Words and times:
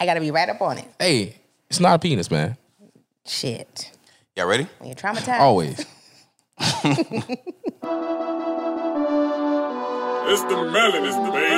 I 0.00 0.06
gotta 0.06 0.20
be 0.20 0.30
right 0.30 0.48
up 0.48 0.60
on 0.62 0.78
it. 0.78 0.86
Hey, 0.98 1.36
it's 1.68 1.80
not 1.80 1.94
a 1.96 1.98
penis, 1.98 2.30
man. 2.30 2.56
Shit. 3.26 3.90
Y'all 4.36 4.46
ready? 4.46 4.66
When 4.78 4.88
you're 4.88 4.96
traumatized. 4.96 5.40
Always. 5.40 5.84
It's 10.30 10.42
the 10.42 10.56
melon, 10.56 11.04
it's 11.06 11.16
the 11.16 11.22
melon, 11.22 11.57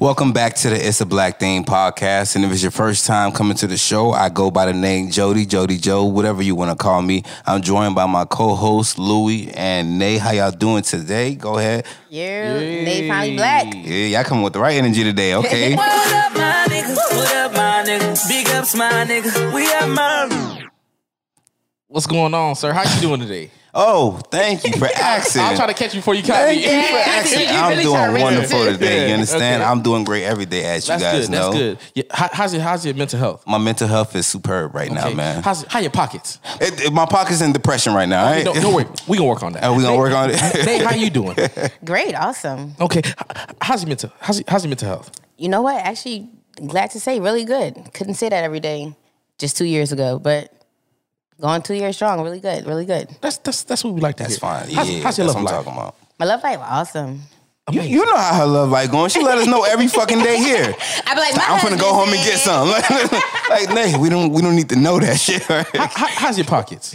Welcome 0.00 0.32
back 0.32 0.54
to 0.54 0.70
the 0.70 0.76
It's 0.76 1.02
a 1.02 1.04
Black 1.04 1.38
Thing 1.38 1.62
podcast. 1.62 2.34
And 2.34 2.42
if 2.42 2.50
it's 2.52 2.62
your 2.62 2.70
first 2.70 3.04
time 3.04 3.32
coming 3.32 3.54
to 3.58 3.66
the 3.66 3.76
show, 3.76 4.12
I 4.12 4.30
go 4.30 4.50
by 4.50 4.64
the 4.64 4.72
name 4.72 5.10
Jody, 5.10 5.44
Jody 5.44 5.76
Joe, 5.76 6.06
whatever 6.06 6.40
you 6.40 6.54
want 6.54 6.70
to 6.70 6.82
call 6.82 7.02
me. 7.02 7.22
I'm 7.44 7.60
joined 7.60 7.94
by 7.94 8.06
my 8.06 8.24
co-host 8.24 8.98
Louie 8.98 9.50
and 9.50 9.98
Nay. 9.98 10.16
How 10.16 10.30
y'all 10.30 10.52
doing 10.52 10.84
today? 10.84 11.34
Go 11.34 11.58
ahead. 11.58 11.84
Yeah. 12.08 12.54
They 12.54 13.08
finally 13.08 13.36
black. 13.36 13.74
Yeah, 13.74 14.06
y'all 14.06 14.24
coming 14.24 14.42
with 14.42 14.54
the 14.54 14.60
right 14.60 14.76
energy 14.76 15.04
today, 15.04 15.34
okay? 15.34 15.76
What 15.76 16.14
up, 16.14 16.32
my 16.32 16.66
nigga? 16.70 16.96
What 16.96 17.34
up, 17.36 17.52
my 17.52 17.84
nigga? 17.86 18.26
Big 18.28 18.48
ups, 18.48 18.74
my 18.74 19.04
nigga. 19.04 19.52
We 19.52 19.70
are 19.70 19.86
my. 19.86 20.70
What's 21.88 22.06
going 22.06 22.32
on, 22.32 22.54
sir? 22.56 22.72
How 22.72 22.90
you 22.94 23.02
doing 23.02 23.20
today? 23.20 23.50
Oh, 23.74 24.18
thank 24.30 24.64
you 24.64 24.72
for 24.72 24.86
asking. 24.96 25.42
I'll 25.42 25.56
try 25.56 25.66
to 25.66 25.74
catch 25.74 25.94
you 25.94 26.00
before 26.00 26.14
you 26.14 26.22
caught 26.22 26.36
Thank 26.36 26.60
me. 26.60 26.64
you 26.64 26.82
for 26.88 26.96
asking. 27.10 27.46
I'm 27.48 27.70
really 27.70 27.82
doing 27.84 28.22
wonderful 28.22 28.64
today. 28.64 29.08
You 29.08 29.14
understand? 29.14 29.62
okay. 29.62 29.70
I'm 29.70 29.82
doing 29.82 30.04
great 30.04 30.24
every 30.24 30.46
day, 30.46 30.64
as 30.64 30.86
you 30.88 30.92
That's 30.98 31.02
guys 31.02 31.26
good. 31.26 31.32
know. 31.32 31.52
That's 31.52 31.56
good. 31.58 31.78
Yeah. 31.94 32.02
How, 32.10 32.28
how's 32.32 32.52
your 32.54 32.62
How's 32.62 32.84
your 32.86 32.94
mental 32.94 33.18
health? 33.18 33.44
My 33.46 33.58
mental 33.58 33.88
health 33.88 34.14
is 34.16 34.26
superb 34.26 34.74
right 34.74 34.90
now, 34.90 35.10
man. 35.10 35.42
How's 35.42 35.64
how 35.64 35.78
your 35.80 35.90
pockets? 35.90 36.38
It, 36.60 36.86
it- 36.86 36.92
my 36.92 37.06
pocket's 37.06 37.40
in 37.40 37.52
depression 37.52 37.94
right 37.94 38.08
now. 38.08 38.24
Right? 38.24 38.44
Don't, 38.44 38.60
don't 38.60 38.74
worry. 38.74 38.86
We 39.08 39.16
gonna 39.16 39.28
work 39.28 39.42
on 39.42 39.52
that. 39.54 39.62
Oh, 39.70 39.74
we 39.76 39.82
gonna 39.82 39.96
work 39.96 40.12
on 40.12 40.30
it? 40.30 40.36
Hey, 40.36 40.82
how 40.82 40.94
you 40.94 41.10
doing? 41.10 41.36
Great. 41.84 42.14
Awesome. 42.14 42.74
Okay. 42.80 43.02
How's 43.60 43.82
your 43.82 43.88
mental? 43.88 44.12
How's 44.20 44.38
your, 44.38 44.44
how's 44.48 44.64
your 44.64 44.68
mental 44.70 44.88
health? 44.88 45.10
You 45.36 45.48
know 45.48 45.62
what? 45.62 45.76
Actually, 45.76 46.28
glad 46.66 46.90
to 46.90 47.00
say, 47.00 47.20
really 47.20 47.44
good. 47.44 47.92
Couldn't 47.94 48.14
say 48.14 48.28
that 48.28 48.44
every 48.44 48.60
day 48.60 48.94
just 49.38 49.56
two 49.56 49.64
years 49.64 49.92
ago, 49.92 50.18
but 50.18 50.52
going 51.40 51.62
two 51.62 51.74
years 51.74 51.96
strong, 51.96 52.22
really 52.22 52.40
good, 52.40 52.66
really 52.66 52.84
good. 52.86 53.08
That's 53.20 53.38
that's 53.38 53.62
that's 53.64 53.82
what 53.84 53.94
we 53.94 54.00
like 54.00 54.16
to 54.16 54.24
That's 54.24 54.34
hear. 54.34 54.40
fine. 54.40 54.70
How's, 54.70 54.90
yeah, 54.90 55.02
how's 55.02 55.18
your 55.18 55.26
that's 55.26 55.34
love 55.34 55.34
what 55.34 55.36
I'm 55.36 55.44
life? 55.44 55.64
talking 55.64 55.72
about. 55.72 55.94
My 56.18 56.26
love 56.26 56.42
life, 56.42 56.58
awesome. 56.60 57.20
You, 57.70 57.82
you 57.82 58.04
know 58.04 58.16
how 58.16 58.34
her 58.34 58.46
love 58.46 58.70
life 58.70 58.90
going. 58.90 59.10
She 59.10 59.22
let 59.22 59.38
us 59.38 59.46
know 59.46 59.62
every 59.62 59.86
fucking 59.86 60.18
day 60.18 60.38
here. 60.38 60.74
I 61.06 61.14
be 61.14 61.20
like, 61.20 61.36
my 61.36 61.44
I'm 61.48 61.60
finna 61.60 61.78
go 61.78 61.92
home 61.94 62.08
and 62.08 62.18
get 62.24 62.38
some. 62.38 62.68
like, 63.50 63.70
nay, 63.72 63.96
we 63.96 64.08
don't 64.08 64.32
we 64.32 64.42
don't 64.42 64.56
need 64.56 64.68
to 64.70 64.76
know 64.76 64.98
that 64.98 65.18
shit. 65.20 65.48
Right? 65.48 65.66
How, 65.76 65.86
how, 65.86 66.06
how's 66.08 66.36
your 66.38 66.46
pockets? 66.46 66.94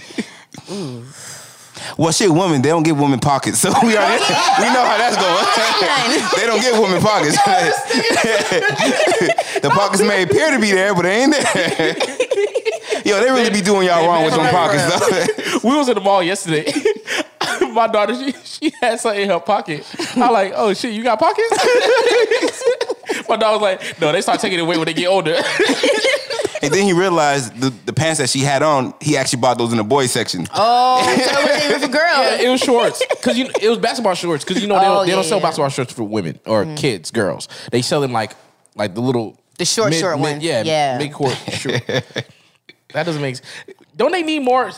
Well, 1.97 2.11
shit, 2.11 2.29
women 2.29 2.61
they 2.61 2.69
don't 2.69 2.83
give 2.83 2.99
women 2.99 3.19
pockets, 3.19 3.59
so 3.59 3.69
we 3.83 3.97
already 3.97 4.23
we 4.59 4.67
know 4.73 4.83
how 4.83 4.97
that's 4.97 5.15
going. 5.15 5.45
they 6.39 6.45
don't 6.47 6.61
give 6.61 6.77
women 6.79 7.01
pockets. 7.01 7.37
the 9.61 9.69
pockets 9.69 10.01
may 10.01 10.23
appear 10.23 10.51
to 10.51 10.59
be 10.59 10.71
there, 10.71 10.93
but 10.93 11.03
they 11.03 11.23
ain't 11.23 11.33
there. 11.33 11.95
Yo, 13.05 13.19
they 13.19 13.29
really 13.29 13.51
be 13.51 13.61
doing 13.61 13.87
y'all 13.87 14.05
wrong 14.05 14.25
with 14.25 14.33
them 14.33 14.49
pockets. 14.49 14.83
Though. 15.61 15.69
we 15.69 15.75
was 15.75 15.87
at 15.89 15.95
the 15.95 16.01
mall 16.01 16.23
yesterday. 16.23 16.71
My 17.71 17.87
daughter, 17.87 18.15
she, 18.15 18.31
she 18.43 18.71
had 18.81 18.99
something 18.99 19.21
in 19.21 19.29
her 19.29 19.39
pocket. 19.39 19.85
I'm 20.15 20.31
like, 20.31 20.53
oh 20.55 20.73
shit, 20.73 20.93
you 20.93 21.03
got 21.03 21.19
pockets? 21.19 21.51
My 23.29 23.37
dog 23.37 23.61
was 23.61 23.61
like, 23.61 24.01
no, 24.01 24.11
they 24.11 24.21
start 24.21 24.39
taking 24.39 24.59
it 24.59 24.61
away 24.61 24.77
when 24.77 24.85
they 24.85 24.93
get 24.93 25.07
older. 25.07 25.41
And 26.61 26.73
then 26.73 26.83
he 26.85 26.93
realized 26.93 27.55
the, 27.59 27.69
the 27.85 27.93
pants 27.93 28.19
that 28.19 28.29
she 28.29 28.39
had 28.39 28.63
on, 28.63 28.93
he 29.01 29.17
actually 29.17 29.41
bought 29.41 29.57
those 29.57 29.71
in 29.71 29.77
the 29.77 29.83
boys 29.83 30.11
section. 30.11 30.47
Oh, 30.53 31.01
so 31.03 31.39
it 31.39 31.53
was 31.53 31.65
even 31.65 31.81
for 31.81 31.87
girls. 31.87 32.17
Yeah, 32.19 32.41
it 32.41 32.49
was 32.49 32.61
shorts 32.61 33.03
because 33.09 33.37
you 33.37 33.49
it 33.61 33.69
was 33.69 33.77
basketball 33.79 34.13
shorts 34.15 34.43
because 34.43 34.61
you 34.61 34.67
know 34.67 34.75
they 34.79 34.85
don't, 34.85 34.97
Oh, 34.97 35.01
they 35.03 35.09
yeah, 35.09 35.15
don't 35.15 35.23
sell 35.23 35.37
yeah. 35.37 35.41
Mm-hmm. 35.41 35.47
basketball 35.47 35.69
shorts 35.69 35.93
for 35.93 36.03
women 36.03 36.39
or 36.45 36.65
kids, 36.75 37.11
girls. 37.11 37.47
They 37.71 37.81
sell 37.81 38.01
them 38.01 38.11
like 38.13 38.33
like 38.75 38.93
the 38.95 39.01
little 39.01 39.37
The 39.57 39.65
short, 39.65 39.93
short 39.93 40.19
ones. 40.19 40.43
Yeah, 40.43 40.63
Yeah. 40.63 40.97
mid 40.97 41.13
court 41.13 41.33
short. 41.51 41.85
that 41.87 43.05
doesn't 43.05 43.21
make. 43.21 43.37
sense. 43.37 43.47
Don't 43.95 44.11
they 44.11 44.23
need 44.23 44.39
more 44.39 44.71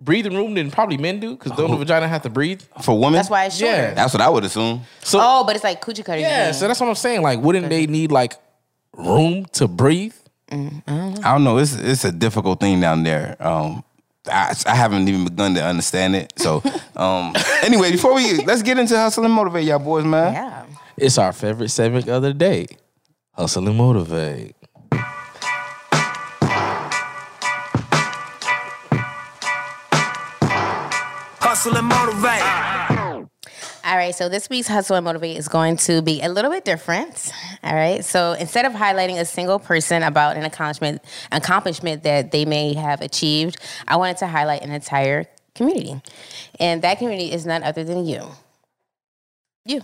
breathing 0.00 0.34
room 0.34 0.54
than 0.54 0.70
probably 0.70 0.96
men 0.96 1.20
do? 1.20 1.36
Because 1.36 1.52
don't 1.52 1.70
the 1.70 1.76
vagina 1.76 2.08
have 2.08 2.22
to 2.22 2.30
breathe? 2.30 2.60
For 2.82 2.94
women? 2.98 3.12
That's 3.14 3.30
why 3.30 3.44
it's 3.46 3.56
shorter. 3.56 3.76
Yeah. 3.76 3.94
That's 3.94 4.12
what 4.12 4.20
I 4.20 4.28
would 4.28 4.44
assume. 4.44 4.82
So 5.00 5.18
Oh, 5.22 5.44
but 5.44 5.54
it's 5.56 5.64
like 5.64 5.80
coochie 5.80 6.04
cutters. 6.04 6.22
yeah, 6.22 6.50
so 6.52 6.66
that's 6.66 6.80
what 6.80 6.88
I'm 6.88 6.94
saying. 6.96 7.22
Like, 7.22 7.40
wouldn't 7.40 7.68
they 7.68 7.86
need 7.86 8.10
like 8.12 8.34
room 8.96 9.44
to 9.52 9.68
breathe? 9.68 10.14
I 10.52 11.32
don't 11.32 11.44
know. 11.44 11.58
It's 11.58 11.74
it's 11.74 12.04
a 12.04 12.12
difficult 12.12 12.60
thing 12.60 12.80
down 12.80 13.02
there. 13.02 13.36
Um, 13.40 13.82
I, 14.30 14.54
I 14.66 14.74
haven't 14.74 15.08
even 15.08 15.24
begun 15.24 15.54
to 15.54 15.64
understand 15.64 16.14
it. 16.14 16.32
So, 16.36 16.62
um, 16.96 17.32
anyway, 17.62 17.90
before 17.90 18.14
we 18.14 18.44
let's 18.44 18.62
get 18.62 18.78
into 18.78 18.96
hustle 18.96 19.24
and 19.24 19.32
motivate 19.32 19.64
y'all 19.64 19.78
boys, 19.78 20.04
man. 20.04 20.32
yeah. 20.34 20.66
It's 20.96 21.16
our 21.18 21.32
favorite 21.32 21.70
segment 21.70 22.06
of 22.08 22.22
the 22.22 22.34
day. 22.34 22.66
Hustle 23.32 23.66
and 23.66 23.76
motivate. 23.76 24.54
Hustle 31.40 31.76
and 31.76 31.86
motivate. 31.88 33.11
All 33.84 33.96
right, 33.96 34.14
so 34.14 34.28
this 34.28 34.48
week's 34.48 34.68
Hustle 34.68 34.94
and 34.94 35.04
Motivate 35.04 35.36
is 35.36 35.48
going 35.48 35.76
to 35.78 36.02
be 36.02 36.22
a 36.22 36.28
little 36.28 36.52
bit 36.52 36.64
different. 36.64 37.32
All 37.64 37.74
right, 37.74 38.04
so 38.04 38.32
instead 38.32 38.64
of 38.64 38.72
highlighting 38.72 39.18
a 39.18 39.24
single 39.24 39.58
person 39.58 40.04
about 40.04 40.36
an 40.36 40.44
accomplishment 40.44 41.02
accomplishment 41.32 42.04
that 42.04 42.30
they 42.30 42.44
may 42.44 42.74
have 42.74 43.00
achieved, 43.00 43.56
I 43.88 43.96
wanted 43.96 44.18
to 44.18 44.28
highlight 44.28 44.62
an 44.62 44.70
entire 44.70 45.26
community, 45.56 46.00
and 46.60 46.82
that 46.82 46.98
community 46.98 47.32
is 47.32 47.44
none 47.44 47.64
other 47.64 47.82
than 47.82 48.06
you. 48.06 48.28
You. 49.64 49.82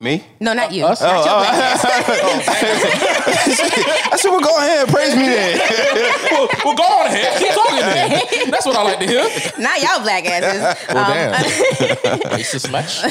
Me? 0.00 0.24
No, 0.38 0.52
not 0.52 0.72
you. 0.72 0.84
Us? 0.84 1.00
Not 1.00 1.24
your 1.24 1.34
oh, 1.34 1.38
oh. 1.38 1.40
black 1.40 1.54
ass. 1.82 3.12
I 4.12 4.16
said, 4.16 4.30
well, 4.30 4.40
go 4.40 4.56
ahead, 4.56 4.88
praise 4.88 5.14
me 5.16 5.26
then. 5.26 5.58
well, 6.30 6.48
well, 6.64 6.74
go 6.76 6.82
on 6.82 7.06
ahead. 7.06 7.38
Keep 7.38 7.52
talking 7.52 7.76
then. 7.76 8.50
That's 8.50 8.66
what 8.66 8.76
I 8.76 8.82
like 8.82 8.98
to 9.00 9.06
hear. 9.06 9.24
not 9.58 9.80
y'all 9.82 10.00
black 10.02 10.24
asses. 10.26 10.88
Well, 10.94 11.04
Um, 11.04 11.12
damn. 11.12 12.20
Racist 12.30 12.70
much? 12.70 13.02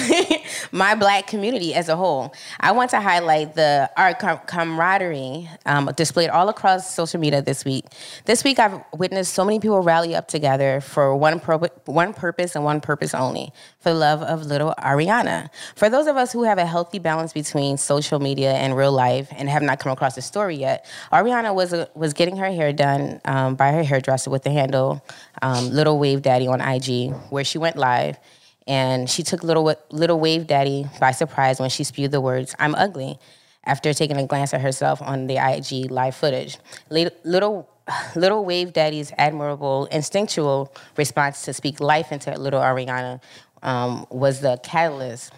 my 0.72 0.96
black 0.96 1.28
community 1.28 1.74
as 1.74 1.90
a 1.90 1.96
whole. 1.96 2.34
I 2.60 2.72
want 2.72 2.92
to 2.92 3.00
highlight 3.02 3.56
the 3.56 3.90
our 3.98 4.14
com- 4.14 4.40
camaraderie 4.46 5.50
um, 5.66 5.90
displayed 5.96 6.30
all 6.30 6.50
across 6.50 6.94
social 6.94 7.20
media 7.20 7.42
this 7.42 7.66
week. 7.66 7.86
This 8.26 8.44
week, 8.44 8.60
I've 8.60 8.84
witnessed 8.94 9.34
so 9.34 9.44
many 9.44 9.60
people 9.60 9.82
rally 9.82 10.16
up 10.16 10.28
together 10.28 10.82
for 10.82 11.16
one 11.16 11.40
pro- 11.40 11.60
one 11.86 12.14
purpose 12.14 12.56
and 12.56 12.64
one 12.64 12.82
purpose 12.82 13.14
only: 13.14 13.52
for 13.80 13.90
the 13.90 13.96
love 13.96 14.22
of 14.22 14.46
little 14.46 14.74
Ariana. 14.80 15.50
For 15.76 15.90
those 15.90 16.08
of 16.08 16.16
us 16.18 16.32
who 16.32 16.44
have 16.44 16.58
a 16.58 16.66
healthy 16.66 17.00
balance 17.00 17.34
between 17.34 17.78
social 17.78 18.20
media 18.20 18.54
and 18.54 18.76
real 18.78 18.92
life 18.92 19.28
and 19.32 19.50
have 19.50 19.64
not 19.64 19.80
come 19.80 19.92
across 19.92 20.05
the 20.14 20.22
story 20.22 20.58
yet, 20.58 20.86
Ariana 21.12 21.56
was 21.56 21.74
uh, 21.74 21.88
was 21.96 22.14
getting 22.14 22.38
her 22.38 22.52
hair 22.52 22.72
done 22.72 23.20
um, 23.26 23.56
by 23.56 23.72
her 23.72 23.84
hairdresser 23.84 24.30
with 24.30 24.44
the 24.44 24.52
handle 24.52 25.04
um, 25.42 25.72
Little 25.72 25.98
Wave 25.98 26.22
Daddy 26.22 26.48
on 26.48 26.62
IG, 26.62 27.12
where 27.32 27.44
she 27.44 27.58
went 27.58 27.78
live 27.78 28.20
and 28.68 29.10
she 29.10 29.24
took 29.24 29.44
little 29.44 29.76
little 29.92 30.20
wave 30.20 30.48
daddy 30.48 30.88
by 31.00 31.12
surprise 31.12 31.60
when 31.60 31.70
she 31.70 31.84
spewed 31.84 32.12
the 32.12 32.22
words 32.22 32.56
"I'm 32.60 32.76
ugly." 32.76 33.20
After 33.68 33.96
taking 33.96 34.18
a 34.18 34.28
glance 34.28 34.54
at 34.54 34.62
herself 34.62 35.02
on 35.02 35.26
the 35.26 35.38
IG 35.38 35.90
live 35.90 36.16
footage, 36.16 36.60
Lit- 36.90 37.20
little 37.26 37.68
little 38.16 38.46
wave 38.46 38.74
daddy's 38.74 39.12
admirable 39.18 39.86
instinctual 39.88 40.74
response 40.98 41.44
to 41.46 41.54
speak 41.54 41.80
life 41.80 42.12
into 42.12 42.32
little 42.38 42.62
Ariana 42.62 43.22
um, 43.64 44.06
was 44.10 44.42
the 44.42 44.60
catalyst 44.64 45.34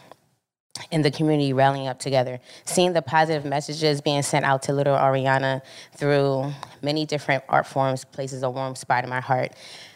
in 0.92 1.02
the 1.02 1.12
community 1.12 1.54
rallying 1.54 1.88
up 1.88 2.00
together, 2.00 2.40
seeing 2.66 2.94
the 2.94 3.02
positive 3.02 3.46
messages 3.46 4.02
being 4.02 4.22
sent 4.22 4.46
out 4.46 4.62
to 4.64 4.74
little 4.74 4.96
Ariana 4.96 5.62
through 5.96 6.52
many 6.82 7.06
different 7.06 7.44
art 7.50 7.68
forms 7.68 8.06
places 8.06 8.44
a 8.44 8.50
warm 8.50 8.76
spot 8.76 9.04
in 9.04 9.10
my 9.10 9.22
heart. 9.22 9.54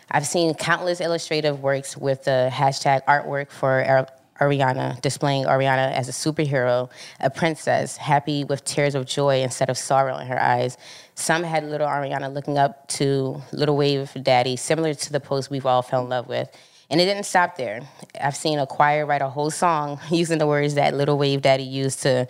I've 0.09 0.27
seen 0.27 0.53
countless 0.53 0.99
illustrative 0.99 1.61
works 1.61 1.95
with 1.95 2.25
the 2.25 2.49
hashtag 2.51 3.05
artwork 3.05 3.49
for 3.49 3.83
Ar- 3.83 4.07
Ariana, 4.41 4.99
displaying 5.01 5.45
Ariana 5.45 5.93
as 5.93 6.09
a 6.09 6.11
superhero, 6.11 6.89
a 7.19 7.29
princess, 7.29 7.95
happy 7.95 8.43
with 8.43 8.65
tears 8.65 8.95
of 8.95 9.05
joy 9.05 9.41
instead 9.41 9.69
of 9.69 9.77
sorrow 9.77 10.17
in 10.17 10.27
her 10.27 10.41
eyes. 10.41 10.77
Some 11.13 11.43
had 11.43 11.63
little 11.63 11.87
Ariana 11.87 12.33
looking 12.33 12.57
up 12.57 12.87
to 12.89 13.41
Little 13.53 13.77
Wave 13.77 14.11
Daddy, 14.21 14.55
similar 14.55 14.95
to 14.95 15.11
the 15.11 15.19
post 15.19 15.51
we've 15.51 15.67
all 15.67 15.83
fell 15.83 16.01
in 16.01 16.09
love 16.09 16.27
with. 16.27 16.49
And 16.91 16.99
it 16.99 17.05
didn't 17.05 17.23
stop 17.23 17.55
there. 17.55 17.81
I've 18.19 18.35
seen 18.35 18.59
a 18.59 18.67
choir 18.67 19.05
write 19.05 19.21
a 19.21 19.29
whole 19.29 19.49
song 19.49 19.99
using 20.11 20.37
the 20.37 20.45
words 20.45 20.75
that 20.75 20.93
Little 20.93 21.17
Wave 21.17 21.41
Daddy 21.41 21.63
used 21.63 22.03
to 22.03 22.27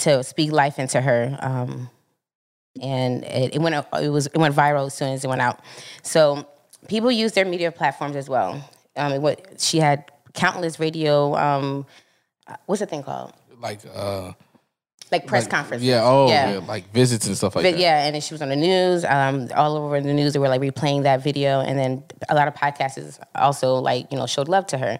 to 0.00 0.24
speak 0.24 0.50
life 0.50 0.78
into 0.78 1.00
her. 1.00 1.36
Um, 1.40 1.90
and 2.80 3.24
it, 3.24 3.56
it 3.56 3.60
went 3.60 3.74
it 4.00 4.08
was 4.08 4.26
it 4.26 4.38
went 4.38 4.54
viral 4.54 4.86
as 4.86 4.94
soon 4.94 5.12
as 5.12 5.24
it 5.24 5.28
went 5.28 5.42
out. 5.42 5.60
So 6.02 6.48
people 6.88 7.12
use 7.12 7.32
their 7.32 7.44
media 7.44 7.70
platforms 7.70 8.16
as 8.16 8.28
well. 8.28 8.68
Um, 8.96 9.20
what 9.20 9.60
she 9.60 9.78
had 9.78 10.10
countless 10.32 10.80
radio. 10.80 11.36
Um, 11.36 11.86
what's 12.66 12.80
the 12.80 12.86
thing 12.86 13.02
called? 13.02 13.32
Like, 13.60 13.80
uh, 13.92 14.32
Like 15.10 15.26
press 15.26 15.44
like- 15.44 15.50
conferences. 15.50 15.86
Yeah. 15.86 16.02
Oh, 16.04 16.28
yeah. 16.28 16.60
Like 16.66 16.92
visits 16.92 17.26
and 17.26 17.36
stuff 17.36 17.56
like 17.56 17.64
But 17.64 17.72
that. 17.72 17.80
yeah, 17.80 18.04
and 18.04 18.14
then 18.14 18.20
she 18.22 18.34
was 18.34 18.42
on 18.42 18.48
the 18.50 18.56
news. 18.56 19.04
Um, 19.04 19.48
all 19.54 19.76
over 19.76 20.00
the 20.00 20.12
news, 20.12 20.32
they 20.32 20.38
were 20.38 20.48
like 20.48 20.60
replaying 20.60 21.02
that 21.04 21.22
video, 21.22 21.60
and 21.60 21.78
then 21.78 22.02
a 22.28 22.34
lot 22.34 22.48
of 22.48 22.54
podcasts 22.54 23.18
also 23.34 23.74
like 23.76 24.10
you 24.12 24.18
know 24.18 24.26
showed 24.26 24.48
love 24.48 24.66
to 24.68 24.78
her. 24.78 24.98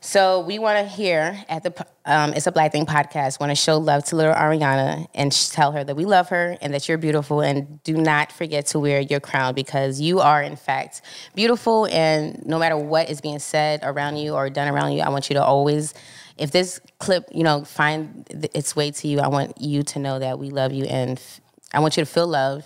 So 0.00 0.40
we 0.40 0.58
want 0.58 0.76
to 0.78 0.84
hear 0.84 1.42
at 1.48 1.62
the 1.62 1.72
um, 2.04 2.34
it's 2.34 2.46
a 2.46 2.52
black 2.52 2.72
thing 2.72 2.84
podcast. 2.84 3.40
Want 3.40 3.48
to 3.50 3.54
show 3.56 3.78
love 3.78 4.04
to 4.06 4.16
little 4.16 4.34
Ariana 4.34 5.06
and 5.14 5.32
tell 5.32 5.72
her 5.72 5.82
that 5.82 5.96
we 5.96 6.04
love 6.04 6.28
her 6.28 6.58
and 6.60 6.74
that 6.74 6.86
you're 6.88 6.98
beautiful, 6.98 7.40
and 7.40 7.82
do 7.84 7.94
not 7.96 8.30
forget 8.30 8.66
to 8.66 8.78
wear 8.78 9.00
your 9.00 9.20
crown 9.20 9.54
because 9.54 10.02
you 10.02 10.20
are 10.20 10.42
in 10.42 10.56
fact 10.56 11.00
beautiful. 11.34 11.86
And 11.86 12.44
no 12.44 12.58
matter 12.58 12.76
what 12.76 13.08
is 13.08 13.22
being 13.22 13.38
said 13.38 13.80
around 13.82 14.18
you 14.18 14.34
or 14.34 14.50
done 14.50 14.68
around 14.68 14.92
you, 14.92 15.00
I 15.00 15.08
want 15.08 15.30
you 15.30 15.34
to 15.34 15.42
always. 15.42 15.94
If 16.38 16.50
this 16.50 16.80
clip, 16.98 17.24
you 17.32 17.44
know, 17.44 17.64
find 17.64 18.26
th- 18.26 18.50
its 18.54 18.74
way 18.74 18.90
to 18.90 19.08
you, 19.08 19.20
I 19.20 19.28
want 19.28 19.60
you 19.60 19.82
to 19.84 19.98
know 19.98 20.18
that 20.18 20.38
we 20.38 20.50
love 20.50 20.72
you, 20.72 20.84
and 20.84 21.18
f- 21.18 21.40
I 21.72 21.80
want 21.80 21.96
you 21.96 22.04
to 22.04 22.10
feel 22.10 22.26
love, 22.26 22.64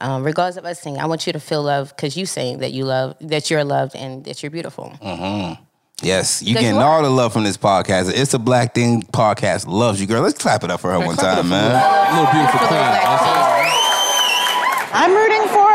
um, 0.00 0.22
regardless 0.24 0.56
of 0.56 0.64
us 0.64 0.80
saying. 0.80 0.98
I 0.98 1.06
want 1.06 1.26
you 1.26 1.32
to 1.32 1.40
feel 1.40 1.62
love 1.62 1.88
because 1.96 2.16
you 2.16 2.26
saying 2.26 2.58
that 2.58 2.72
you 2.72 2.84
love, 2.84 3.16
that 3.20 3.50
you're 3.50 3.64
loved, 3.64 3.96
and 3.96 4.24
that 4.24 4.42
you're 4.42 4.50
beautiful. 4.50 4.92
Yes, 6.04 6.42
you 6.42 6.48
Because 6.54 6.62
getting 6.62 6.76
you 6.80 6.80
are. 6.82 6.96
all 6.96 7.02
the 7.02 7.10
love 7.10 7.32
from 7.32 7.44
this 7.44 7.56
podcast. 7.56 8.12
It's 8.12 8.34
a 8.34 8.38
black 8.38 8.74
thing 8.74 9.02
podcast. 9.02 9.66
Loves 9.68 10.00
you, 10.00 10.06
girl. 10.08 10.22
Let's 10.22 10.36
clap 10.38 10.64
it 10.64 10.70
up 10.70 10.80
for 10.80 10.90
her 10.90 10.98
one 10.98 11.14
Clap 11.16 11.38
it 11.38 11.42
time, 11.42 11.44
for 11.44 11.50
man. 11.50 12.16
Little 12.16 12.32
beautiful 12.32 12.58
For 12.60 12.66
queen. 12.66 12.80
little 12.80 12.94
you 12.94 13.02
know 13.02 13.10
what 13.14 13.22
I'm 14.94 15.10
I'm 15.10 15.14
rooting 15.14 15.48
for 15.48 15.70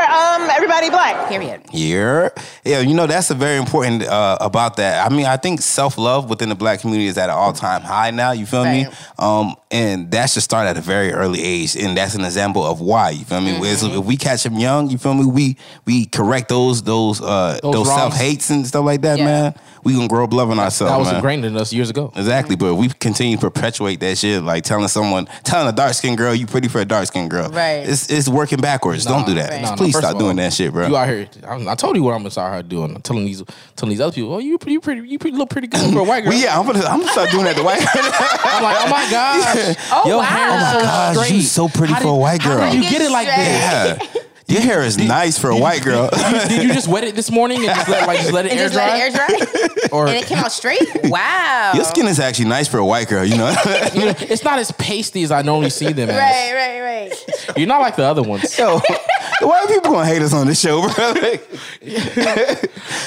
um, 0.49 0.55
everybody 0.55 0.89
black. 0.89 1.29
Period. 1.29 1.61
Yeah, 1.71 2.29
yeah. 2.63 2.79
You 2.79 2.93
know 2.93 3.07
that's 3.07 3.29
a 3.31 3.35
very 3.35 3.57
important 3.57 4.03
uh, 4.03 4.37
about 4.41 4.77
that. 4.77 5.05
I 5.09 5.13
mean, 5.13 5.25
I 5.25 5.37
think 5.37 5.61
self 5.61 5.97
love 5.97 6.29
within 6.29 6.49
the 6.49 6.55
black 6.55 6.81
community 6.81 7.07
is 7.07 7.17
at 7.17 7.29
an 7.29 7.35
all 7.35 7.53
time 7.53 7.81
high 7.81 8.11
now. 8.11 8.31
You 8.31 8.45
feel 8.45 8.65
me? 8.65 8.85
Um, 9.19 9.55
and 9.69 10.11
that 10.11 10.29
should 10.29 10.43
start 10.43 10.67
at 10.67 10.77
a 10.77 10.81
very 10.81 11.11
early 11.11 11.41
age, 11.43 11.75
and 11.75 11.97
that's 11.97 12.15
an 12.15 12.23
example 12.23 12.63
of 12.63 12.79
why. 12.79 13.09
You 13.09 13.25
feel 13.25 13.41
me? 13.41 13.51
Mm-hmm. 13.51 13.99
If 13.99 14.05
we 14.05 14.17
catch 14.17 14.43
them 14.43 14.55
young, 14.57 14.89
you 14.89 14.97
feel 14.97 15.13
me? 15.13 15.25
We 15.25 15.57
we 15.85 16.05
correct 16.05 16.49
those 16.49 16.83
those 16.83 17.21
uh, 17.21 17.59
Those 17.61 17.73
those, 17.73 17.87
self 17.87 18.15
hates 18.15 18.49
and 18.49 18.65
stuff 18.65 18.85
like 18.85 19.01
that, 19.01 19.19
Yeah. 19.19 19.25
man. 19.25 19.55
We 19.83 19.93
gonna 19.93 20.07
grow 20.07 20.25
up 20.25 20.33
loving 20.33 20.59
ourselves. 20.59 20.91
That 20.91 20.97
was 20.99 21.07
man. 21.07 21.15
ingrained 21.15 21.45
in 21.45 21.55
us 21.55 21.71
years 21.71 21.89
ago. 21.89 22.11
Exactly, 22.15 22.55
but 22.55 22.75
we 22.75 22.89
continue 22.89 23.37
to 23.37 23.41
perpetuate 23.41 23.99
that 24.01 24.17
shit, 24.17 24.43
like 24.43 24.63
telling 24.63 24.87
someone, 24.87 25.27
telling 25.43 25.67
a 25.67 25.71
dark 25.71 25.93
skinned 25.93 26.17
girl, 26.17 26.35
you 26.35 26.45
pretty 26.45 26.67
for 26.67 26.81
a 26.81 26.85
dark 26.85 27.07
skinned 27.07 27.29
girl. 27.31 27.49
Right. 27.49 27.87
It's 27.87 28.09
it's 28.09 28.27
working 28.27 28.59
backwards. 28.59 29.05
Don't 29.05 29.25
do 29.25 29.33
that. 29.35 29.49
Right. 29.49 29.61
Nah, 29.61 29.69
nah, 29.71 29.75
Please 29.75 29.93
first 29.93 30.03
stop 30.05 30.15
of 30.15 30.21
all, 30.21 30.27
doing 30.27 30.36
that 30.37 30.53
shit, 30.53 30.71
bro. 30.73 30.87
You 30.87 30.95
out 30.97 31.07
here. 31.07 31.27
I, 31.47 31.71
I 31.71 31.75
told 31.75 31.95
you 31.95 32.03
what 32.03 32.13
I'm 32.13 32.19
gonna 32.19 32.31
start 32.31 32.53
her 32.53 32.63
doing. 32.63 32.95
I'm 32.95 33.01
telling 33.01 33.25
these, 33.25 33.43
telling 33.75 33.91
these 33.91 34.01
other 34.01 34.11
people. 34.13 34.33
Oh, 34.33 34.39
you 34.39 34.57
pretty, 34.57 34.73
you 34.73 34.81
pretty, 34.81 35.07
you 35.07 35.19
pretty, 35.19 35.37
look 35.37 35.49
pretty 35.49 35.67
good 35.67 35.93
for 35.93 35.99
a 35.99 36.03
white 36.03 36.23
girl. 36.23 36.31
well, 36.33 36.41
yeah, 36.41 36.59
I'm 36.59 36.65
gonna 36.65 36.79
I'm 36.85 36.99
gonna 36.99 37.11
start 37.11 37.29
doing 37.31 37.45
that 37.45 37.55
to 37.57 37.63
white 37.63 37.79
girl. 37.79 37.87
I'm 37.93 38.63
like, 38.63 38.77
oh 38.79 38.89
my 38.89 39.07
gosh. 39.11 39.75
Oh, 39.91 40.03
Your 40.07 40.17
wow. 40.17 40.25
Oh 40.27 40.49
my 40.49 40.71
so 40.73 40.79
gosh, 40.85 41.15
straight. 41.25 41.35
you 41.35 41.41
so 41.41 41.67
pretty 41.67 41.93
How 41.93 42.01
for 42.01 42.07
a 42.09 42.15
white 42.15 42.41
girl. 42.41 42.59
How 42.59 42.65
did 42.71 42.75
you 42.75 42.81
Get 42.81 42.91
get 42.93 43.01
it 43.03 43.11
like 43.11 43.27
straight. 43.27 43.43
that? 43.43 44.01
yeah. 44.15 44.16
Your 44.49 44.61
hair 44.61 44.81
is 44.81 44.97
nice 44.97 45.37
for 45.37 45.49
a 45.49 45.57
white 45.57 45.83
girl. 45.83 46.09
Did 46.47 46.63
you 46.63 46.73
just 46.73 46.87
wet 46.87 47.03
it 47.03 47.15
this 47.15 47.29
morning 47.29 47.57
and 47.65 47.75
just 47.75 47.89
let 47.89 48.07
like 48.07 48.19
just 48.19 48.31
let 48.31 48.45
it 48.45 48.51
And 48.53 48.59
air 48.61 48.65
just 48.69 48.75
dry? 48.75 48.87
let 48.87 49.13
it 49.13 49.19
air 49.19 49.27
dry, 49.27 49.87
or 49.91 50.07
and 50.07 50.15
it 50.15 50.25
came 50.25 50.37
out 50.37 50.51
straight. 50.53 50.81
Wow. 51.03 51.71
Your 51.75 51.83
skin 51.83 52.07
is 52.07 52.19
actually 52.19 52.45
nice 52.49 52.67
for 52.67 52.77
a 52.77 52.85
white 52.85 53.07
girl, 53.09 53.25
you 53.25 53.35
know? 53.37 53.49
you 53.93 54.05
know, 54.05 54.13
it's 54.19 54.43
not 54.43 54.59
as 54.59 54.71
pasty 54.73 55.23
as 55.23 55.31
I 55.31 55.41
normally 55.41 55.69
see 55.69 55.91
them 55.93 56.09
as. 56.09 56.15
Right, 56.17 56.53
right, 56.53 56.81
right. 56.81 57.57
You're 57.57 57.67
not 57.67 57.81
like 57.81 57.95
the 57.97 58.03
other 58.03 58.23
ones. 58.23 58.57
Yo, 58.57 58.79
the 58.79 59.47
white 59.47 59.67
people 59.67 59.91
gonna 59.91 60.05
hate 60.05 60.21
us 60.21 60.33
on 60.33 60.47
this 60.47 60.59
show, 60.61 60.81
bro. 60.81 61.13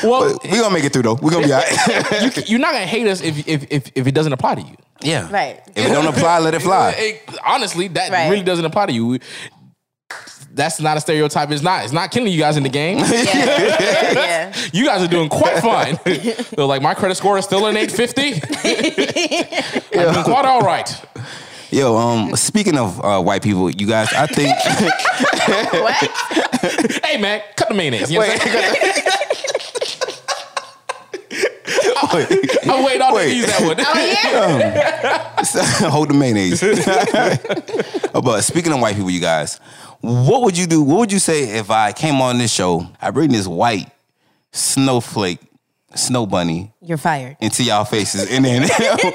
Well, 0.03 0.39
we 0.45 0.51
gonna 0.59 0.73
make 0.75 0.85
it 0.85 0.93
through 0.93 1.03
though. 1.03 1.15
We're 1.15 1.31
gonna 1.31 1.47
be 1.47 1.53
all 1.53 1.61
right. 1.63 2.49
you're 2.49 2.59
not 2.61 2.73
gonna 2.73 2.87
hate 2.87 3.07
us 3.07 3.21
if 3.23 3.47
if 3.49 3.67
if, 3.71 3.91
if 3.95 4.07
it 4.07 4.13
doesn't 4.13 4.33
apply 4.33 4.57
to 4.57 4.63
you. 4.63 4.77
yeah. 5.03 5.31
Right. 5.31 5.61
If 5.75 5.87
it 5.87 5.89
don't 5.93 6.07
apply, 6.07 6.39
let 6.41 6.55
it 6.55 6.61
fly. 6.63 6.95
It- 6.97 7.23
honestly, 7.47 7.89
that 7.89 8.11
Right. 8.11 8.29
really 8.31 8.43
doesn't 8.45 8.65
apply 8.65 8.87
to 8.87 8.93
you. 8.93 9.19
That's 10.53 10.81
not 10.81 10.97
a 10.97 11.01
stereotype. 11.01 11.51
It's 11.51 11.63
not. 11.63 11.85
It's 11.85 11.93
not 11.93 12.11
killing 12.11 12.33
you 12.33 12.39
guys 12.39 12.57
in 12.57 12.63
the 12.65 12.69
game. 12.69 12.99
Yeah, 13.11 13.23
yeah, 13.35 14.13
yeah. 14.13 14.55
You 14.73 14.87
guys 14.87 15.03
are 15.03 15.09
doing 15.09 15.29
quite 15.29 15.61
fine. 15.61 15.99
They're 16.05 16.65
like, 16.65 16.83
my 16.83 16.95
credit 16.95 17.17
score 17.17 17.39
is 17.39 17.45
still 17.45 17.67
an 17.67 17.77
850. 17.77 18.33
I'm 19.99 20.13
doing 20.13 20.25
quite 20.25 20.45
all 20.45 20.61
right. 20.63 21.05
Yo, 21.71 21.97
um, 21.97 22.35
speaking 22.37 22.79
of 22.79 23.05
uh, 23.05 23.21
white 23.21 23.43
people, 23.43 23.71
you 23.71 23.87
guys, 23.87 24.13
I 24.13 24.27
think 24.27 24.57
What? 25.73 25.95
Hey, 27.05 27.21
man, 27.21 27.43
cut 27.57 27.69
the 27.69 27.75
mayonnaise. 27.75 28.11
You 28.11 28.21
know 28.21 28.27
what 28.27 28.41
I'm 28.43 28.49
saying? 28.49 29.07
I'm 32.13 32.85
waiting 32.85 33.03
on 33.03 33.15
to 33.15 33.35
use 33.35 33.47
that 33.47 33.63
one. 33.63 33.77
Oh 33.79 33.99
yeah. 35.83 35.89
hold 35.91 36.09
the 36.11 36.15
mayonnaise. 36.15 36.61
but 38.13 38.41
speaking 38.43 38.73
of 38.73 38.81
white 38.81 38.97
people, 38.97 39.11
you 39.11 39.21
guys, 39.21 39.61
what 40.01 40.43
would 40.43 40.57
you 40.59 40.67
do? 40.67 40.83
What 40.83 40.99
would 40.99 41.13
you 41.13 41.19
say 41.19 41.59
if 41.59 41.71
I 41.71 41.93
came 41.93 42.21
on 42.21 42.39
this 42.39 42.53
show? 42.53 42.87
I 43.01 43.11
bring 43.11 43.31
this 43.33 43.47
white 43.47 43.91
snowflake, 44.53 45.39
snow 45.95 46.27
bunny 46.27 46.73
You're 46.83 46.99
fired. 46.99 47.37
into 47.41 47.63
y'all 47.65 47.85
faces, 47.85 48.31
and 48.31 48.45
then 48.45 48.69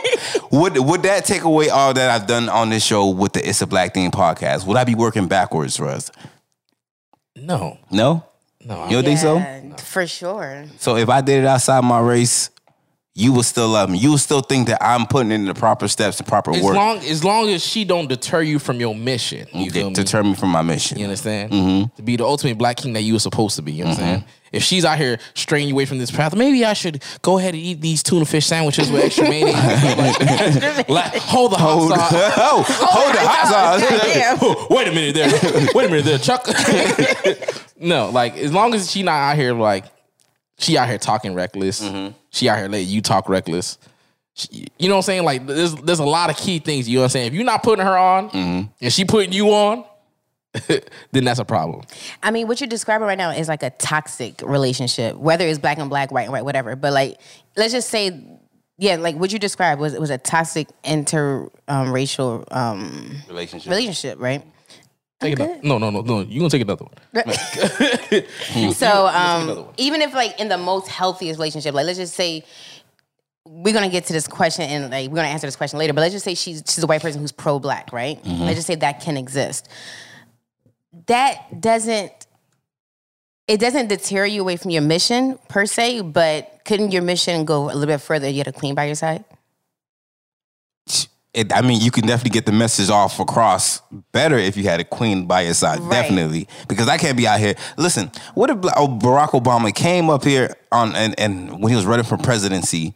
would 0.51 0.77
would 0.77 1.03
that 1.03 1.25
take 1.25 1.43
away 1.43 1.69
all 1.69 1.93
that 1.93 2.09
I've 2.09 2.27
done 2.27 2.49
on 2.49 2.69
this 2.69 2.83
show 2.85 3.09
with 3.09 3.33
the 3.33 3.47
It's 3.47 3.61
a 3.61 3.67
Black 3.67 3.93
Thing 3.93 4.11
podcast? 4.11 4.65
Would 4.67 4.77
I 4.77 4.83
be 4.83 4.95
working 4.95 5.27
backwards 5.27 5.75
for 5.77 5.87
us? 5.87 6.11
No, 7.35 7.77
No, 7.91 8.23
no. 8.63 8.85
you 8.85 8.91
don't 8.91 9.03
think 9.03 9.19
so? 9.19 9.83
For 9.83 10.07
sure. 10.07 10.65
So 10.77 10.95
if 10.95 11.09
I 11.09 11.21
did 11.21 11.43
it 11.43 11.47
outside 11.47 11.83
my 11.83 11.99
race, 11.99 12.49
you 13.17 13.31
will 13.31 13.43
still 13.43 13.69
love 13.69 13.89
me. 13.89 13.97
You 13.97 14.11
will 14.11 14.17
still 14.17 14.41
think 14.41 14.67
that 14.67 14.83
I'm 14.83 15.05
putting 15.07 15.31
in 15.31 15.45
the 15.45 15.53
proper 15.53 15.87
steps, 15.87 16.17
the 16.17 16.25
proper 16.25 16.53
As 16.53 16.61
work 16.61 16.75
long 16.75 16.97
as 16.99 17.23
long 17.23 17.47
as 17.49 17.65
she 17.65 17.85
don't 17.85 18.09
deter 18.09 18.41
you 18.41 18.59
from 18.59 18.81
your 18.81 18.93
mission, 18.93 19.47
you 19.53 19.71
feel 19.71 19.83
to 19.83 19.89
me? 19.89 19.93
deter 19.93 20.21
me 20.21 20.35
from 20.35 20.49
my 20.49 20.61
mission. 20.61 20.97
You 20.99 21.05
understand? 21.05 21.51
Mm-hmm. 21.53 21.95
To 21.95 22.01
be 22.01 22.17
the 22.17 22.25
ultimate 22.25 22.57
black 22.57 22.75
king 22.75 22.91
that 22.91 23.03
you 23.03 23.13
were 23.13 23.19
supposed 23.19 23.55
to 23.55 23.61
be. 23.61 23.71
You 23.71 23.85
understand? 23.85 24.25
If 24.51 24.63
she's 24.63 24.83
out 24.85 24.97
here 24.97 25.19
straying 25.33 25.69
you 25.69 25.73
away 25.73 25.85
from 25.85 25.97
this 25.97 26.11
path, 26.11 26.35
maybe 26.35 26.63
I 26.65 26.73
should 26.73 27.01
go 27.21 27.37
ahead 27.37 27.53
and 27.53 27.63
eat 27.63 27.79
these 27.81 28.03
tuna 28.03 28.25
fish 28.25 28.45
sandwiches 28.45 28.91
with 28.91 29.03
extra 29.03 29.29
mayonnaise. 29.29 29.55
like, 29.55 30.89
like, 30.89 31.15
hold 31.15 31.51
the 31.53 31.57
hot 31.57 31.73
Hold, 31.73 31.89
sauce. 31.91 32.11
oh, 32.37 32.65
hold 32.67 33.15
the 33.15 33.19
hot 33.21 33.79
sauce. 33.79 34.03
Damn. 34.13 34.67
Wait 34.69 34.87
a 34.87 34.91
minute 34.91 35.15
there. 35.15 35.69
Wait 35.73 35.85
a 35.85 35.89
minute 35.89 36.05
there, 36.05 36.17
Chuck. 36.17 36.47
no, 37.79 38.09
like 38.09 38.35
as 38.37 38.51
long 38.53 38.73
as 38.73 38.91
she 38.91 39.03
not 39.03 39.13
out 39.13 39.35
here 39.37 39.53
like 39.53 39.85
she 40.57 40.77
out 40.77 40.87
here 40.87 40.97
talking 40.97 41.33
reckless. 41.33 41.81
Mm-hmm. 41.81 42.13
She 42.29 42.47
out 42.49 42.57
here 42.57 42.67
letting 42.67 42.87
you 42.87 43.01
talk 43.01 43.27
reckless. 43.29 43.77
She- 44.33 44.67
you 44.77 44.89
know 44.89 44.95
what 44.95 44.99
I'm 44.99 45.03
saying? 45.03 45.23
Like 45.23 45.45
there's 45.47 45.75
there's 45.75 45.99
a 45.99 46.05
lot 46.05 46.29
of 46.29 46.37
key 46.37 46.59
things. 46.59 46.87
You 46.89 46.95
know 46.95 47.01
what 47.01 47.05
I'm 47.05 47.09
saying? 47.11 47.27
If 47.27 47.33
you're 47.33 47.43
not 47.45 47.63
putting 47.63 47.85
her 47.85 47.97
on 47.97 48.29
Mm-hmm. 48.29 48.67
and 48.81 48.93
she 48.93 49.05
putting 49.05 49.31
you 49.33 49.49
on, 49.51 49.85
then 51.11 51.23
that's 51.25 51.39
a 51.39 51.45
problem. 51.45 51.83
I 52.23 52.31
mean, 52.31 52.47
what 52.47 52.59
you're 52.61 52.67
describing 52.69 53.07
right 53.07 53.17
now 53.17 53.31
is 53.31 53.47
like 53.47 53.63
a 53.63 53.69
toxic 53.71 54.41
relationship, 54.41 55.15
whether 55.17 55.45
it's 55.45 55.59
black 55.59 55.77
and 55.77 55.89
black, 55.89 56.11
white 56.11 56.23
and 56.23 56.31
white, 56.31 56.45
whatever. 56.45 56.75
But 56.77 56.93
like, 56.93 57.19
let's 57.57 57.73
just 57.73 57.89
say, 57.89 58.21
yeah, 58.77 58.95
like 58.95 59.15
what 59.17 59.31
you 59.33 59.39
described 59.39 59.81
was 59.81 59.93
it 59.93 59.99
was 60.01 60.09
a 60.09 60.17
toxic 60.17 60.67
interracial 61.67 62.43
um, 62.53 63.15
Relationship. 63.27 63.69
relationship, 63.69 64.19
right? 64.19 64.43
Take 65.21 65.39
it. 65.39 65.63
No, 65.63 65.77
no, 65.77 65.89
no, 65.89 66.01
no. 66.01 66.21
You 66.21 66.39
gonna 66.39 66.49
take 66.49 66.61
another 66.61 66.85
one. 66.85 66.93
So 68.73 69.07
another 69.07 69.51
um, 69.51 69.65
one. 69.65 69.73
even 69.77 70.01
if 70.01 70.13
like 70.13 70.39
in 70.39 70.49
the 70.49 70.57
most 70.57 70.87
healthiest 70.87 71.39
relationship, 71.39 71.73
like 71.73 71.85
let's 71.85 71.97
just 71.97 72.15
say 72.15 72.43
we're 73.45 73.73
gonna 73.73 73.89
get 73.89 74.05
to 74.05 74.13
this 74.13 74.27
question 74.27 74.65
and 74.65 74.91
like 74.91 75.09
we're 75.09 75.15
gonna 75.15 75.29
answer 75.29 75.47
this 75.47 75.55
question 75.55 75.79
later, 75.79 75.93
but 75.93 76.01
let's 76.01 76.13
just 76.13 76.25
say 76.25 76.35
she's 76.35 76.63
she's 76.67 76.83
a 76.83 76.87
white 76.87 77.01
person 77.01 77.21
who's 77.21 77.31
pro 77.31 77.59
black, 77.59 77.93
right? 77.93 78.19
Let's 78.25 78.55
just 78.55 78.67
say 78.67 78.75
that 78.75 79.01
can 79.01 79.15
exist. 79.15 79.69
That 81.07 81.61
doesn't 81.61 82.11
it 83.47 83.59
doesn't 83.59 83.87
deter 83.87 84.25
you 84.25 84.41
away 84.41 84.57
from 84.57 84.71
your 84.71 84.81
mission 84.81 85.37
per 85.47 85.65
se, 85.65 86.01
but 86.01 86.61
couldn't 86.65 86.91
your 86.91 87.03
mission 87.03 87.45
go 87.45 87.65
a 87.65 87.73
little 87.73 87.85
bit 87.85 87.99
further 87.99 88.27
if 88.27 88.33
you 88.33 88.39
had 88.39 88.47
a 88.47 88.51
queen 88.51 88.75
by 88.75 88.85
your 88.85 88.95
side? 88.95 89.23
It, 91.35 91.53
I 91.53 91.61
mean, 91.61 91.81
you 91.81 91.91
can 91.91 92.07
definitely 92.07 92.31
get 92.31 92.45
the 92.45 92.53
message 92.53 92.89
off 92.89 93.19
across 93.19 93.81
better 94.13 94.37
if 94.37 94.55
you 94.55 94.63
had 94.63 94.79
a 94.79 94.85
queen 94.85 95.25
by 95.25 95.41
your 95.41 95.53
side. 95.53 95.79
Right. 95.79 95.91
Definitely, 95.91 96.47
because 96.69 96.87
I 96.87 96.97
can't 96.97 97.17
be 97.17 97.27
out 97.27 97.39
here. 97.39 97.55
Listen, 97.77 98.09
what 98.33 98.49
if 98.49 98.57
oh, 98.77 98.87
Barack 98.87 99.31
Obama 99.31 99.75
came 99.75 100.09
up 100.09 100.23
here 100.23 100.55
on 100.71 100.95
and, 100.95 101.19
and 101.19 101.61
when 101.61 101.71
he 101.71 101.75
was 101.75 101.85
running 101.85 102.05
for 102.05 102.17
presidency, 102.17 102.95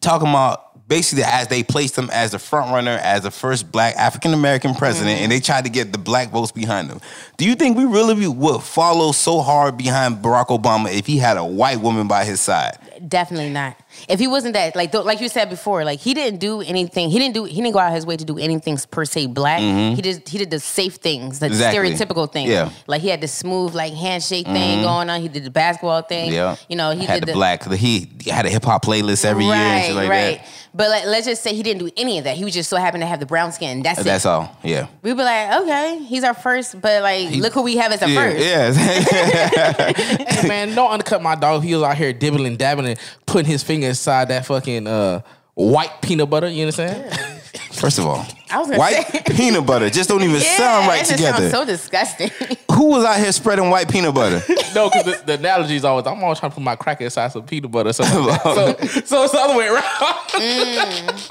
talking 0.00 0.28
about 0.28 0.68
basically 0.88 1.22
as 1.24 1.48
they 1.48 1.62
placed 1.62 1.96
him 1.96 2.08
as 2.10 2.32
the 2.32 2.38
front 2.38 2.72
runner 2.72 2.98
as 3.02 3.22
the 3.22 3.30
first 3.30 3.70
black 3.70 3.94
African 3.96 4.32
American 4.32 4.74
president, 4.74 5.16
mm-hmm. 5.16 5.24
and 5.24 5.32
they 5.32 5.40
tried 5.40 5.64
to 5.64 5.70
get 5.70 5.92
the 5.92 5.98
black 5.98 6.30
votes 6.30 6.50
behind 6.50 6.88
him. 6.88 7.00
Do 7.36 7.44
you 7.44 7.54
think 7.54 7.76
we 7.76 7.84
really 7.84 8.26
would 8.26 8.62
follow 8.62 9.12
so 9.12 9.40
hard 9.40 9.76
behind 9.76 10.16
Barack 10.16 10.46
Obama 10.46 10.92
if 10.92 11.06
he 11.06 11.18
had 11.18 11.36
a 11.36 11.44
white 11.44 11.80
woman 11.80 12.08
by 12.08 12.24
his 12.24 12.40
side? 12.40 12.78
Definitely 13.06 13.50
not. 13.50 13.76
If 14.08 14.18
he 14.20 14.26
wasn't 14.26 14.54
that, 14.54 14.76
like, 14.76 14.92
th- 14.92 15.04
like 15.04 15.20
you 15.20 15.28
said 15.28 15.50
before, 15.50 15.84
like 15.84 16.00
he 16.00 16.14
didn't 16.14 16.38
do 16.40 16.60
anything. 16.60 17.10
He 17.10 17.18
didn't 17.18 17.34
do. 17.34 17.44
He 17.44 17.56
didn't 17.56 17.72
go 17.72 17.78
out 17.78 17.92
his 17.92 18.04
way 18.06 18.16
to 18.16 18.24
do 18.24 18.38
anything 18.38 18.78
per 18.90 19.04
se 19.04 19.26
black. 19.28 19.60
He 19.60 20.00
just 20.02 20.28
he 20.28 20.38
did 20.38 20.50
the 20.50 20.60
safe 20.60 20.96
things, 20.96 21.38
the 21.40 21.46
Mm-hmm. 21.48 21.54
Exactly. 21.54 21.92
stereotypical 21.94 22.30
things. 22.32 22.50
Yeah. 22.50 22.70
Like 22.86 23.00
he 23.02 23.08
had 23.08 23.20
the 23.20 23.28
smooth 23.28 23.74
like 23.74 23.92
handshake 23.94 24.46
thing 24.46 24.82
going 24.82 25.08
on. 25.10 25.20
He 25.22 25.28
did 25.28 25.44
the 25.44 25.50
basketball 25.50 26.02
thing. 26.02 26.32
Yeah, 26.32 26.56
You 26.68 26.76
know, 26.76 26.90
he 26.90 27.04
had 27.06 27.20
did 27.20 27.28
the, 27.28 27.32
black. 27.32 27.64
He 27.72 28.10
had 28.26 28.44
a 28.46 28.50
hip 28.50 28.64
hop 28.64 28.84
playlist 28.84 29.24
every 29.24 29.44
year 29.44 29.54
and 29.54 29.84
shit 29.86 29.94
like 29.94 30.08
right. 30.10 30.38
that. 30.38 30.46
But 30.74 30.90
like, 30.90 31.06
let's 31.06 31.26
just 31.26 31.42
say 31.42 31.54
he 31.54 31.62
didn't 31.62 31.80
do 31.84 31.90
any 31.96 32.18
of 32.18 32.24
that. 32.24 32.36
He 32.36 32.44
was 32.44 32.52
just 32.54 32.68
so 32.68 32.76
happened 32.76 33.00
to 33.02 33.06
have 33.06 33.18
the 33.20 33.26
brown 33.26 33.52
skin. 33.52 33.82
That's, 33.82 34.02
That's 34.04 34.24
it. 34.26 34.28
all. 34.28 34.56
Yeah. 34.62 34.86
We'd 35.02 35.16
be 35.16 35.22
like, 35.22 35.62
okay, 35.62 35.98
he's 36.04 36.22
our 36.22 36.34
first, 36.34 36.80
but 36.80 37.02
like, 37.02 37.30
look 37.36 37.54
who 37.54 37.62
we 37.62 37.76
have 37.78 37.90
as 37.90 38.02
a 38.02 38.08
Yeah, 38.10 38.22
first. 38.22 38.44
yeah. 38.44 39.92
Hey, 40.38 40.46
man, 40.48 40.74
don't 40.74 40.90
undercut 40.92 41.22
my 41.22 41.34
dog. 41.34 41.64
He 41.64 41.74
was 41.74 41.82
out 41.82 41.96
here 41.96 42.12
dibbling, 42.12 42.56
dabbling, 42.56 42.90
and 42.90 42.98
putting 43.26 43.50
his 43.50 43.62
finger 43.62 43.87
inside 43.88 44.28
that 44.28 44.46
fucking 44.46 44.86
uh, 44.86 45.20
white 45.54 46.00
peanut 46.02 46.30
butter. 46.30 46.48
You 46.48 46.62
understand? 46.62 47.12
First 47.72 47.98
of 47.98 48.06
all, 48.06 48.26
I 48.50 48.58
was 48.58 48.66
gonna 48.68 48.78
white 48.78 49.06
say- 49.06 49.22
peanut 49.36 49.64
butter 49.64 49.88
just 49.88 50.08
don't 50.08 50.22
even 50.22 50.36
Yeah, 50.40 50.56
sound 50.56 50.86
right 50.88 51.04
together. 51.04 51.48
so 51.50 51.64
disgusting. 51.64 52.30
Who 52.72 52.86
was 52.90 53.04
out 53.04 53.18
here 53.18 53.30
spreading 53.32 53.70
white 53.70 53.88
peanut 53.88 54.14
butter? 54.14 54.42
no, 54.74 54.88
because 54.90 55.04
the, 55.04 55.22
the 55.26 55.34
analogy 55.34 55.76
is 55.76 55.84
always 55.84 56.06
I'm 56.06 56.22
always 56.22 56.38
trying 56.40 56.50
to 56.50 56.54
put 56.56 56.64
my 56.64 56.74
cracker 56.76 57.04
inside 57.04 57.28
some 57.32 57.44
peanut 57.44 57.70
butter. 57.70 57.90
Or 57.90 57.92
something 57.92 58.24
like 58.24 58.42
that. 58.42 58.88
so, 58.90 59.00
so 59.04 59.22
it's 59.24 59.32
the 59.32 59.38
other 59.38 59.56
way 59.56 59.68
around. 59.68 61.28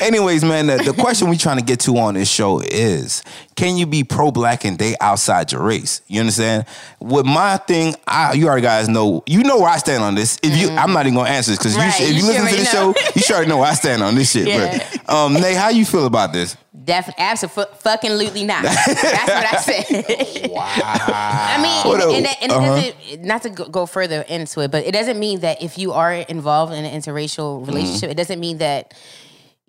Anyways, 0.00 0.44
man, 0.44 0.66
the, 0.66 0.76
the 0.78 0.92
question 0.92 1.28
we're 1.28 1.36
trying 1.36 1.58
to 1.58 1.64
get 1.64 1.80
to 1.80 1.96
on 1.98 2.14
this 2.14 2.30
show 2.30 2.60
is: 2.60 3.22
Can 3.54 3.76
you 3.76 3.86
be 3.86 4.04
pro-black 4.04 4.64
and 4.64 4.76
date 4.78 4.96
outside 5.00 5.52
your 5.52 5.62
race? 5.62 6.00
You 6.08 6.20
understand? 6.20 6.66
With 7.00 7.26
my 7.26 7.56
thing, 7.58 7.94
I, 8.06 8.32
you 8.34 8.46
already 8.46 8.62
guys 8.62 8.88
know. 8.88 9.22
You 9.26 9.42
know 9.42 9.58
where 9.58 9.68
I 9.68 9.78
stand 9.78 10.02
on 10.02 10.14
this. 10.14 10.38
If 10.42 10.56
you, 10.56 10.70
I'm 10.70 10.92
not 10.92 11.06
even 11.06 11.16
gonna 11.16 11.30
answer 11.30 11.52
this 11.52 11.58
because 11.58 11.76
Right, 11.76 11.98
you, 12.00 12.06
if 12.06 12.10
you 12.12 12.16
you, 12.20 12.26
listen 12.26 12.46
to 12.46 12.54
the 12.54 12.76
already 12.76 12.94
show, 12.94 13.10
you 13.14 13.22
should 13.22 13.34
already 13.34 13.48
know 13.50 13.58
where 13.58 13.70
I 13.70 13.74
stand 13.74 14.02
on 14.02 14.14
this 14.14 14.30
shit. 14.30 14.48
Yeah. 14.48 14.78
But 15.06 15.12
um, 15.12 15.34
Nate, 15.34 15.56
how 15.56 15.68
you 15.70 15.84
feel 15.84 16.06
about 16.06 16.32
this? 16.32 16.56
Definitely, 16.84 17.24
absolutely 17.24 18.44
not. 18.44 18.62
That's 18.62 18.86
what 18.86 19.52
I 19.52 19.56
said. 19.60 20.50
wow. 20.50 20.66
I 20.68 21.60
mean, 21.60 22.00
and, 22.00 22.14
and, 22.16 22.24
that- 22.26 22.38
and 22.42 22.52
uh-huh. 22.52 22.92
it 23.08 23.22
doesn't, 23.26 23.56
to 23.56 23.70
go, 23.70 23.86
further 23.86 24.20
into 24.22 24.60
it, 24.60 24.70
but 24.70 24.84
it 24.84 24.92
doesn't 24.92 25.18
mean 25.18 25.40
that 25.40 25.62
if 25.62 25.78
you 25.78 25.92
are 25.92 26.12
involved 26.12 26.72
in 26.72 26.84
an 26.84 27.00
interracial 27.00 27.56
Mm-hmm. 27.56 27.66
relationship, 27.66 28.10
it 28.10 28.16
doesn't 28.16 28.40
mean 28.40 28.58
that 28.58 28.94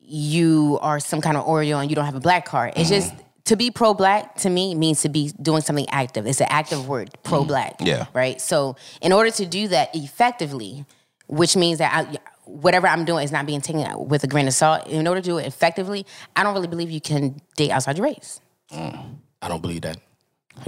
you 0.08 0.80
are 0.82 1.00
some 1.00 1.22
kind 1.22 1.36
of 1.38 1.46
Oreo 1.46 1.80
and 1.82 1.90
you 1.90 1.96
don't 1.96 2.06
have 2.06 2.16
a 2.16 2.20
black 2.20 2.46
card. 2.46 2.74
It's 2.76 2.90
just 2.90 3.12
Mm-hmm. 3.14 3.22
to 3.46 3.56
be 3.58 3.72
pro 3.72 3.94
black 3.94 4.36
to 4.38 4.50
me 4.50 4.74
means 4.76 5.02
to 5.02 5.10
be 5.10 5.32
doing 5.42 5.62
something 5.62 5.88
active. 5.90 6.26
It's 6.26 6.40
an 6.42 6.48
active 6.50 6.88
word, 6.88 7.10
pro 7.24 7.44
black. 7.44 7.74
Mm-hmm. 7.80 7.88
Yeah. 7.88 8.06
Right. 8.14 8.40
So 8.42 8.76
in 9.02 9.12
order 9.12 9.32
to 9.32 9.46
do 9.46 9.68
that 9.70 9.94
effectively, 9.96 10.86
which 11.28 11.56
means 11.58 11.80
that 11.80 11.94
I, 11.94 12.18
whatever 12.46 12.88
I'm 12.88 13.04
doing 13.04 13.24
is 13.26 13.32
not 13.34 13.46
being 13.46 13.60
taken 13.62 14.08
with 14.08 14.24
a 14.24 14.28
grain 14.28 14.48
of 14.48 14.54
salt. 14.54 14.88
In 14.88 15.06
order 15.08 15.20
to 15.22 15.26
do 15.30 15.38
it 15.38 15.46
effectively, 15.46 16.06
I 16.36 16.44
don't 16.44 16.54
really 16.54 16.68
believe 16.68 16.90
you 16.90 17.02
can 17.02 17.42
date 17.58 17.72
outside 17.72 17.98
your 17.98 18.06
race. 18.06 18.40
I 18.72 19.48
don't 19.50 19.62
believe 19.62 19.82
that. 19.82 19.98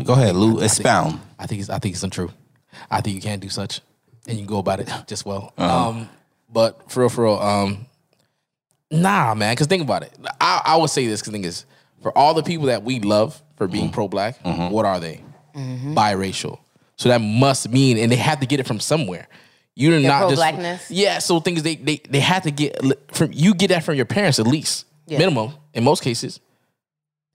Go 0.04 0.14
ahead, 0.14 0.36
Lou. 0.36 0.60
Expound. 0.60 1.20
I 1.40 1.48
think 1.48 1.62
it's 1.62 1.70
I 1.70 1.80
think 1.80 1.96
it's 1.96 2.04
untrue. 2.04 2.32
I 2.92 3.02
think 3.02 3.16
you 3.16 3.22
can't 3.22 3.42
do 3.42 3.50
such, 3.50 3.82
and 4.28 4.38
you 4.38 4.46
can 4.46 4.54
go 4.54 4.60
about 4.60 4.80
it 4.80 4.90
just 5.08 5.26
well. 5.26 5.54
Uh-huh. 5.58 5.90
Um, 5.90 6.10
but 6.52 6.92
for 6.92 7.00
real, 7.02 7.10
for 7.10 7.24
real, 7.24 7.40
um, 7.40 7.86
nah, 8.92 9.34
man. 9.36 9.54
Because 9.54 9.68
think 9.68 9.84
about 9.84 10.04
it. 10.04 10.14
I, 10.40 10.62
I 10.66 10.76
would 10.78 10.90
say 10.90 11.06
this. 11.08 11.22
Because 11.22 11.34
thing 11.34 11.44
is, 11.44 11.66
for 12.02 12.18
all 12.18 12.34
the 12.34 12.44
people 12.44 12.68
that 12.68 12.84
we 12.84 13.00
love 13.00 13.42
for 13.58 13.68
being 13.68 13.86
Mm-hmm. 13.86 13.94
pro 13.94 14.08
black, 14.08 14.40
what 14.44 14.86
are 14.86 15.00
they? 15.00 15.22
Biracial. 15.56 16.60
So 16.96 17.10
that 17.10 17.20
must 17.22 17.70
mean, 17.70 17.98
and 17.98 18.12
they 18.12 18.16
have 18.18 18.40
to 18.42 18.46
get 18.46 18.60
it 18.60 18.68
from 18.68 18.80
somewhere. 18.80 19.28
You're 19.76 19.98
not 20.02 20.30
just 20.30 20.42
pro-blackness? 20.42 20.92
Yeah. 20.92 21.20
So 21.20 21.40
things 21.40 21.64
they 21.64 21.76
they 21.76 21.98
they 22.10 22.20
have 22.20 22.44
to 22.44 22.52
get 22.52 22.78
from 23.16 23.32
you 23.34 23.54
get 23.54 23.70
that 23.70 23.84
from 23.86 23.96
your 23.96 24.06
parents 24.06 24.38
at 24.40 24.46
least 24.48 24.86
Yeah. 25.08 25.20
minimum 25.20 25.54
in 25.74 25.86
most 25.86 26.04
cases. 26.04 26.42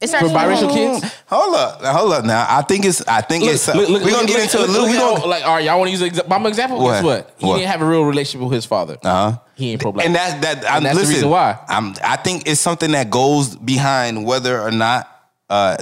It 0.04 0.10
For 0.10 0.28
starts 0.28 0.32
from 0.32 0.68
biracial 0.70 0.72
kids, 1.00 1.14
Hold 1.26 1.54
up, 1.56 1.82
hold 1.82 2.12
up. 2.12 2.24
Now, 2.24 2.46
I 2.48 2.62
think 2.62 2.84
it's. 2.84 3.00
I 3.08 3.20
think 3.22 3.44
it's. 3.44 3.66
Look, 3.68 3.88
look, 3.88 4.02
we're 4.04 4.10
gonna 4.10 4.26
get 4.26 4.34
look, 4.36 4.44
into 4.44 4.58
look, 4.58 4.68
it. 4.68 4.72
look, 4.72 4.90
we 4.90 4.96
gonna. 4.98 5.26
like, 5.26 5.44
all 5.44 5.54
right, 5.54 5.64
y'all 5.64 5.78
want 5.78 5.88
to 5.90 5.96
use 5.98 6.02
exa- 6.02 6.28
my 6.28 6.46
example? 6.48 6.78
What? 6.78 6.92
Guess 6.92 7.04
what? 7.04 7.34
He 7.38 7.46
What? 7.46 7.56
didn't 7.58 7.70
have 7.70 7.80
a 7.82 7.86
real 7.86 8.04
relationship 8.04 8.44
with 8.44 8.52
his 8.54 8.66
father. 8.66 8.98
Uh 9.02 9.32
huh. 9.32 9.38
He 9.56 9.72
ain't 9.72 9.80
pro 9.80 9.92
black. 9.92 10.06
And 10.06 10.14
that's 10.14 10.34
that. 10.42 10.58
I'm, 10.70 10.76
And 10.78 10.86
that's 10.86 11.00
the 11.00 11.06
reason 11.14 11.30
why. 11.30 11.58
I'm. 11.68 11.94
I 12.04 12.16
think 12.16 12.46
it's 12.46 12.60
something 12.60 12.90
that 12.92 13.08
goes 13.10 13.56
behind 13.56 14.26
whether 14.26 14.60
or 14.60 14.70
not 14.70 15.08
uh, 15.48 15.76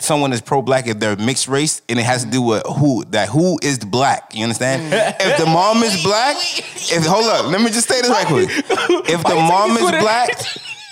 someone 0.00 0.32
is 0.32 0.40
pro 0.40 0.62
black 0.62 0.86
if 0.86 0.98
they're 0.98 1.16
mixed 1.16 1.46
race, 1.48 1.82
and 1.88 1.98
it 1.98 2.04
has 2.04 2.24
to 2.24 2.30
do 2.30 2.40
with 2.42 2.62
who 2.78 3.04
that 3.10 3.28
who 3.28 3.58
is 3.62 3.78
black. 3.78 4.34
You 4.34 4.44
understand? 4.44 4.82
if 5.20 5.36
the 5.38 5.46
mom 5.46 5.82
is 5.82 6.02
black, 6.02 6.36
if 6.38 7.04
hold 7.04 7.26
up, 7.26 7.46
let 7.46 7.60
me 7.60 7.70
just 7.70 7.88
say 7.88 8.00
this 8.00 8.10
right 8.10 8.26
quick. 8.26 8.48
If 9.08 9.22
the 9.24 9.34
mom 9.34 9.72
is 9.76 9.90
black. 10.00 10.30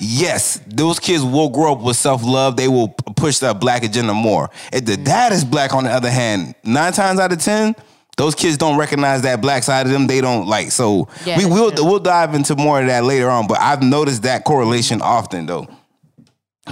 Yes, 0.03 0.61
those 0.67 0.99
kids 0.99 1.23
will 1.23 1.51
grow 1.51 1.73
up 1.73 1.83
with 1.83 1.97
self 1.97 2.25
love. 2.25 2.57
They 2.57 2.69
will 2.69 2.89
push 2.89 3.39
the 3.39 3.53
black 3.53 3.85
agenda 3.85 4.15
more. 4.15 4.49
If 4.73 4.87
the 4.87 4.97
dad 4.97 5.33
is 5.33 5.45
black, 5.45 5.75
on 5.75 5.85
the 5.85 5.91
other 5.91 6.11
hand, 6.11 6.55
nine 6.65 6.93
times 6.95 7.21
out 7.21 7.33
of 7.33 7.39
ten, 7.39 7.77
those 8.17 8.35
kids 8.35 8.57
don't 8.57 8.79
recognize 8.79 9.23
that 9.23 9.43
black 9.43 9.63
side 9.63 9.85
of 9.85 9.93
them. 9.93 10.07
They 10.07 10.23
don't 10.23 10.47
like. 10.47 10.73
So 10.73 11.09
Yeah, 11.27 11.37
we 11.37 11.45
will 11.45 11.71
true. 11.71 11.85
we'll 11.85 11.99
dive 12.01 12.35
into 12.35 12.57
more 12.57 12.81
of 12.81 12.87
that 12.87 13.05
later 13.05 13.29
on. 13.29 13.47
But 13.47 13.61
I've 13.61 13.83
noticed 13.83 14.23
that 14.23 14.45
correlation 14.45 15.03
often 15.03 15.45
though. 15.45 15.67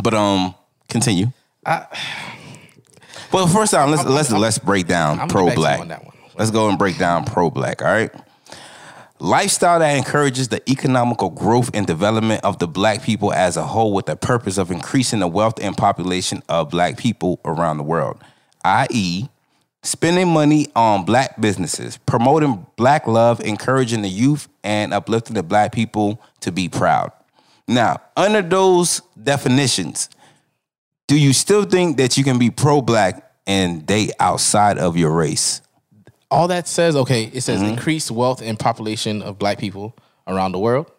But 0.03 0.15
um, 0.15 0.55
continue. 0.89 1.27
I, 1.67 1.87
well, 3.31 3.47
first 3.47 3.73
time, 3.73 3.91
let's 3.91 4.05
let's 4.05 4.31
let's 4.31 4.59
break 4.59 4.87
down 4.87 5.29
pro 5.29 5.47
back 5.47 5.55
to 5.55 5.61
you 5.61 5.65
black. 5.65 5.81
on 5.81 5.89
that 5.89 6.03
one. 6.05 6.15
Let's 6.39 6.51
go 6.51 6.69
and 6.71 6.79
break 6.79 6.97
down 6.97 7.25
pro 7.25 7.51
black. 7.51 7.83
All 7.83 7.89
right. 7.89 8.11
Lifestyle 9.21 9.81
that 9.81 9.97
encourages 9.97 10.47
the 10.47 10.69
economical 10.71 11.29
growth 11.29 11.71
and 11.75 11.85
development 11.85 12.45
of 12.45 12.61
the 12.61 12.69
black 12.69 13.03
people 13.03 13.33
as 13.33 13.57
a 13.57 13.65
whole 13.65 13.93
with 13.93 14.07
the 14.07 14.15
purpose 14.15 14.59
of 14.59 14.71
increasing 14.71 15.19
the 15.19 15.27
wealth 15.27 15.59
and 15.61 15.77
population 15.77 16.41
of 16.49 16.71
black 16.71 16.97
people 16.97 17.41
around 17.45 17.79
the 17.79 17.83
world, 17.83 18.23
i.e., 18.65 19.29
spending 19.83 20.29
money 20.29 20.69
on 20.77 21.05
black 21.05 21.41
businesses, 21.41 21.97
promoting 22.07 22.65
black 22.77 23.09
love, 23.09 23.41
encouraging 23.41 24.03
the 24.03 24.09
youth, 24.09 24.47
and 24.63 24.95
uplifting 24.95 25.35
the 25.35 25.43
black 25.43 25.73
people 25.73 26.23
to 26.39 26.53
be 26.53 26.69
proud. 26.69 27.11
Now, 27.67 28.01
under 28.17 28.41
those 28.41 29.03
definitions, 29.21 30.11
do 31.09 31.19
you 31.19 31.33
still 31.33 31.65
think 31.65 31.97
that 31.97 32.17
you 32.17 32.23
can 32.23 32.39
be 32.39 32.51
pro 32.51 32.83
black 32.83 33.33
and 33.49 33.85
date 33.85 34.13
outside 34.21 34.79
of 34.79 34.97
your 34.97 35.11
race? 35.11 35.61
All 36.31 36.49
that 36.49 36.69
says, 36.69 36.95
okay, 36.95 37.25
it 37.25 37.41
says 37.43 37.61
Mm-hmm. 37.61 37.71
increased 37.71 38.11
wealth 38.11 38.43
and 38.43 38.59
population 38.59 39.23
of 39.23 39.39
black 39.39 39.59
people 39.59 39.95
around 40.27 40.53
the 40.53 40.59
world. 40.59 40.91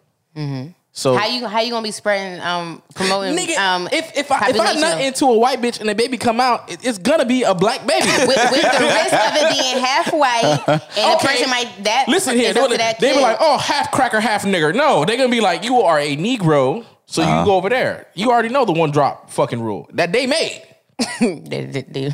So 0.92 1.14
How 1.14 1.28
you 1.28 1.46
how 1.46 1.60
you 1.60 1.70
gonna 1.70 1.84
be 1.84 1.92
spreading 1.92 2.40
um 2.40 2.82
promoting 2.96 3.36
Nigga, 3.36 3.56
um 3.58 3.88
if 3.92 4.16
if 4.16 4.32
I 4.32 4.48
if 4.50 4.58
I 4.58 4.72
nut 4.74 5.00
into 5.00 5.24
a 5.26 5.38
white 5.38 5.60
bitch 5.62 5.78
and 5.78 5.88
the 5.88 5.94
baby 5.94 6.18
come 6.18 6.40
out, 6.40 6.68
it, 6.70 6.84
it's 6.84 6.98
gonna 6.98 7.24
be 7.24 7.44
a 7.44 7.54
black 7.54 7.86
baby. 7.86 8.06
with, 8.06 8.26
with 8.26 8.62
the 8.62 8.84
risk 8.84 9.12
of 9.14 9.32
it 9.36 9.52
being 9.60 9.78
half 9.84 10.12
white 10.12 10.44
and 10.66 10.80
the 10.80 11.14
Okay. 11.16 11.26
person 11.28 11.50
might 11.50 11.84
that 11.84 12.06
Listen 12.08 12.34
here 12.36 12.52
they, 12.52 12.60
up 12.60 12.66
to 12.66 12.70
would- 12.72 12.80
that 12.80 12.98
they 12.98 13.14
be 13.14 13.20
like, 13.20 13.36
oh, 13.40 13.56
half 13.58 13.92
cracker, 13.92 14.18
half 14.18 14.42
nigger. 14.44 14.74
No, 14.74 15.04
they're 15.04 15.16
gonna 15.16 15.28
be 15.28 15.40
like, 15.40 15.62
you 15.62 15.80
are 15.82 15.98
a 16.00 16.16
Negro, 16.16 16.84
so 17.06 17.22
Uh-huh. 17.22 17.38
you 17.40 17.44
go 17.46 17.54
over 17.54 17.68
there. 17.68 18.08
You 18.14 18.30
already 18.32 18.48
know 18.48 18.64
the 18.64 18.72
one 18.72 18.90
drop 18.90 19.30
fucking 19.30 19.60
rule 19.60 19.88
that 19.92 20.12
they 20.12 20.26
made. 20.26 20.62
They- 21.20 21.66
they- 21.66 21.82
they- 21.88 22.12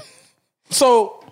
So, 0.70 1.20
wh- 1.24 1.25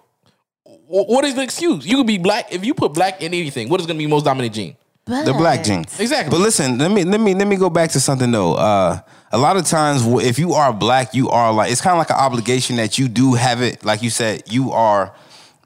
what 1.03 1.25
is 1.25 1.35
the 1.35 1.43
excuse? 1.43 1.87
You 1.87 1.97
could 1.97 2.07
be 2.07 2.19
black 2.19 2.53
if 2.53 2.65
you 2.65 2.75
put 2.75 2.93
black 2.95 3.21
in 3.23 3.35
anything. 3.35 3.69
What 3.69 3.81
is 3.81 3.87
gonna 3.87 3.99
be 3.99 4.07
most 4.07 4.25
dominant 4.25 4.55
gene? 4.55 4.77
The 5.07 5.35
black 5.37 5.65
gene. 5.65 5.81
Exactly. 5.99 6.31
But 6.31 6.41
listen, 6.41 6.79
let 6.79 6.91
me 6.91 7.05
let 7.05 7.21
me 7.21 7.35
let 7.35 7.47
me 7.47 7.57
go 7.57 7.69
back 7.69 7.91
to 7.91 8.01
something 8.01 8.31
though. 8.31 8.55
Uh, 8.55 9.01
a 9.33 9.39
lot 9.39 9.57
of 9.57 9.67
times, 9.67 10.03
if 10.25 10.39
you 10.39 10.53
are 10.55 10.73
black, 10.73 11.15
you 11.15 11.29
are 11.29 11.53
like 11.53 11.71
it's 11.71 11.81
kind 11.81 11.93
of 11.93 11.99
like 11.99 12.11
an 12.11 12.17
obligation 12.17 12.77
that 12.77 12.99
you 12.99 13.09
do 13.09 13.35
have 13.35 13.61
it. 13.61 13.85
Like 13.85 14.03
you 14.03 14.09
said, 14.11 14.45
you 14.51 14.73
are. 14.73 15.15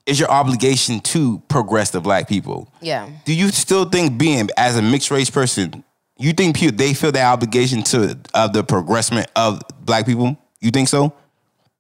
is 0.07 0.19
your 0.19 0.31
obligation 0.31 1.01
to 1.01 1.39
progress 1.49 1.91
the 1.91 2.01
black 2.01 2.27
people. 2.29 2.73
Yeah. 2.81 3.09
Do 3.27 3.35
you 3.35 3.51
still 3.51 3.85
think 3.85 4.19
being 4.19 4.49
as 4.57 4.77
a 4.77 4.83
mixed 4.83 5.11
race 5.11 5.31
person, 5.31 5.85
you 6.17 6.33
think 6.33 6.57
pe- 6.57 6.71
they 6.71 6.95
feel 6.95 7.13
that 7.13 7.31
obligation 7.33 7.83
to 7.85 8.19
of 8.35 8.55
the 8.55 8.65
progressment 8.65 9.29
of 9.37 9.63
black 9.83 10.07
people? 10.07 10.37
You 10.61 10.71
think 10.73 10.89
so? 10.89 11.13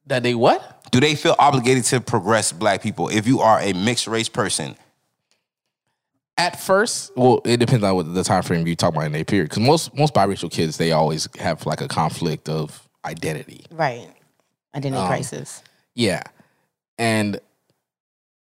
That 0.06 0.22
they 0.22 0.34
what? 0.34 0.77
Do 0.90 1.00
they 1.00 1.14
feel 1.14 1.34
obligated 1.38 1.84
to 1.84 2.00
progress 2.00 2.52
black 2.52 2.82
people 2.82 3.08
if 3.08 3.26
you 3.26 3.40
are 3.40 3.60
a 3.60 3.72
mixed 3.72 4.06
race 4.06 4.28
person? 4.28 4.76
At 6.36 6.60
first, 6.60 7.10
well, 7.16 7.40
it 7.44 7.56
depends 7.56 7.82
on 7.84 7.96
what 7.96 8.14
the 8.14 8.22
time 8.22 8.42
frame 8.44 8.66
you 8.66 8.76
talk 8.76 8.94
about 8.94 9.06
in 9.06 9.14
a 9.14 9.24
period. 9.24 9.48
Because 9.48 9.62
most 9.62 9.94
most 9.96 10.14
biracial 10.14 10.50
kids, 10.50 10.76
they 10.76 10.92
always 10.92 11.28
have 11.38 11.66
like 11.66 11.80
a 11.80 11.88
conflict 11.88 12.48
of 12.48 12.88
identity. 13.04 13.64
Right. 13.72 14.08
Identity 14.74 15.00
Um, 15.02 15.08
crisis. 15.08 15.62
Yeah. 15.94 16.22
And 16.96 17.40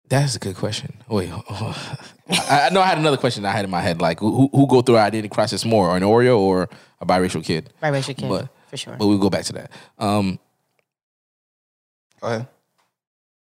That's 0.09 0.35
a 0.37 0.39
good 0.41 0.57
question. 0.57 0.95
Wait, 1.09 1.31
I, 1.51 2.67
I 2.67 2.71
know 2.71 2.81
I 2.81 2.87
had 2.87 2.99
another 2.99 3.17
question 3.17 3.45
I 3.45 3.51
had 3.53 3.65
in 3.65 3.71
my 3.71 3.81
head. 3.81 4.01
Like, 4.01 4.21
who, 4.21 4.49
who 4.53 4.67
go 4.69 4.81
through 4.83 4.99
identity 4.99 5.29
crisis 5.29 5.65
more, 5.65 5.97
an 5.97 6.03
Oreo 6.05 6.39
or 6.39 6.69
a 7.01 7.07
biracial 7.07 7.45
kid? 7.45 7.71
Biracial 7.83 8.17
kid, 8.17 8.29
But- 8.29 8.49
for 8.69 8.77
sure. 8.77 8.97
But 8.99 9.07
we'll 9.07 9.19
go 9.19 9.31
back 9.31 9.45
to 9.47 9.53
that. 9.55 9.71
Um, 9.99 10.39
Go 12.21 12.27
ahead. 12.29 12.49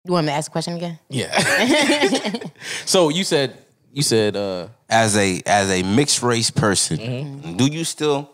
You 0.06 0.14
want 0.14 0.26
me 0.28 0.32
to 0.32 0.38
ask 0.38 0.50
a 0.50 0.52
question 0.52 0.76
again? 0.76 1.00
yeah. 1.10 1.38
so 2.86 3.10
you 3.10 3.24
said 3.24 3.58
you 3.92 4.02
said 4.04 4.36
uh, 4.36 4.68
As 4.90 5.18
a 5.18 5.42
as 5.46 5.70
a 5.70 5.84
mixed 5.84 6.22
race 6.24 6.50
person, 6.52 6.98
Mm-hmm. 6.98 7.58
do 7.58 7.66
you 7.68 7.84
still 7.84 8.32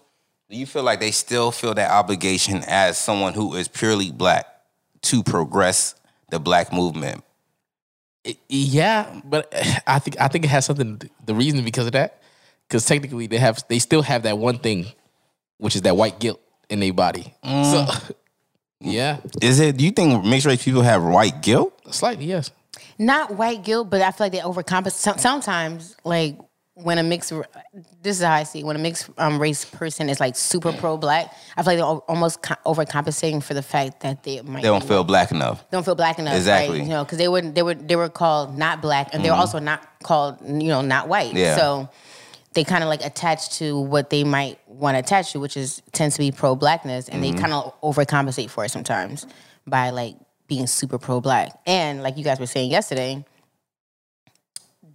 do 0.49 0.57
you 0.57 0.65
feel 0.67 0.83
like 0.83 0.99
they 0.99 1.11
still 1.11 1.51
feel 1.51 1.73
that 1.73 1.89
obligation 1.89 2.63
as 2.67 2.97
someone 2.97 3.33
who 3.33 3.55
is 3.55 3.67
purely 3.67 4.11
black 4.11 4.45
to 5.03 5.23
progress 5.23 5.95
the 6.29 6.39
black 6.39 6.71
movement? 6.71 7.23
yeah, 8.47 9.19
but 9.25 9.51
I 9.87 9.99
think 9.99 10.19
I 10.19 10.27
think 10.27 10.45
it 10.45 10.49
has 10.49 10.65
something. 10.65 11.01
The 11.25 11.33
reason 11.35 11.63
because 11.63 11.87
of 11.87 11.91
that, 11.93 12.21
because 12.67 12.85
technically 12.85 13.27
they 13.27 13.37
have 13.37 13.63
they 13.67 13.79
still 13.79 14.01
have 14.01 14.23
that 14.23 14.37
one 14.37 14.59
thing, 14.59 14.85
which 15.57 15.75
is 15.75 15.81
that 15.83 15.97
white 15.97 16.19
guilt 16.19 16.39
in 16.69 16.79
their 16.79 16.93
body. 16.93 17.33
So 17.43 17.85
yeah, 18.83 19.17
Is 19.41 19.59
it? 19.59 19.77
Do 19.77 19.85
you 19.85 19.91
think 19.91 20.23
mixed 20.25 20.45
race 20.45 20.63
people 20.63 20.81
have 20.81 21.03
white 21.03 21.41
guilt? 21.41 21.73
slightly 21.91 22.25
yes. 22.25 22.51
Not 22.99 23.35
white 23.35 23.63
guilt, 23.63 23.89
but 23.89 24.01
I 24.01 24.11
feel 24.11 24.25
like 24.25 24.31
they 24.33 24.39
overcompensate. 24.39 25.19
Sometimes, 25.19 25.95
like 26.03 26.37
when 26.75 26.97
a 26.97 27.03
mixed, 27.03 27.31
this 28.01 28.17
is 28.17 28.23
how 28.23 28.33
I 28.33 28.43
see 28.43 28.59
it. 28.59 28.65
When 28.65 28.75
a 28.75 28.79
mixed 28.79 29.09
um, 29.17 29.39
race 29.39 29.63
person 29.65 30.09
is 30.09 30.19
like 30.19 30.35
super 30.35 30.71
pro 30.73 30.97
black, 30.97 31.31
I 31.57 31.63
feel 31.63 31.73
like 31.73 31.77
they're 31.77 31.85
almost 31.85 32.41
co- 32.41 32.55
overcompensating 32.65 33.43
for 33.43 33.53
the 33.53 33.61
fact 33.61 34.01
that 34.01 34.23
they 34.23 34.41
might 34.41 34.61
They 34.63 34.67
don't 34.69 34.81
be- 34.81 34.87
feel 34.87 35.03
black 35.03 35.31
enough. 35.31 35.63
don't 35.71 35.83
feel 35.83 35.95
black 35.95 36.17
enough, 36.19 36.35
Exactly. 36.35 36.79
Right? 36.79 36.83
You 36.87 36.89
know, 36.93 37.03
because 37.03 37.17
they 37.17 37.27
were 37.27 37.41
they 37.41 37.61
were 37.63 37.73
they 37.75 37.95
were 37.95 38.09
called 38.09 38.57
not 38.57 38.81
black, 38.81 39.09
and 39.13 39.23
they 39.23 39.29
were 39.29 39.35
also 39.35 39.59
not 39.59 39.87
called 40.03 40.37
you 40.41 40.67
know 40.69 40.81
not 40.81 41.07
white. 41.07 41.33
Yeah. 41.33 41.55
So 41.55 41.89
they 42.53 42.63
kind 42.63 42.83
of 42.83 42.89
like 42.89 43.03
attach 43.03 43.57
to 43.57 43.79
what 43.79 44.09
they 44.09 44.23
might 44.23 44.59
want 44.67 44.95
to 44.95 44.99
attach 44.99 45.31
to, 45.31 45.39
which 45.39 45.57
is 45.57 45.81
tends 45.91 46.15
to 46.15 46.19
be 46.19 46.31
pro 46.31 46.55
blackness, 46.55 47.09
and 47.09 47.23
they 47.23 47.31
mm-hmm. 47.31 47.39
kind 47.39 47.53
of 47.53 47.79
overcompensate 47.81 48.49
for 48.49 48.65
it 48.65 48.69
sometimes 48.69 49.25
by 49.65 49.89
like 49.89 50.15
being 50.47 50.67
super 50.67 50.97
pro 50.97 51.19
black. 51.19 51.57
And 51.65 52.03
like 52.03 52.17
you 52.17 52.23
guys 52.23 52.39
were 52.39 52.45
saying 52.45 52.71
yesterday, 52.71 53.25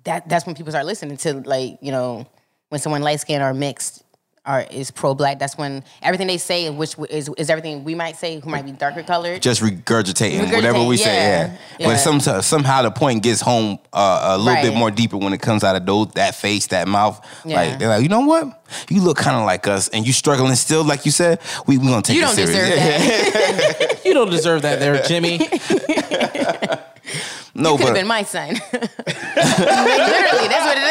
that 0.05 0.29
that's 0.29 0.47
when 0.47 0.55
people 0.55 0.73
start 0.73 0.87
listening 0.87 1.17
to 1.19 1.41
like 1.41 1.79
you 1.81 1.93
know 1.93 2.27
when 2.69 2.81
someone 2.81 3.03
light 3.03 3.21
skinned 3.21 3.43
or 3.43 3.55
mixed. 3.55 4.05
Or 4.49 4.61
is 4.71 4.91
pro 4.91 5.15
black. 5.15 5.39
That's 5.39 5.59
when 5.59 5.85
everything 6.03 6.27
they 6.27 6.39
say, 6.39 6.71
which 6.71 6.97
is 7.11 7.29
is 7.37 7.51
everything 7.51 7.85
we 7.85 7.95
might 7.95 8.17
say, 8.17 8.41
who 8.41 8.49
might 8.49 8.65
be 8.65 8.73
darker 8.73 9.03
colored. 9.03 9.43
Just 9.43 9.61
regurgitating 9.61 10.41
Regurgitate, 10.41 10.55
whatever 10.55 10.85
we 10.85 10.97
say. 10.97 11.15
yeah. 11.15 11.47
Yeah, 11.47 11.57
Yeah. 11.79 11.87
but 11.89 11.97
some 11.99 12.19
somehow 12.41 12.81
the 12.81 12.91
point 12.91 13.23
gets 13.23 13.43
home 13.43 13.79
uh, 13.93 14.37
a 14.37 14.39
little 14.39 14.63
bit 14.63 14.75
more 14.75 14.91
deeper 14.91 15.19
when 15.19 15.35
it 15.35 15.43
comes 15.43 15.63
out 15.65 15.77
of 15.77 15.85
those 15.85 16.09
that 16.15 16.35
face, 16.35 16.67
that 16.69 16.89
mouth. 16.89 17.21
Yeah. 17.45 17.57
Like 17.57 17.79
they're 17.79 17.89
like, 17.89 18.03
you 18.03 18.09
know 18.09 18.21
what? 18.21 18.63
You 18.89 19.03
look 19.03 19.19
kind 19.19 19.37
of 19.37 19.45
like 19.45 19.67
us, 19.69 19.89
and 19.91 20.07
you 20.07 20.15
struggling 20.15 20.55
still, 20.55 20.83
like 20.83 21.05
you 21.05 21.13
said. 21.13 21.41
We 21.67 21.77
we 21.77 21.87
gonna 21.89 22.01
take 22.01 22.17
You 22.17 22.23
it 22.23 22.27
don't 22.27 22.35
serious. 22.35 22.51
deserve 22.51 22.79
that. 22.79 24.01
You 24.09 24.15
don't 24.15 24.31
deserve 24.31 24.63
that, 24.63 24.81
there, 24.81 25.03
Jimmy. 25.03 25.39
no, 27.59 27.77
could 27.77 27.87
have 27.87 27.95
been 27.95 28.07
my 28.07 28.23
son. 28.23 28.55
Literally, 28.73 30.49
that's 30.49 30.65
what 30.65 30.79
it 30.79 30.87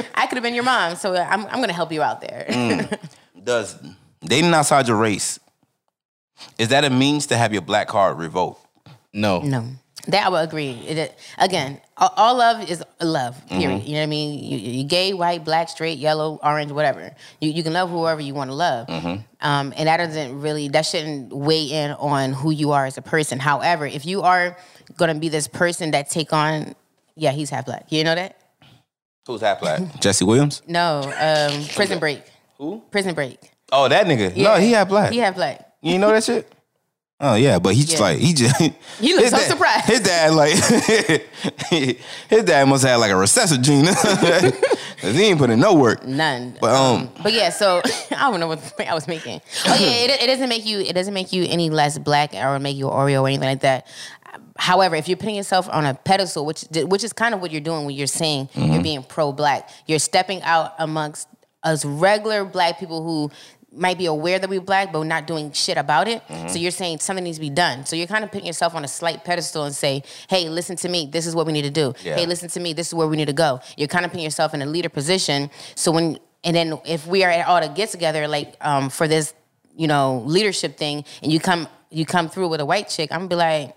is. 0.00 0.06
I 0.14 0.26
could 0.26 0.36
have 0.36 0.42
been 0.42 0.54
your 0.54 0.64
mom, 0.64 0.96
so 0.96 1.14
I'm, 1.14 1.44
I'm 1.46 1.56
going 1.56 1.68
to 1.68 1.74
help 1.74 1.92
you 1.92 2.02
out 2.02 2.20
there. 2.20 2.46
Mm. 2.48 2.98
does 3.44 3.78
dating 4.24 4.52
outside 4.52 4.88
your 4.88 4.96
race 4.96 5.38
is 6.58 6.68
that 6.68 6.84
a 6.84 6.90
means 6.90 7.26
to 7.26 7.36
have 7.36 7.52
your 7.52 7.62
black 7.62 7.88
card 7.88 8.18
revoked? 8.18 8.64
No, 9.12 9.40
no, 9.40 9.64
that 10.06 10.26
I 10.26 10.28
would 10.28 10.44
agree. 10.48 10.70
It, 10.70 11.18
again, 11.38 11.80
all, 11.96 12.12
all 12.16 12.36
love 12.36 12.68
is 12.70 12.82
love. 13.00 13.44
Period. 13.48 13.68
Mm-hmm. 13.80 13.86
You 13.86 13.92
know 13.94 13.98
what 14.00 14.02
I 14.02 14.06
mean? 14.06 14.44
You, 14.44 14.58
you 14.58 14.84
gay, 14.84 15.12
white, 15.14 15.44
black, 15.44 15.68
straight, 15.68 15.98
yellow, 15.98 16.38
orange, 16.42 16.70
whatever. 16.72 17.14
You, 17.40 17.50
you 17.50 17.62
can 17.62 17.72
love 17.72 17.90
whoever 17.90 18.20
you 18.20 18.34
want 18.34 18.50
to 18.50 18.54
love, 18.54 18.86
Mm-hmm. 18.86 19.22
um, 19.40 19.72
and 19.76 19.88
that 19.88 19.96
doesn't 19.96 20.40
really 20.40 20.68
that 20.68 20.82
shouldn't 20.86 21.32
weigh 21.32 21.64
in 21.64 21.92
on 21.92 22.32
who 22.32 22.50
you 22.50 22.72
are 22.72 22.86
as 22.86 22.98
a 22.98 23.02
person. 23.02 23.38
However, 23.38 23.86
if 23.86 24.04
you 24.06 24.22
are 24.22 24.56
going 24.98 25.14
to 25.14 25.18
be 25.18 25.30
this 25.30 25.48
person 25.48 25.92
that 25.92 26.10
take 26.10 26.32
on, 26.34 26.74
yeah, 27.16 27.30
he's 27.32 27.48
half 27.48 27.64
black. 27.64 27.86
You 27.90 28.04
know 28.04 28.14
that? 28.14 28.36
Who's 29.26 29.40
half 29.40 29.60
black? 29.60 29.80
Jesse 30.00 30.24
Williams. 30.24 30.60
No, 30.66 31.00
um, 31.18 31.64
Prison 31.74 31.98
Break. 31.98 32.22
Who? 32.58 32.82
Prison 32.90 33.14
Break. 33.14 33.38
Oh, 33.72 33.88
that 33.88 34.06
nigga. 34.06 34.36
No, 34.36 34.56
he 34.56 34.72
half 34.72 34.88
black. 34.88 35.12
He 35.12 35.18
half 35.18 35.34
black. 35.34 35.72
You 35.80 35.98
know 35.98 36.10
that 36.10 36.24
shit? 36.24 36.52
Oh 37.20 37.34
yeah, 37.34 37.58
but 37.58 37.74
he 37.74 37.82
just 37.82 37.94
Yeah. 37.94 38.00
like 38.00 38.18
he 38.18 38.32
just 38.32 38.56
He 39.00 39.12
looks 39.14 39.30
so 39.30 39.38
dad- 39.38 39.50
surprised. 39.50 39.86
His 39.86 40.00
dad 40.00 40.34
like 40.34 40.52
his 41.70 42.44
dad 42.44 42.68
must 42.68 42.84
have 42.84 43.00
like 43.00 43.10
a 43.10 43.16
recessive 43.16 43.60
gene. 43.60 43.86
Cause 43.86 45.14
he 45.14 45.24
ain't 45.24 45.38
put 45.38 45.50
in 45.50 45.58
no 45.60 45.74
work. 45.74 46.04
None. 46.06 46.56
But 46.60 46.74
um 46.74 47.10
But 47.22 47.32
yeah, 47.32 47.50
so 47.50 47.82
I 48.16 48.30
don't 48.30 48.38
know 48.38 48.46
what 48.46 48.60
point 48.76 48.88
I 48.90 48.94
was 48.94 49.08
making. 49.08 49.40
Oh 49.66 49.74
yeah, 49.80 49.90
it, 49.90 50.22
it 50.22 50.26
doesn't 50.28 50.48
make 50.48 50.64
you 50.64 50.78
it 50.80 50.92
doesn't 50.92 51.14
make 51.14 51.32
you 51.32 51.44
any 51.48 51.70
less 51.70 51.98
black 51.98 52.34
or 52.34 52.58
make 52.60 52.76
you 52.76 52.86
Oreo 52.86 53.22
or 53.22 53.26
anything 53.28 53.48
like 53.48 53.60
that. 53.62 53.86
However, 54.58 54.96
if 54.96 55.08
you're 55.08 55.16
putting 55.16 55.36
yourself 55.36 55.68
on 55.70 55.86
a 55.86 55.94
pedestal, 55.94 56.44
which 56.44 56.64
which 56.72 57.04
is 57.04 57.12
kind 57.12 57.32
of 57.34 57.40
what 57.40 57.50
you're 57.52 57.60
doing 57.60 57.86
when 57.86 57.94
you're 57.94 58.06
saying 58.06 58.48
you're 58.54 58.82
being 58.82 59.02
pro 59.02 59.32
black, 59.32 59.70
you're 59.86 60.00
stepping 60.00 60.42
out 60.42 60.74
amongst 60.78 61.28
us 61.62 61.84
regular 61.84 62.44
black 62.44 62.78
people 62.78 63.02
who 63.02 63.30
might 63.70 63.98
be 63.98 64.06
aware 64.06 64.38
that 64.38 64.48
we're 64.48 64.60
black 64.60 64.92
but 64.92 64.98
we're 64.98 65.04
not 65.04 65.26
doing 65.26 65.52
shit 65.52 65.76
about 65.76 66.08
it. 66.08 66.22
So 66.48 66.58
you're 66.58 66.70
saying 66.72 66.98
something 66.98 67.22
needs 67.22 67.36
to 67.36 67.40
be 67.40 67.50
done. 67.50 67.86
So 67.86 67.94
you're 67.96 68.06
kind 68.06 68.24
of 68.24 68.32
putting 68.32 68.46
yourself 68.46 68.74
on 68.74 68.84
a 68.84 68.88
slight 68.88 69.24
pedestal 69.24 69.64
and 69.64 69.74
say, 69.74 70.02
"Hey, 70.28 70.48
listen 70.48 70.74
to 70.76 70.88
me. 70.88 71.08
This 71.10 71.26
is 71.26 71.36
what 71.36 71.46
we 71.46 71.52
need 71.52 71.62
to 71.62 71.70
do. 71.70 71.94
Yeah. 72.02 72.16
Hey, 72.16 72.26
listen 72.26 72.48
to 72.48 72.60
me. 72.60 72.72
This 72.72 72.88
is 72.88 72.94
where 72.94 73.06
we 73.06 73.16
need 73.16 73.28
to 73.28 73.32
go." 73.32 73.60
You're 73.76 73.88
kind 73.88 74.04
of 74.04 74.10
putting 74.10 74.24
yourself 74.24 74.54
in 74.54 74.62
a 74.62 74.66
leader 74.66 74.88
position. 74.88 75.50
So 75.76 75.92
when 75.92 76.18
and 76.44 76.56
then 76.56 76.80
if 76.84 77.06
we 77.06 77.24
are 77.24 77.30
at 77.30 77.46
all 77.46 77.60
to 77.60 77.68
get 77.68 77.90
together, 77.90 78.26
like 78.26 78.56
um, 78.60 78.90
for 78.90 79.06
this, 79.06 79.34
you 79.76 79.86
know, 79.86 80.22
leadership 80.24 80.76
thing, 80.76 81.04
and 81.22 81.32
you 81.32 81.38
come 81.38 81.68
you 81.90 82.04
come 82.04 82.28
through 82.28 82.48
with 82.48 82.60
a 82.60 82.66
white 82.66 82.88
chick, 82.88 83.12
I'm 83.12 83.20
gonna 83.20 83.28
be 83.28 83.34
like, 83.36 83.74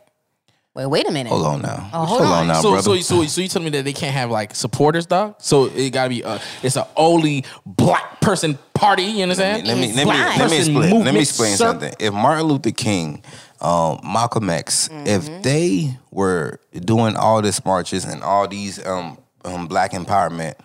wait, 0.75 0.85
wait 0.87 1.07
a 1.07 1.11
minute. 1.11 1.29
hold 1.29 1.45
on 1.45 1.61
now. 1.61 1.89
Oh, 1.93 2.05
hold 2.05 2.21
on. 2.21 2.47
now, 2.47 2.61
so, 2.61 2.71
brother. 2.71 2.83
so, 2.83 3.01
so, 3.01 3.23
so 3.25 3.41
you 3.41 3.47
telling 3.47 3.65
me 3.65 3.71
that 3.77 3.85
they 3.85 3.93
can't 3.93 4.13
have 4.13 4.29
like 4.31 4.55
supporters, 4.55 5.05
dog? 5.05 5.35
So 5.39 5.65
it 5.65 5.91
gotta 5.91 6.09
be 6.09 6.21
a, 6.21 6.39
it's 6.63 6.75
an 6.77 6.85
only 6.95 7.45
black 7.65 8.21
person 8.21 8.57
party. 8.73 9.03
You 9.03 9.23
understand? 9.23 9.67
let 9.67 9.77
me 9.77 9.85
It's 9.85 9.95
let 9.97 10.07
me 10.07 10.13
let 10.13 10.27
me 10.37 10.37
Person 10.39 10.57
explain. 10.75 11.03
Let 11.05 11.13
me 11.13 11.19
explain 11.21 11.51
sir. 11.57 11.65
something. 11.65 11.93
If 11.99 12.13
Martin 12.13 12.45
Luther 12.45 12.71
King, 12.71 13.23
um, 13.59 13.99
Malcolm 14.03 14.49
X, 14.49 14.89
Mm-hmm. 14.89 15.07
if 15.07 15.43
they 15.43 15.97
were 16.11 16.59
doing 16.73 17.15
all 17.15 17.41
this 17.41 17.63
marches 17.65 18.05
and 18.05 18.23
all 18.23 18.47
these 18.47 18.83
um, 18.85 19.17
um 19.45 19.67
black 19.67 19.91
empowerment, 19.91 20.55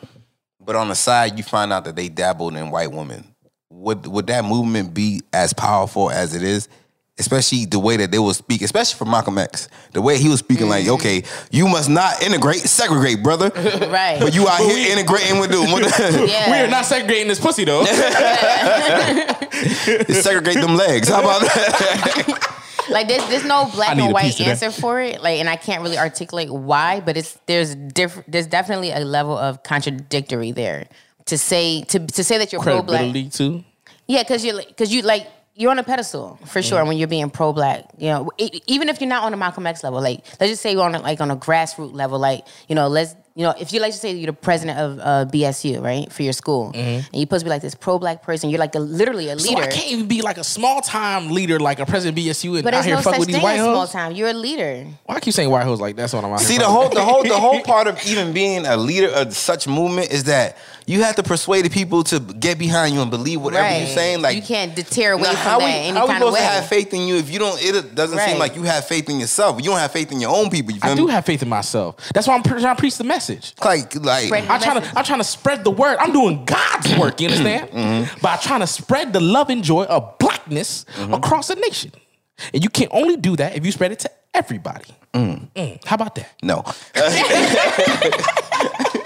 but 0.60 0.76
on 0.76 0.88
the 0.88 0.94
side 0.94 1.36
you 1.38 1.44
find 1.44 1.72
out 1.72 1.84
that 1.84 1.96
they 1.96 2.08
dabbled 2.08 2.56
in 2.56 2.70
white 2.70 2.92
women, 2.92 3.34
would 3.70 4.06
would 4.06 4.26
that 4.28 4.44
movement 4.44 4.94
be 4.94 5.20
as 5.32 5.52
powerful 5.52 6.10
as 6.10 6.34
it 6.34 6.42
is? 6.42 6.68
Especially 7.18 7.64
the 7.64 7.78
way 7.78 7.96
that 7.96 8.10
they 8.10 8.18
will 8.18 8.34
speak, 8.34 8.60
especially 8.60 8.98
for 8.98 9.06
Malcolm 9.06 9.38
X, 9.38 9.68
the 9.92 10.02
way 10.02 10.18
he 10.18 10.28
was 10.28 10.40
speaking, 10.40 10.68
like, 10.68 10.84
Mm-hmm. 10.84 10.94
okay, 10.96 11.22
you 11.50 11.66
must 11.66 11.88
not 11.88 12.22
integrate, 12.22 12.58
segregate, 12.60 13.22
brother. 13.22 13.50
Right. 13.88 14.18
But 14.20 14.34
you 14.34 14.46
out 14.46 14.60
here 14.60 14.92
integrating 14.92 15.38
with 15.40 15.50
the, 15.50 15.60
with 15.60 15.98
yeah. 16.30 16.50
We 16.50 16.58
are 16.58 16.68
not 16.70 16.84
segregating 16.84 17.28
this 17.28 17.40
pussy 17.40 17.64
though. 17.64 17.84
segregate 20.08 20.56
them 20.60 20.76
legs. 20.76 21.08
How 21.08 21.20
about 21.20 21.40
that? 21.42 22.52
like 22.90 23.08
there's 23.08 23.26
there's 23.28 23.44
no 23.44 23.68
black 23.74 23.96
I 23.96 24.00
and 24.04 24.12
white 24.12 24.24
piece 24.24 24.38
that. 24.38 24.48
answer 24.48 24.70
for 24.70 25.00
it. 25.00 25.22
Like, 25.22 25.40
and 25.40 25.48
I 25.48 25.56
can't 25.56 25.82
really 25.82 25.98
articulate 25.98 26.50
why, 26.50 27.00
but 27.00 27.16
it's 27.16 27.38
there's 27.46 27.74
different. 27.74 28.30
There's 28.30 28.46
definitely 28.46 28.92
a 28.92 29.00
level 29.00 29.36
of 29.36 29.62
contradictory 29.62 30.52
there 30.52 30.86
to 31.26 31.38
say 31.38 31.82
to 31.84 31.98
to 32.06 32.24
say 32.24 32.38
that 32.38 32.52
you're 32.52 32.62
pro 32.62 32.82
black. 32.82 33.00
Credibility 33.00 33.30
too. 33.30 33.64
Yeah, 34.06 34.22
because 34.22 34.44
you're 34.44 34.62
because 34.62 34.92
you 34.92 35.02
like 35.02 35.26
you're 35.58 35.70
on 35.70 35.78
a 35.78 35.82
pedestal 35.82 36.38
for 36.44 36.60
sure 36.62 36.82
Mm. 36.82 36.88
when 36.88 36.96
you're 36.98 37.08
being 37.08 37.30
pro 37.30 37.52
black. 37.52 37.86
You 37.98 38.10
know, 38.10 38.30
e- 38.38 38.60
even 38.66 38.88
if 38.90 39.00
you're 39.00 39.08
not 39.08 39.24
on 39.24 39.32
a 39.32 39.36
Malcolm 39.38 39.66
X 39.66 39.82
level, 39.82 40.00
like 40.02 40.20
let's 40.38 40.52
just 40.52 40.62
say 40.62 40.72
you're 40.72 40.82
on 40.82 40.94
a, 40.94 41.00
like 41.00 41.20
on 41.20 41.30
a 41.30 41.36
grassroots 41.36 41.94
level, 41.94 42.18
like 42.18 42.44
you 42.68 42.74
know, 42.74 42.88
let's 42.88 43.14
you 43.34 43.42
know, 43.42 43.52
if 43.60 43.70
you 43.72 43.80
like 43.80 43.92
to 43.92 43.98
say 43.98 44.12
you're 44.12 44.26
the 44.28 44.32
president 44.32 44.78
of 44.78 44.98
uh, 44.98 45.30
BSU, 45.30 45.82
right, 45.82 46.10
for 46.10 46.22
your 46.22 46.32
school, 46.32 46.72
and 46.74 47.04
you're 47.12 47.20
supposed 47.22 47.40
to 47.42 47.44
be 47.44 47.50
like 47.50 47.60
this 47.60 47.74
pro 47.74 47.98
black 47.98 48.22
person, 48.22 48.48
you're 48.48 48.58
like 48.58 48.74
a, 48.74 48.78
literally 48.78 49.28
a 49.28 49.36
Mm-hmm. 49.36 49.44
So 49.44 49.50
leader. 49.50 49.62
I 49.62 49.66
can't 49.66 49.92
even 49.92 50.06
be 50.08 50.22
like 50.22 50.38
a 50.38 50.44
small 50.44 50.80
time 50.80 51.30
leader, 51.30 51.60
like 51.60 51.78
a 51.78 51.84
president 51.84 52.16
BSU, 52.18 52.54
and 52.54 52.64
but 52.64 52.72
out 52.72 52.84
here 52.86 52.94
no 52.96 53.02
fuck 53.02 53.18
with 53.18 53.26
these 53.28 53.36
thing 53.36 53.42
white 53.42 53.58
as 53.58 53.64
Small 53.64 53.86
time, 53.86 54.12
You're 54.12 54.28
a 54.30 54.32
leader. 54.32 54.86
Why 55.04 55.16
I 55.16 55.20
keep 55.20 55.34
saying 55.34 55.50
white 55.50 55.64
hoes 55.64 55.80
like 55.82 55.96
that's 55.96 56.14
what 56.14 56.24
I'm 56.24 56.32
out 56.32 56.40
See 56.40 56.56
the 56.56 56.64
whole 56.64 56.88
the 56.88 57.02
whole 57.04 57.22
the 57.24 57.38
whole 57.38 57.60
part 57.60 57.86
of 57.88 58.02
even 58.06 58.32
being 58.32 58.64
a 58.66 58.76
leader 58.78 59.08
of 59.10 59.34
such 59.36 59.66
movement 59.68 60.10
is 60.12 60.24
that 60.24 60.56
you 60.86 61.02
have 61.02 61.16
to 61.16 61.22
persuade 61.22 61.64
the 61.64 61.70
people 61.70 62.04
to 62.04 62.20
get 62.20 62.58
behind 62.58 62.94
you 62.94 63.00
and 63.02 63.10
believe 63.10 63.40
whatever 63.40 63.64
right. 63.64 63.78
you're 63.78 63.86
saying. 63.88 64.22
Like 64.22 64.36
you 64.36 64.42
can't 64.42 64.74
deter 64.74 65.12
away 65.12 65.22
now, 65.24 65.28
from 65.30 65.36
how 65.36 65.58
that 65.58 65.64
we, 65.64 65.70
any 65.72 65.98
how 65.98 66.06
we 66.06 66.12
kind 66.12 66.22
of 66.22 66.28
supposed 66.28 66.34
way. 66.34 66.40
to 66.40 66.46
have 66.46 66.68
faith 66.68 66.94
in 66.94 67.02
you 67.08 67.16
if 67.16 67.30
you 67.30 67.38
don't? 67.40 67.60
It 67.62 67.94
doesn't 67.94 68.18
seem 68.20 68.38
like 68.38 68.54
you 68.56 68.62
have 68.62 68.86
faith 68.86 69.10
in 69.10 69.18
yourself. 69.18 69.56
You 69.58 69.64
don't 69.70 69.78
have 69.78 69.90
faith 69.92 70.12
in 70.12 70.20
your 70.20 70.34
own 70.34 70.48
people. 70.48 70.72
You 70.72 70.80
feel 70.80 70.92
I 70.92 70.94
me? 70.94 71.00
do 71.00 71.06
have 71.08 71.26
faith 71.26 71.42
in 71.42 71.48
myself. 71.48 71.96
That's 72.14 72.28
why 72.28 72.34
I'm 72.34 72.42
trying 72.42 72.62
to 72.62 72.74
preach 72.76 72.96
the 72.98 73.04
message. 73.04 73.54
like 73.64 73.94
like 73.96 74.32
I'm 74.32 74.60
trying 74.60 74.80
to 74.80 74.98
I'm 74.98 75.04
trying 75.04 75.20
to 75.20 75.24
spread 75.24 75.64
the 75.64 75.70
word. 75.72 75.96
I'm 75.98 76.12
doing 76.12 76.44
God's 76.44 76.96
work. 76.96 77.20
You 77.20 77.28
understand? 77.28 77.70
Mm-hmm. 77.70 78.18
But 78.22 78.28
I'm 78.28 78.38
trying 78.40 78.60
to 78.60 78.66
spread 78.66 79.12
the 79.12 79.20
love 79.20 79.50
and 79.50 79.62
joy 79.64 79.84
of 79.84 80.16
blackness 80.18 80.84
Mm-hmm. 80.96 81.14
across 81.14 81.48
the 81.48 81.56
nation. 81.56 81.90
And 82.54 82.62
you 82.62 82.70
can 82.70 82.86
only 82.92 83.16
do 83.16 83.34
that 83.36 83.56
if 83.56 83.66
you 83.66 83.72
spread 83.72 83.90
it 83.90 83.98
to 84.00 84.10
everybody. 84.32 84.84
Mm, 85.12 85.84
How 85.84 85.96
about 85.96 86.14
that? 86.14 86.32
No. 86.42 86.62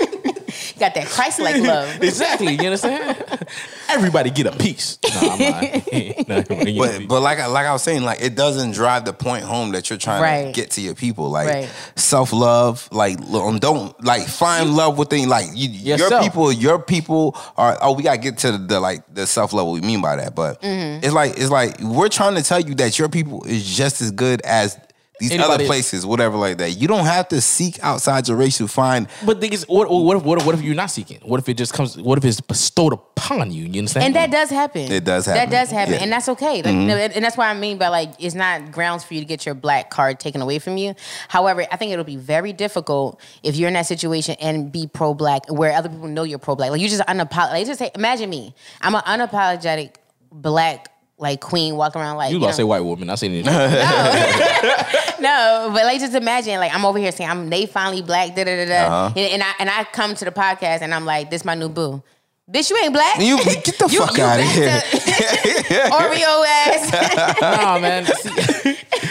Got 0.80 0.94
that 0.94 1.06
Christ-like 1.08 1.62
love. 1.62 2.02
Exactly. 2.02 2.54
You 2.54 2.64
understand? 2.64 3.22
Everybody 3.90 4.30
get 4.30 4.46
a 4.46 4.52
piece. 4.52 4.98
Nah, 5.04 5.10
I'm 5.32 5.38
lying. 5.38 5.82
Nah, 6.28 6.36
everybody 6.36 6.72
get 6.72 6.76
a 6.76 6.78
But 6.78 6.98
piece. 6.98 7.06
but 7.06 7.20
like 7.20 7.38
I 7.38 7.46
like 7.46 7.66
I 7.66 7.72
was 7.72 7.82
saying, 7.82 8.02
like 8.02 8.22
it 8.22 8.34
doesn't 8.34 8.72
drive 8.72 9.04
the 9.04 9.12
point 9.12 9.44
home 9.44 9.72
that 9.72 9.90
you're 9.90 9.98
trying 9.98 10.22
Right. 10.22 10.46
to 10.54 10.60
get 10.60 10.70
to 10.72 10.80
your 10.80 10.94
people. 10.94 11.28
Like 11.28 11.48
Right. 11.48 11.68
self 11.96 12.32
love, 12.32 12.88
like 12.92 13.18
um, 13.32 13.58
don't 13.58 14.02
like 14.04 14.26
find 14.26 14.74
love 14.74 14.96
within 14.96 15.28
like 15.28 15.46
you, 15.54 15.68
your 15.68 16.20
people. 16.22 16.50
Your 16.52 16.78
people 16.78 17.36
are. 17.56 17.76
Oh, 17.82 17.92
we 17.92 18.02
gotta 18.02 18.18
get 18.18 18.38
to 18.38 18.52
the, 18.52 18.58
the 18.58 18.80
like 18.80 19.02
the 19.12 19.26
self 19.26 19.52
love. 19.52 19.66
What 19.66 19.74
we 19.74 19.80
mean 19.82 20.00
by 20.00 20.16
that, 20.16 20.34
but 20.34 20.62
Mm-hmm. 20.62 21.04
it's 21.04 21.12
like 21.14 21.32
it's 21.36 21.50
like 21.50 21.78
we're 21.80 22.08
trying 22.08 22.36
to 22.36 22.42
tell 22.42 22.60
you 22.60 22.74
that 22.76 22.98
your 22.98 23.08
people 23.10 23.44
is 23.44 23.64
just 23.76 24.00
as 24.00 24.10
good 24.12 24.40
as. 24.42 24.78
These 25.20 25.32
Anybody- 25.32 25.52
other 25.54 25.66
places, 25.66 26.04
whatever, 26.04 26.36
like 26.36 26.56
that. 26.58 26.70
You 26.72 26.88
don't 26.88 27.04
have 27.04 27.28
to 27.28 27.40
seek 27.40 27.78
outside 27.82 28.26
your 28.26 28.36
race 28.38 28.56
to 28.58 28.66
find. 28.66 29.06
But 29.24 29.34
the 29.36 29.40
thing 29.42 29.52
is, 29.52 29.64
what, 29.68 29.88
what, 29.90 30.16
if, 30.16 30.22
what, 30.24 30.38
if, 30.40 30.46
what 30.46 30.54
if 30.54 30.62
you're 30.62 30.74
not 30.74 30.90
seeking? 30.90 31.18
What 31.22 31.38
if 31.38 31.48
it 31.48 31.58
just 31.58 31.74
comes? 31.74 31.96
What 31.96 32.16
if 32.18 32.24
it's 32.24 32.40
bestowed 32.40 32.94
upon 32.94 33.52
you? 33.52 33.64
You 33.66 33.80
understand? 33.80 34.06
And 34.06 34.16
that 34.16 34.30
does 34.30 34.48
happen. 34.50 34.90
It 34.90 35.04
does 35.04 35.26
happen. 35.26 35.50
That 35.50 35.50
does 35.56 35.70
happen, 35.70 35.92
Yeah. 35.92 35.96
Mm-hmm. 35.98 36.02
and 36.04 36.12
that's 36.12 36.28
okay. 36.30 36.62
Like, 36.62 36.74
no, 36.74 36.96
and 36.96 37.22
that's 37.24 37.36
what 37.36 37.44
I 37.48 37.54
mean 37.54 37.76
by 37.78 37.88
like 37.88 38.12
it's 38.18 38.34
not 38.34 38.72
grounds 38.72 39.04
for 39.04 39.14
you 39.14 39.20
to 39.20 39.26
get 39.26 39.44
your 39.44 39.54
black 39.54 39.90
card 39.90 40.18
taken 40.18 40.40
away 40.40 40.58
from 40.58 40.78
you. 40.78 40.94
However, 41.28 41.66
I 41.70 41.76
think 41.76 41.92
it'll 41.92 42.04
be 42.04 42.16
very 42.16 42.52
difficult 42.54 43.20
if 43.42 43.56
you're 43.56 43.68
in 43.68 43.74
that 43.74 43.86
situation 43.86 44.36
and 44.40 44.72
be 44.72 44.86
pro 44.86 45.12
black, 45.12 45.50
where 45.50 45.72
other 45.74 45.90
people 45.90 46.08
know 46.08 46.22
you're 46.22 46.38
pro 46.38 46.56
black. 46.56 46.70
Like 46.70 46.80
you 46.80 46.88
just 46.88 47.02
unapologetic. 47.02 47.50
Like, 47.52 47.66
just 47.66 47.78
say, 47.78 47.90
imagine 47.94 48.30
me. 48.30 48.54
I'm 48.80 48.94
an 48.94 49.02
unapologetic 49.02 49.96
black 50.32 50.88
like 51.20 51.40
queen 51.40 51.76
walking 51.76 52.00
around 52.00 52.16
like 52.16 52.30
you 52.30 52.38
you 52.38 52.42
about 52.42 52.48
to 52.52 52.56
say 52.56 52.64
white 52.64 52.80
woman? 52.80 53.10
I 53.10 53.14
say 53.14 53.26
anything. 53.28 53.52
no, 55.20 55.70
but 55.72 55.84
like 55.84 56.00
just 56.00 56.14
imagine, 56.14 56.58
like 56.58 56.74
I'm 56.74 56.84
over 56.84 56.98
here 56.98 57.12
saying 57.12 57.28
I'm 57.30 57.48
they 57.50 57.66
finally 57.66 58.02
black, 58.02 58.34
da 58.34 58.44
da 58.44 58.56
da 58.56 58.64
da, 58.66 58.86
Uh-huh. 58.86 59.12
and, 59.16 59.32
and 59.34 59.42
I 59.42 59.52
and 59.60 59.70
I 59.70 59.84
come 59.84 60.14
to 60.14 60.24
the 60.24 60.30
podcast 60.32 60.80
and 60.82 60.94
I'm 60.94 61.04
like, 61.04 61.30
this 61.30 61.44
my 61.44 61.54
new 61.54 61.68
boo. 61.68 62.02
Bitch, 62.50 62.68
you 62.70 62.76
ain't 62.78 62.92
black. 62.92 63.20
You 63.20 63.36
get 63.44 63.64
the 63.78 63.88
You- 63.92 64.00
fuck 64.00 64.16
you 64.18 64.24
out 64.24 64.40
of 64.40 64.46
here. 64.46 64.80
to- 64.80 65.90
Oreo 65.94 66.44
ass. 66.46 67.40
nah, 67.40 67.78
man. 67.78 68.04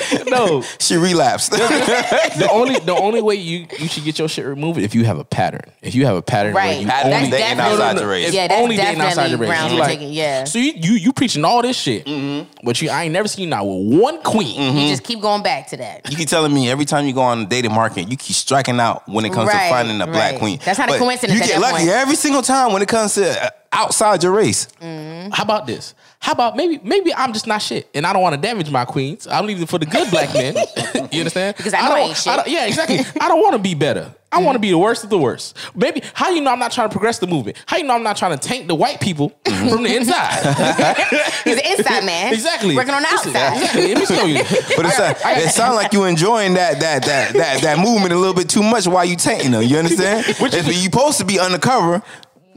See- 0.10 0.24
no, 0.30 0.62
She 0.80 0.95
relapsed. 0.98 1.52
the 1.52 2.48
only 2.52 2.80
the 2.80 2.95
only 2.95 3.22
way 3.22 3.36
you 3.36 3.67
you 3.80 3.88
should 3.88 4.04
get 4.04 4.19
your 4.19 4.28
shit 4.28 4.45
removed 4.45 4.80
if 4.80 4.93
you 4.95 5.06
have 5.06 5.17
a 5.19 5.24
pattern. 5.24 5.62
If 5.82 5.95
you 5.95 6.06
have 6.06 6.15
a 6.15 6.22
pattern 6.22 6.54
where 6.54 6.63
Right. 6.65 6.82
you 6.82 6.88
Pattern 6.88 7.13
only 7.13 7.30
dating 7.30 7.58
definitely- 7.58 7.74
outside 7.84 7.98
the 7.98 8.08
race. 8.08 8.34
Yeah, 8.34 8.48
that's 8.48 8.62
only 8.62 8.76
dating 8.78 9.02
outside 9.02 9.32
the 9.32 9.38
definitely 9.38 9.48
race. 9.48 9.50
grounds 9.58 9.72
You 9.74 9.78
for 9.78 9.82
like- 9.84 9.89
taking- 10.00 10.13
yeah. 10.13 10.43
So 10.45 10.60
you, 10.60 10.74
you 10.76 10.91
you 10.93 11.13
preaching 11.13 11.45
all 11.45 11.62
this 11.62 11.78
shit, 11.78 12.06
mm-hmm. 12.06 12.50
but 12.63 12.82
you 12.82 12.89
I 12.89 13.04
ain't 13.04 13.13
never 13.13 13.28
seen 13.28 13.43
you 13.43 13.50
not 13.50 13.65
with 13.65 14.00
one 14.00 14.22
queen. 14.24 14.60
Mm-hmm. 14.60 14.78
You 14.78 14.89
just 14.89 15.04
keep 15.04 15.22
going 15.22 15.43
back 15.43 15.67
to 15.69 15.78
that. 15.78 16.10
You 16.10 16.17
keep 16.17 16.28
telling 16.30 16.54
me 16.54 16.69
every 16.69 16.86
time 16.86 17.06
you 17.06 17.13
go 17.13 17.22
on 17.22 17.39
the 17.41 17.45
dating 17.45 17.74
market, 17.74 18.10
you 18.10 18.17
keep 18.17 18.36
striking 18.36 18.80
out 18.80 19.08
when 19.08 19.26
it 19.26 19.34
comes 19.34 19.48
Right, 19.48 19.67
to 19.67 19.74
finding 19.74 20.02
a 20.02 20.08
black 20.08 20.38
queen. 20.39 20.60
That's 20.63 20.80
not 20.80 20.89
a 20.93 20.98
coincidence 20.98 21.39
You 21.39 21.45
get 21.45 21.60
lucky 21.62 21.78
point. 21.86 21.89
every 21.89 22.15
single 22.15 22.41
time 22.41 22.74
when 22.74 22.82
it 22.82 22.88
comes 22.88 23.13
to 23.15 23.45
uh, 23.45 23.50
outside 23.72 24.24
your 24.24 24.32
race. 24.34 24.67
Mm-hmm. 24.82 25.32
How 25.32 25.43
about 25.43 25.67
this? 25.67 25.93
How 26.21 26.34
about 26.34 26.55
maybe 26.58 26.79
maybe 26.84 27.13
I'm 27.13 27.32
just 27.32 27.47
not 27.47 27.62
shit, 27.62 27.89
and 27.93 28.05
I 28.05 28.12
don't 28.13 28.21
want 28.21 28.36
to 28.36 28.41
damage 28.41 28.69
my 28.69 28.84
queens. 28.86 29.25
I'm 29.25 29.45
leaving 29.47 29.65
for 29.67 29.79
the 29.79 29.86
good 29.86 30.10
black 30.12 30.34
men. 30.34 30.53
you 31.12 31.19
understand? 31.19 31.55
Because 31.55 31.73
I 31.73 31.82
know 31.82 31.86
I 31.95 31.99
don't, 31.99 32.08
ain't 32.10 32.17
shit. 32.17 32.36
don't- 32.36 32.47
yeah, 32.47 32.65
exactly. 32.67 32.99
I 33.21 33.27
don't 33.29 33.41
want 33.41 33.53
to 33.53 33.60
be 33.60 33.73
better. 33.73 34.13
I 34.32 34.43
want 34.43 34.55
to 34.55 34.60
be 34.60 34.69
the 34.69 34.77
worst 34.77 35.03
of 35.03 35.10
the 35.10 35.17
worst. 35.17 35.58
Maybe 35.73 36.03
how 36.13 36.29
you 36.29 36.41
know 36.41 36.51
I'm 36.51 36.60
not 36.60 36.71
trying 36.71 36.88
to 36.89 36.91
progress 36.91 37.17
the 37.17 37.25
movement? 37.25 37.58
How 37.65 37.77
you 37.77 37.84
know 37.84 37.95
I'm 37.95 38.03
not 38.03 38.15
trying 38.15 38.38
to 38.38 38.47
taint 38.47 38.67
the 38.67 38.75
white 38.75 39.01
people 39.01 39.29
from 39.43 39.82
the 39.82 39.95
inside? 39.95 40.43
He's 41.45 41.58
an 41.58 41.65
inside 41.65 42.05
man. 42.05 42.32
exactly. 42.34 42.75
Working 42.75 42.93
on 42.93 43.01
the 43.01 43.08
outside. 43.08 43.53
Exactly. 43.58 43.95
Let 43.95 43.97
me 43.97 44.05
show 44.05 44.25
you. 44.25 44.43
But 44.77 44.86
it's 44.86 44.99
uh, 44.99 45.13
it 45.25 45.49
sounds 45.49 45.77
like 45.77 45.93
you 45.93 46.03
enjoying 46.03 46.53
that 46.55 46.79
that 46.79 47.05
that 47.05 47.34
that 47.34 47.62
that 47.63 47.79
movement 47.79 48.13
a 48.13 48.17
little 48.17 48.36
bit 48.36 48.49
too 48.49 48.62
much 48.62 48.86
while 48.88 49.03
you 49.05 49.15
tainting 49.15 49.49
them. 49.51 49.63
You 49.63 49.77
understand? 49.77 50.25
Which 50.39 50.53
you 50.53 50.62
supposed 50.73 51.17
to 51.17 51.25
be 51.25 51.39
undercover, 51.39 52.03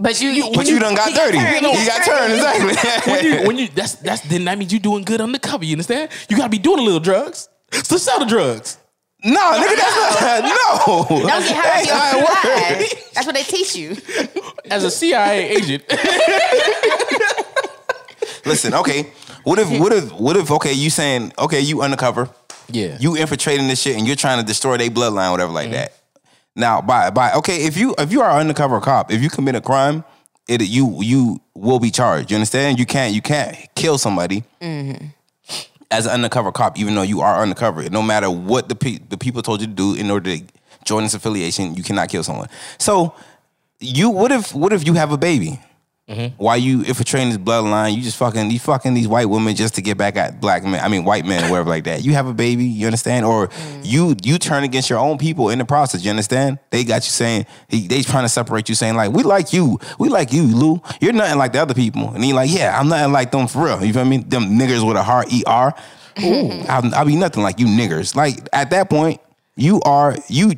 But 0.03 0.21
you, 0.21 0.51
but 0.53 0.67
you 0.67 0.81
done 0.81 0.97
got 0.97 1.09
he 1.11 1.15
dirty. 1.15 1.38
turned, 1.38 1.62
You 1.65 1.79
he 1.79 1.87
got 1.87 2.05
turned. 2.05 2.41
turned 2.41 2.71
exactly. 2.71 3.12
when 3.12 3.25
you 3.25 3.47
when 3.47 3.57
you 3.59 3.69
that's 3.69 3.95
that's 3.97 4.21
then 4.23 4.45
that 4.47 4.59
means 4.59 4.73
you 4.73 4.81
doing 4.81 5.05
good 5.05 5.21
undercover. 5.21 5.65
You 5.65 5.75
understand? 5.75 6.11
You 6.29 6.37
gotta 6.37 6.51
be 6.51 6.59
doing 6.59 6.81
a 6.81 6.83
little 6.83 6.99
drugs. 6.99 7.49
So 7.71 7.97
sell 7.99 8.19
the 8.19 8.25
drugs. 8.27 8.79
no, 9.25 9.41
nigga, 9.41 9.77
that's 9.77 10.21
not 10.21 10.43
no. 10.43 11.23
That 11.27 11.37
was 11.38 11.49
how 11.51 11.62
Hey, 11.62 11.87
how 11.87 12.19
it 12.19 12.25
I 12.29 12.79
works. 12.81 12.95
That's 13.15 13.27
what 13.27 13.37
they 13.37 13.45
teach 13.45 13.77
you. 13.77 13.97
As 14.69 14.83
a 14.83 14.91
CIA 14.91 15.51
agent, 15.51 15.85
Listen, 18.45 18.75
okay. 18.75 19.12
What 19.45 19.61
if 19.61 19.71
what 19.81 19.93
if 19.93 20.12
what 20.12 20.37
if 20.37 20.51
okay, 20.51 20.73
you 20.73 20.91
saying 20.91 21.33
okay, 21.38 21.61
you 21.61 21.83
undercover. 21.83 22.29
Yeah. 22.69 22.97
You 22.99 23.15
infiltrating 23.17 23.69
this 23.69 23.81
shit 23.81 23.97
and 23.97 24.07
you're 24.07 24.17
trying 24.17 24.41
to 24.41 24.47
destroy 24.47 24.79
their 24.79 24.91
bloodline, 24.91 25.31
whatever 25.31 25.53
like 25.53 25.67
mm-hmm. 25.67 25.75
that. 25.75 26.02
Now, 26.55 26.83
by 26.83 27.11
by 27.11 27.33
okay, 27.35 27.65
if 27.65 27.77
you 27.77 27.95
if 27.99 28.12
you 28.12 28.21
are 28.21 28.31
an 28.31 28.38
undercover 28.38 28.81
cop, 28.81 29.11
if 29.11 29.23
you 29.23 29.31
commit 29.31 29.55
a 29.55 29.61
crime, 29.61 30.05
it 30.49 30.61
you 30.62 31.03
you 31.03 31.41
will 31.55 31.79
be 31.79 31.91
charged. 31.91 32.31
You 32.31 32.37
understand? 32.37 32.79
You 32.79 32.87
can't 32.87 33.15
you 33.15 33.23
can't 33.23 33.57
kill 33.75 33.97
somebody 33.99 34.45
mm-hmm. 34.61 35.07
as 35.91 36.07
an 36.07 36.12
undercover 36.12 36.53
cop, 36.53 36.79
even 36.79 36.95
though 36.95 37.03
you 37.03 37.21
are 37.21 37.41
undercover. 37.41 37.88
No 37.88 38.03
matter 38.03 38.31
what 38.31 38.69
the 38.69 38.75
pe- 38.75 38.99
the 39.09 39.17
people 39.17 39.43
told 39.43 39.61
you 39.61 39.67
to 39.67 39.73
do 39.73 39.95
in 39.95 40.11
order 40.11 40.37
to 40.37 40.45
join 40.85 41.05
this 41.05 41.15
affiliation, 41.15 41.75
you 41.75 41.83
cannot 41.83 42.09
kill 42.09 42.23
someone. 42.23 42.49
So 42.79 43.15
you 43.81 44.11
what 44.11 44.31
if 44.31 44.55
what 44.55 44.73
if 44.73 44.87
you 44.87 44.95
have 44.95 45.12
a 45.12 45.19
baby? 45.19 45.59
Why 46.37 46.57
you 46.57 46.83
infiltrating 46.83 47.31
this 47.31 47.38
bloodline? 47.38 47.94
You 47.96 48.03
just 48.03 48.16
fucking 48.16 48.51
you 48.51 48.59
fucking 48.59 48.94
these 48.94 49.09
white 49.09 49.27
women 49.27 49.55
just 49.55 49.75
to 49.77 49.83
get 49.83 49.96
back 49.96 50.16
at 50.16 50.40
black 50.40 50.62
men. 50.62 50.81
I 50.81 50.88
mean 50.88 51.05
white 51.05 51.25
men, 51.25 51.51
whatever 51.51 51.68
like 51.68 51.85
that. 51.85 52.05
You 52.05 52.12
have 52.14 52.27
a 52.27 52.35
baby, 52.35 52.64
you 52.64 52.87
understand? 52.87 53.25
Or 53.25 53.51
you 53.83 54.16
you 54.22 54.38
turn 54.38 54.64
against 54.64 54.90
your 54.90 54.98
own 54.98 55.18
people 55.18 55.48
in 55.51 55.59
the 55.59 55.64
process. 55.64 56.05
You 56.05 56.11
understand? 56.11 56.59
They 56.70 56.85
got 56.85 57.05
you 57.05 57.11
saying 57.11 57.46
he, 57.68 57.87
they 57.87 58.03
trying 58.03 58.25
to 58.25 58.29
separate 58.29 58.68
you, 58.68 58.75
saying 58.75 58.94
like 58.94 59.12
we 59.12 59.22
like 59.22 59.53
you, 59.53 59.79
we 59.98 60.09
like 60.09 60.33
you, 60.33 60.42
Lou. 60.42 60.81
You're 61.01 61.12
nothing 61.12 61.38
like 61.38 61.53
the 61.53 61.61
other 61.61 61.75
people. 61.75 62.11
And 62.11 62.22
he 62.22 62.33
like 62.33 62.51
yeah, 62.51 62.79
I'm 62.79 62.88
nothing 62.88 63.12
like 63.12 63.31
them 63.31 63.46
for 63.46 63.64
real. 63.64 63.85
You 63.85 63.92
feel 63.92 64.05
me? 64.05 64.18
Them 64.18 64.59
niggers 64.59 64.87
with 64.87 64.96
a 64.96 65.03
hard 65.03 65.27
er. 65.48 65.75
Ooh, 66.22 66.51
I'll, 66.68 66.94
I'll 66.94 67.07
be 67.07 67.16
nothing 67.16 67.42
like 67.42 67.59
you 67.59 67.66
niggers. 67.66 68.14
Like 68.14 68.46
at 68.53 68.70
that 68.70 68.90
point, 68.90 69.20
you 69.57 69.81
are 69.83 70.16
you. 70.29 70.55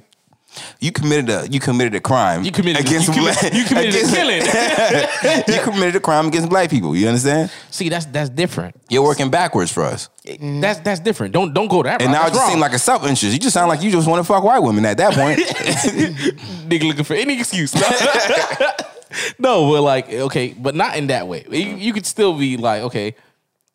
You 0.81 0.93
committed 0.93 1.29
a 1.31 1.49
you 1.51 1.59
committed 1.61 1.95
a 1.95 2.01
crime. 2.01 2.45
you 2.45 2.53
committed 2.53 2.87
against 2.87 3.09
you 3.09 3.15
committed, 3.15 3.41
black- 3.41 3.55
you 3.55 3.65
committed 3.65 3.95
a 3.95 4.15
killing. 4.15 4.43
you 5.57 5.61
committed 5.63 5.97
a 5.97 6.01
crime 6.01 6.27
against 6.29 6.49
black 6.49 6.71
people. 6.71 6.95
You 6.95 7.09
understand? 7.09 7.51
See, 7.71 7.89
that's 7.89 8.07
that's 8.07 8.31
different. 8.31 8.77
You're 8.89 9.03
working 9.03 9.31
backwards 9.31 9.73
for 9.73 9.83
us. 9.83 10.09
That's 10.41 10.81
that's 10.81 11.01
different. 11.01 11.33
Don't 11.35 11.53
don't 11.55 11.69
go 11.69 11.83
that 11.83 12.01
And 12.03 12.13
route. 12.13 12.21
now 12.21 12.27
it 12.29 12.33
just 12.35 12.47
seems 12.49 12.61
like 12.61 12.73
a 12.73 12.79
self 12.79 13.03
interest. 13.03 13.33
You 13.33 13.39
just 13.39 13.55
sound 13.55 13.69
like 13.69 13.83
you 13.83 13.91
just 13.91 14.07
want 14.09 14.21
to 14.21 14.25
fuck 14.25 14.45
white 14.45 14.61
women 14.61 14.85
at 14.85 14.97
that 14.99 15.15
point. 15.15 15.39
nigga 16.69 16.85
looking 16.87 17.05
for 17.05 17.15
any 17.15 17.39
excuse. 17.39 17.75
no, 19.39 19.71
but 19.73 19.83
like 19.83 20.13
okay, 20.13 20.55
but 20.59 20.75
not 20.75 20.97
in 20.97 21.09
that 21.09 21.27
way. 21.29 21.45
You, 21.51 21.77
you 21.77 21.93
could 21.93 22.07
still 22.07 22.37
be 22.39 22.57
like, 22.57 22.83
okay, 22.83 23.17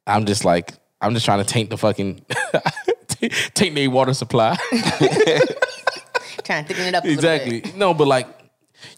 I'm 0.07 0.25
just 0.25 0.45
like 0.45 0.73
I'm 1.01 1.13
just 1.13 1.25
trying 1.25 1.39
to 1.43 1.45
taint 1.45 1.69
the 1.69 1.77
fucking 1.77 2.25
taint 3.53 3.75
their 3.75 3.89
water 3.89 4.13
supply. 4.13 4.57
Trying 6.49 6.65
to 6.65 6.67
thicken 6.73 6.87
it 6.87 6.95
up 6.95 7.05
exactly. 7.05 7.63
No, 7.75 7.93
but 7.93 8.07
like 8.07 8.27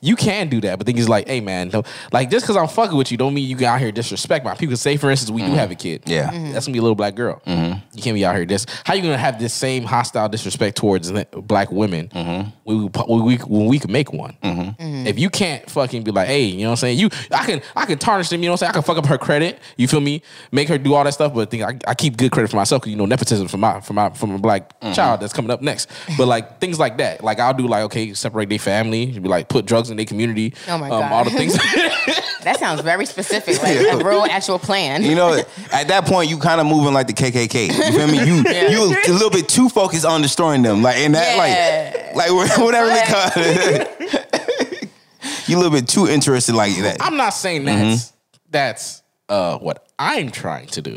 you 0.02 0.16
can 0.16 0.50
do 0.50 0.62
that, 0.62 0.78
but 0.78 0.86
then 0.86 0.96
he's 0.96 1.10
like, 1.10 1.28
hey 1.28 1.42
man, 1.42 1.70
no, 1.70 1.84
like 2.12 2.30
just 2.30 2.46
because 2.46 2.58
I'm 2.58 2.68
fucking 2.68 2.98
with 2.98 3.12
you, 3.12 3.18
don't 3.18 3.34
mean 3.34 3.48
you 3.48 3.56
can 3.56 3.66
out 3.66 3.80
here 3.80 3.92
disrespect 3.92 4.46
my 4.46 4.56
people. 4.56 4.76
Say 4.76 4.98
for 4.98 5.10
instance, 5.12 5.32
we 5.32 5.42
do 5.42 5.48
mm-hmm. 5.48 5.56
have 5.56 5.72
a 5.72 5.76
kid. 5.76 6.04
Yeah. 6.06 6.32
Mm-hmm. 6.32 6.54
that's 6.54 6.66
gonna 6.66 6.74
be 6.74 6.80
a 6.80 6.82
little 6.82 6.96
black 6.96 7.16
girl. 7.16 7.42
Mm-hmm. 7.46 7.80
You 7.94 8.04
can't 8.04 8.16
be 8.16 8.26
out 8.26 8.36
here 8.36 8.46
this. 8.46 8.66
How 8.86 8.94
you 8.94 9.02
gonna 9.02 9.18
have 9.18 9.40
this 9.40 9.54
same 9.54 9.84
hostile 9.84 10.30
disrespect 10.30 10.78
towards 10.78 11.12
black 11.32 11.72
women 11.72 12.10
mm-hmm. 12.10 12.50
when, 12.64 12.78
we, 12.78 12.86
when 12.86 13.26
we 13.26 13.36
when 13.38 13.66
we 13.68 13.80
can 13.80 13.92
make 13.92 14.14
one? 14.14 14.36
Mm-hmm. 14.44 15.08
If 15.08 15.20
you 15.20 15.30
can't 15.30 15.70
fucking 15.70 16.04
be 16.04 16.12
like, 16.12 16.28
hey, 16.28 16.44
you 16.44 16.60
know 16.60 16.66
what 16.66 16.72
I'm 16.72 16.78
saying? 16.78 17.00
You, 17.00 17.10
I 17.32 17.46
can 17.46 17.62
I 17.76 17.86
can 17.86 17.98
tarnish 17.98 18.30
them. 18.30 18.42
You 18.42 18.48
know 18.48 18.54
what 18.54 18.64
I'm 18.64 18.68
saying? 18.68 18.70
I 18.70 18.74
can 18.74 18.84
fuck 18.84 18.98
up 18.98 19.06
her 19.08 19.18
credit. 19.18 19.60
You 19.78 19.88
feel 19.88 20.02
me? 20.02 20.22
Make 20.52 20.68
her 20.70 20.78
do 20.78 20.94
all 20.94 21.04
that 21.04 21.14
stuff, 21.14 21.34
but 21.34 21.50
think 21.50 21.64
I, 21.64 21.78
I 21.88 21.94
keep 21.94 22.18
good 22.18 22.32
credit 22.32 22.50
for 22.50 22.58
myself 22.58 22.82
because 22.82 22.92
you 22.92 22.98
know 22.98 23.06
nepotism 23.06 23.48
for 23.48 23.58
my 23.58 23.82
for 23.82 23.94
my 23.94 24.10
from 24.12 24.32
a 24.32 24.40
black 24.40 24.80
child 24.94 25.22
that's 25.22 25.34
coming 25.34 25.52
up 25.52 25.62
next. 25.62 25.90
But 26.18 26.28
like 26.28 26.60
things 26.60 26.80
like 26.80 26.98
that, 26.98 27.24
like 27.24 27.40
I'll 27.40 27.54
do 27.54 27.68
like 27.68 27.84
okay, 27.86 28.14
separate 28.14 28.50
their 28.50 28.60
family, 28.60 29.20
be 29.20 29.28
like 29.28 29.50
put 29.50 29.66
drugs 29.72 29.90
in 29.90 29.96
their 29.98 30.06
community. 30.06 30.54
Oh 30.68 30.78
my 30.78 30.90
um, 30.90 31.02
God. 31.02 31.12
all 31.14 31.24
the 31.24 31.32
things. 31.32 31.58
That 32.44 32.58
sounds 32.58 32.82
very 32.82 33.06
specific, 33.06 33.62
like 33.62 33.78
a 33.78 34.04
real 34.04 34.24
actual 34.24 34.58
plan. 34.58 35.04
you 35.04 35.14
know, 35.14 35.44
at 35.72 35.88
that 35.90 36.06
point, 36.06 36.28
you 36.28 36.40
kind 36.40 36.60
of 36.60 36.66
moving 36.66 36.92
like 36.92 37.06
the 37.06 37.14
KKK. 37.14 37.68
You 37.68 37.92
feel 37.96 38.08
me? 38.08 38.18
You 38.26 38.36
you 38.72 38.98
a 39.08 39.14
little 39.14 39.30
bit 39.30 39.48
too 39.48 39.70
focused 39.70 40.06
on 40.06 40.24
destroying 40.24 40.64
them, 40.64 40.82
like 40.82 40.98
in 40.98 41.12
that 41.12 41.36
Yeah. 41.36 42.18
like 42.18 42.32
like 42.32 42.58
whatever 42.58 42.90
they 42.90 43.04
call 43.06 43.32
it. 43.36 44.90
you 45.48 45.56
a 45.56 45.60
little 45.60 45.72
bit 45.72 45.88
too 45.88 46.08
interested 46.08 46.56
like 46.56 46.76
that. 46.78 46.98
I'm 47.00 47.16
not 47.16 47.36
saying 47.36 47.66
that's 47.66 48.12
that's 48.50 49.04
uh, 49.30 49.60
what 49.60 49.88
I'm 50.00 50.32
trying 50.32 50.66
to 50.70 50.82
do. 50.82 50.94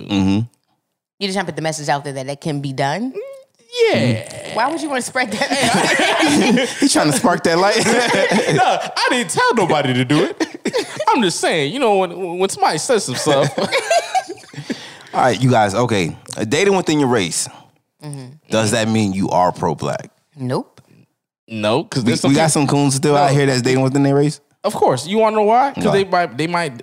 You 1.18 1.28
just 1.28 1.34
trying 1.34 1.44
to 1.44 1.52
put 1.52 1.56
the 1.56 1.62
message 1.62 1.90
out 1.90 2.04
there 2.04 2.14
that 2.14 2.26
that 2.26 2.40
can 2.40 2.62
be 2.62 2.72
done. 2.72 3.12
Yeah. 3.74 4.54
Why 4.54 4.70
would 4.70 4.80
you 4.80 4.88
want 4.88 5.02
to 5.02 5.06
spread 5.10 5.32
that? 5.32 6.76
He's 6.78 6.92
trying 6.92 7.10
to 7.10 7.16
spark 7.16 7.42
that 7.44 7.58
light. 7.58 7.76
no, 8.56 8.78
I 8.96 9.06
didn't 9.10 9.30
tell 9.30 9.54
nobody 9.54 9.92
to 9.94 10.04
do 10.04 10.24
it. 10.24 11.02
I'm 11.08 11.22
just 11.22 11.40
saying, 11.40 11.72
you 11.72 11.80
know, 11.80 11.98
when 11.98 12.38
when 12.38 12.48
somebody 12.48 12.78
says 12.78 13.04
some 13.04 13.16
stuff, 13.16 13.56
All 15.14 15.20
right, 15.20 15.40
you 15.40 15.50
guys. 15.50 15.74
Okay, 15.74 16.16
dating 16.48 16.76
within 16.76 16.98
your 17.00 17.08
race. 17.08 17.48
Mm-hmm. 18.02 18.34
does 18.50 18.72
that 18.72 18.87
mean 18.87 19.14
you 19.14 19.30
are 19.30 19.50
pro 19.50 19.74
black? 19.74 20.10
Nope. 20.37 20.82
No, 21.48 21.84
because 21.84 22.04
We, 22.04 22.28
we 22.30 22.34
got 22.34 22.50
some 22.50 22.66
coons 22.66 22.94
still 22.94 23.16
out 23.16 23.30
here 23.30 23.46
that's 23.46 23.62
dating 23.62 23.82
within 23.82 24.02
their 24.02 24.14
race. 24.14 24.40
Of 24.62 24.74
course, 24.74 25.06
you 25.06 25.18
want 25.18 25.32
to 25.32 25.37
know 25.37 25.42
why? 25.44 25.70
Because 25.70 25.87
Why? 25.87 25.92
they 25.92 26.04
might. 26.04 26.37
They 26.37 26.46
might. 26.46 26.82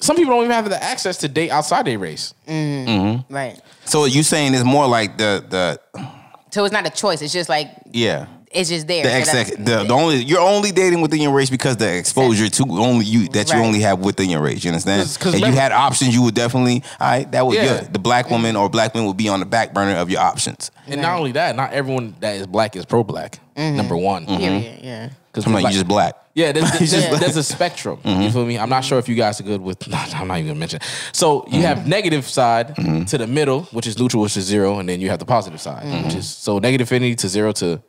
Some 0.00 0.16
people 0.16 0.34
don't 0.34 0.44
even 0.44 0.52
have 0.52 0.68
the 0.68 0.82
access 0.82 1.16
to 1.18 1.28
date 1.28 1.50
outside 1.50 1.86
their 1.86 1.98
race. 1.98 2.34
Mm-hmm. 2.46 2.88
Mm-hmm. 2.88 3.34
Right. 3.34 3.60
So 3.84 4.04
you 4.04 4.22
saying 4.22 4.54
it's 4.54 4.64
more 4.64 4.86
like 4.86 5.18
the 5.18 5.44
the 5.48 6.02
So 6.50 6.64
it's 6.64 6.72
not 6.72 6.86
a 6.86 6.90
choice. 6.90 7.22
It's 7.22 7.32
just 7.32 7.48
like 7.48 7.70
yeah 7.92 8.26
it's 8.50 8.70
just 8.70 8.86
there. 8.86 9.02
the 9.04 9.12
ex, 9.12 9.30
that's- 9.30 9.50
the, 9.58 9.84
the 9.84 9.92
only 9.92 10.24
you're 10.24 10.40
only 10.40 10.72
dating 10.72 11.02
within 11.02 11.20
your 11.20 11.32
race 11.32 11.50
because 11.50 11.76
the 11.76 11.96
exposure 11.98 12.48
to 12.48 12.64
only 12.70 13.04
you 13.04 13.28
that 13.28 13.52
you 13.52 13.58
only 13.58 13.80
have 13.80 13.98
within 13.98 14.30
your 14.30 14.40
race. 14.40 14.64
You 14.64 14.70
understand? 14.70 15.02
'Cause- 15.02 15.16
'cause 15.18 15.34
if 15.34 15.40
you 15.40 15.52
had 15.52 15.70
options, 15.72 16.14
you 16.14 16.22
would 16.22 16.34
definitely 16.34 16.82
all 16.98 17.10
right. 17.10 17.30
That 17.30 17.46
would 17.46 17.56
Yeah. 17.56 17.64
yeah. 17.64 17.80
the 17.92 17.98
black 17.98 18.30
woman 18.30 18.56
or 18.56 18.70
black 18.70 18.94
men 18.94 19.04
would 19.04 19.18
be 19.18 19.28
on 19.28 19.40
the 19.40 19.46
back 19.46 19.74
burner 19.74 19.96
of 19.96 20.08
your 20.08 20.20
options. 20.22 20.70
And 20.86 21.02
not 21.02 21.18
only 21.18 21.32
that, 21.32 21.56
not 21.56 21.72
everyone 21.74 22.14
that 22.20 22.36
is 22.36 22.46
black 22.46 22.74
is 22.74 22.86
pro 22.86 23.04
black. 23.04 23.38
Mm-hmm. 23.54 23.76
Number 23.76 23.96
one, 23.96 24.24
Period. 24.24 24.40
Mm-hmm. 24.64 24.86
Yeah. 24.86 25.08
Because 25.44 25.56
I'm 25.56 25.62
like, 25.62 25.72
you 25.72 25.78
just 25.78 25.88
black. 25.88 26.14
Yeah, 26.34 26.52
there's, 26.52 26.70
there's, 26.78 26.92
Yeah. 26.92 27.16
there's 27.16 27.36
a 27.36 27.42
spectrum. 27.42 27.98
Mm-hmm. 28.04 28.22
You 28.22 28.30
feel 28.30 28.46
me? 28.46 28.58
I'm 28.58 28.68
not 28.68 28.84
sure 28.84 28.98
if 28.98 29.08
you 29.08 29.14
guys 29.14 29.40
are 29.40 29.44
good 29.44 29.60
with. 29.60 29.82
I'm 29.94 30.28
not 30.28 30.38
even 30.38 30.48
gonna 30.48 30.58
mention. 30.58 30.80
So 31.12 31.44
you 31.46 31.54
mm-hmm. 31.54 31.62
have 31.62 31.86
negative 31.86 32.28
side 32.28 32.76
mm-hmm. 32.76 33.04
to 33.04 33.18
the 33.18 33.26
middle, 33.26 33.62
which 33.64 33.86
is 33.86 33.98
neutral, 33.98 34.22
which 34.22 34.36
is 34.36 34.44
zero, 34.44 34.78
and 34.78 34.88
then 34.88 35.00
you 35.00 35.10
have 35.10 35.18
the 35.18 35.26
positive 35.26 35.60
side, 35.60 36.04
which 36.04 36.14
is 36.14 36.28
so 36.28 36.58
negative 36.58 36.86
infinity 36.86 37.14
to 37.16 37.28
zero 37.28 37.52
to 37.52 37.82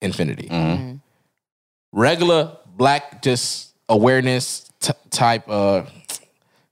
infinity. 0.00 0.48
Regular 1.92 2.56
black, 2.76 3.22
just 3.22 3.74
awareness 3.88 4.70
t- 4.80 4.92
type 5.10 5.48
uh 5.48 5.82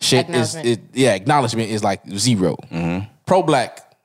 shit 0.01 0.29
is 0.31 0.55
it, 0.57 0.81
yeah 0.93 1.15
acknowledgement 1.15 1.71
is 1.71 1.85
like 1.85 2.01
0 2.09 2.57
Pro 3.27 3.43
black 3.43 3.97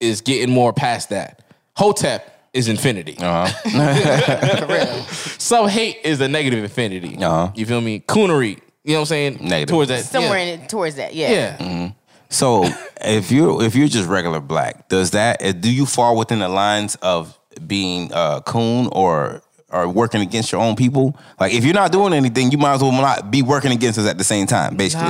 is 0.00 0.20
getting 0.22 0.52
more 0.52 0.72
past 0.72 1.10
that. 1.10 1.44
Hotep 1.76 2.39
is 2.52 2.68
infinity. 2.68 3.16
Uh-huh. 3.18 3.46
For. 5.06 5.40
Some 5.40 5.68
hate 5.68 5.98
is 6.04 6.20
a 6.20 6.28
negative 6.28 6.62
infinity. 6.62 7.16
Uh-huh. 7.16 7.52
You 7.54 7.66
feel 7.66 7.80
me? 7.80 8.00
Coonery. 8.00 8.60
You 8.84 8.92
know 8.92 8.94
what 8.94 9.00
I'm 9.00 9.06
saying? 9.06 9.38
Negative. 9.40 9.68
Towards 9.68 9.88
that. 9.88 10.04
Somewhere 10.04 10.38
yeah. 10.38 10.54
in 10.54 10.60
it, 10.60 10.68
towards 10.68 10.96
that. 10.96 11.14
Yeah. 11.14 11.56
Yeah. 11.60 11.92
So 12.30 12.64
if 13.00 13.32
you 13.32 13.60
if 13.60 13.74
you're 13.74 13.88
just 13.88 14.08
regular 14.08 14.40
black, 14.40 14.88
does 14.88 15.10
that 15.10 15.42
uh, 15.42 15.52
do 15.52 15.72
you 15.72 15.84
fall 15.84 16.16
within 16.16 16.38
the 16.38 16.48
lines 16.48 16.94
of 17.02 17.36
being 17.66 18.12
uh 18.12 18.40
coon 18.42 18.88
or 18.92 19.42
or 19.68 19.88
working 19.88 20.20
against 20.20 20.52
your 20.52 20.60
own 20.60 20.76
people? 20.76 21.16
Like 21.40 21.52
if 21.52 21.64
you're 21.64 21.74
not 21.74 21.90
doing 21.90 22.12
anything, 22.12 22.52
you 22.52 22.58
might 22.58 22.74
as 22.74 22.82
well 22.82 22.92
not 22.92 23.30
be 23.30 23.42
working 23.42 23.72
against 23.72 23.98
us 23.98 24.06
at 24.06 24.16
the 24.16 24.24
same 24.24 24.46
time. 24.46 24.76
Basically, 24.76 25.08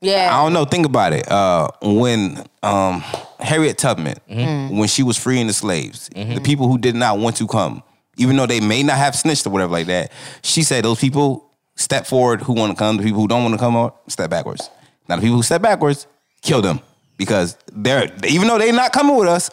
Yeah. 0.00 0.28
I 0.36 0.42
don't 0.44 0.52
know. 0.52 0.64
Think 0.64 0.86
about 0.86 1.12
it. 1.12 1.30
Uh, 1.30 1.68
when 1.82 2.44
um, 2.62 3.00
Harriet 3.40 3.78
Tubman, 3.78 4.16
when 4.28 4.88
she 4.88 5.02
was 5.02 5.16
freeing 5.18 5.46
the 5.48 5.52
slaves, 5.52 6.08
the 6.14 6.40
people 6.42 6.68
who 6.68 6.78
did 6.78 6.94
not 6.94 7.18
want 7.18 7.36
to 7.36 7.46
come, 7.46 7.82
even 8.16 8.36
though 8.36 8.46
they 8.46 8.60
may 8.60 8.82
not 8.82 8.96
have 8.96 9.14
snitched 9.16 9.46
or 9.46 9.50
whatever 9.50 9.72
like 9.72 9.86
that, 9.86 10.12
she 10.42 10.62
said 10.62 10.84
those 10.84 11.00
people 11.00 11.50
step 11.76 12.06
forward 12.06 12.42
who 12.42 12.52
want 12.52 12.72
to 12.72 12.76
come. 12.76 12.96
The 12.96 13.02
people 13.04 13.20
who 13.20 13.28
don't 13.28 13.42
want 13.42 13.54
to 13.54 13.58
come 13.58 13.76
out, 13.76 14.00
step 14.08 14.30
backwards. 14.30 14.70
Now 15.08 15.16
the 15.16 15.22
people 15.22 15.36
who 15.36 15.42
step 15.42 15.62
backwards, 15.62 16.06
kill 16.42 16.60
them 16.62 16.80
because 17.16 17.56
they're 17.72 18.10
even 18.26 18.46
though 18.48 18.58
they're 18.58 18.72
not 18.72 18.92
coming 18.92 19.16
with 19.16 19.28
us, 19.28 19.50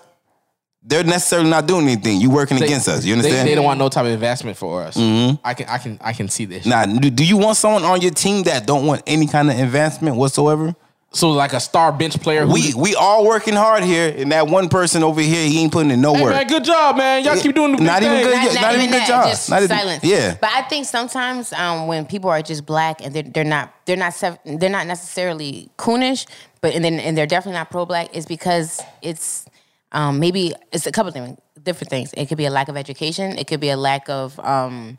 they're 0.87 1.03
necessarily 1.03 1.49
not 1.49 1.65
doing 1.65 1.87
anything. 1.87 2.21
You 2.21 2.29
working 2.29 2.57
They- 2.57 2.65
against 2.65 2.87
us. 2.87 3.03
You 3.05 3.13
understand? 3.13 3.47
they 3.47 3.55
don't 3.55 3.65
want 3.65 3.79
no 3.79 3.89
type 3.89 4.05
of 4.05 4.11
investment 4.11 4.55
for 4.57 4.83
us. 4.83 4.95
I 4.97 5.53
can 5.55 5.67
I 5.67 5.77
can 5.79 5.97
I 6.01 6.13
can 6.13 6.29
see 6.29 6.45
this. 6.45 6.65
Now, 6.65 6.85
do 6.85 7.09
do 7.09 7.25
you 7.25 7.37
want 7.37 7.57
someone 7.57 7.83
on 7.83 8.01
your 8.01 8.11
team 8.11 8.43
that 8.43 8.65
don't 8.67 8.85
want 8.85 9.01
any 9.07 9.27
kind 9.27 9.49
of 9.49 9.57
advancement 9.59 10.15
whatsoever? 10.15 10.75
So 11.11 11.29
like 11.31 11.53
a 11.53 11.61
star 11.61 11.93
bench 11.93 12.19
player. 12.21 12.45
Who 12.45 12.51
We 12.53 12.73
we 12.75 12.93
all 12.93 13.25
working 13.25 13.53
hard 13.55 13.83
here, 13.83 14.13
and 14.17 14.33
that 14.33 14.47
one 14.47 14.67
person 14.67 15.01
over 15.01 15.21
here, 15.21 15.47
he 15.47 15.61
ain't 15.61 15.71
putting 15.71 15.89
in 15.91 16.01
no 16.01 16.13
hey 16.13 16.21
work. 16.23 16.33
man, 16.33 16.45
good 16.47 16.65
job, 16.65 16.97
man. 16.97 17.23
Y'all 17.23 17.37
keep 17.37 17.55
doing 17.55 17.73
the 17.77 17.81
Not 17.81 18.01
big 18.01 18.11
even 18.11 18.17
thing. 18.31 18.43
good. 18.43 18.45
not, 18.47 18.53
not 18.55 18.61
not 18.61 18.73
even 18.73 18.81
even 18.81 18.91
good 18.91 19.01
that, 19.01 19.07
job. 19.07 19.27
just 19.29 19.49
Not 19.49 19.63
even- 19.63 19.77
silence. 19.77 20.03
yeah. 20.03 20.35
But 20.41 20.49
I 20.53 20.63
think 20.63 20.85
sometimes 20.85 21.53
um, 21.53 21.87
when 21.87 22.05
people 22.05 22.29
are 22.29 22.41
just 22.41 22.65
black 22.65 22.99
and 23.01 23.13
they're, 23.15 23.23
they're 23.23 23.43
not 23.45 23.73
they're 23.85 23.95
not 23.95 24.13
they're 24.45 24.69
not 24.69 24.87
necessarily 24.87 25.69
coonish, 25.77 26.25
but 26.59 26.73
and 26.75 26.83
then 26.83 26.99
and 26.99 27.17
they're 27.17 27.25
definitely 27.27 27.57
not 27.59 27.71
pro 27.71 27.85
black 27.85 28.13
is 28.13 28.25
because 28.25 28.81
it's 29.01 29.45
um, 29.91 30.19
maybe 30.19 30.53
it's 30.71 30.85
a 30.87 30.91
couple 30.91 31.11
things, 31.11 31.37
different 31.61 31.89
things. 31.89 32.13
It 32.13 32.27
could 32.27 32.37
be 32.37 32.45
a 32.45 32.49
lack 32.51 32.67
of 32.69 32.77
education. 32.77 33.37
It 33.37 33.47
could 33.47 33.59
be 33.59 33.69
a 33.69 33.77
lack 33.77 34.09
of 34.09 34.37
um, 34.39 34.97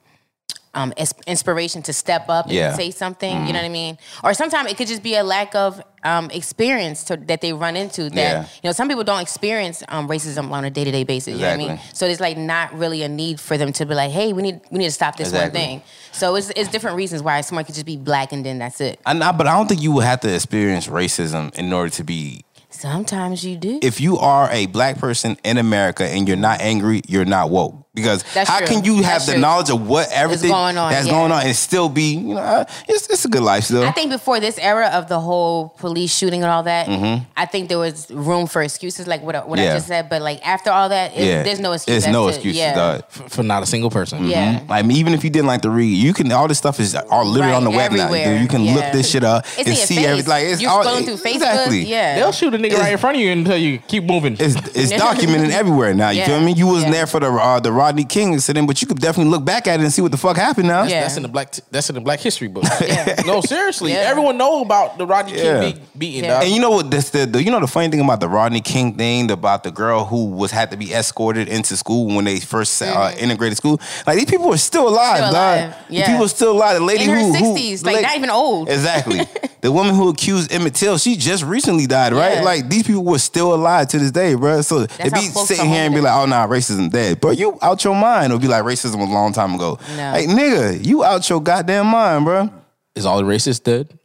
um, 0.75 0.92
ins- 0.96 1.14
inspiration 1.27 1.83
to 1.83 1.92
step 1.92 2.29
up 2.29 2.46
Yeah. 2.49 2.68
and 2.68 2.77
say 2.77 2.90
something. 2.90 3.46
You 3.46 3.53
know 3.53 3.59
what 3.61 3.64
I 3.64 3.70
mean? 3.70 3.96
Or 4.22 4.35
sometimes 4.35 4.70
it 4.70 4.77
could 4.77 4.88
just 4.88 5.03
be 5.03 5.14
a 5.16 5.25
lack 5.25 5.55
of 5.55 5.81
um, 6.05 6.31
experience 6.31 7.03
to, 7.05 7.16
that 7.16 7.40
they 7.40 7.53
run 7.55 7.77
into. 7.77 8.05
That 8.11 8.14
Yeah. 8.16 8.42
you 8.62 8.68
know, 8.68 8.72
some 8.72 8.87
people 8.87 9.03
don't 9.03 9.20
experience 9.22 9.83
um, 9.88 10.07
racism 10.09 10.51
on 10.51 10.64
a 10.66 10.70
day 10.70 10.85
to 10.85 10.90
day 10.92 11.05
basis. 11.05 11.35
You 11.37 11.40
know 11.42 11.49
what 11.49 11.55
I 11.55 11.68
mean? 11.68 11.81
So 11.94 12.07
there's 12.07 12.20
like 12.20 12.37
not 12.37 12.72
really 12.79 13.03
a 13.03 13.09
need 13.09 13.40
for 13.40 13.57
them 13.57 13.72
to 13.72 13.87
be 13.87 13.94
like, 13.94 14.11
hey, 14.11 14.33
we 14.35 14.42
need 14.42 14.61
we 14.70 14.79
need 14.79 14.85
to 14.87 14.90
stop 14.92 15.16
this 15.16 15.29
Exactly. 15.29 15.59
one 15.61 15.66
thing. 15.68 15.83
So 16.12 16.37
it's 16.37 16.51
it's 16.57 16.68
different 16.70 16.96
reasons 16.96 17.22
why 17.22 17.40
someone 17.40 17.64
could 17.64 17.75
just 17.75 17.87
be 17.87 17.96
black 17.96 18.33
and 18.33 18.44
then 18.44 18.59
that's 18.59 18.81
it. 18.81 19.01
I 19.07 19.14
but 19.33 19.46
I 19.46 19.57
don't 19.57 19.68
think 19.68 19.81
you 19.83 19.92
would 19.92 20.05
have 20.05 20.20
to 20.20 20.35
experience 20.35 20.87
racism 20.88 21.55
in 21.55 21.72
order 21.72 21.90
to 21.90 22.05
be. 22.05 22.44
Sometimes 22.87 23.44
you 23.44 23.57
do. 23.57 23.81
If 23.83 24.01
you 24.01 24.16
are 24.18 24.49
a 24.53 24.66
black 24.66 24.99
person 24.99 25.37
in 25.42 25.59
America 25.59 26.05
and 26.05 26.29
you're 26.29 26.37
not 26.37 26.61
angry, 26.61 27.03
you're 27.09 27.25
not 27.25 27.51
woke. 27.51 27.86
Because 27.96 28.22
That's 28.35 28.48
how 28.48 28.59
true. 28.59 28.66
can 28.68 28.85
you 28.85 28.96
have 28.96 29.04
That's 29.04 29.26
the 29.26 29.32
true. 29.32 29.40
knowledge 29.40 29.70
of 29.70 29.88
what 29.88 30.09
everything 30.12 30.50
going 30.50 30.76
on, 30.76 30.92
that's 30.92 31.06
yeah. 31.06 31.12
going 31.12 31.32
on 31.32 31.42
and 31.46 31.56
still 31.56 31.88
be, 31.88 32.14
you 32.16 32.35
know, 32.35 32.40
uh, 32.40 32.64
it's, 32.87 33.09
it's 33.09 33.24
a 33.24 33.28
good 33.28 33.42
life 33.42 33.64
still. 33.64 33.82
I 33.85 33.90
think 33.92 34.11
before 34.11 34.38
this 34.38 34.59
era 34.59 34.88
of 34.92 35.09
the 35.09 35.18
whole 35.18 35.70
police 35.78 36.14
shooting 36.14 36.42
and 36.42 36.50
all 36.52 36.62
that, 36.64 36.88
I 37.37 37.46
think 37.46 37.68
there 37.70 37.78
was 37.78 38.11
room 38.11 38.46
for 38.46 38.62
excuses, 38.62 39.06
like 39.06 39.22
what, 39.22 39.35
I- 39.35 39.44
what 39.44 39.59
I 39.59 39.62
Mm-hmm. 39.66 39.76
Just 39.76 39.88
said. 39.88 40.09
But 40.11 40.22
like 40.22 40.46
after 40.46 40.70
all 40.70 40.90
that, 40.90 41.16
it, 41.16 41.24
yeah, 41.26 41.42
there's 41.42 41.59
no 41.59 41.72
excuse. 41.72 42.04
There's 42.04 42.12
no 42.12 42.28
it. 42.28 42.35
excuses, 42.35 42.59
Yeah. 42.59 43.00
for, 43.09 43.28
for 43.30 43.42
not 43.42 43.62
a 43.62 43.66
single 43.66 43.90
person. 43.90 44.26
Yeah. 44.26 44.62
Like 44.68 44.85
even 44.87 45.12
if 45.14 45.24
you 45.24 45.30
didn't 45.30 45.46
like 45.48 45.62
to 45.62 45.70
read, 45.70 45.87
you 45.96 46.12
can 46.12 46.30
all 46.30 46.46
this 46.46 46.59
stuff 46.59 46.78
is 46.78 46.94
all 46.94 47.24
literally 47.24 47.52
Right, 47.52 47.56
on 47.56 47.64
the 47.64 47.70
web 47.70 47.92
now. 47.92 48.09
Dude. 48.12 48.42
You 48.42 48.46
can 48.48 48.64
look 48.74 48.92
this 48.92 49.11
shit 49.11 49.24
up 49.24 49.44
It's 49.59 49.68
and 49.68 49.76
see 49.76 50.04
everything. 50.04 50.28
Like 50.30 50.44
it's 50.44 50.61
You're 50.61 50.70
all, 50.70 50.85
scrolling 50.85 51.04
through 51.06 51.16
Facebook. 51.16 51.35
Exactly. 51.37 51.80
Yeah. 51.87 52.16
They'll 52.16 52.32
shoot 52.32 52.52
a 52.54 52.59
nigga 52.59 52.78
right 52.78 52.92
in 52.92 52.98
front 52.98 53.16
of 53.16 53.22
you 53.22 53.30
and 53.32 53.46
tell 53.46 53.56
you 53.56 53.78
keep 53.78 54.04
moving. 54.04 54.37
It's 54.38 54.54
it's 54.76 54.90
documented 55.09 55.50
everywhere 55.50 55.94
now. 55.94 56.11
You 56.11 56.18
Yeah. 56.20 56.26
feel 56.26 56.40
me? 56.42 56.52
You 56.52 56.66
wasn't 56.66 56.92
there 56.92 57.06
for 57.06 57.20
the 57.20 57.30
uh, 57.32 57.59
the 57.61 57.72
Rodney 57.87 58.05
King 58.05 58.33
incident, 58.33 58.66
but 58.66 58.81
you 58.83 58.87
could 58.88 58.99
definitely 59.01 59.31
look 59.31 59.44
back 59.44 59.66
at 59.68 59.79
it 59.79 59.83
and 59.85 59.92
see 59.92 60.03
what 60.03 60.11
the 60.11 60.16
fuck 60.18 60.37
happened 60.37 60.66
now. 60.68 60.83
Yeah. 60.83 61.03
That's 61.03 61.16
in 61.16 61.22
the 61.22 61.29
black. 61.29 61.53
That's 61.70 61.88
in 61.88 61.94
the 61.94 62.01
Black 62.01 62.20
History 62.20 62.49
book. 62.49 62.64
Yeah. 62.87 63.22
no, 63.27 63.40
seriously, 63.40 63.92
Yeah. 63.92 63.99
everyone 64.11 64.37
know 64.38 64.61
about 64.62 64.99
the 64.99 65.07
Rodney 65.07 65.37
Yeah. 65.37 65.42
King 65.42 65.61
being 65.61 65.87
beaten. 65.99 66.25
Yeah. 66.25 66.42
And 66.42 66.51
you 66.51 66.61
know 66.61 66.70
what? 66.70 66.90
This, 66.90 67.11
the, 67.11 67.27
the 67.27 67.42
you 67.42 67.51
know 67.51 67.61
the 67.61 67.66
funny 67.66 67.88
thing 67.88 68.01
about 68.01 68.20
the 68.20 68.29
Rodney 68.29 68.61
King 68.61 68.94
thing 68.96 69.31
about 69.31 69.62
the 69.64 69.70
girl 69.70 70.05
who 70.05 70.27
was 70.31 70.51
had 70.51 70.70
to 70.72 70.77
be 70.77 70.92
escorted 70.92 71.49
into 71.49 71.77
school 71.77 72.07
when 72.14 72.25
they 72.25 72.40
first 72.40 72.81
uh, 72.83 73.12
integrated 73.18 73.57
school. 73.57 73.81
Like 74.07 74.16
these 74.18 74.31
people 74.31 74.53
are 74.53 74.57
still 74.59 74.88
alive, 74.88 75.22
Mm-hmm. 75.22 75.31
Still 75.31 75.33
dog. 75.33 75.59
alive, 75.59 75.87
The 75.88 75.94
yeah. 75.94 76.07
people 76.07 76.25
are 76.25 76.29
still 76.29 76.53
alive. 76.53 76.79
The 76.79 76.85
lady 76.85 77.05
In 77.05 77.11
her 77.11 77.16
who, 77.18 77.33
who 77.35 77.55
60s, 77.57 77.81
the 77.81 77.87
like, 77.87 77.94
lady- 77.96 78.07
not 78.07 78.16
even 78.16 78.31
old. 78.31 78.68
Exactly. 78.68 79.20
the 79.61 79.70
woman 79.72 79.94
who 79.94 80.09
accused 80.09 80.53
Emmett 80.53 80.75
Till, 80.75 80.99
she 80.99 81.16
just 81.16 81.42
recently 81.44 81.87
died, 81.87 82.12
right? 82.12 82.35
Yeah. 82.38 82.42
Like 82.42 82.68
these 82.68 82.83
people 82.85 83.05
were 83.05 83.18
still 83.18 83.55
alive 83.55 83.88
to 83.88 83.99
this 83.99 84.11
day, 84.11 84.35
bro. 84.35 84.61
So 84.62 84.87
they 84.87 85.11
be 85.11 85.20
sitting 85.20 85.66
here 85.66 85.85
and 85.85 85.94
be 85.94 86.01
like, 86.01 86.14
"Oh, 86.14 86.27
nah, 86.27 86.46
racism 86.46 86.90
dead," 86.90 87.20
but 87.20 87.37
You 87.38 87.59
out 87.62 87.75
your 87.84 87.94
mind? 87.94 88.26
It'll 88.26 88.38
be 88.38 88.48
like, 88.48 88.62
"Racism 88.64 88.98
was 88.98 89.08
a 89.08 89.12
long 89.12 89.32
time 89.32 89.54
ago." 89.54 89.78
No. 89.96 90.12
Like, 90.12 90.28
nigga, 90.28 90.84
you 90.84 91.04
out 91.04 91.28
your 91.28 91.40
goddamn 91.42 91.86
mind, 91.86 92.24
bro. 92.24 92.50
Is 92.94 93.04
all 93.06 93.18
the 93.18 93.24
racists 93.24 93.62
dead? 93.62 93.98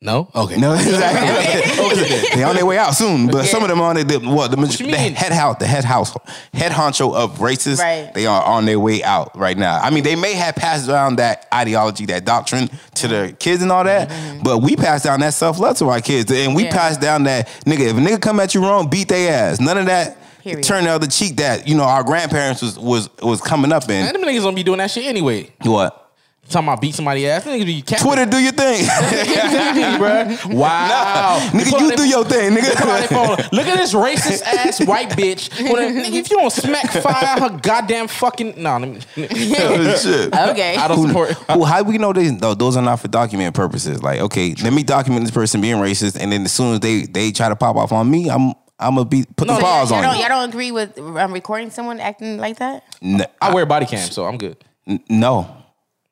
No. 0.00 0.30
Okay. 0.32 0.56
No, 0.56 0.74
exactly. 1.22 2.28
they 2.36 2.44
on 2.44 2.54
their 2.54 2.64
way 2.64 2.78
out 2.78 2.94
soon, 2.94 3.26
but 3.26 3.46
some 3.46 3.62
of 3.64 3.68
them 3.68 3.80
on 3.80 3.96
the 3.96 4.18
what 4.20 4.48
the, 4.52 4.56
you 4.56 4.90
the 4.92 4.96
head 4.96 5.32
house, 5.32 5.56
the 5.58 5.66
head 5.66 5.84
house, 5.84 6.16
head 6.54 6.70
honcho 6.70 7.12
of 7.16 7.38
racists. 7.38 7.80
Right. 7.80 8.12
They 8.14 8.26
are 8.26 8.40
on 8.44 8.64
their 8.64 8.78
way 8.78 9.02
out 9.02 9.36
right 9.36 9.58
now. 9.58 9.80
I 9.80 9.90
mean, 9.90 10.04
they 10.04 10.14
may 10.14 10.34
have 10.34 10.54
passed 10.54 10.86
down 10.86 11.16
that 11.16 11.48
ideology, 11.52 12.06
that 12.06 12.24
doctrine 12.24 12.70
to 12.94 13.08
their 13.08 13.32
kids 13.32 13.60
and 13.60 13.72
all 13.72 13.82
that, 13.82 14.08
but 14.44 14.58
we 14.58 14.76
pass 14.76 15.02
down 15.02 15.18
that 15.20 15.34
self 15.34 15.58
love 15.58 15.76
to 15.78 15.88
our 15.88 16.00
kids, 16.00 16.30
and 16.30 16.54
we 16.54 16.62
Mm-hmm. 16.62 16.74
Yeah. 16.74 16.78
pass 16.80 16.96
down 16.96 17.24
that 17.24 17.48
nigga. 17.66 17.80
If 17.90 17.96
a 17.96 18.00
nigga 18.00 18.20
come 18.20 18.38
at 18.38 18.54
you 18.54 18.62
wrong, 18.62 18.88
beat 18.88 19.08
their 19.08 19.32
ass. 19.50 19.58
None 19.60 19.78
of 19.78 19.86
that. 19.86 20.16
Period. 20.42 20.64
Turn 20.64 20.84
the 20.84 20.90
other 20.90 21.06
cheek 21.06 21.36
that 21.36 21.66
you 21.68 21.74
know 21.76 21.84
our 21.84 22.02
grandparents 22.04 22.62
was 22.62 22.78
was 22.78 23.10
was 23.22 23.40
coming 23.40 23.72
up 23.72 23.88
Man, 23.88 24.14
in. 24.14 24.20
them 24.20 24.28
niggas 24.28 24.42
gonna 24.42 24.54
be 24.56 24.62
doing 24.62 24.78
that 24.78 24.90
shit 24.90 25.04
anyway. 25.04 25.50
What? 25.62 26.04
Talking 26.48 26.68
about 26.68 26.80
beat 26.80 26.94
somebody 26.94 27.28
ass. 27.28 27.44
Niggas 27.44 27.66
be 27.66 27.82
capping. 27.82 28.06
Twitter, 28.06 28.24
do 28.24 28.38
your 28.38 28.52
thing. 28.52 28.86
Wow. 30.56 31.38
They 31.52 31.58
nigga. 31.58 31.80
You 31.80 31.96
do 31.96 32.08
your 32.08 32.24
thing, 32.24 32.54
they 32.54 32.62
pull 32.62 32.88
out 32.90 33.08
their 33.08 33.18
nigga. 33.18 33.52
Look 33.52 33.66
at 33.66 33.76
this 33.76 33.92
racist 33.92 34.42
ass 34.42 34.80
white 34.86 35.10
bitch. 35.10 35.50
Nigga, 35.50 36.10
if 36.10 36.30
you 36.30 36.38
don't 36.38 36.50
smack 36.50 36.90
fire 36.90 37.38
her 37.40 37.58
goddamn 37.58 38.08
fucking 38.08 38.54
no, 38.62 38.78
let 38.78 38.88
me, 38.88 39.00
shit. 39.16 40.34
Okay. 40.34 40.76
I 40.76 40.88
don't 40.88 41.06
support. 41.08 41.36
Well, 41.48 41.64
how 41.64 41.82
do 41.82 41.90
we 41.90 41.98
know 41.98 42.14
they, 42.14 42.28
though, 42.30 42.54
those 42.54 42.76
are 42.78 42.82
not 42.82 43.00
for 43.00 43.08
document 43.08 43.54
purposes? 43.54 44.02
Like, 44.02 44.20
okay, 44.20 44.54
let 44.62 44.72
me 44.72 44.82
document 44.82 45.24
this 45.24 45.34
person 45.34 45.60
being 45.60 45.76
racist, 45.76 46.16
and 46.18 46.32
then 46.32 46.44
as 46.44 46.52
soon 46.52 46.74
as 46.74 46.80
they 46.80 47.02
they 47.02 47.30
try 47.30 47.50
to 47.50 47.56
pop 47.56 47.76
off 47.76 47.92
on 47.92 48.10
me, 48.10 48.30
I'm 48.30 48.54
I'm 48.80 48.94
gonna 48.94 49.04
be 49.08 49.24
put 49.36 49.48
the 49.48 49.54
So 49.58 49.66
on 49.66 50.02
y'all 50.02 50.02
don't, 50.02 50.14
you. 50.16 50.20
y'all 50.20 50.28
don't 50.28 50.48
agree 50.48 50.70
with 50.72 50.98
um, 50.98 51.32
recording 51.32 51.70
someone 51.70 51.98
acting 52.00 52.38
like 52.38 52.58
that? 52.58 52.84
No, 53.02 53.24
I 53.40 53.52
wear 53.52 53.66
body 53.66 53.86
cam, 53.86 54.08
so 54.08 54.24
I'm 54.24 54.38
good. 54.38 54.56
n- 54.86 55.02
no, 55.08 55.48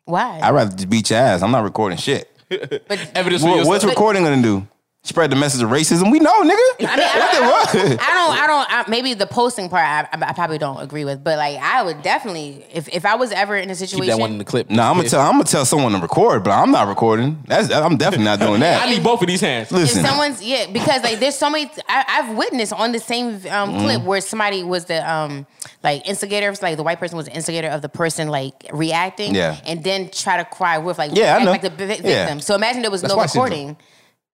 Why? 0.05 0.41
I'd 0.43 0.51
rather 0.51 0.75
just 0.75 0.91
beat 0.91 1.11
your 1.11 1.19
ass. 1.21 1.43
I'm 1.43 1.51
not 1.53 1.63
recording 1.65 1.99
shit. 1.99 2.31
but 2.49 2.63
Evidence 3.15 3.43
What, 3.43 3.51
yourself. 3.51 3.67
what's 3.69 3.85
recording 3.85 4.25
gonna 4.25 4.43
do? 4.43 4.67
Spread 5.07 5.31
the 5.31 5.37
message 5.37 5.63
of 5.63 5.71
racism. 5.71 6.11
We 6.11 6.19
know, 6.19 6.43
nigga. 6.43 6.47
I 6.49 6.81
mean, 6.81 6.89
I, 6.91 7.19
what 7.19 7.33
the 7.33 7.39
I, 7.39 7.65
fuck? 7.65 7.73
don't, 7.73 8.01
I 8.03 8.13
don't. 8.13 8.39
I 8.43 8.47
don't. 8.47 8.67
I, 8.71 8.85
maybe 8.91 9.15
the 9.15 9.27
posting 9.27 9.69
part, 9.69 9.85
I, 9.85 10.01
I, 10.13 10.31
I 10.31 10.33
probably 10.33 10.59
don't 10.59 10.81
agree 10.83 11.05
with. 11.05 11.23
But 11.25 11.39
like, 11.39 11.59
I 11.59 11.83
would 11.83 12.03
definitely, 12.03 12.65
if 12.73 12.89
if 12.89 13.07
I 13.07 13.15
was 13.17 13.33
ever 13.33 13.57
in 13.57 13.71
a 13.71 13.75
Keep 13.75 13.89
situation, 13.89 14.09
that 14.17 14.21
one 14.21 14.33
in 14.33 14.39
the 14.39 14.45
clip. 14.45 14.69
No, 14.71 14.83
I'm 14.83 14.97
gonna 14.97 15.09
tell. 15.09 15.21
I'm 15.21 15.33
gonna 15.33 15.45
tell 15.45 15.65
someone 15.65 15.93
to 15.93 15.99
record, 15.99 16.45
but 16.45 16.51
I'm 16.51 16.71
not 16.71 16.89
recording. 16.89 17.43
That's. 17.47 17.73
I'm 17.73 17.97
definitely 17.97 18.25
not 18.27 18.41
doing 18.41 18.61
that. 18.61 18.83
I 18.87 18.91
need 18.91 19.03
both 19.03 19.21
of 19.23 19.29
these 19.29 19.41
hands. 19.41 19.71
Listen, 19.73 20.01
If 20.01 20.07
someone's 20.09 20.43
yeah, 20.43 20.67
because 20.73 21.03
like 21.03 21.19
there's 21.21 21.37
so 21.37 21.49
many. 21.51 21.71
I, 21.89 22.05
I've 22.09 22.37
witnessed 22.37 22.73
on 22.73 22.93
the 22.93 23.01
same 23.01 23.35
um, 23.51 23.67
Mm-hmm. 23.67 23.79
clip 23.81 24.03
where 24.03 24.21
somebody 24.21 24.63
was 24.63 24.85
the 24.87 25.09
um 25.11 25.47
like 25.83 26.07
instigator, 26.09 26.53
like 26.63 26.77
the 26.77 26.83
white 26.83 26.99
person 26.99 27.17
was 27.17 27.27
the 27.27 27.33
instigator 27.33 27.69
of 27.69 27.83
the 27.83 27.89
person 27.89 28.29
like 28.29 28.55
reacting, 28.73 29.35
Yeah. 29.35 29.59
and 29.67 29.83
then 29.85 30.09
try 30.11 30.37
to 30.37 30.45
cry 30.45 30.79
with 30.79 30.99
like 30.99 31.13
Yeah, 31.15 31.37
I 31.37 31.45
know. 31.45 31.51
like 31.51 31.63
the 31.63 31.71
victim. 31.71 32.07
Yeah. 32.07 32.39
So 32.39 32.55
imagine 32.55 32.83
there 32.83 32.91
was 32.91 33.03
That's 33.03 33.15
no 33.15 33.21
recording. 33.23 33.57
syndrome. 33.69 33.77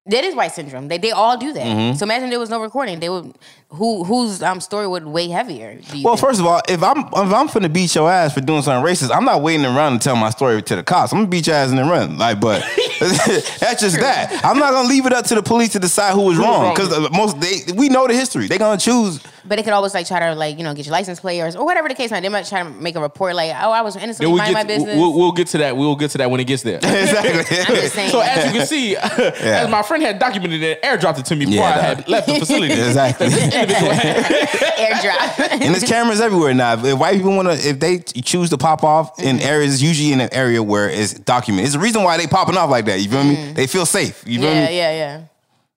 That 0.06 0.24
is 0.24 0.34
white 0.34 0.52
syndrome. 0.52 0.88
They 0.88 0.98
they 0.98 1.12
all 1.12 1.36
do 1.36 1.52
that. 1.52 1.64
Mm-hmm. 1.64 1.96
So 1.96 2.04
imagine 2.04 2.30
there 2.30 2.40
was 2.40 2.50
no 2.50 2.60
recording. 2.60 2.98
They 2.98 3.08
would 3.08 3.34
who 3.72 4.04
whose 4.04 4.42
um 4.42 4.60
story 4.60 4.86
would 4.86 5.06
weigh 5.06 5.28
heavier. 5.28 5.74
do 5.76 5.98
you 5.98 6.04
Well, 6.04 6.16
think? 6.16 6.26
first 6.28 6.40
of 6.40 6.46
all, 6.46 6.60
if 6.68 6.82
I'm 6.82 6.98
if 6.98 7.32
I'm 7.32 7.48
finna 7.48 7.72
beat 7.72 7.94
your 7.94 8.10
ass 8.10 8.34
for 8.34 8.40
doing 8.40 8.62
something 8.62 8.84
racist, 8.88 9.14
I'm 9.14 9.24
not 9.24 9.42
waiting 9.42 9.64
around 9.66 9.94
to 9.94 9.98
tell 9.98 10.16
my 10.16 10.30
story 10.30 10.62
to 10.62 10.76
the 10.76 10.82
cops. 10.82 11.12
I'm 11.12 11.18
gonna 11.20 11.28
beat 11.28 11.46
your 11.46 11.56
ass 11.56 11.70
and 11.70 11.78
then 11.78 11.88
run. 11.88 12.18
Like, 12.18 12.38
but 12.40 12.60
that's 13.00 13.80
just 13.82 13.98
that. 13.98 14.40
I'm 14.44 14.58
not 14.58 14.72
gonna 14.72 14.88
leave 14.88 15.06
it 15.06 15.12
up 15.12 15.24
to 15.26 15.34
the 15.34 15.42
police 15.42 15.70
to 15.72 15.78
decide 15.78 16.14
who 16.14 16.22
was 16.22 16.38
wrong 16.38 16.62
wrong? 16.62 16.74
because 16.74 17.10
most 17.12 17.40
they 17.40 17.72
we 17.74 17.88
know 17.88 18.06
the 18.06 18.14
history. 18.14 18.46
They 18.46 18.58
gonna 18.58 18.78
choose. 18.78 19.20
But 19.44 19.56
they 19.56 19.64
could 19.64 19.72
always 19.72 19.92
like 19.92 20.06
try 20.06 20.20
to 20.20 20.34
like 20.36 20.56
you 20.58 20.64
know 20.64 20.72
get 20.74 20.86
your 20.86 20.92
license 20.92 21.18
plate 21.18 21.40
or, 21.40 21.58
or 21.58 21.64
whatever 21.64 21.88
the 21.88 21.94
case 21.94 22.10
might. 22.10 22.20
They 22.20 22.28
might 22.28 22.46
try 22.46 22.62
to 22.62 22.70
make 22.70 22.94
a 22.94 23.00
report 23.00 23.34
like 23.34 23.50
oh 23.50 23.70
I 23.72 23.80
was 23.82 23.94
Then 23.94 24.04
innocently 24.04 24.28
we'll 24.30 24.38
minding 24.38 24.54
my 24.54 24.60
get, 24.62 24.68
business. 24.68 24.96
we'll, 24.96 25.12
we'll 25.18 25.32
get 25.32 25.48
to 25.48 25.58
that. 25.58 25.76
We'll 25.76 25.96
get 25.96 26.10
to 26.12 26.18
that 26.18 26.30
when 26.30 26.40
it 26.40 26.44
gets 26.46 26.62
there. 26.62 26.76
exactly. 26.82 27.58
I'm 27.58 27.74
just 27.74 27.94
saying. 27.94 28.10
So 28.10 28.20
as 28.20 28.44
you 28.46 28.58
can 28.58 28.66
see, 28.66 28.96
as 28.96 29.68
my 29.70 29.82
friend 29.82 30.02
had 30.02 30.18
documented 30.18 30.62
it, 30.62 30.82
airdropped 30.82 31.18
it 31.18 31.24
to 31.26 31.36
me 31.36 31.46
before 31.46 31.64
Yeah, 31.64 31.70
I 31.76 31.80
had 31.80 32.08
left 32.08 32.28
the 32.28 32.38
facility. 32.38 32.72
exactly. 32.74 33.26
airdrop. 33.70 35.38
And 35.52 35.74
there's 35.74 35.84
cameras 35.84 36.20
everywhere 36.20 36.54
now. 36.54 36.74
If 36.84 36.98
white 36.98 37.16
people 37.16 37.34
want 37.36 37.48
to, 37.48 37.54
if 37.68 37.78
they 37.80 37.98
choose 37.98 38.50
to 38.50 38.58
pop 38.58 38.82
off 38.84 39.18
in 39.18 39.36
Mm-hmm. 39.36 39.46
areas, 39.48 39.82
usually 39.82 40.12
in 40.12 40.20
an 40.20 40.28
area 40.32 40.62
where 40.62 40.88
it's 40.90 41.14
documented. 41.14 41.64
It's 41.66 41.74
the 41.74 41.80
reason 41.80 42.02
why 42.02 42.16
they 42.18 42.26
popping 42.26 42.56
off 42.56 42.70
like 42.70 42.84
that. 42.86 43.00
You 43.00 43.08
feel 43.08 43.24
me? 43.24 43.52
They 43.52 43.66
feel 43.66 43.86
safe. 43.86 44.22
You 44.26 44.40
feel 44.40 44.48
Mm-hmm. 44.50 44.72
yeah, 44.72 44.90
yeah, 44.92 44.92
yeah. 44.92 45.20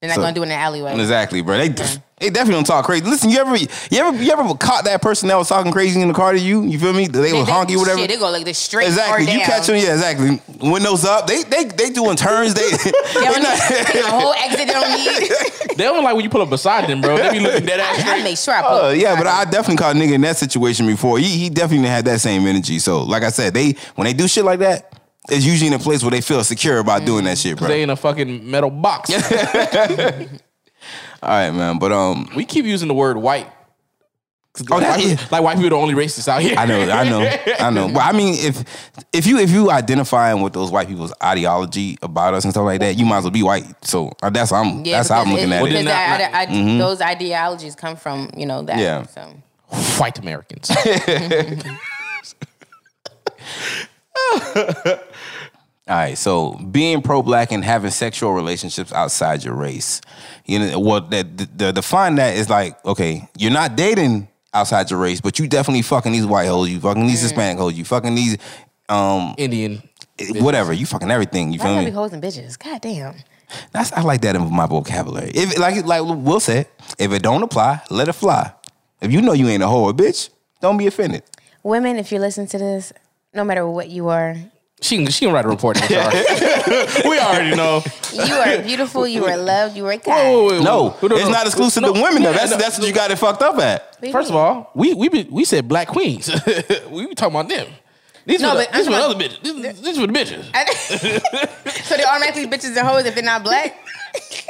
They're 0.07 0.09
not 0.09 0.15
So- 0.15 0.21
gonna 0.21 0.33
do 0.33 0.41
it 0.41 0.43
in 0.43 0.49
the 0.49 0.55
alleyway. 0.55 0.93
Exactly, 0.99 1.41
bro. 1.41 1.57
They 1.57 1.69
they 2.19 2.29
definitely 2.29 2.53
don't 2.53 2.63
talk 2.67 2.85
crazy. 2.85 3.03
Listen, 3.05 3.29
you 3.29 3.39
ever 3.39 3.55
you 3.57 3.67
ever 3.93 4.23
you 4.23 4.31
ever 4.31 4.55
caught 4.55 4.85
that 4.85 5.01
person 5.01 5.27
that 5.29 5.35
was 5.37 5.49
talking 5.49 5.71
crazy 5.71 6.01
in 6.01 6.07
the 6.07 6.13
car 6.13 6.31
to 6.33 6.39
you? 6.39 6.63
You 6.63 6.79
feel 6.79 6.93
me? 6.93 7.07
They, 7.07 7.31
They- 7.31 7.33
was 7.33 7.45
they- 7.47 7.51
honky, 7.51 7.77
whatever. 7.77 7.99
Shit, 7.99 8.09
they 8.09 8.17
go 8.17 8.29
like 8.31 8.45
this 8.45 8.57
straight 8.57 8.87
Exactly. 8.87 9.23
or 9.23 9.27
down. 9.27 9.39
You 9.39 9.45
catch 9.45 9.67
them, 9.67 9.75
yeah, 9.75 9.93
exactly. 9.93 10.41
Windows 10.61 11.03
up. 11.05 11.27
They 11.27 11.43
they 11.43 11.65
they 11.65 11.89
doing 11.89 12.15
turns. 12.15 12.53
They, 12.53 12.61
They 12.71 12.75
they 12.75 13.25
don't 13.25 13.43
not- 13.43 13.57
need 13.69 13.85
take 13.87 14.03
a 14.03 14.09
whole 14.09 14.33
exit. 14.33 14.59
They 14.59 14.73
don't 14.73 14.97
need. 14.97 15.31
They 15.77 15.83
don't 15.83 16.03
like 16.03 16.15
when 16.15 16.23
you 16.23 16.29
pull 16.29 16.41
up 16.41 16.49
beside 16.49 16.87
them, 16.89 17.01
bro. 17.01 17.17
They 17.17 17.31
be 17.31 17.39
looking 17.41 17.65
dead 17.65 17.81
ass 17.81 17.97
I, 17.97 17.99
I 17.99 18.01
straight. 18.05 18.23
make 18.23 18.37
sure 18.37 18.53
I 18.53 18.61
put. 18.61 18.85
Uh, 18.85 18.89
yeah, 18.91 19.15
but 19.17 19.27
I 19.27 19.43
definitely 19.43 19.75
caught 19.77 19.95
a 19.95 19.99
nigga 19.99 20.13
in 20.13 20.21
that 20.21 20.37
situation 20.37 20.87
before. 20.87 21.17
He 21.19 21.25
he 21.37 21.49
definitely 21.49 21.89
had 21.89 22.05
that 22.05 22.21
same 22.21 22.47
energy. 22.47 22.79
So, 22.79 23.03
like 23.03 23.23
I 23.23 23.29
said, 23.29 23.53
they 23.53 23.75
when 23.95 24.05
they 24.05 24.13
do 24.13 24.27
shit 24.29 24.45
like 24.45 24.59
that, 24.59 24.93
it's 25.29 25.45
usually 25.45 25.67
in 25.67 25.73
a 25.73 25.79
place 25.79 26.01
where 26.03 26.11
they 26.11 26.21
feel 26.21 26.43
secure 26.43 26.79
about 26.79 27.05
doing 27.05 27.25
that 27.25 27.37
shit, 27.37 27.57
bro. 27.57 27.67
They 27.67 27.81
in 27.83 27.89
a 27.89 27.95
fucking 27.95 28.49
metal 28.49 28.69
box. 28.69 29.09
All 31.23 31.29
right, 31.29 31.51
man. 31.51 31.79
But 31.79 31.91
um, 31.91 32.29
we 32.35 32.45
keep 32.45 32.65
using 32.65 32.87
the 32.87 32.93
word 32.93 33.17
white. 33.17 33.47
'Cause 34.53 34.67
Oh, 34.71 34.75
like, 34.77 34.83
that- 34.83 34.97
white 34.99 35.09
people, 35.17 35.25
like 35.31 35.43
white 35.43 35.53
people 35.55 35.67
are 35.67 35.69
the 35.71 35.75
only 35.75 35.93
racists 35.95 36.27
out 36.29 36.41
here. 36.41 36.55
I 36.57 36.65
know, 36.65 36.79
I 36.89 37.09
know, 37.09 37.29
I 37.59 37.69
know. 37.71 37.89
But 37.89 38.03
I 38.03 38.11
mean, 38.13 38.35
if 38.37 38.63
if 39.11 39.25
you 39.27 39.37
if 39.39 39.49
you 39.51 39.69
identifying 39.69 40.41
with 40.41 40.53
those 40.53 40.71
white 40.71 40.87
people's 40.87 41.11
ideology 41.21 41.97
about 42.01 42.33
us 42.35 42.45
and 42.45 42.53
stuff 42.53 42.63
like 42.63 42.79
that, 42.79 42.95
you 42.97 43.05
might 43.05 43.17
as 43.17 43.23
well 43.25 43.31
be 43.31 43.43
white. 43.43 43.65
So 43.85 44.13
uh, 44.23 44.29
that's 44.29 44.51
how 44.51 44.61
I'm. 44.63 44.85
Yeah, 44.85 44.97
that's 44.97 45.09
how 45.09 45.23
I'm 45.23 45.29
looking 45.31 45.49
it- 45.49 45.55
at 45.55 45.61
Well, 45.61 45.71
it. 45.71 45.73
then 45.73 45.85
Because 45.85 46.19
not- 46.19 46.33
I- 46.33 46.43
I- 46.43 46.75
I- 46.75 46.77
those 46.77 47.01
ideologies 47.01 47.75
come 47.75 47.97
from 47.97 48.29
you 48.37 48.45
know 48.45 48.61
that. 48.61 48.77
Yeah. 48.77 49.03
So 49.07 49.33
White 49.99 50.19
Americans. 50.19 50.69
All 55.87 55.95
right, 55.95 56.17
so 56.17 56.53
being 56.71 57.03
pro 57.03 57.21
black 57.21 57.51
and 57.51 57.63
having 57.63 57.91
sexual 57.91 58.31
relationships 58.33 58.91
outside 58.91 59.43
your 59.43 59.53
race, 59.53 60.01
you 60.45 60.57
know, 60.57 60.79
what 60.79 61.11
that 61.11 61.37
the, 61.37 61.45
the 61.55 61.73
define 61.73 62.15
that 62.15 62.35
is 62.35 62.49
like, 62.49 62.83
okay, 62.85 63.29
you're 63.37 63.51
not 63.51 63.75
dating 63.75 64.27
outside 64.51 64.89
your 64.89 64.99
race, 64.99 65.21
but 65.21 65.37
you 65.37 65.47
definitely 65.47 65.83
fucking 65.83 66.11
these 66.11 66.25
white 66.25 66.47
hoes, 66.47 66.71
you 66.71 66.79
fucking 66.79 67.05
these 67.05 67.21
Hispanic 67.21 67.59
hoes, 67.59 67.77
you 67.77 67.85
fucking 67.85 68.15
these, 68.15 68.35
um, 68.89 69.35
Indian. 69.37 69.87
whatever, 70.37 70.73
you 70.73 70.87
fucking 70.87 71.11
everything. 71.11 71.53
You 71.53 71.59
why 71.59 71.65
feel 71.65 71.77
me? 71.77 71.85
be 71.85 71.91
hoes 71.91 72.13
and 72.13 72.23
bitches? 72.23 72.57
God 72.57 72.81
damn. 72.81 73.13
That's 73.71 73.91
I 73.91 74.01
like 74.01 74.21
that 74.21 74.35
in 74.35 74.51
my 74.51 74.65
vocabulary. 74.65 75.29
If 75.35 75.55
like 75.59 75.85
like 75.85 76.01
Will 76.03 76.39
said, 76.39 76.67
if 76.97 77.11
it 77.11 77.21
don't 77.21 77.43
apply, 77.43 77.81
let 77.91 78.07
it 78.07 78.13
fly. 78.13 78.51
If 79.01 79.11
you 79.11 79.21
know 79.21 79.33
you 79.33 79.47
ain't 79.49 79.61
a 79.61 79.67
hoe 79.67 79.83
or 79.83 79.93
bitch, 79.93 80.31
don't 80.61 80.77
be 80.77 80.87
offended. 80.87 81.21
Women, 81.61 81.97
if 81.97 82.11
you 82.11 82.17
listen 82.17 82.47
to 82.47 82.57
this, 82.57 82.91
no 83.35 83.43
matter 83.43 83.67
what 83.67 83.89
you 83.89 84.09
are, 84.09 84.35
She 84.85 84.97
can, 84.97 85.07
she 85.07 85.25
can 85.25 85.33
write 85.33 85.45
a 85.45 85.47
report. 85.49 85.77
in 85.77 85.83
HR. 85.97 86.09
we 87.09 87.19
already 87.19 87.55
know. 87.55 87.83
you 88.13 88.33
are 88.35 88.61
beautiful. 88.61 89.07
You 89.07 89.25
are 89.25 89.37
loved. 89.37 89.75
You 89.75 89.85
are 89.87 89.97
kind. 89.97 90.05
Whoa, 90.05 90.45
wait, 90.45 90.51
wait, 90.59 90.63
No, 90.63 90.95
wait. 91.01 91.11
it's 91.13 91.29
not 91.29 91.45
exclusive 91.45 91.81
No, 91.83 91.93
to 91.93 92.01
women 92.01 92.23
though. 92.23 92.33
That's 92.33 92.51
no. 92.51 92.57
that's 92.57 92.77
what 92.77 92.87
you 92.87 92.93
got 92.93 93.11
it 93.11 93.17
fucked 93.17 93.41
up 93.41 93.57
at. 93.59 93.97
What 93.99 94.11
First 94.11 94.29
of 94.29 94.35
mean? 94.35 94.43
all, 94.43 94.71
we 94.75 94.93
we 94.93 95.09
be, 95.09 95.23
we 95.29 95.43
said 95.45 95.67
black 95.67 95.87
queens. 95.87 96.29
we 96.91 97.07
be 97.07 97.15
talking 97.15 97.35
about 97.35 97.49
them. 97.49 97.67
These 98.27 98.41
No, 98.41 98.55
were 98.55 98.61
the, 98.61 98.67
but 98.71 98.73
these 98.77 98.87
I'm 98.87 98.93
were 98.93 98.97
the 98.99 99.13
talking- 99.13 99.27
other 99.27 99.35
bitches. 99.37 99.63
These, 99.63 99.81
these 99.81 99.99
were 99.99 100.07
the 100.07 100.13
bitches. 100.13 101.83
So 101.85 101.95
they 101.97 102.03
automatically 102.03 102.47
bitches 102.47 102.75
and 102.77 102.87
hoes 102.87 103.05
if 103.05 103.13
they're 103.15 103.23
not 103.23 103.43
black. 103.43 103.77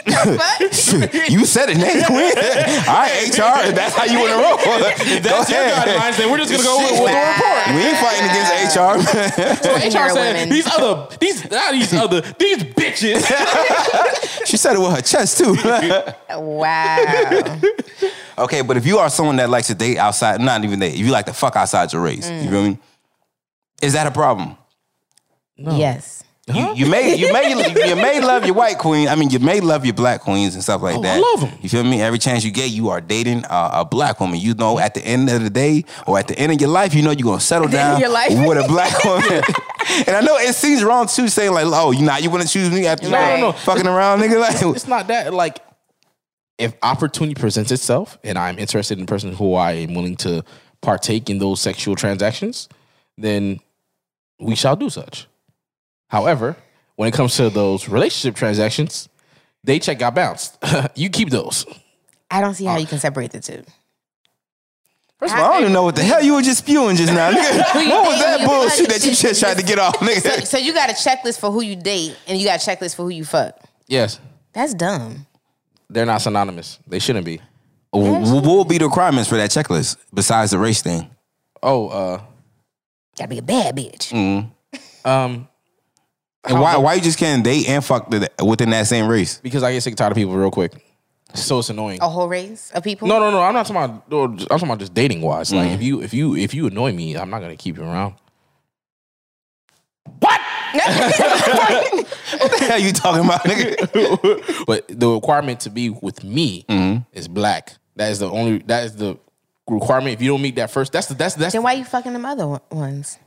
The 0.05 0.37
fuck? 0.37 1.29
you 1.29 1.45
said 1.45 1.69
it, 1.69 1.77
Nate. 1.77 2.03
All 2.09 2.15
right, 2.15 3.27
HR. 3.29 3.71
That's 3.71 3.95
how 3.95 4.05
you 4.05 4.19
want 4.19 4.31
to 4.31 4.37
roll. 4.37 4.57
Go 4.65 5.19
That's 5.21 5.49
your 5.49 5.61
ahead. 5.61 5.87
guidelines. 5.87 6.17
Then 6.17 6.31
we're 6.31 6.37
just 6.37 6.51
gonna 6.51 6.63
go 6.63 6.77
with, 6.77 6.91
with 7.01 7.11
the 7.11 7.23
report. 7.25 7.75
We 7.75 7.81
ain't 7.81 7.97
fighting 7.97 8.25
against 8.29 8.75
HR. 8.75 8.95
So 9.65 9.75
HR 9.75 10.09
said 10.09 10.33
women. 10.33 10.49
these 10.49 10.67
other 10.67 11.07
these 11.19 11.49
not 11.49 11.71
these 11.71 11.93
other 11.93 12.21
these 12.21 12.63
bitches. 12.63 13.25
she 14.45 14.57
said 14.57 14.75
it 14.75 14.79
with 14.79 14.91
her 14.95 15.01
chest 15.01 15.37
too. 15.37 15.55
Wow. 16.37 17.59
okay, 18.39 18.61
but 18.61 18.77
if 18.77 18.85
you 18.85 18.99
are 18.99 19.09
someone 19.09 19.37
that 19.37 19.49
likes 19.49 19.67
to 19.67 19.75
date 19.75 19.97
outside, 19.97 20.41
not 20.41 20.63
even 20.63 20.79
date, 20.79 20.93
if 20.93 20.99
you 20.99 21.11
like 21.11 21.25
to 21.25 21.33
fuck 21.33 21.55
outside 21.55 21.91
your 21.93 22.01
race, 22.01 22.29
you 22.29 22.35
mm. 22.35 22.49
feel 22.49 22.63
me? 22.63 22.77
Is 23.81 23.93
that 23.93 24.07
a 24.07 24.11
problem? 24.11 24.57
Yes. 25.57 26.24
You, 26.53 26.75
you 26.75 26.85
may 26.85 27.15
you 27.15 27.33
may 27.33 27.49
you 27.89 27.95
may 27.95 28.19
love 28.21 28.45
your 28.45 28.53
white 28.53 28.77
queen. 28.77 29.07
I 29.07 29.15
mean, 29.15 29.31
you 29.31 29.39
may 29.39 29.61
love 29.61 29.83
your 29.83 29.95
black 29.95 30.21
queens 30.21 30.53
and 30.53 30.63
stuff 30.63 30.83
like 30.83 30.95
Oh, 30.95 30.99
I 30.99 31.03
that. 31.03 31.19
love 31.19 31.43
'em. 31.51 31.57
You 31.61 31.69
feel 31.69 31.83
me? 31.83 32.01
Every 32.03 32.19
chance 32.19 32.43
you 32.43 32.51
get, 32.51 32.69
you 32.69 32.89
are 32.89 33.01
dating 33.01 33.45
a, 33.49 33.69
a 33.73 33.85
black 33.85 34.19
woman. 34.19 34.39
You 34.39 34.53
know, 34.53 34.77
at 34.77 34.93
the 34.93 35.03
end 35.03 35.27
of 35.31 35.41
the 35.41 35.49
day 35.49 35.85
or 36.05 36.19
at 36.19 36.27
the 36.27 36.37
end 36.37 36.51
of 36.51 36.61
your 36.61 36.69
life, 36.69 36.93
you 36.93 37.01
know 37.01 37.09
you're 37.09 37.25
gonna 37.25 37.39
settle 37.41 37.67
down 37.67 37.99
your 37.99 38.09
life? 38.09 38.29
with 38.29 38.63
a 38.63 38.67
black 38.67 39.03
woman. 39.05 39.41
and 40.07 40.15
I 40.15 40.21
know 40.21 40.37
it 40.37 40.53
seems 40.53 40.83
wrong 40.83 41.07
too, 41.07 41.29
saying 41.29 41.51
like, 41.51 41.65
"Oh, 41.65 41.89
you 41.89 42.03
not 42.05 42.21
you 42.21 42.29
want 42.29 42.43
to 42.43 42.47
choose 42.49 42.69
me 42.71 42.85
after 42.85 43.09
No, 43.09 43.17
no, 43.37 43.41
no. 43.41 43.51
fucking 43.53 43.87
around, 43.87 44.19
nigga." 44.21 44.39
Like, 44.39 44.61
It's 44.75 44.87
not 44.87 45.07
that 45.07 45.33
like 45.33 45.59
if 46.59 46.75
opportunity 46.83 47.33
presents 47.33 47.71
itself 47.71 48.19
and 48.23 48.37
I'm 48.37 48.59
interested 48.59 48.99
in 48.99 49.05
a 49.05 49.07
person 49.07 49.33
who 49.33 49.55
I 49.55 49.71
am 49.71 49.95
willing 49.95 50.15
to 50.17 50.43
partake 50.81 51.29
in 51.31 51.39
those 51.39 51.59
sexual 51.59 51.95
transactions, 51.95 52.69
then 53.17 53.59
we 54.39 54.53
shall 54.53 54.75
do 54.75 54.91
such. 54.91 55.27
However, 56.07 56.55
when 56.95 57.09
it 57.09 57.13
comes 57.13 57.35
to 57.37 57.49
those 57.49 57.89
relationship 57.89 58.35
transactions, 58.35 59.09
they 59.63 59.79
check 59.79 59.99
got 59.99 60.15
bounced. 60.15 60.57
you 60.95 61.09
keep 61.09 61.29
those. 61.29 61.65
I 62.29 62.41
don't 62.41 62.53
see 62.53 62.65
how 62.65 62.77
you 62.77 62.85
can 62.87 62.99
separate 62.99 63.31
the 63.31 63.39
two. 63.39 63.63
First 65.19 65.33
of 65.33 65.39
all, 65.39 65.45
I 65.45 65.53
don't 65.53 65.61
even 65.61 65.73
know 65.73 65.83
what 65.83 65.95
the 65.95 66.03
hell 66.03 66.21
you 66.21 66.33
were 66.35 66.41
just 66.41 66.59
spewing 66.59 66.97
just 66.97 67.13
now. 67.13 67.31
Nigga. 67.31 67.63
What 67.89 68.07
was 68.07 68.19
that 68.19 68.45
bullshit 68.45 68.79
fuck. 68.79 68.87
that 68.89 69.05
you 69.05 69.15
just 69.15 69.39
tried 69.39 69.57
to 69.57 69.63
get 69.63 69.79
off, 69.79 69.95
So, 69.97 70.05
nigga? 70.05 70.45
so 70.45 70.57
you 70.57 70.73
got 70.73 70.89
a 70.89 70.93
checklist 70.93 71.39
for 71.39 71.51
who 71.51 71.61
you 71.61 71.75
date 71.75 72.17
and 72.27 72.37
you 72.37 72.45
got 72.45 72.61
a 72.65 72.69
checklist 72.69 72.95
for 72.95 73.03
who 73.03 73.09
you 73.09 73.23
fuck. 73.23 73.57
Yes, 73.87 74.19
That's 74.53 74.73
dumb. 74.73 75.25
they're 75.89 76.05
not 76.05 76.21
synonymous. 76.21 76.79
They 76.87 76.99
shouldn't 76.99 77.25
be. 77.25 77.39
What 77.91 78.43
will 78.45 78.65
be 78.65 78.77
the 78.77 78.85
requirements 78.85 79.29
for 79.29 79.37
that 79.37 79.51
checklist 79.51 79.95
besides 80.13 80.51
the 80.51 80.59
race 80.59 80.81
thing? 80.81 81.09
Oh, 81.63 81.87
uh, 81.87 82.21
Gotta 83.17 83.29
be 83.29 83.37
a 83.37 83.41
bad 83.41 83.77
bitch. 83.77 84.11
um, 85.05 85.47
And 86.47 86.59
why 86.59 86.77
why 86.77 86.93
you 86.93 87.01
just 87.01 87.17
can't 87.17 87.43
date 87.43 87.67
and 87.69 87.83
fuck 87.83 88.09
the, 88.09 88.29
within 88.45 88.69
that 88.71 88.87
same 88.87 89.07
race? 89.07 89.39
because 89.39 89.63
I 89.63 89.71
get 89.71 89.81
sick 89.81 89.91
and 89.91 89.97
tired 89.97 90.11
of 90.11 90.15
people 90.15 90.35
real 90.35 90.51
quick. 90.51 90.73
So 91.33 91.59
it's 91.59 91.69
annoying. 91.69 91.99
A 92.01 92.09
whole 92.09 92.27
race 92.27 92.71
of 92.71 92.83
people. 92.83 93.07
No, 93.07 93.19
no, 93.19 93.29
no. 93.29 93.41
I'm 93.41 93.53
not 93.53 93.65
talking 93.65 93.83
about. 93.83 94.09
no, 94.09 94.23
I'm 94.23 94.37
talking 94.37 94.67
about 94.67 94.79
just 94.79 94.93
dating 94.93 95.21
wise. 95.21 95.53
Like 95.53 95.69
mm. 95.69 95.75
if 95.75 95.81
you 95.81 96.01
if 96.01 96.13
you 96.13 96.35
if 96.35 96.53
you 96.53 96.67
annoy 96.67 96.93
me, 96.93 97.17
I'm 97.17 97.29
not 97.29 97.41
gonna 97.41 97.57
keep 97.57 97.77
you 97.77 97.83
around. 97.83 98.15
What 100.19 100.41
the 100.73 102.65
hell 102.67 102.79
you 102.79 102.91
talking 102.91 103.25
about, 103.25 103.41
nigga? 103.41 104.65
But 104.65 104.87
the 104.87 105.09
requirement 105.09 105.61
to 105.61 105.69
be 105.69 105.89
with 105.89 106.23
me 106.23 106.65
mm-hmm. 106.67 107.03
is 107.11 107.27
black. 107.27 107.73
That 107.95 108.11
is 108.11 108.19
the 108.19 108.29
only. 108.29 108.59
That 108.59 108.85
is 108.85 108.95
the 108.95 109.17
requirement. 109.67 110.13
If 110.13 110.21
you 110.21 110.29
don't 110.29 110.41
meet 110.41 110.55
that 110.55 110.71
first, 110.71 110.91
that's 110.91 111.07
the 111.07 111.15
that's 111.15 111.35
that's 111.35 111.53
Then 111.53 111.63
why 111.63 111.73
you 111.73 111.85
fucking 111.85 112.13
them 112.13 112.25
other 112.25 112.47
one- 112.47 112.61
ones? 112.71 113.17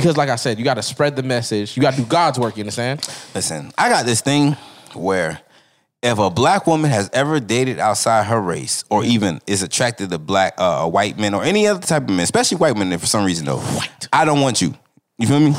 Because 0.00 0.16
like 0.16 0.28
I 0.28 0.36
said, 0.36 0.58
you 0.58 0.64
got 0.64 0.74
to 0.74 0.82
spread 0.82 1.16
the 1.16 1.22
message. 1.22 1.76
You 1.76 1.82
got 1.82 1.94
to 1.94 2.00
do 2.02 2.06
God's 2.06 2.38
work. 2.38 2.56
You 2.56 2.62
understand? 2.62 3.06
Listen, 3.34 3.72
I 3.76 3.88
got 3.88 4.06
this 4.06 4.20
thing 4.20 4.56
where 4.94 5.40
if 6.02 6.18
a 6.18 6.30
black 6.30 6.66
woman 6.66 6.90
has 6.90 7.10
ever 7.12 7.40
dated 7.40 7.78
outside 7.78 8.24
her 8.24 8.40
race, 8.40 8.84
or 8.88 9.04
even 9.04 9.40
is 9.46 9.62
attracted 9.62 10.10
to 10.10 10.18
black, 10.18 10.54
uh, 10.58 10.88
white 10.88 11.18
men, 11.18 11.34
or 11.34 11.42
any 11.42 11.66
other 11.66 11.84
type 11.84 12.04
of 12.04 12.10
men, 12.10 12.20
especially 12.20 12.58
white 12.58 12.76
men, 12.76 12.96
for 12.98 13.06
some 13.06 13.24
reason 13.24 13.46
though, 13.46 13.58
white. 13.58 14.08
I 14.12 14.24
don't 14.24 14.40
want 14.40 14.62
you. 14.62 14.74
You 15.18 15.26
feel 15.26 15.40
me? 15.40 15.54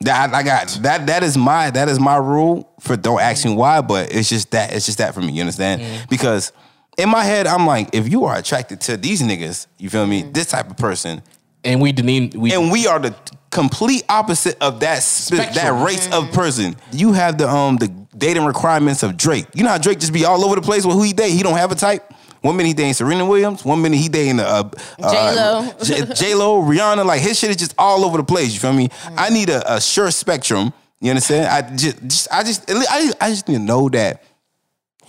That 0.00 0.34
I 0.34 0.42
got 0.42 0.68
that. 0.82 1.06
That 1.06 1.22
is 1.22 1.36
my 1.36 1.70
that 1.70 1.88
is 1.88 2.00
my 2.00 2.16
rule. 2.16 2.72
For 2.80 2.96
don't 2.96 3.20
ask 3.20 3.44
me 3.44 3.54
why, 3.54 3.82
but 3.82 4.12
it's 4.12 4.28
just 4.28 4.50
that. 4.50 4.74
It's 4.74 4.86
just 4.86 4.98
that 4.98 5.14
for 5.14 5.20
me. 5.20 5.32
You 5.32 5.42
understand? 5.42 6.08
Because 6.08 6.52
in 6.98 7.08
my 7.08 7.22
head, 7.24 7.46
I'm 7.46 7.66
like, 7.66 7.90
if 7.94 8.08
you 8.08 8.24
are 8.24 8.36
attracted 8.36 8.80
to 8.82 8.96
these 8.96 9.22
niggas, 9.22 9.66
you 9.78 9.90
feel 9.90 10.06
me? 10.06 10.22
This 10.22 10.46
type 10.46 10.70
of 10.70 10.76
person, 10.76 11.22
And 11.64 11.80
we 11.80 11.92
didn't. 11.92 12.34
We 12.34 12.52
and 12.52 12.72
we 12.72 12.86
are 12.86 12.98
the 12.98 13.14
complete 13.50 14.04
opposite 14.08 14.56
of 14.60 14.80
that 14.80 15.02
sp- 15.04 15.54
that 15.54 15.84
race 15.84 16.10
of 16.12 16.32
person. 16.32 16.74
You 16.90 17.12
have 17.12 17.38
the 17.38 17.48
um 17.48 17.76
the 17.76 17.88
dating 18.16 18.44
requirements 18.44 19.02
of 19.02 19.16
Drake. 19.16 19.46
You 19.54 19.62
know 19.62 19.70
how 19.70 19.78
Drake 19.78 20.00
just 20.00 20.12
be 20.12 20.24
all 20.24 20.44
over 20.44 20.56
the 20.56 20.62
place 20.62 20.84
with 20.84 20.96
who 20.96 21.02
he 21.02 21.12
date. 21.12 21.30
He 21.30 21.42
don't 21.42 21.56
have 21.56 21.70
a 21.70 21.76
type. 21.76 22.12
One 22.40 22.56
minute 22.56 22.68
he 22.68 22.74
dating 22.74 22.94
Serena 22.94 23.24
Williams. 23.24 23.64
One 23.64 23.80
minute 23.80 23.98
he 23.98 24.08
dating 24.08 24.40
uh, 24.40 24.68
J-Lo. 24.98 25.72
J 26.14 26.34
Lo, 26.34 26.60
Rihanna. 26.62 27.06
Like 27.06 27.20
his 27.20 27.38
shit 27.38 27.50
is 27.50 27.56
just 27.56 27.74
all 27.78 28.04
over 28.04 28.16
the 28.16 28.24
place. 28.24 28.52
You 28.52 28.58
feel 28.58 28.72
me? 28.72 28.88
I 29.16 29.30
need 29.30 29.48
a, 29.48 29.76
a 29.76 29.80
sure 29.80 30.10
spectrum. 30.10 30.72
You 31.00 31.10
understand? 31.10 31.46
I 31.46 31.76
just, 31.76 32.02
just 32.02 32.28
I 32.32 32.42
just 32.42 32.64
I, 32.68 33.12
I 33.20 33.30
just 33.30 33.46
need 33.48 33.58
to 33.58 33.62
know 33.62 33.88
that. 33.90 34.24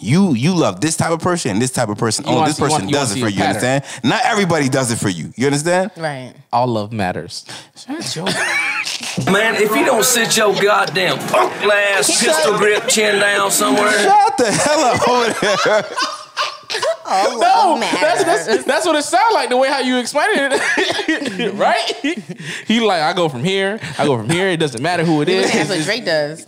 You 0.04 0.34
you 0.34 0.54
love 0.54 0.82
this 0.82 0.96
type 0.98 1.12
of 1.12 1.20
person 1.20 1.52
and 1.52 1.62
this 1.62 1.72
type 1.72 1.90
of 1.90 1.98
person. 1.98 2.26
You 2.26 2.32
Oh, 2.32 2.36
wanna 2.36 2.48
this 2.48 2.58
see- 2.58 2.62
person 2.64 2.72
wanna- 2.74 2.90
you 2.92 2.96
wanna 2.98 3.06
does 3.08 3.16
it 3.16 3.20
for 3.22 3.30
you. 3.30 3.38
pattern. 3.38 3.48
Understand? 3.56 3.84
Not 4.04 4.22
everybody 4.26 4.70
does 4.70 4.92
it 4.92 4.98
for 5.00 5.10
you. 5.10 5.34
You 5.36 5.46
understand? 5.48 5.92
Right. 5.98 6.34
all 6.52 6.68
love 6.68 6.92
matters. 6.92 7.46
Man, 9.32 9.56
if 9.56 9.72
you 9.76 9.86
don't 9.86 10.04
sit 10.06 10.36
your 10.38 10.54
goddamn 10.62 11.18
punk 11.30 11.52
ass 11.64 12.08
pistol 12.24 12.58
grip 12.58 12.88
chin 12.88 13.20
down 13.20 13.50
somewhere. 13.52 13.92
Shut 13.92 14.38
the 14.38 14.52
hell 14.52 14.80
up 14.80 15.08
over 15.08 15.34
there. 15.42 15.86
Oh, 17.06 17.38
No, 17.40 17.78
matters. 17.80 18.24
that's, 18.26 18.46
that's 18.48 18.64
that's 18.64 18.86
what 18.86 18.96
it 18.96 19.04
sounds 19.04 19.34
like 19.36 19.50
the 19.50 19.58
way 19.58 19.70
how 19.70 19.80
you 19.80 19.98
explain 20.00 20.28
it, 20.32 21.54
right? 21.56 22.18
he 22.66 22.80
like 22.80 23.02
I 23.02 23.14
go 23.14 23.30
from 23.30 23.44
here, 23.44 23.80
I 24.00 24.06
go 24.06 24.18
from 24.18 24.30
here. 24.30 24.48
It 24.50 24.58
doesn't 24.58 24.82
matter 24.82 25.04
who 25.04 25.22
it 25.22 25.30
is. 25.30 25.52
That's 25.52 25.70
what 25.70 25.84
Drake 25.84 26.06
does. 26.06 26.48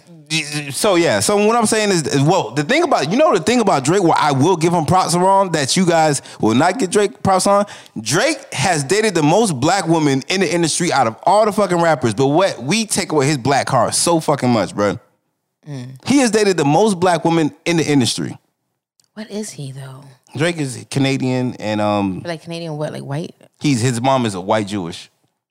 So 0.71 0.95
yeah, 0.95 1.19
so 1.19 1.45
what 1.45 1.55
I'm 1.55 1.65
saying 1.65 1.89
is, 1.89 2.07
is, 2.07 2.21
well, 2.21 2.51
the 2.51 2.63
thing 2.63 2.83
about 2.83 3.11
you 3.11 3.17
know 3.17 3.33
the 3.33 3.43
thing 3.43 3.59
about 3.59 3.83
Drake, 3.83 4.01
where 4.01 4.17
I 4.17 4.31
will 4.31 4.55
give 4.57 4.73
him 4.73 4.85
props 4.85 5.13
on 5.13 5.51
that 5.51 5.77
you 5.77 5.85
guys 5.85 6.21
will 6.41 6.55
not 6.55 6.79
get 6.79 6.89
Drake 6.91 7.21
props 7.21 7.45
on. 7.47 7.65
Drake 8.01 8.51
has 8.53 8.83
dated 8.83 9.13
the 9.13 9.21
most 9.23 9.59
black 9.59 9.87
women 9.87 10.23
in 10.27 10.41
the 10.41 10.51
industry 10.53 10.91
out 10.91 11.05
of 11.07 11.15
all 11.23 11.45
the 11.45 11.51
fucking 11.51 11.79
rappers, 11.81 12.13
but 12.13 12.27
what 12.27 12.61
we 12.61 12.85
take 12.85 13.11
away 13.11 13.27
his 13.27 13.37
black 13.37 13.69
heart 13.69 13.93
so 13.93 14.19
fucking 14.19 14.49
much, 14.49 14.75
bro. 14.75 14.99
He 16.05 16.19
has 16.19 16.31
dated 16.31 16.57
the 16.57 16.65
most 16.65 16.99
black 16.99 17.25
women 17.25 17.51
in 17.65 17.77
the 17.77 17.83
industry. 17.85 18.37
What 19.13 19.29
is 19.31 19.51
he 19.51 19.71
though? 19.71 20.03
Drake 20.35 20.57
is 20.57 20.85
Canadian, 20.91 21.55
and 21.55 21.79
um, 21.81 22.21
Like 22.25 22.41
Canadian, 22.43 22.77
what? 22.77 22.91
Like 22.93 23.03
white? 23.03 23.33
he's 23.61 23.81
his 23.81 24.01
mom 24.01 24.25
is 24.25 24.33
a 24.35 24.41
white 24.41 24.67
Jewish, 24.67 25.09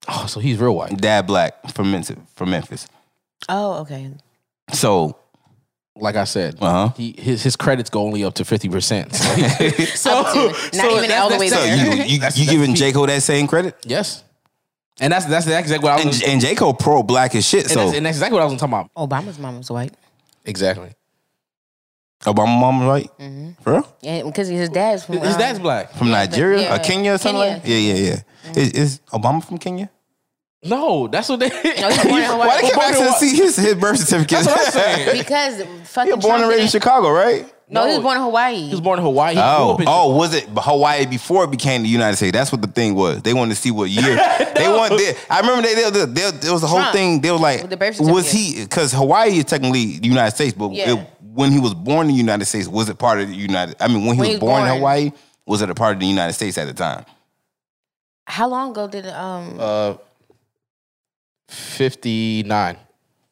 Oh, 0.09 0.27
so 0.27 0.41
he's 0.41 0.59
real 0.59 0.75
white. 0.75 0.97
dad 0.99 1.27
black 1.27 1.70
from 1.72 1.91
Memphis. 1.91 2.16
From 2.35 2.51
Memphis. 2.51 2.87
Oh, 3.49 3.81
okay. 3.81 4.11
So 4.73 5.17
Like 5.97 6.17
I 6.17 6.25
said, 6.25 6.57
Uh-huh. 6.61 6.91
he 6.97 7.15
his 7.19 7.43
his 7.43 7.55
credits 7.57 7.89
go 7.91 8.03
only 8.03 8.25
up 8.25 8.35
to 8.35 8.45
fifty 8.45 8.69
percent. 8.69 9.15
So, 9.15 10.11
Up 10.11 10.33
to- 10.33 10.77
not 10.77 10.91
even 10.91 11.09
that's- 11.09 11.21
all 11.23 11.31
the 11.31 11.39
way 11.39 11.49
So 11.49 11.57
there. 11.57 11.77
you 11.97 12.03
you, 12.05 12.21
you 12.35 12.51
giving 12.51 12.75
J 12.75 12.93
Cole 12.93 13.07
that 13.07 13.23
same 13.23 13.47
credit? 13.47 13.77
yes, 13.85 14.25
and 15.01 15.12
that's 15.12 15.27
that's 15.27 15.47
exactly 15.47 15.79
what 15.79 16.01
I 16.01 16.05
was. 16.05 16.21
And, 16.23 16.33
and 16.33 16.41
J 16.41 16.55
Cole 16.57 16.75
pro 16.75 17.03
black 17.05 17.35
as 17.37 17.47
shit. 17.47 17.62
and 17.65 17.71
So 17.71 17.85
that's, 17.85 17.97
and 17.97 18.07
that's 18.07 18.17
exactly 18.17 18.35
what 18.39 18.43
I 18.43 18.51
was 18.51 18.59
talking 18.61 18.75
about. 18.75 18.91
Obama's 18.95 19.39
mom 19.39 19.59
was 19.59 19.71
white. 19.71 19.95
Exactly. 20.45 20.91
Obama 22.25 22.59
mama 22.59 22.89
right? 22.89 23.11
For 23.62 23.73
real? 23.75 23.97
Yeah, 24.01 24.23
because 24.25 24.49
his 24.49 24.71
dad's 24.71 25.05
from. 25.05 25.19
His 25.19 25.35
um, 25.35 25.39
dad's 25.41 25.59
black. 25.59 25.93
From 25.95 26.11
Nigeria 26.11 26.69
but- 26.71 26.81
or. 26.81 26.85
Kenya 26.85 27.12
or 27.12 27.19
something 27.19 27.41
Kenya. 27.41 27.55
like 27.55 27.62
that? 27.62 27.69
Yeah, 27.69 27.93
yeah, 27.95 28.23
yeah. 28.47 28.61
Is, 28.62 28.71
is 28.73 29.01
Obama 29.12 29.45
from 29.45 29.59
Kenya? 29.59 29.91
No, 30.65 31.09
that's 31.09 31.29
what 31.29 31.41
they. 31.41 31.49
No, 31.49 31.89
he's 31.91 32.03
born 32.05 32.23
in 32.23 32.31
Hawaii. 32.31 32.49
Why 32.49 32.61
they 32.61 32.67
keep 32.69 32.75
born 32.75 32.87
in 32.89 32.95
asking 33.03 33.07
to 33.07 33.35
see 33.35 33.37
his, 33.43 33.57
his 33.57 33.75
birth 33.75 33.99
certificate? 33.99 34.45
That's 34.45 34.47
what 34.47 34.67
I'm 34.67 34.73
saying. 34.73 35.19
Because 35.25 35.57
He 35.59 35.65
fucking. 35.85 36.17
was 36.17 36.25
born 36.25 36.41
and 36.41 36.49
raised 36.49 36.61
in 36.61 36.67
didn't- 36.67 36.71
Chicago, 36.73 37.11
right? 37.11 37.51
No, 37.69 37.87
he 37.87 37.95
was 37.95 38.03
born 38.03 38.17
in 38.19 38.23
Hawaii. 38.23 38.57
He 38.57 38.71
was 38.71 38.81
born 38.83 38.99
in 38.99 39.05
Hawaii. 39.05 39.35
He 39.35 39.41
grew 39.41 39.45
Oh, 39.47 39.73
up 39.75 39.81
in- 39.81 39.87
oh, 39.89 40.17
was 40.17 40.35
it 40.35 40.45
Hawaii 40.57 41.07
before 41.07 41.45
it 41.45 41.51
became 41.51 41.83
the 41.83 41.89
United 41.89 42.17
States? 42.17 42.33
That's 42.33 42.53
what 42.53 42.61
the 42.62 42.69
thing 42.69 42.95
was. 42.95 43.23
They 43.23 43.33
wanted 43.35 43.55
to 43.55 43.61
see 43.61 43.71
what 43.71 43.89
year 43.91 44.03
they 44.55 44.69
want. 44.69 44.97
They, 44.99 45.15
I 45.31 45.41
remember 45.41 45.62
they, 45.62 45.75
they, 45.75 45.91
they, 45.91 46.05
they- 46.05 46.31
there 46.39 46.53
was 46.53 46.62
a 46.62 46.67
whole 46.67 46.79
Trump. 46.81 46.93
thing. 46.95 47.21
They 47.21 47.31
were 47.31 47.39
like, 47.39 47.62
With 47.62 47.71
the 47.71 47.77
birth 47.77 48.01
was 48.01 48.31
he? 48.31 48.62
Because 48.62 48.93
Hawaii 48.93 49.39
is 49.39 49.45
technically 49.45 49.99
the 49.99 50.09
United 50.09 50.35
States, 50.35 50.55
but 50.57 50.73
Yeah. 50.73 50.93
it, 50.95 51.07
when 51.21 51.51
he 51.53 51.59
was 51.59 51.75
born 51.75 52.07
in 52.07 52.12
the 52.12 52.19
United 52.19 52.45
States, 52.45 52.69
was 52.69 52.89
it 52.89 52.99
part 52.99 53.19
of 53.19 53.29
the 53.29 53.35
United? 53.35 53.77
I 53.81 53.89
mean, 53.89 54.05
when 54.07 54.15
he 54.17 54.19
When 54.19 54.19
was 54.21 54.29
he 54.29 54.35
was 54.35 54.41
born, 54.41 54.62
in. 54.62 54.69
Hawaii, 54.77 55.12
was 55.47 55.62
it 55.62 55.69
a 55.71 55.75
part 55.75 55.95
of 55.95 56.01
the 56.01 56.07
United 56.07 56.33
States 56.35 56.57
at 56.59 56.67
the 56.69 56.75
time? 56.75 57.05
How 58.27 58.49
long 58.49 58.71
ago 58.71 58.89
did 58.89 59.07
um? 59.09 59.57
uh, 59.59 59.95
fifty 61.55 62.43
nine. 62.43 62.77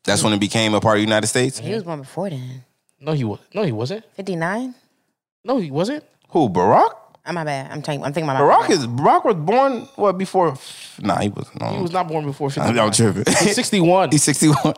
That's 0.04 0.22
when 0.22 0.32
it 0.32 0.40
became 0.40 0.74
a 0.74 0.80
part 0.80 0.96
of 0.96 0.98
the 0.98 1.04
United 1.04 1.28
States. 1.28 1.58
he 1.58 1.72
was 1.72 1.84
born 1.84 2.00
before 2.00 2.28
then. 2.30 2.64
No, 3.00 3.12
he 3.12 3.24
was. 3.24 3.40
No, 3.54 3.62
he 3.62 3.72
wasn't. 3.72 4.04
Fifty 4.14 4.36
nine. 4.36 4.74
No, 5.44 5.58
he 5.58 5.70
wasn't. 5.70 6.04
Who? 6.30 6.48
Barack? 6.48 6.96
I'm 7.24 7.36
my 7.36 7.44
bad. 7.44 7.70
I'm 7.70 7.82
talking. 7.82 8.02
I'm 8.02 8.12
thinking 8.12 8.28
about 8.28 8.42
Barack 8.42 8.70
is 8.70 8.86
Barack 8.86 9.24
was 9.24 9.36
born 9.36 9.82
what 9.96 10.18
before? 10.18 10.56
Nah, 11.00 11.20
he 11.20 11.28
wasn't. 11.28 11.60
No. 11.60 11.68
He 11.68 11.82
was 11.82 11.92
not 11.92 12.08
born 12.08 12.24
before 12.24 12.50
fifty 12.50 12.68
I'm, 12.68 12.74
nine. 12.74 12.86
I'm 12.86 12.92
tripping. 12.92 13.24
Sixty 13.32 13.80
one. 13.80 14.10
He's 14.10 14.22
61. 14.24 14.74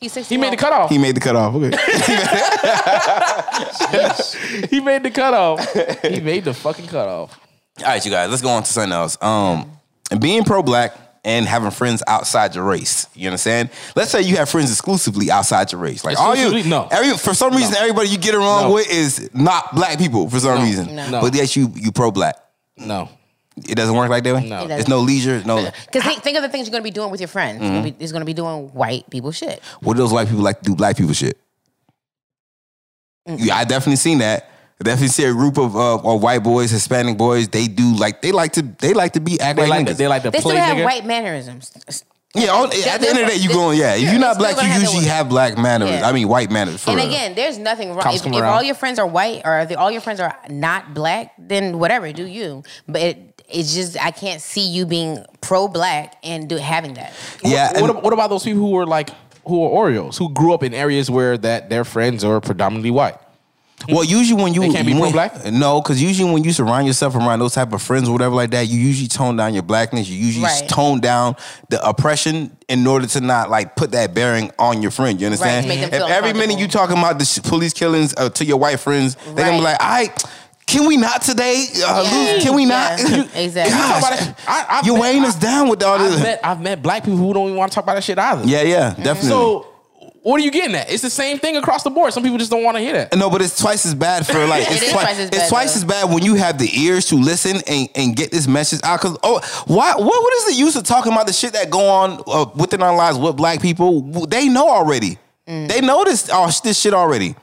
He's 0.00 0.28
He 0.28 0.36
made 0.36 0.52
the 0.52 0.56
cutoff. 0.56 0.90
He 0.90 0.98
made 0.98 1.14
the 1.14 1.20
cutoff. 1.20 1.54
Okay. 1.54 1.70
He 4.70 4.80
made 4.80 5.02
the 5.02 5.10
cutoff. 5.10 5.72
he 6.02 6.20
made 6.20 6.44
the 6.44 6.54
fucking 6.54 6.86
cutoff. 6.86 7.38
All 7.78 7.86
right, 7.86 8.04
you 8.04 8.10
guys, 8.10 8.30
let's 8.30 8.42
go 8.42 8.50
on 8.50 8.62
to 8.62 8.72
something 8.72 8.92
else. 8.92 9.16
Um, 9.22 9.70
being 10.18 10.44
pro 10.44 10.62
black 10.62 10.94
and 11.24 11.46
having 11.46 11.70
friends 11.70 12.02
outside 12.06 12.54
your 12.54 12.64
race. 12.64 13.06
You 13.14 13.28
understand? 13.28 13.70
Let's 13.94 14.10
say 14.10 14.22
you 14.22 14.36
have 14.36 14.48
friends 14.48 14.70
exclusively 14.70 15.30
outside 15.30 15.70
your 15.72 15.80
race. 15.80 16.04
Like 16.04 16.18
all 16.18 16.34
you, 16.34 16.64
No. 16.64 16.88
every 16.90 17.16
for 17.16 17.32
some 17.34 17.54
reason, 17.54 17.74
everybody 17.76 18.08
you 18.08 18.18
get 18.18 18.34
along 18.34 18.64
No. 18.64 18.74
with 18.74 18.90
is 18.90 19.30
not 19.32 19.74
black 19.74 19.98
people 19.98 20.28
for 20.28 20.40
some 20.40 20.62
reason. 20.62 20.96
No. 20.96 21.08
No. 21.10 21.20
But 21.20 21.34
yes, 21.34 21.54
you 21.56 21.72
you 21.76 21.92
pro 21.92 22.10
black. 22.10 22.36
No. 22.76 23.08
It 23.68 23.74
doesn't 23.74 23.94
work 23.94 24.08
like 24.08 24.24
that 24.24 24.34
way. 24.34 24.48
No. 24.48 24.64
It 24.64 24.70
it's 24.70 24.88
no 24.88 24.98
leisure. 25.00 25.42
No. 25.44 25.70
Because 25.86 26.02
think, 26.04 26.22
think 26.22 26.36
of 26.38 26.42
the 26.42 26.48
things 26.48 26.66
you're 26.66 26.72
gonna 26.72 26.82
be 26.82 26.90
doing 26.90 27.10
with 27.10 27.20
your 27.20 27.28
friends. 27.28 27.60
You're 27.60 27.68
Mm-hmm. 27.70 27.80
gonna 27.82 27.92
be- 27.92 27.96
He's 28.00 28.12
gonna 28.12 28.24
be 28.24 28.34
doing 28.34 28.68
white 28.72 29.08
people 29.10 29.30
shit. 29.30 29.62
What 29.80 29.94
do 29.94 29.98
those 29.98 30.12
white 30.12 30.26
people 30.28 30.42
like 30.42 30.58
to 30.60 30.64
do? 30.64 30.74
Black 30.74 30.96
people 30.96 31.12
shit. 31.12 31.38
Yeah, 33.26 33.56
I 33.56 33.64
definitely 33.64 33.96
seen 33.96 34.18
that. 34.18 34.48
I 34.82 34.84
definitely 34.84 35.08
see 35.08 35.24
a 35.24 35.32
group 35.32 35.58
of, 35.58 35.76
uh, 35.76 35.96
of 35.96 36.22
white 36.22 36.42
boys, 36.42 36.70
Hispanic 36.70 37.16
boys. 37.16 37.48
They 37.48 37.68
do 37.68 37.94
like 37.96 38.20
they 38.20 38.32
like 38.32 38.52
to 38.54 38.62
they 38.62 38.92
like 38.94 39.12
to 39.12 39.20
be 39.20 39.38
act 39.40 39.56
They 39.56 39.62
like, 39.66 39.70
like 39.70 39.86
niggas. 39.86 39.90
to, 39.90 39.94
they 39.96 40.08
like 40.08 40.22
to 40.22 40.30
They 40.30 40.40
play 40.40 40.54
still 40.56 40.64
have 40.64 40.76
nigga. 40.76 40.84
white 40.84 41.06
mannerisms. 41.06 42.04
Yeah, 42.34 42.50
on, 42.52 42.64
at 42.64 42.70
the 42.72 43.08
end 43.10 43.18
of 43.18 43.26
the 43.26 43.32
day, 43.32 43.36
you 43.36 43.50
going, 43.50 43.78
yeah. 43.78 43.94
If 43.94 44.10
you're 44.10 44.18
not 44.18 44.38
black, 44.38 44.52
you 44.56 44.62
gonna 44.62 44.68
have 44.72 44.82
usually 44.82 45.04
have 45.04 45.28
black 45.28 45.58
manners. 45.58 45.90
Yeah. 45.90 46.08
I 46.08 46.12
mean, 46.12 46.28
white 46.28 46.50
manners. 46.50 46.82
For 46.82 46.90
And 46.90 46.96
real. 46.96 47.06
again, 47.08 47.34
there's 47.34 47.58
nothing 47.58 47.90
wrong. 47.90 48.00
Cops 48.00 48.24
If, 48.24 48.32
if 48.32 48.42
all 48.42 48.62
your 48.62 48.74
friends 48.74 48.98
are 48.98 49.06
white 49.06 49.42
or 49.44 49.60
if 49.60 49.76
all 49.76 49.90
your 49.90 50.00
friends 50.00 50.18
are 50.18 50.34
not 50.48 50.94
black, 50.94 51.32
then 51.38 51.78
whatever, 51.78 52.10
do 52.12 52.24
you. 52.26 52.62
But 52.88 53.02
it, 53.02 53.42
it's 53.50 53.74
just 53.74 54.02
I 54.02 54.10
can't 54.12 54.40
see 54.40 54.66
you 54.66 54.86
being 54.86 55.22
pro 55.42 55.68
black 55.68 56.16
and 56.24 56.48
do 56.48 56.56
having 56.56 56.94
that. 56.94 57.12
yeah, 57.44 57.78
What, 57.80 57.90
and- 57.90 58.02
what 58.02 58.14
about 58.14 58.30
those 58.30 58.44
people 58.44 58.60
who 58.60 58.70
were 58.70 58.86
like 58.86 59.10
who 59.44 59.62
are 59.64 59.90
Oreos 59.90 60.16
who 60.18 60.32
grew 60.32 60.54
up 60.54 60.62
in 60.62 60.72
areas 60.72 61.10
where 61.10 61.36
that 61.36 61.68
their 61.68 61.84
friends 61.84 62.24
are 62.24 62.40
predominantly 62.40 62.90
white? 62.90 63.16
Well, 63.88 64.04
usually 64.04 64.42
when 64.42 64.54
you 64.54 64.60
They 64.62 64.70
can't 64.70 64.86
be 64.86 64.92
when- 64.92 65.12
pro-black? 65.12 65.44
no, 65.52 65.80
because 65.80 66.00
usually 66.02 66.30
when 66.32 66.44
you 66.44 66.52
surround 66.52 66.86
yourself 66.86 67.14
around 67.14 67.38
those 67.40 67.54
type 67.54 67.72
of 67.72 67.82
friends 67.82 68.08
or 68.08 68.12
whatever 68.12 68.34
like 68.34 68.50
that, 68.50 68.68
you 68.68 68.78
usually 68.78 69.08
tone 69.08 69.36
down 69.36 69.54
your 69.54 69.62
blackness. 69.62 70.08
You 70.08 70.16
usually 70.16 70.44
Right. 70.44 70.68
tone 70.68 71.00
down 71.00 71.36
the 71.68 71.84
oppression 71.86 72.56
in 72.68 72.86
order 72.86 73.06
to 73.08 73.20
not 73.20 73.50
like 73.50 73.76
put 73.76 73.92
that 73.92 74.14
bearing 74.14 74.50
on 74.58 74.82
your 74.82 74.90
friend. 74.90 75.20
You 75.20 75.26
understand? 75.26 75.64
to 75.64 75.68
make 75.68 75.80
them 75.90 76.02
if 76.02 76.10
every 76.10 76.32
minute 76.32 76.58
you 76.58 76.68
talking 76.68 76.96
about 76.98 77.18
the 77.18 77.40
police 77.44 77.72
killings 77.72 78.14
uh, 78.16 78.28
to 78.30 78.44
your 78.44 78.56
white 78.58 78.80
friends, 78.80 79.16
they 79.34 79.42
gonna 79.42 79.56
be 79.58 79.60
like, 79.62 79.78
"I." 79.80 80.10
Can 80.64 80.86
we 80.86 80.96
not 80.96 81.20
today? 81.20 81.66
Uh, 81.84 82.02
Yeah. 82.10 82.32
Lose, 82.32 82.44
can 82.44 82.54
we 82.54 82.64
not? 82.64 82.98
Yeah, 82.98 83.24
exactly. 83.34 83.76
Gosh, 83.76 83.98
about 83.98 84.22
it. 84.22 84.34
I- 84.48 84.66
I've 84.70 84.86
you're 84.86 84.94
met- 84.94 85.02
weighing 85.02 85.24
us 85.24 85.34
down 85.34 85.68
with 85.68 85.82
all 85.82 85.96
I've 86.00 86.10
this. 86.12 86.22
met 86.22 86.40
I've 86.42 86.60
met 86.62 86.80
black 86.80 87.02
people 87.04 87.18
who 87.18 87.34
don't 87.34 87.46
even 87.46 87.56
want 87.58 87.70
to 87.72 87.74
talk 87.74 87.84
about 87.84 87.96
that 87.96 88.04
shit 88.04 88.18
either. 88.18 88.44
Yeah, 88.46 88.62
yeah, 88.62 88.90
definitely. 88.94 89.28
So 89.28 89.66
what 90.22 90.40
are 90.40 90.44
you 90.44 90.52
getting 90.52 90.76
at? 90.76 90.90
It's 90.90 91.02
the 91.02 91.10
same 91.10 91.38
thing 91.38 91.56
across 91.56 91.82
the 91.82 91.90
board. 91.90 92.12
Some 92.12 92.22
people 92.22 92.38
just 92.38 92.50
don't 92.50 92.62
want 92.62 92.76
to 92.76 92.80
hear 92.80 92.92
that. 92.92 93.16
No, 93.16 93.28
but 93.28 93.42
it's 93.42 93.58
twice 93.60 93.84
as 93.84 93.94
bad 93.94 94.26
for 94.26 94.46
like 94.46 94.62
it's, 94.70 94.82
is 94.82 94.90
twi- 94.92 95.02
twice 95.02 95.18
as 95.18 95.26
it's 95.26 95.36
bad, 95.36 95.48
twice 95.48 95.74
though. 95.74 95.78
as 95.78 95.84
bad 95.84 96.14
when 96.14 96.24
you 96.24 96.36
have 96.36 96.58
the 96.58 96.70
ears 96.80 97.06
to 97.06 97.16
listen 97.16 97.56
and, 97.66 97.88
and 97.96 98.14
get 98.16 98.30
this 98.30 98.46
message 98.46 98.80
out. 98.84 99.00
Cause 99.00 99.18
oh, 99.22 99.40
why? 99.66 99.94
What 99.94 100.06
what 100.06 100.34
is 100.34 100.46
the 100.46 100.54
use 100.54 100.76
of 100.76 100.84
talking 100.84 101.12
about 101.12 101.26
the 101.26 101.32
shit 101.32 101.54
that 101.54 101.70
go 101.70 101.88
on 101.88 102.22
uh, 102.26 102.46
within 102.54 102.82
our 102.82 102.94
lives 102.94 103.18
with 103.18 103.36
black 103.36 103.60
people? 103.60 104.02
They 104.26 104.48
know 104.48 104.68
already. 104.68 105.18
Mm. 105.48 105.68
They 105.68 105.80
know 105.80 106.04
this 106.04 106.30
oh, 106.32 106.50
this 106.62 106.78
shit 106.78 106.94
already. 106.94 107.34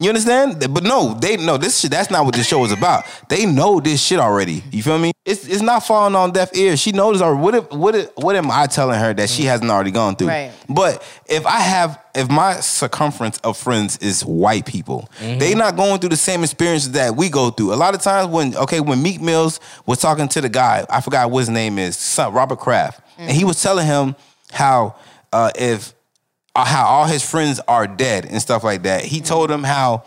You 0.00 0.08
understand? 0.08 0.58
But 0.74 0.82
no, 0.82 1.14
they 1.14 1.36
know 1.36 1.56
this 1.56 1.78
shit. 1.78 1.92
That's 1.92 2.10
not 2.10 2.24
what 2.24 2.34
this 2.34 2.48
show 2.48 2.64
is 2.64 2.72
about. 2.72 3.04
They 3.28 3.46
know 3.46 3.78
this 3.78 4.02
shit 4.02 4.18
already. 4.18 4.64
You 4.72 4.82
feel 4.82 4.98
me? 4.98 5.12
It's 5.24 5.46
it's 5.46 5.62
not 5.62 5.86
falling 5.86 6.16
on 6.16 6.32
deaf 6.32 6.54
ears. 6.56 6.80
She 6.80 6.90
knows 6.90 7.22
already. 7.22 7.42
What 7.42 7.54
if, 7.54 7.72
what 7.72 7.94
if, 7.94 8.10
what 8.16 8.34
am 8.34 8.50
I 8.50 8.66
telling 8.66 8.98
her 8.98 9.14
that 9.14 9.30
she 9.30 9.44
mm. 9.44 9.46
hasn't 9.46 9.70
already 9.70 9.92
gone 9.92 10.16
through? 10.16 10.28
Right. 10.28 10.52
But 10.68 11.00
if 11.26 11.46
I 11.46 11.60
have 11.60 12.02
if 12.12 12.28
my 12.28 12.54
circumference 12.54 13.38
of 13.38 13.56
friends 13.56 13.96
is 13.98 14.24
white 14.24 14.66
people, 14.66 15.08
mm-hmm. 15.20 15.38
they 15.38 15.54
not 15.54 15.76
going 15.76 16.00
through 16.00 16.10
the 16.10 16.16
same 16.16 16.42
experiences 16.42 16.90
that 16.92 17.14
we 17.14 17.28
go 17.28 17.50
through. 17.50 17.72
A 17.72 17.76
lot 17.76 17.94
of 17.94 18.02
times 18.02 18.28
when 18.28 18.56
okay, 18.56 18.80
when 18.80 19.00
Meek 19.00 19.20
Mills 19.20 19.60
was 19.86 20.00
talking 20.00 20.26
to 20.26 20.40
the 20.40 20.48
guy, 20.48 20.84
I 20.90 21.02
forgot 21.02 21.30
what 21.30 21.38
his 21.38 21.50
name 21.50 21.78
is, 21.78 21.96
son, 21.96 22.32
Robert 22.32 22.58
Kraft, 22.58 23.00
and 23.16 23.30
he 23.30 23.38
mm-hmm. 23.38 23.46
was 23.46 23.62
telling 23.62 23.86
him 23.86 24.16
how 24.50 24.96
uh, 25.32 25.52
if 25.54 25.94
how 26.56 26.86
all 26.86 27.04
his 27.06 27.28
friends 27.28 27.60
are 27.66 27.86
dead 27.86 28.26
and 28.26 28.40
stuff 28.40 28.62
like 28.62 28.82
that. 28.84 29.04
He 29.04 29.20
told 29.20 29.50
him 29.50 29.64
how 29.64 30.04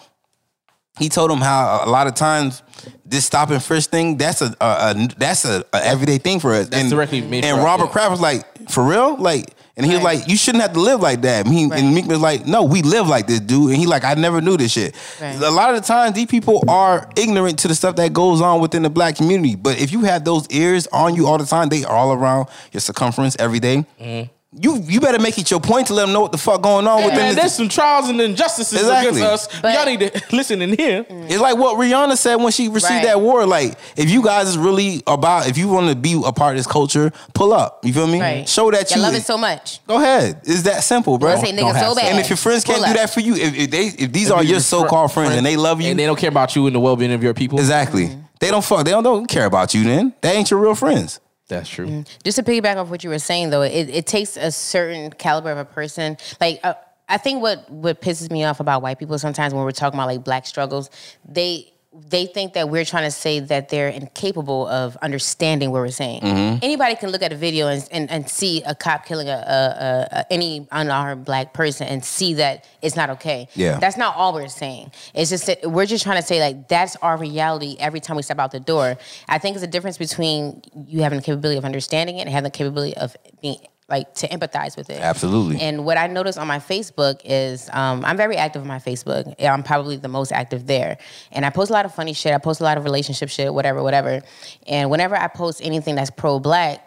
he 1.00 1.10
told 1.10 1.30
him 1.30 1.39
how 1.39 1.82
a 1.84 1.89
lot 1.89 2.08
of 2.08 2.16
times 2.16 2.64
this 3.06 3.26
stop 3.26 3.50
and 3.52 3.62
frisk 3.62 3.89
thing 3.91 4.18
that's 4.18 4.41
a, 4.41 4.56
a, 4.62 4.66
a 4.95 5.08
that's 5.18 5.45
a, 5.45 5.64
a 5.74 5.86
everyday 5.86 6.18
thing 6.18 6.39
for 6.39 6.54
us. 6.54 6.70
That's 6.70 6.84
and 6.84 6.89
directly 6.91 7.22
made 7.22 7.43
and 7.45 7.58
for 7.58 7.64
Robert 7.66 7.86
yeah. 7.86 7.91
Kraft 7.91 8.12
was 8.12 8.22
like, 8.22 8.70
for 8.70 8.84
real, 8.84 9.18
like. 9.18 9.54
And 9.76 9.86
he 9.86 9.93
was 9.93 10.02
like, 10.02 10.28
"You 10.28 10.36
shouldn't 10.38 10.64
have 10.64 10.74
to 10.74 10.80
live 10.80 11.02
like 11.02 11.22
that." 11.22 11.45
And, 11.45 11.54
he, 11.54 11.68
Right. 11.68 11.80
and 11.84 11.93
Meek 11.93 12.08
was 12.08 12.20
like, 12.20 12.48
"No, 12.48 12.64
we 12.64 12.82
live 12.82 13.08
like 13.08 13.28
this, 13.28 13.41
dude." 13.41 13.70
And 13.70 13.78
he 13.78 13.86
like, 13.86 14.04
"I 14.04 14.16
never 14.16 14.41
knew 14.41 14.58
this 14.58 14.72
shit." 14.72 14.95
Right. 15.22 15.36
A 15.39 15.52
lot 15.52 15.70
of 15.76 15.80
the 15.80 15.86
times, 15.86 16.16
these 16.16 16.26
people 16.26 16.64
are 16.68 17.08
ignorant 17.16 17.60
to 17.60 17.68
the 17.68 17.76
stuff 17.76 17.95
that 17.98 18.12
goes 18.12 18.41
on 18.41 18.60
within 18.60 18.82
the 18.82 18.89
black 18.89 19.18
community. 19.18 19.54
But 19.56 19.80
if 19.80 19.91
you 19.91 20.02
have 20.02 20.26
those 20.26 20.48
ears 20.50 20.88
on 20.88 21.14
you 21.14 21.28
all 21.28 21.38
the 21.38 21.45
time, 21.45 21.70
they 21.70 21.84
are 21.86 21.95
all 21.95 22.12
around 22.12 22.48
your 22.72 22.82
circumference 22.82 23.36
every 23.38 23.60
day, 23.60 23.86
Mm-hmm. 24.02 24.34
You 24.54 24.78
you 24.88 25.02
better 25.02 25.20
make 25.20 25.38
it 25.38 25.52
your 25.52 25.60
point 25.60 25.88
to 25.88 25.93
let 25.93 26.06
them 26.06 26.14
know 26.14 26.22
what 26.22 26.32
the 26.32 26.38
fuck 26.38 26.62
going 26.62 26.88
on 26.88 27.04
within 27.04 27.18
Man, 27.18 27.30
the 27.36 27.41
there's 27.41 27.54
some 27.54 27.68
trials 27.68 28.08
and 28.08 28.20
injustices 28.22 28.80
Exactly. 28.80 29.20
against 29.22 29.50
us. 29.52 29.62
But- 29.62 29.74
Y'all 29.76 29.86
need 29.86 30.00
to 30.00 30.24
listen 30.36 30.62
in 30.62 30.78
here. 30.78 31.06
It's 31.10 31.41
like 31.41 31.58
what 31.58 31.76
Rihanna 31.78 32.18
said 32.18 32.38
when 32.38 32.54
she 32.54 32.70
received 32.70 32.91
Right. 32.91 33.04
that 33.04 33.16
award. 33.18 33.50
Like, 33.50 33.78
if 33.98 34.10
you 34.10 34.24
guys 34.24 34.48
is 34.48 34.58
really 34.58 35.04
about, 35.06 35.48
if 35.50 35.58
you 35.58 35.68
want 35.68 35.89
to 35.89 35.95
be 35.95 36.14
a 36.26 36.32
part 36.32 36.56
of 36.56 36.60
this 36.60 36.66
culture, 36.66 37.12
pull 37.34 37.52
up. 37.52 37.84
You 37.84 37.91
feel 37.91 38.08
me? 38.08 38.22
Right. 38.22 38.48
Show 38.48 38.72
that 38.72 38.89
Y'all 38.89 39.00
you 39.00 39.04
love 39.04 39.16
it 39.16 39.24
so 39.24 39.38
much. 39.38 39.86
Go 39.86 39.98
ahead. 39.98 40.39
It's 40.45 40.62
that 40.64 40.82
simple, 40.82 41.18
bro. 41.18 41.32
I 41.32 41.36
say 41.36 41.52
don't 41.52 41.70
niggas 41.70 41.76
have 41.76 41.89
so 41.89 41.95
bad. 41.95 42.06
And 42.12 42.20
if 42.20 42.30
your 42.30 42.38
friends 42.38 42.64
can't 42.64 42.78
Pull 42.80 42.88
do 42.88 42.93
that 42.93 43.10
for 43.10 43.20
you, 43.20 43.36
if, 43.36 43.54
if 43.54 43.70
they 43.70 43.86
if 43.88 44.14
these 44.14 44.32
are 44.32 44.39
If 44.41 44.45
your 44.48 44.54
your 44.56 44.60
so-called 44.62 45.12
fr- 45.12 45.20
friends 45.20 45.36
and 45.36 45.45
they 45.45 45.58
love 45.58 45.82
you, 45.82 45.89
And 45.91 46.00
they 46.00 46.06
don't 46.06 46.18
care 46.18 46.30
about 46.30 46.56
you 46.56 46.68
and 46.68 46.74
the 46.76 46.80
well-being 46.80 47.12
of 47.12 47.22
your 47.22 47.34
people. 47.34 47.60
exactly. 47.60 48.08
Mm-hmm. 48.08 48.22
They 48.39 48.50
don't 48.50 48.64
fuck. 48.64 48.86
They 48.86 48.91
don't, 48.91 49.04
don't 49.04 49.26
care 49.28 49.45
about 49.45 49.74
you. 49.74 49.84
Then 49.84 50.14
they 50.22 50.32
ain't 50.32 50.50
your 50.50 50.62
real 50.62 50.74
friends. 50.76 51.20
That's 51.48 51.70
true. 51.70 51.88
Mm-hmm. 51.88 52.02
Just 52.24 52.38
to 52.38 52.43
piggyback 52.43 52.76
off 52.76 52.89
what 52.89 53.04
you 53.04 53.10
were 53.10 53.20
saying, 53.20 53.52
though, 53.52 53.62
it, 53.62 53.89
it 53.89 54.06
takes 54.06 54.36
a 54.36 54.52
certain 54.52 55.12
caliber 55.12 55.52
of 55.52 55.58
a 55.58 55.66
person. 55.66 56.18
Like, 56.41 56.60
uh, 56.64 56.74
I 57.10 57.18
think 57.18 57.41
what 57.41 57.70
what 57.70 58.02
pisses 58.02 58.30
me 58.30 58.43
off 58.43 58.60
about 58.60 58.82
white 58.82 59.00
people 59.00 59.18
sometimes 59.18 59.54
when 59.54 59.64
we're 59.64 59.72
talking 59.72 59.98
about 59.98 60.08
like 60.08 60.24
black 60.24 60.45
struggles, 60.45 60.89
they 61.28 61.72
they 61.94 62.26
think 62.26 62.54
that 62.54 62.70
we're 62.70 62.86
trying 62.86 63.06
to 63.06 63.12
say 63.12 63.40
that 63.40 63.70
they're 63.70 63.88
incapable 63.88 64.68
of 64.68 64.98
understanding 64.98 65.72
what 65.72 65.80
we're 65.80 65.88
saying. 65.90 66.22
Mm-hmm. 66.22 66.60
Anybody 66.62 66.96
can 66.96 67.10
look 67.12 67.22
at 67.24 67.32
a 67.32 67.36
video 67.36 67.68
and, 67.68 67.88
and, 67.92 68.12
and 68.12 68.30
see 68.30 68.62
a 68.64 68.76
cop 68.76 69.06
killing 69.06 69.30
a, 69.30 69.32
a, 69.32 69.36
a, 69.36 70.08
a 70.20 70.34
any 70.34 70.68
unarmed 70.72 71.26
black 71.26 71.54
person 71.54 71.88
and 71.88 72.04
see 72.04 72.36
that 72.36 72.68
it's 72.82 72.96
not 72.96 73.10
okay. 73.12 73.48
Yeah. 73.56 73.80
that's 73.80 73.98
not 73.98 74.16
all 74.16 74.34
we're 74.34 74.48
saying. 74.48 74.92
It's 75.14 75.30
just 75.30 75.48
that 75.48 75.72
we're 75.72 75.86
just 75.86 76.04
trying 76.04 76.22
to 76.22 76.28
say 76.28 76.40
like 76.40 76.68
that's 76.68 76.96
our 76.98 77.18
reality 77.18 77.78
every 77.80 78.00
time 78.00 78.18
we 78.18 78.24
step 78.24 78.38
out 78.38 78.52
the 78.52 78.60
door. 78.60 78.98
I 79.28 79.38
think 79.38 79.56
it's 79.56 79.64
a 79.64 79.68
difference 79.68 79.98
between 79.98 80.62
you 80.88 81.02
having 81.02 81.18
the 81.18 81.24
capability 81.24 81.58
of 81.58 81.66
understanding 81.66 82.18
it 82.18 82.22
and 82.22 82.30
having 82.30 82.52
the 82.52 82.58
capability 82.58 82.96
of 82.98 83.16
being 83.42 83.58
like 83.90 84.14
to 84.16 84.28
empathize 84.28 84.76
with 84.76 84.90
it. 84.90 85.00
Absolutely. 85.00 85.62
And 85.62 85.86
what 85.86 85.98
I 85.98 86.08
noticed 86.08 86.38
on 86.38 86.48
my 86.48 86.60
Facebook 86.60 87.22
is 87.24 87.70
um, 87.72 88.04
I'm 88.04 88.18
very 88.18 88.36
active 88.36 88.62
on 88.62 88.68
my 88.68 88.80
Facebook. 88.80 89.34
I'm 89.42 89.64
probably 89.64 89.96
the 89.96 90.10
most 90.10 90.32
active 90.32 90.68
there. 90.68 90.98
And 91.32 91.46
I 91.46 91.50
post 91.50 91.70
a 91.70 91.74
lot 91.74 91.86
of 91.86 91.96
funny 91.96 92.14
shit. 92.14 92.34
I 92.34 92.38
post 92.38 92.60
a 92.60 92.64
lot 92.64 92.78
of 92.78 92.84
relationship 92.84 93.30
shit, 93.30 93.54
whatever, 93.54 93.82
whatever. 93.82 94.22
And 94.68 94.90
whenever 94.90 95.16
I 95.16 95.28
post 95.28 95.62
anything 95.64 95.96
that's 95.96 96.12
pro 96.12 96.40
black, 96.40 96.84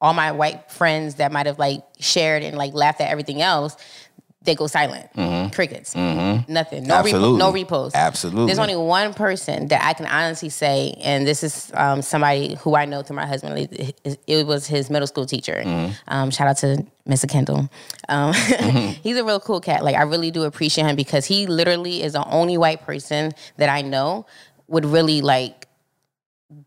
all 0.00 0.14
my 0.14 0.32
white 0.32 0.70
friends 0.70 1.16
that 1.16 1.30
might 1.30 1.46
have 1.46 1.58
like 1.58 1.84
shared 1.98 2.42
and 2.42 2.56
like 2.56 2.72
laughed 2.74 3.00
at 3.00 3.10
everything 3.10 3.42
else, 3.42 3.76
they 4.42 4.54
go 4.54 4.66
silent. 4.66 5.06
Crickets. 5.52 5.94
Nothing. 5.94 6.48
No, 6.48 6.94
Mm-hmm. 6.94 7.06
Absolutely. 7.06 7.28
repo- 7.28 7.38
no 7.38 7.52
repost. 7.52 7.94
Absolutely. 7.94 8.46
There's 8.46 8.58
only 8.58 8.76
one 8.76 9.12
person 9.12 9.68
that 9.68 9.84
I 9.84 9.92
can 9.92 10.06
honestly 10.06 10.48
say, 10.48 10.94
and 11.02 11.26
this 11.26 11.42
is 11.44 11.70
um, 11.74 12.00
somebody 12.00 12.54
who 12.54 12.74
I 12.74 12.86
know 12.86 13.02
through 13.02 13.16
my 13.16 13.26
husband. 13.26 13.58
It, 13.70 14.18
it 14.26 14.46
was 14.46 14.66
his 14.66 14.88
middle 14.88 15.06
school 15.06 15.26
teacher. 15.26 15.62
Mm-hmm. 15.64 15.92
Um, 16.08 16.30
shout 16.30 16.48
out 16.48 16.56
to 16.58 16.86
Mr. 17.06 17.28
Kendall. 17.28 17.68
Um, 18.08 18.32
he's 19.02 19.18
a 19.18 19.24
real 19.24 19.40
cool 19.40 19.60
cat. 19.60 19.84
Like 19.84 19.96
I 19.96 20.02
really 20.02 20.30
do 20.30 20.44
appreciate 20.44 20.86
him 20.86 20.96
because 20.96 21.26
he 21.26 21.46
literally 21.46 22.02
is 22.02 22.14
the 22.14 22.24
only 22.26 22.56
white 22.56 22.80
person 22.82 23.32
that 23.58 23.68
I 23.68 23.82
know 23.82 24.24
would 24.68 24.86
really 24.86 25.20
like 25.20 25.59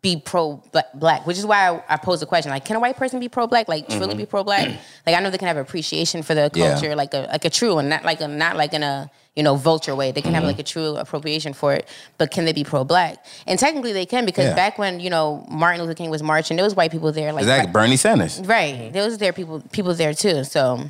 be 0.02 0.16
pro 0.16 0.64
black, 0.96 1.28
which 1.28 1.38
is 1.38 1.46
why 1.46 1.68
I, 1.70 1.84
I 1.90 1.98
posed 1.98 2.22
the 2.22 2.26
question: 2.26 2.52
like, 2.52 2.64
can 2.66 2.76
a 2.76 2.80
white 2.80 2.96
person 2.96 3.20
be 3.20 3.28
pro 3.28 3.48
black? 3.48 3.68
Like, 3.68 3.90
truly 3.90 4.16
be 4.16 4.26
pro 4.26 4.44
black? 4.44 4.68
Like, 5.06 5.18
I 5.18 5.20
know 5.20 5.30
they 5.30 5.38
can 5.38 5.50
have 5.50 5.58
appreciation 5.58 6.24
for 6.24 6.34
the 6.34 6.42
Mm-hmm. 6.50 6.58
Yeah. 6.58 6.72
culture, 6.74 6.96
like 6.96 7.14
a 7.14 7.28
like 7.32 7.44
a 7.46 7.50
true 7.50 7.78
and 7.78 7.90
not 7.90 8.06
like 8.06 8.22
a 8.22 8.28
not 8.30 8.56
like 8.56 8.74
in 8.74 8.84
a 8.84 9.12
you 9.36 9.44
know 9.44 9.56
vulture 9.56 9.94
way. 9.96 10.12
They 10.14 10.22
can 10.22 10.30
Mm-hmm. 10.30 10.36
have 10.36 10.44
like 10.46 10.60
a 10.60 10.64
true 10.64 10.96
appropriation 10.96 11.52
for 11.54 11.74
it, 11.74 11.90
but 12.18 12.32
can 12.32 12.46
they 12.46 12.54
be 12.54 12.64
pro 12.64 12.86
black? 12.86 13.26
And 13.46 13.60
technically, 13.60 13.92
they 13.92 14.06
can 14.06 14.26
because 14.26 14.46
Yeah. 14.46 14.56
back 14.56 14.78
when 14.78 15.02
you 15.02 15.10
know 15.10 15.46
Martin 15.50 15.82
Luther 15.82 15.96
King 15.96 16.10
was 16.10 16.24
marching, 16.24 16.56
there 16.56 16.64
was 16.64 16.76
white 16.76 16.92
people 16.92 17.12
there, 17.12 17.34
like 17.34 17.42
Exactly. 17.42 17.72
Bernie 17.74 17.98
Sanders. 17.98 18.40
right. 18.46 18.92
There 18.94 19.04
was 19.04 19.18
there 19.18 19.34
people 19.34 19.62
people 19.74 19.94
there 19.94 20.14
too. 20.14 20.46
So, 20.46 20.90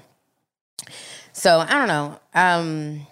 so 1.32 1.60
I 1.60 1.72
don't 1.74 1.88
know. 1.88 2.20
Um, 2.36 3.08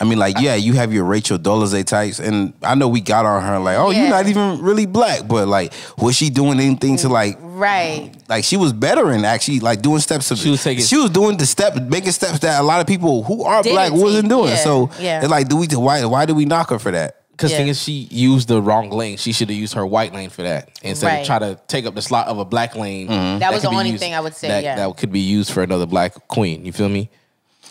I 0.00 0.04
mean, 0.04 0.18
like, 0.18 0.36
yeah, 0.40 0.54
you 0.54 0.72
have 0.74 0.92
your 0.94 1.04
Rachel 1.04 1.38
Dolezal 1.38 1.84
types, 1.84 2.18
and 2.20 2.54
I 2.62 2.74
know 2.74 2.88
we 2.88 3.02
got 3.02 3.26
on 3.26 3.42
her 3.42 3.58
like, 3.58 3.76
oh, 3.76 3.90
Yeah. 3.90 4.00
you're 4.00 4.08
not 4.10 4.26
even 4.28 4.62
really 4.62 4.86
black, 4.86 5.28
but 5.28 5.46
like, 5.46 5.74
was 5.98 6.16
she 6.16 6.30
doing 6.30 6.58
anything 6.58 6.96
to 6.98 7.08
like, 7.10 7.36
right. 7.42 8.10
like 8.28 8.44
she 8.44 8.56
was 8.56 8.72
better 8.72 9.12
in 9.12 9.26
actually 9.26 9.60
like 9.60 9.82
doing 9.82 10.00
steps 10.00 10.30
of 10.30 10.38
She 10.38 10.50
was 10.50 10.62
taking- 10.64 10.84
she 10.84 10.96
was 10.96 11.10
doing 11.10 11.36
the 11.36 11.44
step 11.44 11.76
making 11.82 12.12
steps 12.12 12.38
that 12.38 12.58
a 12.60 12.62
lot 12.62 12.80
of 12.80 12.86
people 12.86 13.22
who 13.24 13.44
are 13.44 13.62
Didn't 13.62 13.74
black 13.76 13.92
wasn't 13.92 14.30
doing. 14.30 14.48
yeah, 14.50 14.56
So 14.56 14.90
yeah. 14.98 15.20
it's 15.20 15.28
like, 15.30 15.48
do 15.48 15.56
we 15.56 15.66
why 15.66 16.02
why 16.06 16.24
do 16.24 16.34
we 16.34 16.46
knock 16.46 16.70
her 16.70 16.78
for 16.78 16.92
that? 16.92 17.16
Because 17.32 17.50
Yeah. 17.52 17.58
thing 17.58 17.68
is, 17.68 17.82
she 17.82 18.08
used 18.10 18.48
the 18.48 18.60
wrong 18.62 18.88
lane. 18.90 19.18
She 19.18 19.32
should 19.32 19.50
have 19.50 19.58
used 19.58 19.74
her 19.74 19.84
white 19.86 20.14
lane 20.14 20.30
for 20.30 20.42
that 20.42 20.70
instead 20.82 21.06
Right. 21.08 21.20
of 21.20 21.26
try 21.26 21.38
to 21.40 21.58
take 21.68 21.84
up 21.84 21.94
the 21.94 22.02
slot 22.02 22.26
of 22.28 22.38
a 22.38 22.44
black 22.46 22.74
lane. 22.74 23.08
Mm-hmm. 23.08 23.38
That 23.40 23.52
was 23.52 23.62
the 23.62 23.68
only 23.68 23.90
used- 23.90 24.00
thing 24.02 24.14
I 24.14 24.20
would 24.20 24.34
say, 24.34 24.48
That, 24.48 24.64
yeah. 24.64 24.76
that 24.76 24.96
could 24.96 25.12
be 25.12 25.20
used 25.20 25.50
for 25.52 25.62
another 25.62 25.84
black 25.86 26.14
queen. 26.28 26.64
You 26.64 26.72
feel 26.72 26.88
me? 26.88 27.10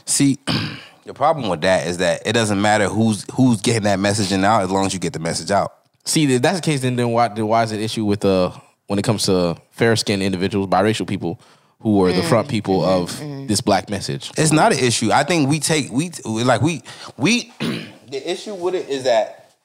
See, 0.06 0.38
the 1.10 1.14
problem 1.16 1.50
with 1.50 1.62
that 1.62 1.88
is 1.88 1.98
that 1.98 2.22
it 2.24 2.34
doesn't 2.34 2.62
matter 2.62 2.88
who's 2.88 3.26
who's 3.34 3.62
getting 3.62 3.82
that 3.84 4.00
message 4.00 4.28
messaging 4.28 4.44
out 4.44 4.62
as 4.62 4.70
long 4.70 4.86
as 4.86 4.94
you 4.94 5.00
get 5.00 5.12
the 5.12 5.18
message 5.18 5.50
out. 5.50 5.74
See, 6.06 6.32
if 6.36 6.42
that's 6.44 6.60
the 6.60 6.62
case, 6.64 6.82
then 6.82 6.98
then 6.98 7.10
why, 7.10 7.30
then 7.30 7.48
why 7.48 7.64
is 7.64 7.72
it 7.72 7.82
issue 7.82 8.06
with 8.06 8.24
uh 8.24 8.52
when 8.86 9.00
it 9.00 9.02
comes 9.02 9.24
to 9.24 9.58
fair 9.72 9.96
skinned 9.96 10.22
individuals, 10.22 10.68
biracial 10.68 11.08
people 11.08 11.42
who 11.80 12.04
are 12.04 12.12
the 12.12 12.22
front 12.22 12.48
people 12.48 12.82
mm, 12.82 12.86
mm, 12.86 13.02
of 13.02 13.12
mm, 13.12 13.48
this 13.48 13.60
black 13.60 13.90
message? 13.90 14.30
It's 14.38 14.52
not 14.52 14.72
an 14.72 14.78
issue. 14.78 15.12
I 15.12 15.24
think 15.24 15.50
we 15.50 15.60
take 15.60 15.92
we 15.92 16.12
like 16.26 16.62
we 16.62 16.84
we 17.18 17.52
the 17.60 18.32
issue 18.32 18.54
with 18.54 18.76
it 18.76 18.88
is 18.88 19.06
that 19.06 19.56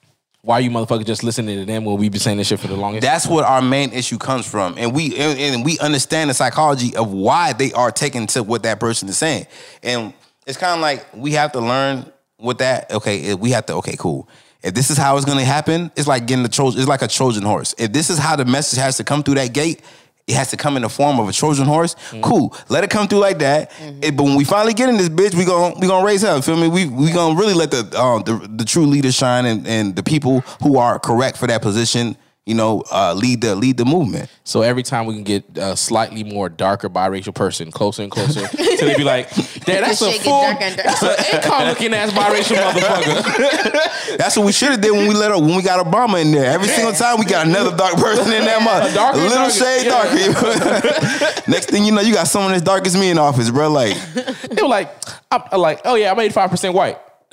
Why 0.40 0.60
you 0.60 0.70
motherfuckers 0.70 1.04
just 1.04 1.24
listening 1.24 1.58
to 1.58 1.66
them 1.66 1.84
when 1.84 1.98
we've 1.98 2.10
been 2.10 2.20
saying 2.20 2.38
this 2.38 2.46
shit 2.46 2.60
for 2.60 2.68
the 2.68 2.76
longest? 2.76 3.02
That's 3.02 3.26
what 3.26 3.44
our 3.44 3.60
main 3.60 3.92
issue 3.92 4.16
comes 4.16 4.48
from, 4.48 4.76
and 4.78 4.94
we 4.94 5.14
and, 5.18 5.38
and 5.38 5.62
we 5.62 5.78
understand 5.78 6.30
the 6.30 6.34
psychology 6.34 6.96
of 6.96 7.12
why 7.12 7.52
they 7.52 7.70
are 7.74 7.90
taking 7.90 8.28
to 8.28 8.42
what 8.42 8.62
that 8.62 8.80
person 8.80 9.10
is 9.10 9.18
saying, 9.18 9.46
and 9.82 10.14
it's 10.46 10.58
kind 10.58 10.74
of 10.74 10.80
like 10.80 11.06
we 11.14 11.32
have 11.32 11.52
to 11.52 11.60
learn 11.60 12.10
with 12.38 12.58
that. 12.58 12.90
Okay, 12.92 13.30
eh, 13.30 13.34
we 13.34 13.50
have 13.50 13.66
to. 13.66 13.74
Okay, 13.74 13.96
cool. 13.98 14.28
If 14.62 14.72
this 14.74 14.90
is 14.90 14.96
how 14.96 15.16
it's 15.16 15.26
going 15.26 15.38
to 15.38 15.44
happen, 15.44 15.90
it's 15.94 16.06
like 16.08 16.26
getting 16.26 16.42
the 16.42 16.48
Trojan. 16.48 16.80
It's 16.80 16.88
like 16.88 17.02
a 17.02 17.08
Trojan 17.08 17.42
horse. 17.42 17.74
If 17.78 17.92
this 17.92 18.08
is 18.10 18.18
how 18.18 18.34
the 18.36 18.44
message 18.46 18.78
has 18.78 18.96
to 18.96 19.04
come 19.04 19.22
through 19.22 19.34
that 19.36 19.52
gate. 19.52 19.82
It 20.26 20.36
has 20.36 20.48
to 20.52 20.56
come 20.56 20.76
in 20.76 20.82
the 20.82 20.88
form 20.88 21.20
of 21.20 21.28
a 21.28 21.32
Trojan 21.34 21.66
horse. 21.66 21.96
Mm. 22.10 22.22
Cool. 22.22 22.56
Let 22.70 22.82
it 22.82 22.88
come 22.88 23.08
through 23.08 23.18
like 23.18 23.40
that. 23.40 23.70
Mm-hmm. 23.72 24.04
It- 24.04 24.16
but 24.16 24.22
when 24.22 24.36
we 24.36 24.44
finally 24.44 24.72
get 24.72 24.88
in 24.88 24.96
this 24.96 25.10
bitch, 25.10 25.34
we 25.34 25.44
gon' 25.44 25.78
we 25.78 25.86
gonna 25.86 26.02
raise 26.06 26.22
hell. 26.22 26.40
Feel 26.40 26.56
me? 26.56 26.66
We 26.66 26.86
we 26.86 27.12
gonna 27.12 27.38
really 27.38 27.52
let 27.52 27.70
the 27.70 27.80
um, 28.00 28.22
the, 28.22 28.48
the 28.56 28.64
true 28.64 28.86
leaders 28.86 29.14
shine 29.14 29.44
and, 29.44 29.66
and 29.66 29.94
the 29.94 30.02
people 30.02 30.40
who 30.62 30.78
are 30.78 30.98
correct 30.98 31.36
for 31.36 31.46
that 31.48 31.60
position 31.60 32.16
you 32.46 32.54
know, 32.54 32.84
uh, 32.92 33.14
lead 33.14 33.40
the 33.40 33.54
lead 33.54 33.78
the 33.78 33.86
movement. 33.86 34.28
So 34.44 34.60
every 34.60 34.82
time 34.82 35.06
we 35.06 35.14
can 35.14 35.24
get 35.24 35.44
a 35.56 35.74
slightly 35.76 36.22
more 36.24 36.50
darker 36.50 36.90
biracial 36.90 37.34
person 37.34 37.70
closer 37.70 38.02
and 38.02 38.12
closer 38.12 38.46
till 38.48 38.86
they 38.86 38.96
be 38.96 39.04
like, 39.04 39.34
"Damn, 39.64 39.82
that's 39.82 40.02
a 40.02 40.10
shit 40.10 40.22
get 40.22 40.24
full, 40.24 40.42
darker 40.42 40.64
and 40.64 40.78
that's 40.78 41.02
an 41.02 41.36
income 41.36 41.68
looking 41.68 41.94
ass 41.94 42.10
biracial 42.10 42.56
motherfucker." 42.56 43.90
That's 44.18 44.36
what 44.36 44.46
we 44.46 44.52
should 44.52 44.70
have 44.70 44.80
did 44.80 44.92
when 44.92 45.08
we 45.08 45.14
let 45.14 45.30
her, 45.30 45.38
when 45.38 45.56
we 45.56 45.62
got 45.62 45.84
Obama 45.84 46.20
in 46.20 46.30
there. 46.30 46.44
Every 46.50 46.68
single 46.68 46.92
time 46.92 47.18
we 47.18 47.24
got 47.24 47.46
another 47.46 47.76
dark 47.76 47.94
person 47.94 48.32
in 48.32 48.44
that 48.44 48.62
mother, 48.62 48.90
a, 48.90 48.94
darker, 48.94 49.18
little 49.18 49.36
darker, 49.36 49.52
shade 49.52 49.86
yeah. 49.86 50.32
darker. 50.32 51.50
Next 51.50 51.70
thing 51.70 51.84
you 51.84 51.92
know, 51.92 52.00
you 52.00 52.14
got 52.14 52.28
someone 52.28 52.54
as 52.54 52.62
dark 52.62 52.86
as 52.86 52.96
me 52.96 53.10
in 53.10 53.18
office, 53.18 53.50
bro. 53.50 53.70
Like, 53.70 53.96
They 54.14 54.62
were 54.62 54.68
like, 54.68 54.94
I'm 55.30 55.60
like, 55.60 55.80
oh 55.84 55.96
yeah, 55.96 56.12
I'm 56.12 56.20
85 56.20 56.50
percent 56.50 56.74
white. 56.74 56.98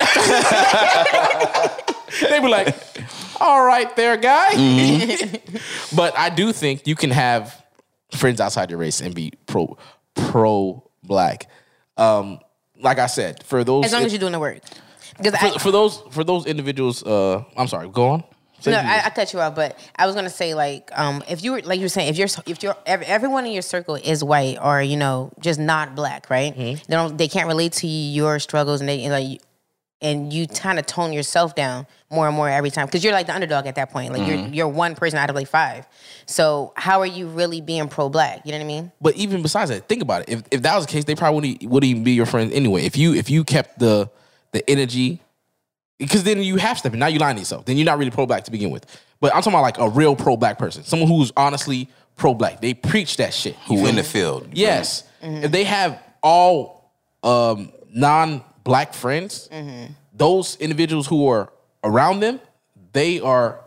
they 2.20 2.40
be 2.40 2.48
like, 2.48 2.74
all 3.42 3.64
right, 3.64 3.94
there, 3.96 4.16
guy. 4.16 4.52
Mm-hmm. 4.52 5.96
but 5.96 6.16
I 6.16 6.30
do 6.30 6.52
think 6.52 6.86
you 6.86 6.94
can 6.94 7.10
have 7.10 7.62
friends 8.12 8.40
outside 8.40 8.70
your 8.70 8.78
race 8.78 9.00
and 9.00 9.14
be 9.14 9.32
pro 9.46 9.76
pro 10.14 10.88
black. 11.02 11.50
Um, 11.96 12.38
like 12.78 12.98
I 12.98 13.06
said, 13.06 13.42
for 13.44 13.64
those 13.64 13.86
As 13.86 13.92
long 13.92 14.04
as 14.04 14.12
you're 14.12 14.20
doing 14.20 14.32
the 14.32 14.40
work. 14.40 14.60
Because 15.16 15.36
for, 15.36 15.46
I, 15.46 15.58
for 15.58 15.70
those 15.70 16.02
for 16.10 16.24
those 16.24 16.46
individuals, 16.46 17.02
uh, 17.04 17.44
I'm 17.56 17.68
sorry. 17.68 17.88
Go 17.88 18.08
on. 18.08 18.24
Say 18.60 18.70
no, 18.70 18.78
I, 18.78 19.06
I 19.06 19.10
cut 19.10 19.32
you 19.32 19.40
off, 19.40 19.56
but 19.56 19.76
I 19.96 20.06
was 20.06 20.14
gonna 20.14 20.30
say 20.30 20.54
like, 20.54 20.90
um, 20.96 21.24
if 21.28 21.42
you 21.42 21.52
were 21.52 21.62
like 21.62 21.80
you 21.80 21.84
were 21.84 21.88
saying, 21.88 22.08
if 22.08 22.16
you're 22.16 22.28
if 22.46 22.62
you're 22.62 22.76
ev- 22.86 23.02
everyone 23.02 23.44
in 23.44 23.52
your 23.52 23.62
circle 23.62 23.96
is 23.96 24.22
white 24.22 24.58
or 24.62 24.80
you 24.80 24.96
know 24.96 25.32
just 25.40 25.58
not 25.58 25.96
black, 25.96 26.30
right? 26.30 26.56
Mm-hmm. 26.56 26.84
They 26.86 26.96
don't 26.96 27.18
they 27.18 27.28
can't 27.28 27.48
relate 27.48 27.72
to 27.74 27.88
your 27.88 28.38
struggles 28.38 28.80
and 28.80 28.88
they 28.88 29.02
and 29.02 29.12
like. 29.12 29.40
And 30.02 30.32
you 30.32 30.48
kind 30.48 30.78
of 30.80 30.86
tone 30.86 31.12
yourself 31.12 31.54
down 31.54 31.86
more 32.10 32.26
and 32.26 32.36
more 32.36 32.48
every 32.48 32.70
time 32.70 32.86
because 32.86 33.04
you're 33.04 33.12
like 33.12 33.26
the 33.28 33.34
underdog 33.34 33.66
at 33.66 33.76
that 33.76 33.90
point. 33.90 34.12
Like 34.12 34.22
Mm-hmm. 34.22 34.52
you're 34.52 34.66
you're 34.66 34.68
one 34.68 34.94
person 34.96 35.18
out 35.18 35.30
of 35.30 35.36
like 35.36 35.46
five. 35.48 35.86
So 36.26 36.72
how 36.76 37.00
are 37.00 37.06
you 37.06 37.28
really 37.28 37.60
being 37.60 37.88
pro 37.88 38.08
black? 38.08 38.44
You 38.44 38.52
know 38.52 38.58
what 38.58 38.64
I 38.64 38.66
mean? 38.66 38.92
But 39.00 39.16
even 39.16 39.42
besides 39.42 39.70
that, 39.70 39.88
think 39.88 40.02
about 40.02 40.22
it. 40.22 40.28
If 40.28 40.42
if 40.50 40.62
that 40.62 40.74
was 40.76 40.86
the 40.86 40.92
case, 40.92 41.04
they 41.04 41.14
probably 41.14 41.52
wouldn't, 41.52 41.70
wouldn't 41.70 41.90
even 41.90 42.04
be 42.04 42.12
your 42.12 42.26
friends 42.26 42.52
anyway. 42.52 42.84
If 42.84 42.96
you 42.96 43.14
if 43.14 43.30
you 43.30 43.44
kept 43.44 43.78
the 43.78 44.10
the 44.50 44.68
energy, 44.68 45.20
because 45.98 46.24
then 46.24 46.42
you 46.42 46.56
have 46.56 46.78
stepping. 46.78 46.98
Now 46.98 47.06
you 47.06 47.18
lying 47.20 47.36
to 47.36 47.40
yourself. 47.40 47.64
Then 47.64 47.76
you're 47.76 47.86
not 47.86 47.98
really 47.98 48.10
pro 48.10 48.26
black 48.26 48.44
to 48.44 48.50
begin 48.50 48.70
with. 48.70 48.84
But 49.20 49.32
I'm 49.34 49.40
talking 49.42 49.52
about 49.52 49.62
like 49.62 49.78
a 49.78 49.88
real 49.88 50.16
pro 50.16 50.36
black 50.36 50.58
person, 50.58 50.82
someone 50.82 51.08
who's 51.08 51.32
honestly 51.36 51.88
pro 52.16 52.34
black. 52.34 52.60
They 52.60 52.74
preach 52.74 53.18
that 53.18 53.32
shit. 53.32 53.56
You 53.70 53.78
Who 53.78 53.86
in 53.86 53.94
me? 53.94 54.00
the 54.02 54.06
field? 54.08 54.48
Yes. 54.52 55.04
If 55.22 55.52
they 55.52 55.62
have 55.64 56.02
all 56.24 56.92
um, 57.22 57.72
non 57.94 58.42
black 58.64 58.94
friends, 58.94 59.48
those 60.12 60.56
individuals 60.56 61.06
who 61.06 61.28
are 61.28 61.52
around 61.84 62.20
them, 62.20 62.40
they 62.92 63.20
are 63.20 63.60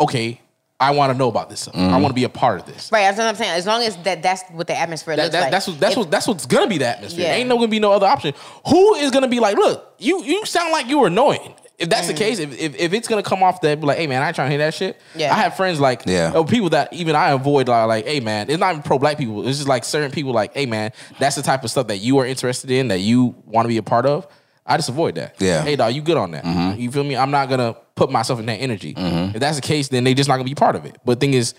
okay. 0.00 0.40
I 0.80 0.90
want 0.90 1.12
to 1.12 1.18
know 1.18 1.28
about 1.28 1.48
this. 1.48 1.60
Stuff. 1.60 1.76
I 1.76 1.78
mm-hmm. 1.78 2.02
want 2.02 2.08
to 2.08 2.14
be 2.14 2.24
a 2.24 2.28
part 2.28 2.60
of 2.60 2.66
this. 2.66 2.90
Right. 2.92 3.02
That's 3.02 3.16
what 3.16 3.26
I'm 3.28 3.36
saying. 3.36 3.52
As 3.52 3.64
long 3.64 3.82
as 3.82 3.96
that 3.98 4.22
that's 4.22 4.42
what 4.50 4.66
the 4.66 4.76
atmosphere 4.76 5.16
That, 5.16 5.22
looks 5.22 5.32
that- 5.32 5.40
like. 5.42 5.50
that's 5.52 5.68
what 5.68 5.80
that's 5.80 5.92
If- 5.92 5.98
what 5.98 6.10
that's 6.10 6.26
what's 6.26 6.46
gonna 6.46 6.66
be 6.66 6.78
the 6.78 6.86
atmosphere. 6.88 7.26
Yeah. 7.26 7.34
Ain't 7.34 7.48
no 7.48 7.56
gonna 7.56 7.68
be 7.68 7.78
no 7.78 7.92
other 7.92 8.06
option. 8.06 8.34
Who 8.68 8.94
is 8.96 9.10
gonna 9.10 9.28
be 9.28 9.40
like, 9.40 9.56
look, 9.56 9.94
you 9.98 10.22
you 10.24 10.44
sound 10.44 10.72
like 10.72 10.88
you 10.88 10.98
were 10.98 11.06
annoying. 11.06 11.54
If 11.76 11.88
that's 11.90 12.04
Mm. 12.06 12.08
the 12.08 12.14
case, 12.14 12.38
if, 12.38 12.56
if 12.58 12.76
if 12.76 12.92
it's 12.92 13.08
gonna 13.08 13.22
come 13.22 13.42
off 13.42 13.60
that, 13.62 13.80
be 13.80 13.86
like, 13.86 13.98
hey 13.98 14.06
man, 14.06 14.22
I 14.22 14.28
ain't 14.28 14.36
trying 14.36 14.46
to 14.46 14.50
hear 14.56 14.64
that 14.64 14.74
shit. 14.74 14.96
Yeah. 15.16 15.32
I 15.32 15.38
have 15.38 15.56
friends 15.56 15.80
like, 15.80 16.02
Yeah. 16.06 16.32
or 16.34 16.44
people 16.44 16.70
that 16.70 16.92
even 16.92 17.16
I 17.16 17.30
avoid 17.30 17.66
like, 17.68 17.88
like, 17.88 18.06
hey 18.06 18.20
man, 18.20 18.48
it's 18.48 18.60
not 18.60 18.70
even 18.72 18.82
pro 18.82 18.98
black 18.98 19.18
people. 19.18 19.46
It's 19.48 19.58
just 19.58 19.68
like 19.68 19.84
certain 19.84 20.12
people 20.12 20.32
like, 20.32 20.54
hey 20.54 20.66
man, 20.66 20.92
that's 21.18 21.34
the 21.34 21.42
type 21.42 21.64
of 21.64 21.70
stuff 21.70 21.88
that 21.88 21.96
you 21.98 22.18
are 22.18 22.26
interested 22.26 22.70
in, 22.70 22.88
that 22.88 23.00
you 23.00 23.34
want 23.44 23.64
to 23.64 23.68
be 23.68 23.76
a 23.76 23.82
part 23.82 24.06
of. 24.06 24.26
I 24.64 24.76
just 24.76 24.88
avoid 24.88 25.16
that. 25.16 25.34
Yeah. 25.40 25.62
Hey 25.62 25.74
dog, 25.76 25.92
you 25.94 26.00
good 26.00 26.16
on 26.16 26.30
that? 26.30 26.44
Mm-hmm. 26.44 26.80
You 26.80 26.90
feel 26.92 27.02
me? 27.04 27.16
I'm 27.16 27.30
not 27.32 27.48
gonna 27.48 27.74
put 27.96 28.08
myself 28.10 28.38
in 28.38 28.46
that 28.46 28.54
energy. 28.60 28.94
Mm-hmm. 28.94 29.34
If 29.34 29.40
that's 29.40 29.56
the 29.56 29.62
case, 29.62 29.88
then 29.88 30.04
they 30.04 30.14
just 30.14 30.28
not 30.28 30.36
gonna 30.36 30.44
be 30.48 30.54
part 30.54 30.76
of 30.76 30.84
it. 30.86 30.96
But 31.04 31.18
thing 31.20 31.34
is, 31.34 31.54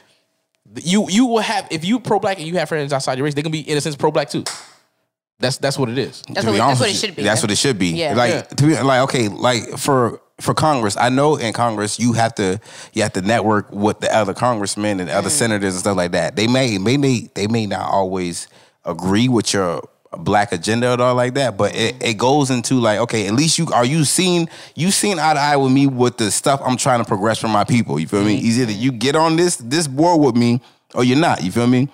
you 0.81 1.07
you 1.09 1.25
will 1.25 1.39
have 1.39 1.67
if 1.71 1.83
you 1.85 1.99
pro 1.99 2.19
black 2.19 2.37
and 2.39 2.47
you 2.47 2.55
have 2.57 2.69
friends 2.69 2.93
outside 2.93 3.17
your 3.17 3.25
race, 3.25 3.33
they 3.33 3.43
can 3.43 3.51
be 3.51 3.59
in 3.69 3.77
a 3.77 3.81
sense 3.81 3.95
pro 3.95 4.11
black 4.11 4.29
too. 4.29 4.43
That's 5.39 5.57
that's 5.57 5.77
what 5.77 5.89
it 5.89 5.97
is. 5.97 6.23
that's 6.29 6.41
to 6.41 6.47
what, 6.47 6.53
be 6.53 6.57
that's 6.59 6.79
what 6.79 6.89
it 6.89 6.95
should 6.95 7.15
be. 7.15 7.23
That's 7.23 7.41
what 7.41 7.51
it 7.51 7.57
should 7.57 7.77
be. 7.77 7.87
Yeah. 7.87 8.13
Like 8.15 8.31
Yeah. 8.31 8.41
to 8.43 8.65
be 8.67 8.79
like 8.81 9.01
okay, 9.01 9.27
like 9.27 9.77
for 9.77 10.21
for 10.39 10.53
Congress, 10.53 10.95
I 10.97 11.09
know 11.09 11.35
in 11.35 11.51
Congress 11.53 11.99
you 11.99 12.13
have 12.13 12.35
to 12.35 12.59
you 12.93 13.01
have 13.03 13.13
to 13.13 13.21
network 13.21 13.71
with 13.71 13.99
the 13.99 14.13
other 14.15 14.33
congressmen 14.33 14.99
and 14.99 15.09
Mm. 15.09 15.15
other 15.15 15.29
senators 15.29 15.73
and 15.73 15.81
stuff 15.81 15.97
like 15.97 16.11
that. 16.13 16.35
They 16.35 16.47
may 16.47 16.77
may 16.77 16.95
they, 16.97 17.29
they 17.35 17.47
may 17.47 17.65
not 17.65 17.89
always 17.89 18.47
agree 18.85 19.27
with 19.27 19.53
your 19.53 19.81
black 20.19 20.53
agenda 20.53 20.93
or 20.93 21.01
all 21.01 21.15
like 21.15 21.33
that, 21.33 21.57
but 21.57 21.75
it, 21.75 21.95
it 22.01 22.13
goes 22.17 22.49
into 22.49 22.75
like 22.75 22.99
okay, 22.99 23.27
at 23.27 23.33
least 23.33 23.57
you 23.57 23.67
are 23.73 23.83
you 23.83 24.05
seen 24.05 24.47
you 24.75 24.89
seen 24.89 25.19
eye 25.19 25.33
to 25.33 25.39
eye 25.39 25.57
with 25.57 25.71
me 25.73 25.85
with 25.87 26.15
the 26.17 26.31
stuff 26.31 26.61
I'm 26.63 26.77
trying 26.77 26.99
to 26.99 27.05
progress 27.05 27.39
for 27.39 27.49
my 27.49 27.65
people. 27.65 27.99
You 27.99 28.07
feel 28.07 28.23
me? 28.23 28.37
Mm-hmm. 28.37 28.61
Either 28.61 28.71
you 28.71 28.91
get 28.93 29.17
on 29.17 29.35
this 29.35 29.57
this 29.57 29.87
board 29.87 30.21
with 30.21 30.37
me 30.37 30.61
or 30.93 31.03
you're 31.03 31.17
not. 31.19 31.43
You 31.43 31.51
feel 31.51 31.67
me? 31.67 31.89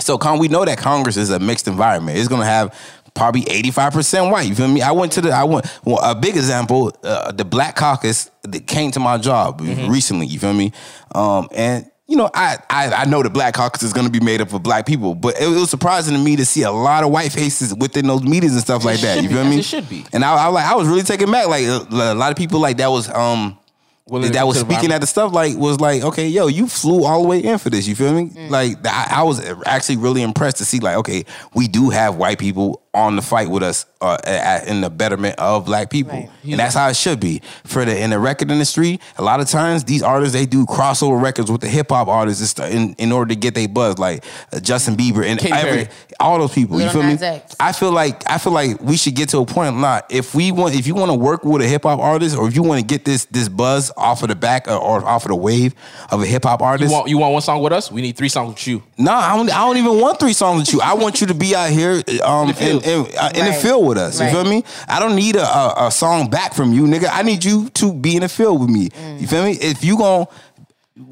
So 0.00 0.18
Con, 0.18 0.38
we 0.38 0.48
know 0.48 0.64
that 0.64 0.78
Congress 0.78 1.16
is 1.16 1.30
a 1.30 1.38
mixed 1.38 1.68
environment. 1.68 2.18
It's 2.18 2.28
gonna 2.28 2.44
have 2.44 2.76
probably 3.14 3.42
85% 3.42 4.30
white. 4.30 4.48
You 4.48 4.54
feel 4.54 4.68
me? 4.68 4.82
I 4.82 4.90
went 4.90 5.12
to 5.12 5.20
the 5.20 5.30
I 5.30 5.44
went 5.44 5.66
well, 5.84 5.98
a 6.02 6.14
big 6.14 6.36
example, 6.36 6.92
uh, 7.04 7.32
the 7.32 7.44
Black 7.44 7.76
Caucus 7.76 8.30
that 8.42 8.66
came 8.66 8.90
to 8.92 9.00
my 9.00 9.18
job 9.18 9.60
recently, 9.60 10.26
you 10.26 10.38
feel 10.38 10.52
me? 10.52 10.72
Um, 11.14 11.48
and 11.52 11.90
you 12.06 12.16
know, 12.16 12.28
I, 12.34 12.58
I 12.68 12.92
I 12.92 13.04
know 13.06 13.22
the 13.22 13.30
Black 13.30 13.54
Caucus 13.54 13.82
is 13.82 13.92
gonna 13.92 14.10
be 14.10 14.20
made 14.20 14.40
up 14.40 14.52
of 14.52 14.62
black 14.62 14.84
people, 14.84 15.14
but 15.14 15.40
it, 15.40 15.46
was 15.46 15.70
surprising 15.70 16.14
to 16.14 16.20
me 16.20 16.36
to 16.36 16.44
see 16.44 16.62
a 16.62 16.72
lot 16.72 17.04
of 17.04 17.10
white 17.10 17.32
faces 17.32 17.74
within 17.74 18.06
those 18.06 18.22
meetings 18.22 18.52
and 18.52 18.60
stuff 18.60 18.84
like 18.84 19.00
that. 19.00 19.22
You 19.22 19.28
feel 19.28 19.38
as 19.38 19.48
me? 19.48 19.58
it 19.60 19.64
should 19.64 19.88
be. 19.88 20.04
And 20.12 20.24
I, 20.24 20.34
I 20.34 20.46
like 20.48 20.66
I 20.66 20.74
was 20.74 20.86
really 20.86 21.02
taken 21.02 21.30
back. 21.30 21.46
Like 21.46 21.64
a, 21.64 21.86
a 21.90 22.14
lot 22.14 22.30
of 22.30 22.36
people 22.36 22.60
like 22.60 22.76
that 22.78 22.88
was 22.88 23.08
um 23.08 23.58
Willing 24.06 24.32
that 24.32 24.46
was 24.46 24.60
speaking 24.60 24.92
at 24.92 25.00
the 25.00 25.06
stuff 25.06 25.32
like 25.32 25.56
was 25.56 25.80
like 25.80 26.02
okay 26.04 26.28
yo 26.28 26.46
you 26.46 26.66
flew 26.68 27.04
all 27.04 27.22
the 27.22 27.28
way 27.28 27.40
in 27.42 27.56
for 27.56 27.70
this 27.70 27.86
you 27.88 27.94
feel 27.94 28.12
me 28.12 28.26
Mm. 28.28 28.50
like 28.50 28.76
I, 28.86 29.08
I 29.10 29.22
was 29.22 29.40
actually 29.64 29.96
really 29.96 30.20
impressed 30.20 30.58
to 30.58 30.64
see 30.66 30.78
like 30.78 30.96
okay 30.98 31.24
we 31.54 31.68
do 31.68 31.88
have 31.88 32.16
white 32.16 32.38
people 32.38 32.82
on 32.94 33.16
the 33.16 33.22
fight 33.22 33.50
with 33.50 33.62
us 33.62 33.86
uh, 34.00 34.16
at, 34.24 34.68
in 34.68 34.80
the 34.80 34.90
betterment 34.90 35.38
of 35.38 35.64
black 35.66 35.90
people 35.90 36.12
Right. 36.14 36.30
and 36.44 36.58
that's 36.60 36.74
how 36.74 36.88
it 36.88 36.96
should 36.96 37.18
be 37.20 37.40
for 37.64 37.84
the 37.84 37.98
in 38.00 38.10
the 38.10 38.18
record 38.18 38.50
industry 38.50 39.00
a 39.16 39.22
lot 39.22 39.40
of 39.40 39.48
times 39.48 39.84
these 39.84 40.02
artists 40.02 40.34
they 40.34 40.46
do 40.46 40.64
crossover 40.66 41.20
records 41.20 41.50
with 41.50 41.60
the 41.60 41.68
hip 41.68 41.90
hop 41.90 42.08
artists 42.08 42.58
and 42.60 42.72
in, 42.74 42.94
in 42.98 43.12
order 43.12 43.30
to 43.30 43.36
get 43.36 43.54
their 43.54 43.68
buzz 43.68 43.98
like 43.98 44.24
uh, 44.52 44.60
Justin 44.60 44.94
Bieber 44.96 45.24
and 45.24 45.44
every, 45.46 45.88
all 46.20 46.38
those 46.38 46.52
people 46.52 46.76
you 46.78 46.84
Lil 46.84 46.92
feel 46.92 47.02
me 47.02 47.12
Nas 47.12 47.22
X. 47.22 47.56
I 47.58 47.72
feel 47.72 47.90
like 47.92 48.22
I 48.30 48.38
feel 48.38 48.52
like 48.52 48.80
we 48.80 48.96
should 48.96 49.14
get 49.14 49.30
to 49.30 49.38
a 49.38 49.46
point. 49.46 49.76
Not 49.76 50.06
if 50.10 50.34
we 50.34 50.52
want, 50.52 50.74
if 50.74 50.86
you 50.86 50.94
want 50.94 51.10
to 51.10 51.16
work 51.18 51.44
with 51.44 51.62
a 51.62 51.66
hip 51.66 51.82
hop 51.84 51.98
artist, 51.98 52.36
or 52.36 52.46
if 52.46 52.54
you 52.54 52.62
want 52.62 52.80
to 52.80 52.86
get 52.86 53.04
this 53.04 53.24
this 53.26 53.48
buzz 53.48 53.90
off 53.96 54.22
of 54.22 54.28
the 54.28 54.34
back 54.36 54.68
or, 54.68 54.72
or 54.74 55.04
off 55.04 55.24
of 55.24 55.28
the 55.28 55.36
wave 55.36 55.74
of 56.10 56.22
a 56.22 56.26
hip 56.26 56.44
hop 56.44 56.62
artist. 56.62 56.90
You 56.90 56.94
artist. 56.96 57.00
want 57.00 57.08
you 57.10 57.18
want 57.18 57.32
one 57.32 57.42
song 57.42 57.62
with 57.62 57.72
us? 57.72 57.90
We 57.90 58.02
need 58.02 58.16
three 58.16 58.28
songs 58.28 58.50
with 58.54 58.66
you. 58.66 58.82
nah, 58.98 59.12
I 59.18 59.36
don't, 59.36 59.50
I 59.50 59.58
don't 59.66 59.76
even 59.78 60.00
want 60.00 60.20
three 60.20 60.32
songs 60.32 60.60
with 60.60 60.72
you. 60.72 60.80
I 60.80 60.94
want 60.94 61.20
you 61.20 61.26
to 61.28 61.34
be 61.34 61.54
out 61.54 61.70
here 61.70 62.02
um, 62.22 62.48
in, 62.50 62.54
field. 62.54 62.83
In, 62.84 63.06
uh, 63.18 63.30
in 63.34 63.44
the 63.46 63.52
field 63.52 63.86
with 63.86 63.98
us. 63.98 64.18
You 64.20 64.26
Right. 64.26 64.32
feel 64.32 64.44
me? 64.44 64.64
I 64.88 65.00
don't 65.00 65.16
need 65.16 65.36
a, 65.36 65.44
a, 65.46 65.86
a 65.86 65.90
song 65.90 66.28
back 66.30 66.54
from 66.54 66.72
you, 66.72 66.82
nigga. 66.84 67.08
I 67.10 67.22
need 67.22 67.44
you 67.44 67.68
to 67.70 67.92
be 67.92 68.14
in 68.16 68.20
the 68.22 68.28
field 68.28 68.60
with 68.60 68.70
me. 68.70 68.88
Mm. 68.90 69.20
You 69.20 69.26
feel 69.26 69.44
me? 69.44 69.52
If 69.52 69.84
you 69.84 69.96
gonna 69.96 70.26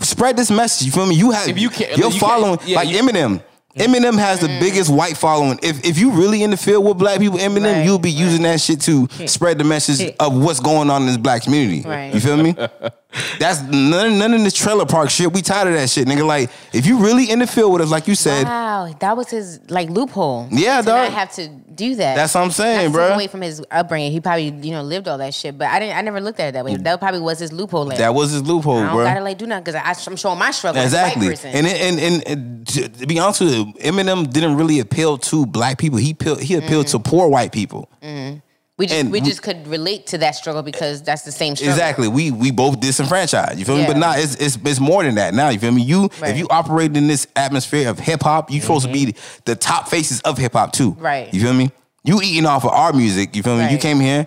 spread 0.00 0.36
this 0.36 0.50
message, 0.50 0.86
you 0.86 0.92
feel 0.92 1.06
me? 1.06 1.14
You 1.16 1.30
have 1.32 1.48
If 1.48 1.58
you 1.58 1.70
can't- 1.70 1.96
you're 1.96 2.10
you 2.12 2.18
can't- 2.18 2.20
following 2.20 2.58
yeah, 2.66 2.76
like 2.76 2.88
you- 2.88 2.98
Eminem. 3.02 3.42
Eminem 3.76 4.18
has 4.18 4.38
the 4.40 4.48
biggest 4.60 4.90
white 4.90 5.16
following. 5.16 5.58
If 5.62 5.82
if 5.82 5.96
you 5.98 6.10
really 6.10 6.42
in 6.42 6.50
the 6.50 6.58
field 6.58 6.84
with 6.84 6.98
black 6.98 7.18
people, 7.20 7.38
Eminem, 7.38 7.72
Right, 7.76 7.84
you'll 7.86 7.98
be 7.98 8.10
using 8.10 8.42
that 8.42 8.60
shit 8.60 8.82
to 8.82 9.08
spread 9.26 9.56
the 9.56 9.64
message 9.64 10.14
of 10.20 10.34
what's 10.36 10.60
going 10.60 10.90
on 10.90 11.00
in 11.02 11.06
this 11.08 11.16
black 11.16 11.42
community. 11.44 11.80
Right. 11.80 12.12
You 12.12 12.20
feel 12.20 12.36
me? 12.36 12.54
That's 13.38 13.62
none, 13.62 14.18
none 14.18 14.32
of 14.32 14.42
this 14.42 14.54
trailer 14.54 14.86
park 14.86 15.10
shit. 15.10 15.32
We 15.32 15.42
tired 15.42 15.68
of 15.68 15.74
that 15.74 15.90
shit, 15.90 16.08
nigga. 16.08 16.26
Like, 16.26 16.50
if 16.72 16.86
you 16.86 16.98
really 16.98 17.30
in 17.30 17.40
the 17.40 17.46
field 17.46 17.72
with 17.72 17.82
us, 17.82 17.90
like 17.90 18.08
you 18.08 18.14
said, 18.14 18.44
Wow, 18.44 18.94
that 19.00 19.16
was 19.16 19.30
his 19.30 19.60
like 19.70 19.90
loophole. 19.90 20.48
Yeah, 20.50 20.80
to 20.80 20.86
dog. 20.86 21.10
not 21.10 21.12
have 21.12 21.32
to 21.32 21.48
do 21.48 21.94
that. 21.96 22.14
That's 22.14 22.34
what 22.34 22.42
I'm 22.42 22.50
saying, 22.50 22.92
Not 22.92 23.08
take. 23.08 23.14
Away 23.14 23.26
from 23.26 23.42
his 23.42 23.62
upbringing, 23.70 24.12
he 24.12 24.20
probably 24.20 24.48
you 24.48 24.72
know 24.72 24.82
lived 24.82 25.08
all 25.08 25.18
that 25.18 25.34
shit. 25.34 25.58
But 25.58 25.68
I 25.68 25.78
didn't. 25.78 25.96
I 25.96 26.00
never 26.00 26.20
looked 26.20 26.40
at 26.40 26.48
it 26.48 26.52
that 26.52 26.64
way. 26.64 26.74
Mm. 26.74 26.84
That 26.84 27.00
probably 27.00 27.20
was 27.20 27.38
his 27.38 27.52
loophole. 27.52 27.84
Like, 27.84 27.98
that 27.98 28.14
was 28.14 28.32
his 28.32 28.42
loophole, 28.42 28.80
bro. 28.80 28.82
I 28.82 28.86
don't 28.86 28.96
bro. 28.96 29.04
gotta 29.04 29.20
like 29.20 29.38
do 29.38 29.46
nothing 29.46 29.64
because 29.64 30.08
I'm 30.08 30.16
showing 30.16 30.38
my 30.38 30.50
struggle 30.50 30.82
Exactly, 30.82 31.28
as 31.28 31.44
a 31.44 31.48
white 31.48 31.54
and, 31.54 31.66
person. 31.66 31.80
and 31.80 32.00
and 32.00 32.28
and 32.28 32.66
to 32.68 32.88
to 32.88 33.06
be 33.06 33.18
honest 33.18 33.40
with 33.42 33.54
you, 33.54 33.66
Eminem 33.74 34.30
didn't 34.32 34.56
really 34.56 34.80
appeal 34.80 35.18
to 35.18 35.44
black 35.46 35.78
people. 35.78 35.98
He 35.98 36.12
appealed, 36.12 36.40
he 36.40 36.54
appealed 36.54 36.86
mm. 36.86 36.92
to 36.92 36.98
poor 36.98 37.28
white 37.28 37.52
people. 37.52 37.90
Mm. 38.02 38.40
We 38.82 38.86
just 38.88 39.00
and 39.00 39.12
we 39.12 39.20
just 39.20 39.42
could 39.42 39.66
relate 39.68 40.06
to 40.08 40.18
that 40.18 40.32
struggle 40.32 40.62
because 40.62 41.02
that's 41.02 41.22
the 41.22 41.30
same 41.32 41.54
struggle. 41.54 41.74
Exactly. 41.74 42.08
We 42.08 42.30
we 42.32 42.50
both 42.50 42.80
disenfranchised. 42.80 43.58
You 43.58 43.64
feel 43.64 43.76
me? 43.76 43.86
But 43.86 43.96
now 43.96 44.14
it's, 44.16 44.34
it's 44.36 44.58
it's 44.64 44.80
more 44.80 45.02
than 45.04 45.14
that. 45.14 45.34
Now 45.34 45.48
you 45.50 45.58
feel 45.58 45.72
me? 45.72 45.82
You 45.82 46.10
Right. 46.20 46.32
if 46.32 46.36
you 46.36 46.46
operate 46.50 46.96
in 46.96 47.06
this 47.06 47.26
atmosphere 47.36 47.88
of 47.88 47.98
hip 47.98 48.22
hop, 48.22 48.50
you 48.50 48.60
supposed 48.60 48.86
to 48.86 48.92
be 48.92 49.14
the 49.44 49.54
top 49.54 49.88
faces 49.88 50.20
of 50.22 50.36
hip 50.36 50.52
hop 50.54 50.72
too. 50.72 50.92
Mm-hmm. 50.92 51.02
Right. 51.02 51.32
You 51.34 51.40
feel 51.40 51.54
me? 51.54 51.70
You 52.04 52.20
eating 52.20 52.46
off 52.46 52.64
of 52.64 52.72
our 52.72 52.92
music. 52.92 53.36
You 53.36 53.42
feel 53.44 53.56
me? 53.56 53.70
You 53.70 53.78
came 53.78 54.00
here. 54.00 54.26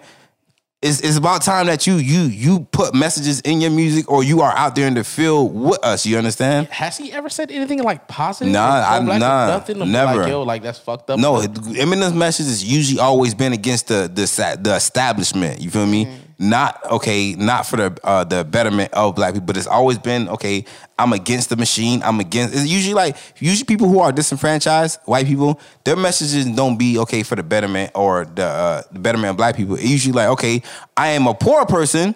It's, 0.81 0.99
it's 0.99 1.17
about 1.17 1.41
time 1.41 1.65
that 1.67 1.87
you 1.87 1.95
you 1.95 2.23
you 2.23 2.59
put 2.71 2.93
messages 2.93 3.39
in 3.41 3.59
your 3.59 3.71
music 3.71 4.11
or 4.11 4.23
you 4.23 4.41
are 4.41 4.55
out 4.55 4.75
there 4.75 4.87
in 4.87 4.93
the 4.93 5.03
field 5.03 5.55
with 5.55 5.83
us. 5.83 6.05
You 6.05 6.17
understand? 6.17 6.67
Has 6.67 6.97
he 6.97 7.11
ever 7.11 7.29
said 7.29 7.49
anything 7.49 7.81
like 7.81 8.07
positive? 8.07 8.53
Nah, 8.53 8.79
or 8.79 8.83
I- 8.83 8.97
pro-black 8.97 9.15
or 9.15 9.19
nah, 9.19 9.47
nothing? 9.47 9.91
Never. 9.91 10.21
Like, 10.21 10.29
yo, 10.29 10.43
like 10.43 10.61
that's 10.61 10.77
fucked 10.77 11.09
up. 11.09 11.19
No, 11.19 11.37
Eminem's 11.37 12.13
message 12.13 12.45
has 12.47 12.63
usually 12.63 12.99
always 12.99 13.33
been 13.33 13.53
against 13.53 13.87
the 13.87 14.11
the 14.13 14.59
the 14.61 14.75
establishment. 14.75 15.59
You 15.59 15.71
feel 15.71 15.87
me? 15.87 16.05
Mm-hmm. 16.05 16.24
Not 16.37 16.83
okay, 16.91 17.33
not 17.35 17.65
for 17.65 17.77
the 17.77 17.97
uh, 18.03 18.25
the 18.25 18.43
betterment 18.43 18.93
of 18.93 19.15
black 19.15 19.33
people, 19.33 19.45
but 19.45 19.55
it's 19.55 19.67
always 19.67 19.97
been 19.97 20.27
okay. 20.29 20.65
I'm 20.99 21.13
against 21.13 21.49
the 21.49 21.55
machine. 21.55 22.03
I'm 22.03 22.19
against. 22.19 22.53
It's 22.53 22.67
usually 22.67 22.93
like 22.93 23.15
usually 23.37 23.65
people 23.65 23.87
who 23.87 23.99
are 23.99 24.11
disenfranchised, 24.11 24.99
white 25.05 25.27
people, 25.27 25.59
their 25.85 25.95
messages 25.95 26.45
don't 26.45 26.77
be 26.77 26.97
okay 26.99 27.23
for 27.23 27.35
the 27.35 27.43
betterment 27.43 27.91
or 27.95 28.25
the 28.25 28.43
uh, 28.43 28.81
the 28.91 28.99
betterment 28.99 29.31
of 29.31 29.37
black 29.37 29.55
people. 29.55 29.75
It's 29.75 29.89
usually 29.89 30.11
like 30.11 30.27
okay, 30.29 30.61
I 30.97 31.09
am 31.09 31.27
a 31.27 31.33
poor 31.33 31.65
person. 31.65 32.15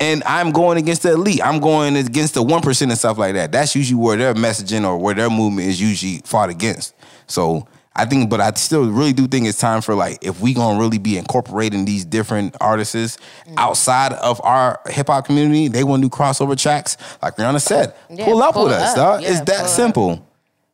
And 0.00 0.24
I'm 0.24 0.50
going 0.50 0.78
against 0.78 1.04
the 1.04 1.12
elite. 1.12 1.40
I'm 1.44 1.60
going 1.60 1.94
against 1.94 2.34
the 2.34 2.42
one 2.42 2.60
percent 2.60 2.90
and 2.90 2.98
stuff 2.98 3.18
like 3.18 3.34
that. 3.34 3.52
That's 3.52 3.76
usually 3.76 4.00
where 4.02 4.16
their 4.16 4.34
messaging 4.34 4.84
or 4.84 4.98
where 4.98 5.14
their 5.14 5.30
movement 5.30 5.68
is 5.68 5.80
usually 5.80 6.22
fought 6.24 6.50
against. 6.50 6.92
So 7.28 7.68
I 8.00 8.06
think, 8.06 8.30
but 8.30 8.40
I 8.40 8.50
still 8.54 8.88
really 8.90 9.12
do 9.12 9.26
think 9.26 9.46
it's 9.46 9.58
time 9.58 9.82
for 9.82 9.94
like 9.94 10.18
if 10.22 10.40
we 10.40 10.54
gonna 10.54 10.78
really 10.78 10.98
be 10.98 11.18
incorporating 11.18 11.84
these 11.84 12.04
different 12.04 12.56
artists 12.60 13.18
outside 13.56 14.12
of 14.14 14.40
our 14.44 14.80
hip 14.88 15.08
hop 15.08 15.26
community, 15.26 15.68
they 15.68 15.84
want 15.84 16.02
to 16.02 16.08
do 16.08 16.14
crossover 16.14 16.58
tracks. 16.60 16.96
Like 17.22 17.36
Rihanna 17.36 17.60
said, 17.60 17.94
Yeah, 18.08 18.24
pull 18.24 18.42
up 18.42 18.54
pull 18.54 18.64
with 18.64 18.72
us, 18.72 18.94
dog. 18.94 19.22
Yeah, 19.22 19.30
it's 19.30 19.40
that 19.42 19.64
up. 19.64 19.68
simple. 19.68 20.26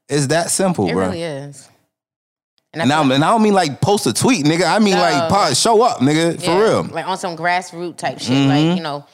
It's 0.09 0.29
that 0.29 0.51
simple, 0.51 0.89
It 0.89 0.93
bro. 0.93 1.07
really 1.07 1.23
is. 1.23 1.69
And 2.73 2.93
I 2.93 3.01
And, 3.01 3.13
and 3.13 3.25
I 3.25 3.31
don't 3.31 3.43
mean 3.43 3.55
like 3.55 3.81
post 3.81 4.07
a 4.07 4.13
tweet, 4.13 4.45
nigga. 4.45 4.65
I 4.65 4.79
mean 4.79 4.95
No. 4.95 5.01
like 5.01 5.57
show 5.57 5.83
up, 5.83 5.99
nigga, 5.99 6.41
for 6.43 6.61
real. 6.63 6.83
Like 6.85 7.07
on 7.09 7.19
some 7.19 7.37
grassroots 7.37 7.97
type 7.97 8.19
shit. 8.21 8.31
Mm-hmm. 8.37 8.49
Like, 8.69 8.77
you 8.77 8.83
know, 8.83 9.05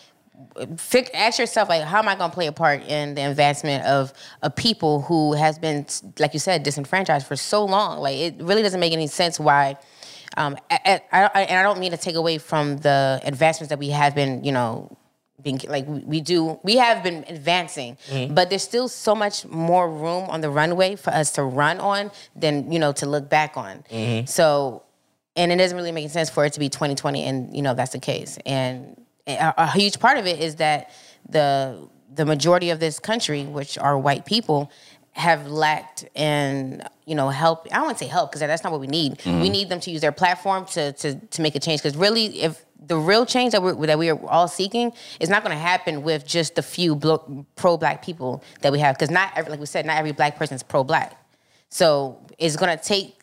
ask 1.15 1.39
yourself, 1.39 1.69
like, 1.69 1.83
how 1.83 1.99
am 1.99 2.09
I 2.09 2.15
going 2.15 2.31
to 2.31 2.35
play 2.35 2.47
a 2.47 2.53
part 2.53 2.83
in 2.83 3.15
the 3.15 3.23
advancement 3.29 3.85
of 3.85 4.13
a 4.43 4.51
people 4.51 5.03
who 5.03 5.33
has 5.35 5.59
been, 5.59 5.87
like 6.19 6.33
you 6.35 6.41
said, 6.41 6.63
disenfranchised 6.63 7.27
for 7.27 7.37
so 7.37 7.65
long? 7.65 8.01
Like, 8.01 8.17
it 8.17 8.35
really 8.41 8.63
doesn't 8.63 8.81
make 8.81 8.93
any 8.93 9.07
sense 9.07 9.39
why. 9.39 9.77
Um, 10.37 10.57
I, 10.71 11.01
I, 11.13 11.31
I, 11.35 11.43
and 11.43 11.59
I 11.59 11.63
don't 11.63 11.79
mean 11.79 11.91
to 11.91 11.97
take 11.97 12.15
away 12.17 12.39
from 12.39 12.79
the 12.79 13.21
advancements 13.25 13.69
that 13.69 13.79
we 13.79 13.91
have 13.91 14.15
been, 14.15 14.43
you 14.45 14.53
know, 14.53 14.97
being 15.43 15.61
like 15.69 15.87
we, 15.87 16.01
we 16.01 16.21
do. 16.21 16.59
We 16.63 16.77
have 16.77 17.03
been 17.03 17.25
advancing, 17.29 17.99
but 18.31 18.49
there's 18.49 18.63
still 18.63 18.89
so 18.89 19.15
much 19.15 19.45
more 19.47 19.91
room 19.91 20.31
on 20.31 20.41
the 20.41 20.49
runway 20.49 20.95
for 20.97 21.11
us 21.11 21.33
to 21.33 21.43
run 21.43 21.81
on 21.81 22.13
than 22.37 22.71
you 22.71 22.79
know 22.79 22.93
to 22.93 23.07
look 23.07 23.29
back 23.29 23.57
on. 23.57 23.83
So 24.27 24.85
and 25.37 25.51
it 25.51 25.57
doesn't 25.57 25.77
really 25.77 25.93
make 25.93 26.11
sense 26.11 26.31
for 26.31 26.45
it 26.45 26.53
to 26.53 26.61
be 26.61 26.69
2020 26.69 27.25
and 27.25 27.57
you 27.57 27.63
know 27.63 27.75
that's 27.75 27.93
the 27.93 27.99
case 27.99 28.39
and 28.45 29.02
a, 29.27 29.55
a 29.57 29.71
huge 29.71 29.99
part 29.99 30.19
of 30.19 30.27
it 30.27 30.41
is 30.41 30.57
that 30.57 30.91
the 31.29 31.89
the 32.15 32.27
majority 32.27 32.71
of 32.71 32.79
this 32.79 32.99
country 32.99 33.45
which 33.45 33.79
are 33.79 33.99
white 33.99 34.27
people 34.27 34.71
have 35.13 35.47
lacked 35.47 36.05
in 36.15 36.83
you 37.07 37.15
know 37.15 37.29
help. 37.29 37.67
I 37.73 37.91
to 37.93 37.99
say 37.99 38.07
help 38.07 38.31
because 38.31 38.41
that's 38.41 38.65
not 38.65 38.73
what 38.73 38.81
we 38.81 38.87
need. 38.87 39.19
Mm-hmm. 39.19 39.41
We 39.41 39.51
need 39.51 39.69
them 39.69 39.81
to 39.81 39.91
use 39.91 40.01
their 40.01 40.13
platform 40.13 40.67
to 40.67 40.93
to, 40.93 41.15
to 41.15 41.43
make 41.43 41.55
a 41.55 41.61
change 41.61 41.83
because 41.83 41.97
really 41.97 42.43
if 42.43 42.65
the 42.85 42.97
real 42.97 43.25
change 43.25 43.53
that 43.53 43.63
we're 43.63 43.75
that 43.87 43.99
we 43.99 44.11
are 44.11 44.27
all 44.27 44.49
seeking 44.49 44.93
is 45.21 45.29
not 45.29 45.45
going 45.45 45.55
to 45.55 45.63
happen 45.63 46.03
with 46.03 46.27
just 46.27 46.55
the 46.55 46.63
few 46.63 46.97
blo- 46.97 47.47
pro-black 47.57 48.05
people 48.05 48.43
that 48.63 48.73
we 48.73 48.81
have 48.81 48.97
because 48.97 49.11
not 49.11 49.33
every, 49.37 49.51
like 49.51 49.61
we 49.61 49.67
said 49.67 49.87
not 49.87 49.99
every 49.99 50.13
black 50.13 50.37
person 50.37 50.55
is 50.55 50.63
pro-black. 50.63 51.19
So 51.69 52.19
it's 52.39 52.57
going 52.57 52.77
to 52.77 52.83
take 52.83 53.19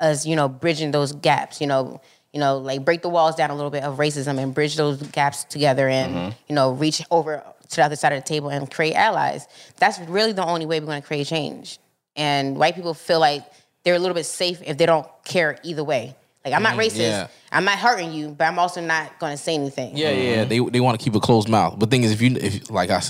us, 0.00 0.26
you 0.26 0.36
know, 0.36 0.48
bridging 0.48 0.90
those 0.90 1.12
gaps, 1.12 1.60
you 1.60 1.66
know, 1.66 2.00
you 2.32 2.40
know, 2.40 2.58
like 2.58 2.84
break 2.84 3.02
the 3.02 3.08
walls 3.08 3.36
down 3.36 3.50
a 3.50 3.54
little 3.54 3.70
bit 3.70 3.84
of 3.84 3.98
racism 3.98 4.38
and 4.38 4.54
bridge 4.54 4.76
those 4.76 5.02
gaps 5.02 5.44
together 5.44 5.88
and, 5.88 6.14
mm-hmm. 6.14 6.30
you 6.48 6.54
know, 6.54 6.72
reach 6.72 7.02
over 7.10 7.42
to 7.70 7.76
the 7.76 7.84
other 7.84 7.96
side 7.96 8.12
of 8.12 8.22
the 8.22 8.28
table 8.28 8.50
and 8.50 8.70
create 8.70 8.94
allies. 8.94 9.46
That's 9.76 9.98
really 10.00 10.32
the 10.32 10.44
only 10.44 10.66
way 10.66 10.80
we're 10.80 10.86
going 10.86 11.02
to 11.02 11.06
create 11.06 11.26
change. 11.26 11.78
And 12.16 12.56
white 12.56 12.74
people 12.74 12.94
feel 12.94 13.20
like 13.20 13.44
they're 13.84 13.94
a 13.94 13.98
little 13.98 14.14
bit 14.14 14.26
safe 14.26 14.60
if 14.64 14.76
they 14.76 14.86
don't 14.86 15.06
care 15.24 15.58
either 15.62 15.84
way. 15.84 16.16
Like 16.44 16.54
I'm 16.54 16.62
not 16.62 16.72
mm-hmm. 16.72 16.80
racist. 16.80 16.98
yeah. 16.98 17.28
I'm 17.50 17.64
not 17.64 17.78
hurting 17.78 18.12
you, 18.12 18.28
but 18.30 18.44
I'm 18.44 18.58
also 18.58 18.80
not 18.80 19.18
going 19.18 19.32
to 19.32 19.42
say 19.42 19.54
anything. 19.54 19.96
Yeah, 19.96 20.10
yeah, 20.10 20.36
yeah. 20.36 20.44
They 20.44 20.58
they 20.58 20.80
want 20.80 20.98
to 20.98 21.04
keep 21.04 21.14
a 21.14 21.20
closed 21.20 21.48
mouth. 21.48 21.78
But 21.78 21.90
thing 21.90 22.04
is, 22.04 22.12
if 22.12 22.22
you 22.22 22.36
if 22.36 22.70
like 22.70 22.90
I, 22.90 23.02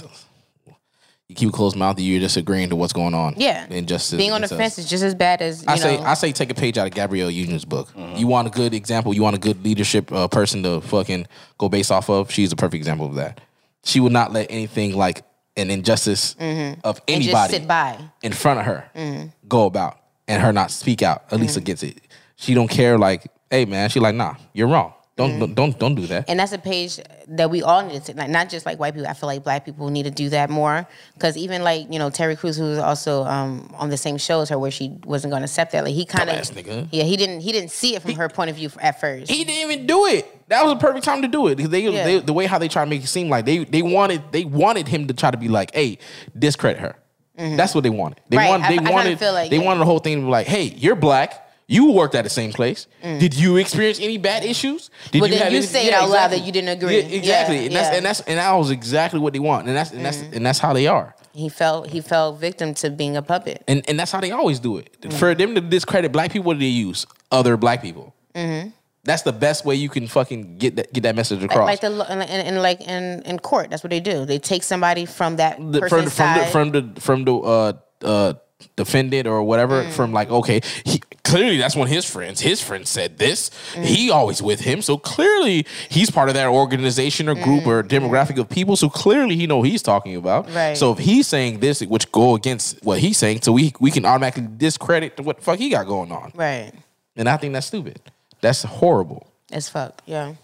you 1.29 1.35
keep 1.35 1.51
a 1.51 1.53
closed 1.53 1.77
mouth, 1.77 2.01
you're 2.01 2.21
just 2.21 2.39
agreeing 2.39 2.71
to 2.71 2.77
what's 2.77 2.95
going 2.95 3.13
on. 3.13 3.35
Yeah. 3.37 3.67
And 3.69 3.87
just 3.87 4.17
Being 4.17 4.33
on 4.33 4.41
the 4.41 4.49
fence 4.49 4.79
is 4.79 4.89
just 4.89 5.05
as 5.05 5.15
bad 5.15 5.43
as 5.43 5.61
you 5.63 5.67
I 5.69 5.77
say 5.77 5.99
I 5.99 6.15
say 6.15 6.33
take 6.33 6.51
a 6.51 6.55
page 6.55 6.79
out 6.79 6.87
of 6.87 6.95
Gabrielle 6.95 7.31
Union's 7.31 7.67
book. 7.67 7.91
You 8.17 8.27
want 8.27 8.49
a 8.49 8.51
good 8.51 8.73
example. 8.73 9.13
You 9.15 9.23
want 9.23 9.37
a 9.37 9.39
good 9.39 9.63
leadership 9.63 10.11
uh, 10.11 10.27
person 10.29 10.63
to 10.63 10.81
fucking 10.81 11.27
go 11.59 11.69
based 11.69 11.93
off 11.93 12.09
of. 12.09 12.31
She's 12.33 12.51
a 12.51 12.57
perfect 12.57 12.77
example 12.77 13.07
of 13.07 13.15
that. 13.17 13.41
She 13.85 14.01
would 14.01 14.13
not 14.13 14.33
let 14.33 14.51
anything 14.51 14.97
like 14.97 15.23
an 15.57 15.71
injustice 15.71 16.33
of 16.33 16.39
Mm-hmm. 16.41 16.81
and 16.85 17.01
anybody 17.09 17.25
just 17.33 17.51
sit 17.51 17.69
by. 17.69 17.99
in 18.23 18.33
front 18.33 18.61
of 18.61 18.65
her 18.67 19.31
go 19.49 19.67
about 19.67 19.99
and 20.27 20.43
her 20.43 20.53
not 20.53 20.71
speak 20.71 21.03
out. 21.03 21.25
Elisa 21.31 21.61
gets 21.61 21.83
it. 21.83 21.99
She 22.37 22.55
don't 22.55 22.69
care. 22.69 22.97
Like, 22.97 23.27
hey 23.51 23.67
man, 23.67 23.91
she 23.91 24.01
like 24.01 24.15
nah, 24.15 24.37
you're 24.55 24.69
wrong. 24.69 24.95
Don't 25.19 25.39
don't 25.39 25.55
don't 25.55 25.79
don't 25.79 25.95
do 25.97 26.07
that. 26.07 26.25
And 26.29 26.39
that's 26.41 26.53
a 26.53 26.59
page 26.59 26.99
that 27.27 27.51
we 27.51 27.63
all 27.63 27.85
need 27.85 28.03
to 28.05 28.15
like, 28.15 28.31
not 28.31 28.49
just 28.49 28.65
like 28.65 28.79
white 28.79 28.95
people. 28.95 29.07
I 29.09 29.13
feel 29.15 29.27
like 29.27 29.43
black 29.45 29.65
people 29.65 29.91
need 29.91 30.05
to 30.05 30.11
do 30.11 30.29
that 30.31 30.49
more 30.49 30.87
because 31.15 31.37
even 31.37 31.63
like 31.65 31.93
you 31.93 31.99
know 31.99 32.09
Terry 32.09 32.37
Crews, 32.37 32.57
who 32.57 32.65
was 32.65 32.79
also 32.79 33.25
um, 33.25 33.71
on 33.77 33.91
the 33.91 33.97
same 33.97 34.17
show 34.17 34.41
as 34.41 34.49
her, 34.49 34.59
where 34.59 34.71
she 34.71 34.97
wasn't 35.05 35.33
going 35.33 35.43
to 35.43 35.45
accept 35.47 35.73
that. 35.73 35.85
Like 35.85 35.95
he 35.95 36.05
kind 36.07 36.31
of, 36.31 36.89
yeah, 36.93 37.03
he 37.03 37.17
didn't 37.17 37.41
he 37.41 37.53
didn't 37.53 37.71
see 37.73 37.97
it 37.97 38.03
from 38.03 38.13
her 38.15 38.29
point 38.29 38.49
of 38.51 38.57
view 38.57 38.71
at 38.81 39.01
first. 39.01 39.31
He 39.31 39.45
didn't 39.45 39.71
even 39.71 39.87
do 39.87 40.07
it. 40.07 40.49
That 40.49 40.63
was 40.65 40.73
a 40.73 40.77
perfect 40.77 41.05
time 41.05 41.21
to 41.23 41.29
do 41.29 41.49
it. 41.49 41.57
They, 41.57 41.81
Yeah. 41.81 42.05
they 42.05 42.21
the 42.21 42.33
way 42.33 42.47
how 42.47 42.59
they 42.59 42.69
try 42.69 42.85
to 42.85 42.89
make 42.89 43.03
it 43.03 43.09
seem 43.09 43.29
like 43.29 43.45
they 43.45 43.65
they 43.65 43.83
wanted 43.83 44.23
they 44.33 44.45
wanted 44.45 44.89
him 44.89 45.09
to 45.09 45.15
try 45.15 45.31
to 45.31 45.37
be 45.37 45.49
like, 45.49 45.75
hey, 45.75 45.99
discredit 46.39 46.81
her. 46.81 46.97
That's 47.37 47.75
what 47.75 47.83
they 47.85 47.91
wanted. 47.91 48.21
They 48.29 48.37
Mm-hmm. 48.37 48.45
Right. 48.45 48.51
wanted 48.61 48.85
they 48.85 48.91
I 48.91 48.93
wanted 48.93 49.19
feel 49.19 49.33
like, 49.33 49.51
they 49.51 49.59
yeah. 49.59 49.65
wanted 49.65 49.81
the 49.81 49.85
whole 49.85 49.99
thing 49.99 50.17
to 50.17 50.23
be 50.23 50.31
like, 50.31 50.47
hey, 50.47 50.63
you're 50.77 50.97
black. 50.97 51.48
You 51.71 51.93
worked 51.93 52.15
at 52.15 52.25
the 52.25 52.31
same 52.31 52.51
place. 52.51 52.87
Mm. 53.05 53.21
Did 53.21 53.35
you 53.35 53.59
experience 53.59 54.01
any 54.01 54.17
bad 54.17 54.43
issues? 54.43 54.89
Did 55.11 55.23
then 55.23 55.33
have 55.33 55.53
you 55.53 55.59
any- 55.59 55.67
say 55.67 55.87
it 55.87 55.93
out 55.93 56.09
loud 56.09 56.29
that 56.29 56.41
you 56.41 56.51
didn't 56.51 56.71
agree. 56.71 57.01
Yeah, 57.01 57.19
exactly. 57.19 57.59
Yeah, 57.59 57.67
and 57.67 57.75
that's 57.77 57.97
and 57.97 58.07
that's 58.07 58.21
and 58.23 58.39
that 58.39 58.53
was 58.55 58.71
exactly 58.71 59.21
what 59.21 59.35
they 59.35 59.39
want. 59.39 59.69
And 59.69 59.77
that's 59.77 59.91
and 59.91 60.03
that's 60.05 60.17
and 60.19 60.45
that's 60.47 60.59
how 60.59 60.73
they 60.73 60.87
are. 60.87 61.15
he 61.35 61.51
fell 61.51 61.83
he 61.83 62.01
fell 62.01 62.33
victim 62.33 62.73
to 62.75 62.89
being 62.89 63.17
a 63.19 63.23
puppet. 63.23 63.63
And 63.69 63.85
and 63.87 64.01
that's 64.01 64.11
how 64.11 64.21
they 64.21 64.31
always 64.31 64.61
do 64.61 64.79
it. 64.79 64.97
Mm. 65.03 65.13
For 65.13 65.35
them 65.35 65.55
to 65.55 65.61
discredit 65.61 66.11
black 66.11 66.33
people, 66.33 66.47
what 66.47 66.55
do 66.55 66.61
they 66.61 66.67
use? 66.67 67.07
Other 67.31 67.59
black 67.59 67.83
people. 67.83 68.15
Mm-hmm. 68.35 68.71
That's 69.05 69.23
the 69.23 69.33
best 69.33 69.65
way 69.67 69.75
you 69.75 69.91
can 69.91 70.07
fucking 70.09 70.57
get 70.57 70.77
that 70.77 70.93
get 70.93 71.03
that 71.03 71.17
message 71.17 71.43
across. 71.45 71.67
Like 71.67 71.81
the 71.81 71.93
and, 72.11 72.23
and, 72.23 72.49
and 72.49 72.63
like 72.63 72.81
in, 72.81 73.23
in 73.23 73.39
court, 73.39 73.69
that's 73.69 73.85
what 73.85 73.91
they 73.91 74.01
do. 74.01 74.25
They 74.25 74.39
take 74.39 74.63
somebody 74.63 75.05
from 75.05 75.37
that 75.37 75.59
the, 75.59 75.89
from 75.89 76.05
the, 76.07 76.11
from 76.11 76.35
the 76.39 76.45
from 76.47 76.73
the 76.73 77.01
from 77.01 77.25
the 77.25 77.35
uh 77.37 77.73
uh 78.03 78.33
defendant 78.77 79.27
or 79.27 79.43
whatever 79.43 79.85
Mm. 79.85 79.91
from 79.93 80.13
like 80.13 80.31
okay 80.31 80.61
he, 80.85 81.01
clearly 81.23 81.59
that's 81.59 81.77
one 81.77 81.87
of 81.87 81.93
his 81.93 82.05
friends 82.05 82.41
his 82.41 82.61
friend 82.61 82.87
said 82.89 83.19
this 83.19 83.51
Mm. 83.75 83.85
he 83.85 84.11
always 84.11 84.43
with 84.43 84.61
him 84.61 84.83
so 84.83 84.97
clearly 84.99 85.65
he's 85.89 86.11
part 86.11 86.29
of 86.29 86.35
that 86.35 86.47
organization 86.49 87.29
or 87.29 87.35
group 87.37 87.67
or 87.67 87.83
demographic 87.85 88.37
of 88.39 88.49
people 88.49 88.77
so 88.77 88.89
clearly 88.89 89.37
he 89.37 89.47
know 89.47 89.59
what 89.59 89.69
he's 89.69 89.83
talking 89.83 90.17
about 90.17 90.47
Mm. 90.49 90.55
Right. 90.57 90.77
so 90.77 90.93
if 90.93 90.99
he's 90.99 91.27
saying 91.29 91.61
this 91.61 91.83
which 91.83 92.11
go 92.13 92.35
against 92.35 92.83
what 92.85 92.99
he's 92.99 93.17
saying 93.19 93.43
so 93.43 93.53
we 93.53 93.73
we 93.79 93.91
can 93.91 94.05
automatically 94.05 94.49
discredit 94.57 95.19
what 95.21 95.37
the 95.37 95.43
fuck 95.43 95.59
he 95.59 95.71
got 95.71 95.87
going 95.87 96.11
on 96.11 96.33
right. 96.35 96.73
and 97.17 97.29
I 97.29 97.37
think 97.37 97.53
that's 97.53 97.67
stupid 97.67 98.01
that's 98.41 98.63
horrible 98.63 99.27
As 99.53 99.69
fuck. 99.69 100.03
Yeah. 100.07 100.35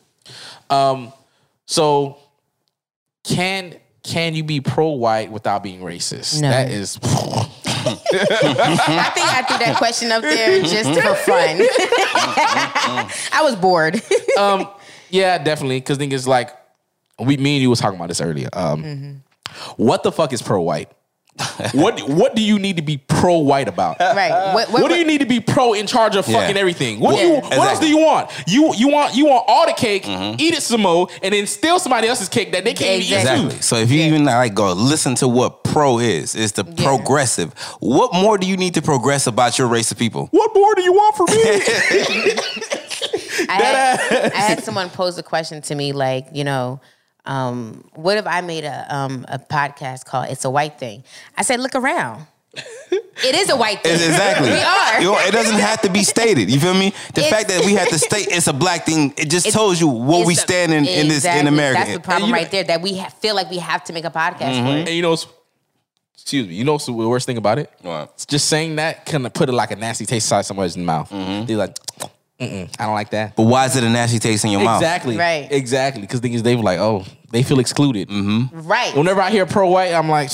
Um, 0.70 1.12
so 1.66 2.18
can 3.24 3.74
can 4.02 4.34
you 4.34 4.44
be 4.44 4.60
pro 4.60 4.88
white 4.88 5.30
without 5.32 5.62
being 5.62 5.80
racist 5.80 6.40
No. 6.42 6.50
that 6.50 6.70
is 6.70 6.98
I 7.86 9.10
think 9.14 9.26
I 9.28 9.44
threw 9.46 9.58
that 9.58 9.74
question 9.78 10.12
up 10.12 10.22
there 10.22 10.60
just 10.62 10.88
for 11.00 11.14
fun. 11.14 11.60
I 13.32 13.40
was 13.42 13.56
bored. 13.56 14.00
um, 14.38 14.68
yeah, 15.10 15.38
definitely. 15.38 15.80
Because 15.80 15.98
thing 15.98 16.12
is, 16.12 16.26
like, 16.26 16.50
we, 17.18 17.36
me 17.36 17.56
and 17.56 17.62
you 17.62 17.70
was 17.70 17.80
talking 17.80 17.96
about 17.98 18.08
this 18.08 18.20
earlier. 18.20 18.48
Um, 18.52 18.82
Mm-hmm. 18.84 19.12
what 19.82 20.02
the 20.02 20.10
fuck 20.12 20.32
is 20.32 20.42
pro 20.42 20.60
white? 20.60 20.90
what 21.72 22.00
What 22.08 22.36
do 22.36 22.42
you 22.42 22.58
need 22.60 22.76
to 22.76 22.82
be 22.82 22.96
pro 22.96 23.38
white 23.38 23.66
about? 23.66 23.98
right. 23.98 24.54
What, 24.54 24.70
What, 24.70 24.88
do 24.88 24.94
you 24.96 25.04
need 25.04 25.18
to 25.18 25.26
be 25.26 25.40
pro 25.40 25.72
in 25.72 25.86
charge 25.86 26.14
of 26.14 26.28
Yeah. 26.28 26.40
fucking 26.40 26.56
everything? 26.56 27.00
What 27.00 27.16
do 27.16 27.22
Yeah. 27.22 27.34
you? 27.34 27.40
What 27.58 27.68
else 27.68 27.80
do 27.80 27.88
you 27.88 27.98
want? 27.98 28.30
You 28.46 28.72
you 28.74 28.88
want 28.88 29.16
you 29.16 29.26
want 29.26 29.44
all 29.48 29.66
the 29.66 29.72
cake, 29.72 30.04
Mm-hmm. 30.04 30.40
eat 30.40 30.54
it 30.54 30.62
some 30.62 30.82
more, 30.82 31.08
and 31.22 31.34
then 31.34 31.46
steal 31.46 31.78
somebody 31.80 32.06
else's 32.08 32.28
cake 32.28 32.52
that 32.52 32.64
they 32.64 32.72
can't 32.74 33.02
even 33.02 33.02
eat 33.02 33.12
Exactly. 33.16 33.44
Exactly. 33.46 33.62
So 33.62 33.76
if 33.76 33.90
you 33.90 34.00
even 34.02 34.24
like 34.24 34.54
go 34.54 34.72
listen 34.74 35.14
to 35.16 35.28
what 35.28 35.64
pro 35.64 35.98
is, 35.98 36.34
it's 36.36 36.52
the 36.52 36.64
Yeah. 36.64 36.84
progressive. 36.84 37.52
What 37.80 38.14
more 38.14 38.38
do 38.38 38.46
you 38.46 38.56
need 38.56 38.74
to 38.74 38.82
progress 38.82 39.26
about 39.26 39.58
your 39.58 39.66
race 39.66 39.90
of 39.90 39.98
people? 39.98 40.28
What 40.30 40.54
more 40.54 40.74
do 40.76 40.82
you 40.82 40.92
want 40.92 41.16
from 41.16 41.26
me? 41.34 41.42
I 43.48 43.52
had, 43.62 44.32
I 44.32 44.36
had 44.38 44.64
someone 44.64 44.90
pose 44.90 45.18
a 45.18 45.22
question 45.22 45.60
to 45.62 45.74
me 45.74 45.92
like, 45.92 46.26
you 46.32 46.44
know, 46.44 46.80
um, 47.26 47.84
what 47.94 48.16
if 48.18 48.26
I 48.26 48.40
made 48.40 48.64
a 48.64 48.86
um, 48.94 49.24
a 49.28 49.38
podcast 49.38 50.04
called 50.04 50.28
"It's 50.30 50.44
a 50.44 50.50
White 50.50 50.78
Thing"? 50.78 51.04
I 51.36 51.42
said, 51.42 51.60
look 51.60 51.74
around. 51.74 52.26
It 53.24 53.34
is 53.36 53.48
a 53.48 53.56
white 53.56 53.80
thing. 53.82 53.92
Exactly. 53.94 54.50
We 54.50 54.58
are. 54.60 55.00
You 55.00 55.12
know, 55.12 55.18
it 55.18 55.30
doesn't 55.32 55.58
have 55.60 55.80
to 55.82 55.90
be 55.90 56.02
stated. 56.02 56.50
You 56.50 56.58
feel 56.58 56.74
me? 56.74 56.92
The 57.14 57.20
It's- 57.24 57.30
fact 57.30 57.48
that 57.48 57.64
we 57.64 57.74
have 57.74 57.88
to 57.88 57.98
state 58.10 58.26
it's 58.28 58.48
a 58.48 58.52
black 58.52 58.84
thing, 58.86 59.14
it 59.16 59.30
just 59.30 59.48
tells 59.50 59.80
you 59.80 59.86
what 59.86 60.26
we 60.26 60.34
stand 60.34 60.72
in 60.74 60.84
in 60.84 61.06
this 61.08 61.24
in 61.24 61.46
America. 61.46 61.78
That's 61.78 61.92
the 61.94 62.00
problem 62.00 62.30
you 62.30 62.34
know- 62.34 62.40
right 62.42 62.50
there. 62.50 62.64
That 62.64 62.82
we 62.82 62.98
ha- 62.98 63.08
feel 63.20 63.36
like 63.36 63.50
we 63.50 63.58
have 63.58 63.84
to 63.84 63.92
make 63.92 64.04
a 64.04 64.10
podcast 64.10 64.54
Mm-hmm. 64.54 64.66
for 64.66 64.78
and 64.80 64.88
you 64.88 65.02
know, 65.02 65.16
excuse 66.14 66.46
me. 66.48 66.54
You 66.54 66.64
know 66.64 66.72
what's 66.72 66.86
the 66.86 66.92
worst 66.92 67.26
thing 67.26 67.36
about 67.38 67.58
it? 67.60 67.70
What? 67.82 68.24
Just 68.28 68.48
saying 68.48 68.76
that 68.76 69.06
kind 69.06 69.24
of 69.26 69.32
put 69.32 69.48
it 69.48 69.52
like 69.52 69.70
a 69.70 69.76
nasty 69.76 70.06
taste 70.06 70.26
inside 70.26 70.42
somebody's 70.42 70.76
mouth. 70.76 71.08
They're 71.10 71.56
like, 71.56 71.78
Mm-mm, 72.40 72.68
I 72.78 72.84
don't 72.86 72.94
like 72.94 73.10
that. 73.10 73.36
But 73.36 73.44
why 73.44 73.66
is 73.66 73.76
it 73.76 73.84
a 73.84 73.88
nasty 73.88 74.18
taste 74.18 74.44
in 74.44 74.50
your 74.50 74.62
mouth? 74.62 74.80
Exactly. 74.82 75.16
Right. 75.16 75.46
Exactly. 75.50 76.02
Because 76.02 76.20
thing 76.20 76.32
is, 76.32 76.42
they 76.42 76.56
were 76.56 76.62
like, 76.62 76.78
oh, 76.80 77.04
they 77.30 77.42
feel 77.42 77.60
excluded. 77.60 78.08
Mm-hmm. 78.08 78.66
Right. 78.66 78.94
Whenever 78.96 79.20
I 79.20 79.30
hear 79.30 79.46
pro 79.46 79.68
white, 79.70 79.92
I'm 79.92 80.08
like, 80.08 80.30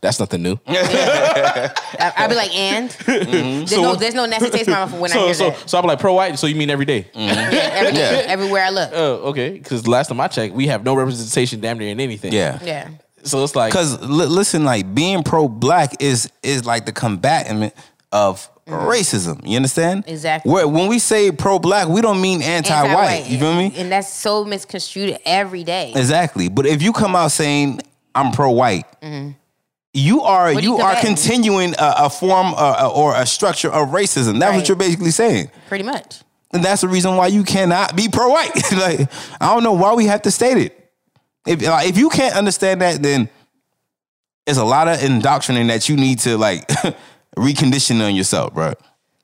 that's 0.00 0.18
nothing 0.20 0.42
new. 0.42 0.58
I, 0.66 2.12
I'll 2.16 2.28
be 2.28 2.34
like, 2.34 2.54
and 2.54 2.90
there's, 2.90 3.70
So- 3.70 3.82
no, 3.82 3.94
there's 3.94 4.14
no 4.14 4.26
nasty 4.26 4.50
taste 4.50 4.66
in 4.68 4.72
my 4.74 4.84
mouth 4.84 4.92
when 4.98 5.10
I 5.10 5.14
so, 5.14 5.24
hear 5.24 5.34
so, 5.34 5.50
that. 5.50 5.68
so 5.70 5.78
I'm 5.78 5.84
like, 5.84 6.00
pro 6.00 6.12
white. 6.14 6.38
So 6.38 6.46
you 6.46 6.56
mean 6.56 6.70
every 6.70 6.84
day? 6.86 7.08
Yeah, 7.14 7.70
every 7.72 7.92
day, 7.92 8.24
everywhere 8.26 8.64
I 8.64 8.70
look. 8.70 8.90
Oh, 8.92 9.14
okay. 9.30 9.50
Because 9.50 9.86
last 9.86 10.08
time 10.08 10.20
I 10.20 10.28
checked, 10.28 10.54
we 10.54 10.66
have 10.66 10.84
no 10.84 10.94
representation 10.94 11.60
damn 11.60 11.78
near 11.78 11.88
in 11.90 12.00
anything. 12.00 12.32
Yeah. 12.32 12.58
yeah. 12.62 12.88
So 13.24 13.44
it's 13.44 13.54
like, 13.54 13.70
Because 13.70 14.00
li- 14.02 14.26
listen, 14.26 14.64
like 14.64 14.92
being 14.94 15.22
pro 15.22 15.46
black 15.48 16.02
is 16.02 16.28
is 16.42 16.66
like 16.66 16.86
the 16.86 16.92
combatant 16.92 17.72
of 18.12 18.48
racism. 18.66 19.46
You 19.46 19.56
understand? 19.56 20.04
Exactly. 20.06 20.52
Where, 20.52 20.68
when 20.68 20.88
we 20.88 20.98
say 20.98 21.32
pro 21.32 21.58
black, 21.58 21.88
we 21.88 22.00
don't 22.00 22.20
mean 22.20 22.42
anti 22.42 22.94
white. 22.94 23.24
You 23.28 23.38
feel 23.38 23.54
me? 23.56 23.72
And 23.76 23.90
that's 23.90 24.12
so 24.12 24.44
misconstrued 24.44 25.18
every 25.24 25.64
day. 25.64 25.92
Exactly. 25.94 26.48
But 26.48 26.66
if 26.66 26.82
you 26.82 26.92
come 26.92 27.16
out 27.16 27.32
saying 27.32 27.80
I'm 28.14 28.32
pro 28.32 28.50
white, 28.50 28.84
Mm-hmm. 29.02 29.30
you 29.94 30.20
are 30.22 30.54
What 30.54 30.62
you 30.62 30.76
are 30.78 30.94
continuing 31.00 31.74
a, 31.78 31.94
a 32.04 32.10
form 32.10 32.54
uh, 32.56 32.92
or 32.94 33.14
a 33.16 33.26
structure 33.26 33.68
of 33.70 33.88
racism. 33.88 34.38
That's 34.38 34.56
what 34.56 34.68
you're 34.68 34.76
basically 34.76 35.10
saying. 35.10 35.50
Pretty 35.68 35.84
much. 35.84 36.20
And 36.54 36.62
that's 36.62 36.82
the 36.82 36.88
reason 36.88 37.16
why 37.16 37.28
you 37.28 37.44
cannot 37.44 37.96
be 37.96 38.08
pro-white. 38.08 38.54
like, 38.72 39.00
I 39.40 39.54
don't 39.54 39.62
know 39.64 39.72
why 39.72 39.94
we 39.94 40.06
have 40.06 40.22
to 40.22 40.30
state 40.30 40.58
it. 40.58 40.78
If 41.46 41.62
like, 41.62 41.88
if 41.88 41.96
you 41.98 42.10
can't 42.10 42.36
understand 42.36 42.82
that, 42.82 43.02
then 43.02 43.28
it's 44.46 44.58
a 44.58 44.64
lot 44.64 44.86
of 44.86 45.02
indoctrinating 45.02 45.68
that 45.68 45.88
you 45.88 45.96
need 45.96 46.18
to 46.20 46.36
like 46.36 46.70
recondition 47.36 48.04
on 48.06 48.14
yourself, 48.14 48.54
bro. 48.54 48.74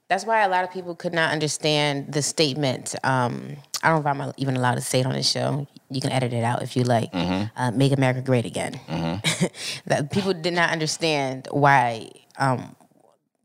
That's 0.08 0.24
why 0.24 0.42
a 0.42 0.48
lot 0.48 0.64
of 0.64 0.70
people 0.72 0.94
could 0.94 1.12
not 1.12 1.32
understand 1.32 2.12
the 2.12 2.22
statement. 2.22 2.94
Um, 3.04 3.56
I 3.82 3.90
don't 3.90 4.02
know 4.02 4.10
if 4.10 4.20
I'm 4.20 4.32
even 4.38 4.56
allowed 4.56 4.76
to 4.76 4.80
say 4.80 5.00
it 5.00 5.06
on 5.06 5.12
the 5.12 5.22
show. 5.22 5.66
You 5.90 6.00
can 6.00 6.10
edit 6.10 6.32
it 6.32 6.42
out 6.42 6.62
if 6.62 6.76
you 6.76 6.84
like. 6.84 7.10
Uh, 7.12 7.70
Make 7.72 7.92
America 7.92 8.22
Great 8.22 8.46
Again. 8.46 8.80
that 9.86 10.10
people 10.10 10.32
did 10.32 10.54
not 10.54 10.70
understand 10.70 11.48
why. 11.50 12.10
Um, 12.38 12.74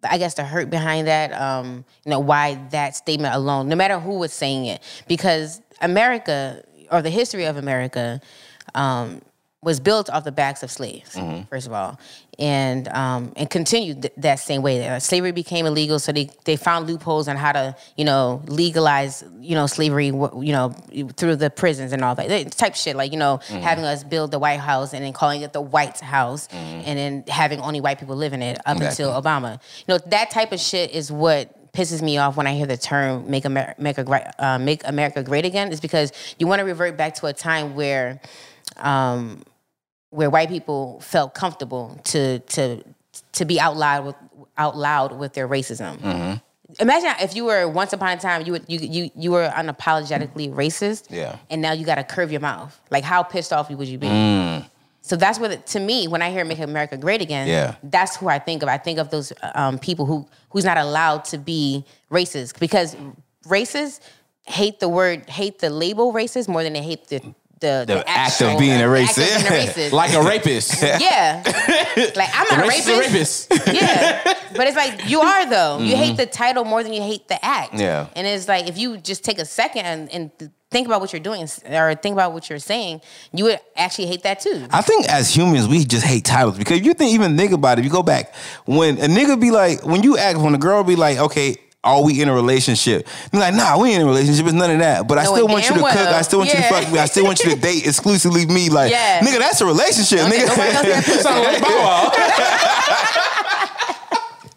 I 0.10 0.18
guess 0.18 0.36
the 0.36 0.44
hurt 0.44 0.70
behind 0.70 1.08
that. 1.08 1.34
Um, 1.34 1.86
you 2.06 2.10
know 2.10 2.20
why 2.20 2.56
that 2.72 2.96
statement 2.96 3.36
alone, 3.36 3.68
no 3.68 3.76
matter 3.76 4.00
who 4.00 4.18
was 4.18 4.34
saying 4.34 4.66
it, 4.66 4.82
because 5.08 5.62
America 5.82 6.64
or 6.92 7.02
the 7.02 7.10
history 7.10 7.46
of 7.46 7.58
America. 7.58 8.22
Um, 8.76 9.22
was 9.64 9.80
built 9.80 10.10
off 10.10 10.24
the 10.24 10.32
backs 10.32 10.62
of 10.64 10.70
slaves, 10.72 11.18
first 11.50 11.68
of 11.68 11.74
all, 11.74 11.98
and 12.40 12.88
um, 12.90 13.32
and 13.36 13.50
continued 13.50 14.02
th- 14.04 14.14
that 14.18 14.40
same 14.40 14.62
way. 14.62 14.88
Uh, 14.88 15.00
slavery 15.00 15.32
became 15.32 15.66
illegal, 15.66 16.00
so 16.00 16.12
they, 16.12 16.30
they 16.46 16.56
found 16.56 16.88
loopholes 16.88 17.28
on 17.28 17.36
how 17.38 17.52
to 17.52 17.76
you 17.96 18.06
know 18.06 18.42
legalize 18.48 19.24
you 19.40 19.56
know 19.56 19.66
slavery 19.68 20.08
you 20.08 20.52
know 20.54 20.70
through 21.18 21.36
the 21.38 21.50
prisons 21.50 21.94
and 21.94 22.04
all 22.04 22.16
that 22.16 22.28
That 22.28 22.52
type 22.52 22.76
shit. 22.76 22.96
Like 22.96 23.12
you 23.12 23.18
know 23.20 23.38
having 23.48 23.86
us 23.86 24.04
build 24.04 24.32
the 24.32 24.40
White 24.40 24.60
House 24.60 24.94
and 24.94 25.04
then 25.04 25.14
calling 25.14 25.42
it 25.42 25.54
the 25.54 25.62
White 25.62 26.00
House, 26.00 26.48
and 26.52 26.98
then 26.98 27.24
having 27.28 27.60
only 27.62 27.82
white 27.82 28.00
people 28.00 28.16
live 28.16 28.34
in 28.34 28.42
it 28.42 28.58
up 28.66 28.78
Exactly. 28.78 29.06
until 29.06 29.22
Obama. 29.22 29.54
You 29.88 29.94
know 29.94 29.98
that 30.08 30.32
type 30.32 30.52
of 30.52 30.60
shit 30.60 30.92
is 30.92 31.12
what 31.12 31.72
pisses 31.74 32.02
me 32.04 32.18
off 32.20 32.38
when 32.38 32.46
I 32.48 32.54
hear 32.54 32.66
the 32.68 32.78
term 32.78 33.30
"make 33.30 33.46
America 33.46 33.82
make, 33.82 33.98
a, 33.98 34.04
great- 34.04 34.28
uh, 34.40 34.60
make 34.60 34.82
America 34.86 35.24
great 35.24 35.46
again." 35.46 35.72
Is 35.72 35.80
because 35.80 36.12
you 36.40 36.48
want 36.48 36.60
to 36.60 36.66
revert 36.66 36.98
back 36.98 37.16
to 37.16 37.28
a 37.28 37.34
time 37.34 37.76
where. 37.76 38.20
Um, 38.78 39.44
where 40.14 40.30
white 40.30 40.50
people 40.50 41.00
felt 41.02 41.34
comfortable 41.34 42.00
to 42.06 42.40
to 42.40 42.84
to 43.34 43.46
be 43.46 43.60
out 43.60 43.76
loud 43.76 44.06
with 44.06 44.16
out 44.58 44.78
loud 44.78 45.18
with 45.18 45.34
their 45.34 45.48
racism. 45.48 45.98
Mm-hmm. 45.98 46.34
Imagine 46.80 47.12
if 47.20 47.36
you 47.36 47.46
were 47.46 47.68
once 47.68 47.94
upon 47.94 48.18
a 48.18 48.20
time 48.20 48.46
you 48.46 48.52
would 48.54 48.66
you 48.68 48.80
you 48.80 49.12
you 49.16 49.32
were 49.32 49.48
unapologetically 49.50 50.52
racist, 50.54 51.06
Yeah. 51.10 51.38
and 51.50 51.62
now 51.62 51.72
you 51.74 51.86
got 51.86 51.96
to 51.96 52.04
curve 52.04 52.32
your 52.32 52.42
mouth. 52.42 52.80
Like 52.90 53.04
how 53.04 53.24
pissed 53.24 53.52
off 53.54 53.70
would 53.70 53.88
you 53.88 53.98
be? 53.98 54.08
Mm. 54.08 54.66
So 55.02 55.16
that's 55.18 55.38
what 55.38 55.52
it, 55.52 55.66
to 55.68 55.80
me 55.80 56.08
when 56.08 56.22
I 56.22 56.32
hear 56.32 56.46
"Make 56.46 56.60
America 56.60 56.96
Great 56.98 57.22
Again," 57.22 57.48
Yeah. 57.48 57.76
that's 57.84 58.16
who 58.16 58.28
I 58.30 58.40
think 58.40 58.64
of. 58.64 58.70
I 58.70 58.78
think 58.78 59.00
of 59.00 59.10
those 59.10 59.34
um, 59.56 59.78
people 59.80 60.06
who 60.06 60.28
who's 60.52 60.64
not 60.66 60.78
allowed 60.78 61.26
to 61.26 61.38
be 61.38 61.86
racist 62.12 62.60
because 62.60 62.96
racists 63.46 64.00
hate 64.46 64.80
the 64.80 64.90
word 64.90 65.30
hate 65.30 65.60
the 65.60 65.70
label 65.70 66.14
racist 66.14 66.48
more 66.48 66.64
than 66.64 66.74
they 66.74 66.82
hate 66.82 67.08
the 67.08 67.22
the, 67.64 67.86
The 67.88 68.00
act 68.08 68.32
actual- 68.34 68.50
of 68.54 68.60
being 68.60 68.74
a 68.74 68.88
the 68.88 69.00
act 69.02 69.16
racist. 69.16 69.50
being 69.50 69.62
a 69.64 69.66
racist. 69.68 69.92
Like 70.02 70.14
a 70.14 70.22
rapist. 70.22 70.82
Yeah. 70.84 71.42
like 72.16 72.30
I'm 72.34 72.48
not 72.52 72.66
a 72.66 72.68
rapist. 72.68 72.88
rapist. 73.50 73.74
Yeah. 73.74 74.34
But 74.56 74.68
it's 74.68 74.78
like 74.78 75.10
you 75.10 75.22
are 75.22 75.50
though. 75.50 75.80
You 75.80 75.96
hate 75.96 76.18
the 76.18 76.26
title 76.28 76.64
more 76.66 76.84
than 76.84 76.94
you 76.94 77.02
hate 77.02 77.28
the 77.28 77.44
act. 77.44 77.72
Mm-hmm. 77.72 77.82
Yeah. 77.82 78.08
And 78.16 78.28
it's 78.28 78.48
like 78.48 78.68
if 78.68 78.78
you 78.78 78.98
just 78.98 79.24
take 79.24 79.40
a 79.40 79.46
second 79.46 79.86
and, 79.86 80.12
and 80.14 80.52
think 80.70 80.88
about 80.88 81.02
what 81.02 81.14
you're 81.14 81.20
doing 81.22 81.48
or 81.70 81.96
think 81.96 82.14
about 82.14 82.34
what 82.34 82.50
you're 82.50 82.60
saying, 82.60 83.02
you 83.32 83.44
would 83.46 83.60
actually 83.76 84.08
hate 84.08 84.24
that 84.24 84.40
too. 84.40 84.66
I 84.72 84.82
think 84.82 85.08
as 85.10 85.36
humans, 85.36 85.68
we 85.68 85.86
just 85.86 86.06
hate 86.06 86.26
titles 86.26 86.58
because 86.58 86.82
you 86.82 86.94
think 86.94 87.14
even 87.14 87.38
think 87.38 87.52
about 87.52 87.80
it. 87.80 87.84
You 87.86 87.92
go 87.92 88.04
back 88.04 88.34
when 88.66 88.98
a 88.98 89.08
nigga 89.08 89.40
be 89.40 89.52
like, 89.52 89.86
when 89.86 90.04
you 90.04 90.18
act, 90.18 90.38
when 90.40 90.54
a 90.56 90.58
girl 90.60 90.84
be 90.84 90.96
like, 90.96 91.18
okay. 91.20 91.58
Are 91.84 92.02
we 92.02 92.22
in 92.22 92.30
a 92.30 92.34
relationship? 92.34 93.08
You're 93.34 93.42
like, 93.42 93.54
nah, 93.54 93.78
we 93.78 93.90
ain't 93.90 94.02
in 94.02 94.08
a 94.08 94.10
relationship. 94.10 94.46
It's 94.46 94.54
none 94.54 94.72
of 94.72 94.80
that. 94.80 95.06
But 95.08 95.18
I 95.20 95.24
Knowing 95.26 95.36
still 95.36 95.48
want 95.50 95.64
you 95.66 95.70
damn 95.72 95.80
to 95.80 95.84
cook. 95.86 95.96
well, 95.96 96.16
I 96.16 96.22
still 96.22 96.40
want 96.40 96.50
you 96.52 96.56
to 96.58 96.64
fuck 96.70 96.92
me. 96.92 97.00
I 97.00 97.06
still 97.06 97.26
want 97.26 97.40
you 97.44 97.50
to 97.50 97.56
date 97.60 97.86
exclusively 97.86 98.46
me. 98.46 98.70
Like, 98.70 98.92
Yeah. 98.92 99.20
nigga, 99.20 99.40
that's 99.40 99.60
a 99.60 99.66
relationship, 99.66 100.20
Don't 100.20 100.32
nigga. 100.32 100.48
think 100.48 100.58
nobody 100.58 100.72
else 100.72 100.88
got 100.88 101.04
pussy. 101.06 101.20
Sound 101.22 101.44
like 101.44 101.62
Bow 101.62 101.68
Wow. 101.84 102.12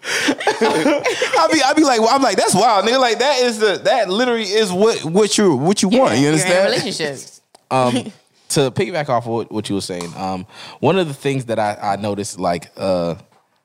I 0.08 1.48
be, 1.74 1.80
be 1.80 1.84
like, 1.84 2.00
well, 2.00 2.10
I'm 2.10 2.22
like, 2.22 2.36
that's 2.36 2.54
wild, 2.54 2.86
nigga. 2.86 3.00
Like 3.00 3.18
that 3.18 3.40
is 3.40 3.58
the 3.58 3.80
that 3.84 4.08
literally 4.08 4.44
is 4.44 4.72
what 4.72 5.04
what 5.04 5.36
you 5.36 5.56
what 5.56 5.82
you 5.82 5.88
want. 5.88 6.16
You 6.16 6.22
You're 6.26 6.32
in 6.34 6.38
a 6.38 6.42
understand? 6.42 6.64
relationship. 6.70 7.18
um, 7.70 7.92
to 8.50 8.70
piggyback 8.70 9.08
off 9.08 9.24
of 9.26 9.32
what, 9.32 9.50
what 9.52 9.68
you 9.68 9.74
were 9.74 9.80
saying, 9.80 10.12
um, 10.16 10.46
one 10.78 10.96
of 10.98 11.08
the 11.08 11.14
things 11.14 11.46
that 11.46 11.58
I, 11.58 11.76
I 11.82 11.96
noticed 11.96 12.38
like 12.38 12.70
uh, 12.76 13.16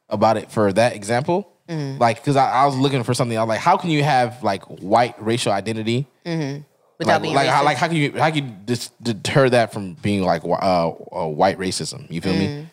about 0.09 0.37
it 0.37 0.51
for 0.51 0.73
that 0.73 0.95
example, 0.95 1.50
like 1.99 2.17
because 2.17 2.35
I, 2.35 2.49
I 2.51 2.65
was 2.65 2.75
looking 2.77 3.03
for 3.03 3.13
something, 3.13 3.37
I 3.37 3.41
was 3.41 3.49
like, 3.49 3.59
how 3.59 3.77
can 3.77 3.89
you 3.89 4.03
have 4.03 4.43
like 4.43 4.63
white 4.65 5.15
racial 5.23 5.51
identity? 5.53 6.07
Without 6.25 7.13
Like, 7.13 7.21
being 7.23 7.33
like, 7.35 7.47
how, 7.47 7.63
like 7.63 7.77
how 7.77 7.87
can 7.87 7.95
you 7.97 8.11
how 8.11 8.29
can 8.29 8.45
you 8.45 8.55
dis- 8.65 8.91
deter 9.01 9.49
that 9.49 9.73
from 9.73 9.93
being 9.95 10.21
like 10.23 10.43
uh, 10.43 10.89
uh, 10.89 11.27
white 11.27 11.57
racism? 11.57 12.09
You 12.11 12.21
feel 12.21 12.33
me? 12.33 12.67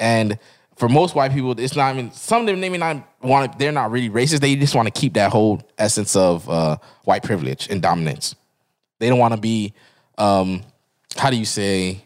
And 0.00 0.38
for 0.76 0.88
most 0.88 1.14
white 1.14 1.32
people, 1.32 1.58
it's 1.58 1.76
not 1.76 1.94
even 1.94 2.10
some 2.12 2.42
of 2.42 2.46
them. 2.46 2.60
They 2.60 2.68
may 2.68 2.78
not 2.78 3.06
want. 3.22 3.58
They're 3.58 3.72
not 3.72 3.90
really 3.90 4.08
racist. 4.10 4.40
They 4.40 4.56
just 4.56 4.74
want 4.74 4.86
to 4.92 4.98
keep 5.00 5.14
that 5.14 5.30
whole 5.30 5.60
essence 5.78 6.14
of 6.16 6.48
uh, 6.48 6.76
white 7.04 7.22
privilege 7.22 7.68
and 7.68 7.82
dominance. 7.82 8.34
They 8.98 9.08
don't 9.08 9.18
want 9.18 9.34
to 9.34 9.40
be. 9.40 9.74
Um, 10.18 10.62
how 11.16 11.30
do 11.30 11.36
you 11.36 11.44
say? 11.44 12.02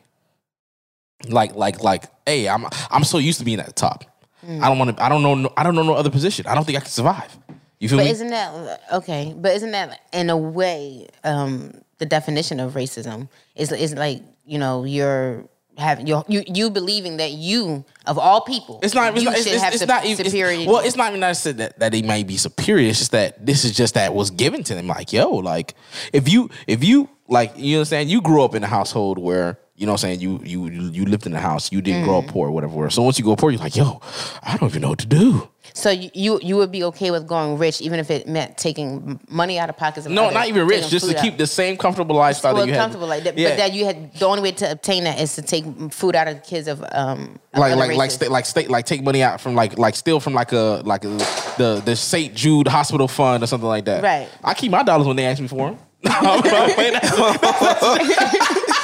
Like 1.29 1.55
like 1.55 1.83
like. 1.83 2.05
Hey, 2.27 2.49
I'm 2.49 2.65
I'm 2.91 3.05
so 3.05 3.19
used 3.19 3.39
to 3.41 3.45
being 3.45 3.61
at 3.61 3.67
the 3.67 3.73
top. 3.73 4.05
I 4.43 4.69
don't 4.69 4.79
want 4.79 4.97
to. 4.97 5.03
I 5.03 5.09
don't 5.09 5.23
know. 5.23 5.35
no- 5.35 5.53
I 5.57 5.63
don't 5.63 5.75
know 5.75 5.83
no 5.83 5.95
other 5.95 6.11
position. 6.11 6.47
I 6.47 6.55
don't 6.55 6.65
think 6.65 6.77
I 6.79 6.81
can 6.81 6.91
survive. 6.91 7.37
You 7.79 7.89
feel 7.89 7.99
me? 7.99 8.05
But 8.05 8.09
me? 8.09 8.11
isn't 8.13 8.29
that 8.29 8.83
okay? 8.93 9.35
But 9.37 9.53
isn't 9.57 9.71
that 9.73 10.01
in 10.13 10.31
a 10.31 10.37
way 10.37 11.09
um, 11.25 11.73
the 11.99 12.07
definition 12.07 12.61
of 12.61 12.75
racism? 12.75 13.29
Is 13.57 13.73
is 13.73 13.95
like 13.95 14.23
you 14.45 14.59
know 14.59 14.85
you're 14.85 15.45
having 15.79 16.07
you 16.07 16.23
you 16.29 16.43
you 16.47 16.69
believing 16.69 17.17
that 17.17 17.33
you 17.33 17.85
of 18.07 18.19
all 18.19 18.43
people 18.43 18.81
It's 18.83 18.95
not. 18.95 19.15
It's 19.15 19.23
you 19.23 19.31
not. 19.31 19.35
It's, 19.37 19.45
should 19.45 19.55
it's, 19.55 19.63
have 19.63 19.73
it's 19.73 19.81
sup- 19.81 19.89
not 19.89 20.05
even. 20.05 20.27
it's- 20.27 20.67
well, 20.67 20.81
it's 20.85 20.97
not 20.97 21.09
even 21.09 21.21
that 21.21 21.37
that 21.57 21.79
that 21.79 21.93
they 21.93 22.03
might 22.03 22.27
be 22.27 22.37
superior. 22.37 22.89
It's 22.91 22.99
just 22.99 23.13
that 23.13 23.45
this 23.45 23.65
is 23.65 23.75
just 23.75 23.95
that 23.95 24.15
was 24.15 24.31
given 24.31 24.63
to 24.65 24.75
them. 24.75 24.87
Like, 24.87 25.13
yo, 25.13 25.31
like 25.31 25.75
if 26.13 26.29
you 26.29 26.51
if 26.67 26.85
you 26.85 27.09
like 27.29 27.53
you 27.57 27.77
understand, 27.79 28.11
you 28.11 28.21
grew 28.21 28.43
up 28.43 28.55
in 28.55 28.63
a 28.63 28.67
household 28.67 29.19
where 29.19 29.59
you 29.81 29.87
know 29.87 29.93
what 29.93 30.05
I'm 30.05 30.19
saying 30.19 30.21
you 30.21 30.41
you 30.45 30.69
you 30.69 31.05
lived 31.07 31.27
in 31.27 31.33
a 31.35 31.41
house. 31.41 31.73
You 31.73 31.81
didn't 31.81 32.05
grow 32.05 32.19
up 32.19 32.25
Mm. 32.27 32.33
poor, 32.35 32.49
or 32.49 32.53
whatever. 32.53 32.91
So 32.91 33.03
once 33.03 33.19
you 33.19 33.25
go 33.25 33.35
poor, 33.35 33.51
you're 33.51 33.61
like, 33.69 33.75
yo, 33.77 34.01
I 34.43 34.57
don't 34.59 34.69
even 34.69 34.83
know 34.83 34.91
what 34.91 34.99
to 35.01 35.07
do. 35.07 35.49
so 35.73 35.89
you, 35.91 36.39
you 36.43 36.57
would 36.57 36.71
be 36.73 36.83
okay 36.91 37.11
with 37.11 37.27
going 37.27 37.57
rich 37.57 37.81
even 37.81 37.99
if 38.01 38.11
it 38.11 38.27
meant 38.29 38.59
taking 38.59 39.19
money 39.29 39.59
out 39.59 39.71
of 39.71 39.77
pockets. 39.77 40.05
Of 40.07 40.13
No, 40.13 40.25
others, 40.25 40.35
not 40.35 40.49
even 40.49 40.67
rich. 40.67 40.89
Just 40.91 41.07
to 41.09 41.15
food 41.15 41.23
keep 41.23 41.33
out. 41.35 41.39
the 41.39 41.47
same 41.47 41.77
comfortable 41.79 42.17
lifestyle 42.17 42.53
well 42.55 42.63
that 42.63 42.69
you 42.69 42.75
had. 42.75 42.81
comfortable 42.83 43.07
like 43.09 43.25
that. 43.25 43.39
Yeah. 43.39 43.51
But 43.51 43.57
that 43.59 43.73
you 43.73 43.85
had 43.87 44.13
the 44.15 44.27
only 44.27 44.43
way 44.43 44.53
to 44.53 44.71
obtain 44.71 45.05
that 45.05 45.19
is 45.21 45.35
to 45.37 45.43
take 45.43 45.65
food 45.93 46.15
out 46.15 46.29
of 46.29 46.35
the 46.37 46.41
kids 46.43 46.69
of 46.69 46.85
um 46.93 47.39
of 47.55 47.61
like 47.61 47.75
like 47.77 47.97
like 47.97 48.11
races. 48.11 48.29
like 48.29 48.45
state 48.47 48.69
like 48.71 48.85
take 48.85 49.03
money 49.03 49.23
out 49.23 49.41
from 49.41 49.55
like 49.55 49.79
like 49.79 49.95
steal 49.97 50.21
from 50.21 50.35
like 50.35 50.53
a 50.53 50.83
like 50.85 51.05
a, 51.05 51.09
the 51.57 51.81
the 51.85 51.97
St. 51.97 52.35
Jude 52.35 52.69
Hospital 52.69 53.09
Fund 53.09 53.43
or 53.43 53.47
something 53.47 53.69
like 53.77 53.85
that. 53.87 54.03
Right. 54.03 54.29
I 54.45 54.53
keep 54.55 54.71
my 54.73 54.83
dollars 54.83 55.07
when 55.07 55.17
they 55.17 55.25
ask 55.27 55.41
me 55.41 55.49
for 55.49 55.71
them. 55.71 55.79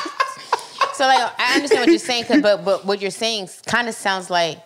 So 0.96 1.06
like 1.06 1.32
I 1.38 1.56
understand 1.56 1.82
what 1.82 1.88
you're 1.90 1.98
saying, 1.98 2.24
but 2.40 2.64
but 2.64 2.86
what 2.86 3.02
you're 3.02 3.10
saying 3.10 3.50
kind 3.66 3.88
of 3.88 3.94
sounds 3.94 4.30
like, 4.30 4.58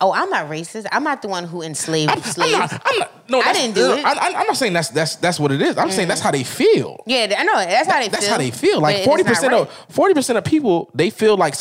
oh, 0.00 0.12
I'm 0.12 0.30
not 0.30 0.48
racist. 0.48 0.86
I'm 0.90 1.04
not 1.04 1.20
the 1.20 1.28
one 1.28 1.44
who 1.44 1.62
enslaved 1.62 2.10
I'm 2.10 2.22
slaves. 2.22 2.72
not, 2.72 2.82
I'm 2.84 2.98
not. 2.98 3.10
No, 3.28 3.40
I 3.40 3.52
didn't 3.52 3.74
do 3.74 3.88
no, 3.88 3.94
it. 3.94 4.04
Mm. 4.04 4.18
I, 4.18 4.40
am 4.40 4.46
not 4.46 4.56
saying 4.56 4.72
that's 4.72 4.88
that's 4.88 5.16
that's 5.16 5.38
what 5.38 5.52
it 5.52 5.60
is. 5.60 5.76
I'm 5.76 5.90
saying 5.90 6.08
that's 6.08 6.20
how 6.20 6.30
they 6.30 6.44
feel. 6.44 7.02
yeah, 7.06 7.34
I 7.36 7.44
know 7.44 7.56
that's 7.56 7.88
how 7.88 8.00
they 8.00 8.08
That's 8.08 8.24
feel. 8.24 8.32
how 8.32 8.38
they 8.38 8.50
feel. 8.50 8.80
Like 8.80 9.04
forty 9.04 9.24
percent 9.24 9.52
right. 9.52 9.62
of 9.62 9.86
forty 9.90 10.14
percent 10.14 10.38
of 10.38 10.44
people 10.44 10.90
they 10.94 11.10
feel 11.10 11.36
like 11.36 11.54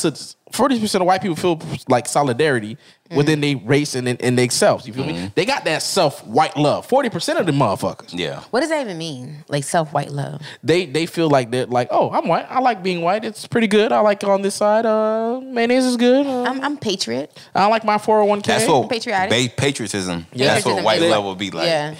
forty 0.52 0.80
percent 0.80 1.02
of 1.02 1.08
white 1.08 1.22
people 1.22 1.36
feel 1.36 1.62
like 1.88 2.08
solidarity 2.08 2.78
Mm. 3.14 3.18
within 3.18 3.42
their 3.42 3.58
race 3.58 3.96
and 3.96 4.08
and 4.08 4.38
themselves. 4.38 4.88
You 4.88 4.94
feel 4.94 5.06
me? 5.06 5.32
They 5.36 5.46
got 5.46 5.64
that 5.66 5.82
self 5.82 6.26
white 6.26 6.56
love. 6.58 6.86
Forty 6.86 7.10
percent 7.10 7.40
of 7.40 7.46
the 7.46 7.52
motherfuckers. 7.52 8.10
Yeah. 8.18 8.42
What 8.52 8.62
does 8.62 8.70
that 8.70 8.82
even 8.82 8.98
mean? 8.98 9.44
Like 9.48 9.64
self 9.64 9.94
white 9.94 10.10
love. 10.12 10.42
they 10.64 10.86
they 10.86 11.06
feel 11.06 11.30
like 11.30 11.52
they're 11.52 11.66
like, 11.66 11.88
oh, 11.92 12.10
I'm 12.12 12.28
white. 12.28 12.46
I 12.50 12.60
like 12.60 12.84
being 12.84 13.02
white. 13.02 13.24
It's 13.26 13.48
pretty 13.48 13.68
good. 13.68 13.92
I 13.92 14.00
like 14.02 14.24
on 14.24 14.42
this 14.42 14.56
side. 14.56 14.86
Uh, 14.86 15.40
mayonnaise 15.42 15.86
is 15.86 15.98
good. 15.98 16.26
Uh, 16.28 16.44
I'm 16.44 16.62
I'm 16.62 16.78
patriot. 16.78 17.38
I 17.56 17.68
like 17.68 17.84
my 17.84 17.98
401k. 17.98 18.44
That's 18.46 18.68
what 18.68 18.90
Patriotic. 18.90 19.30
ba- 19.52 19.56
patriotism. 19.62 20.26
Yeah. 20.34 20.54
That's 20.54 20.66
what 20.66 20.84
white 20.84 21.02
love 21.02 21.24
would 21.26 21.38
be 21.38 21.52
like. 21.52 21.68
yeah. 21.68 21.96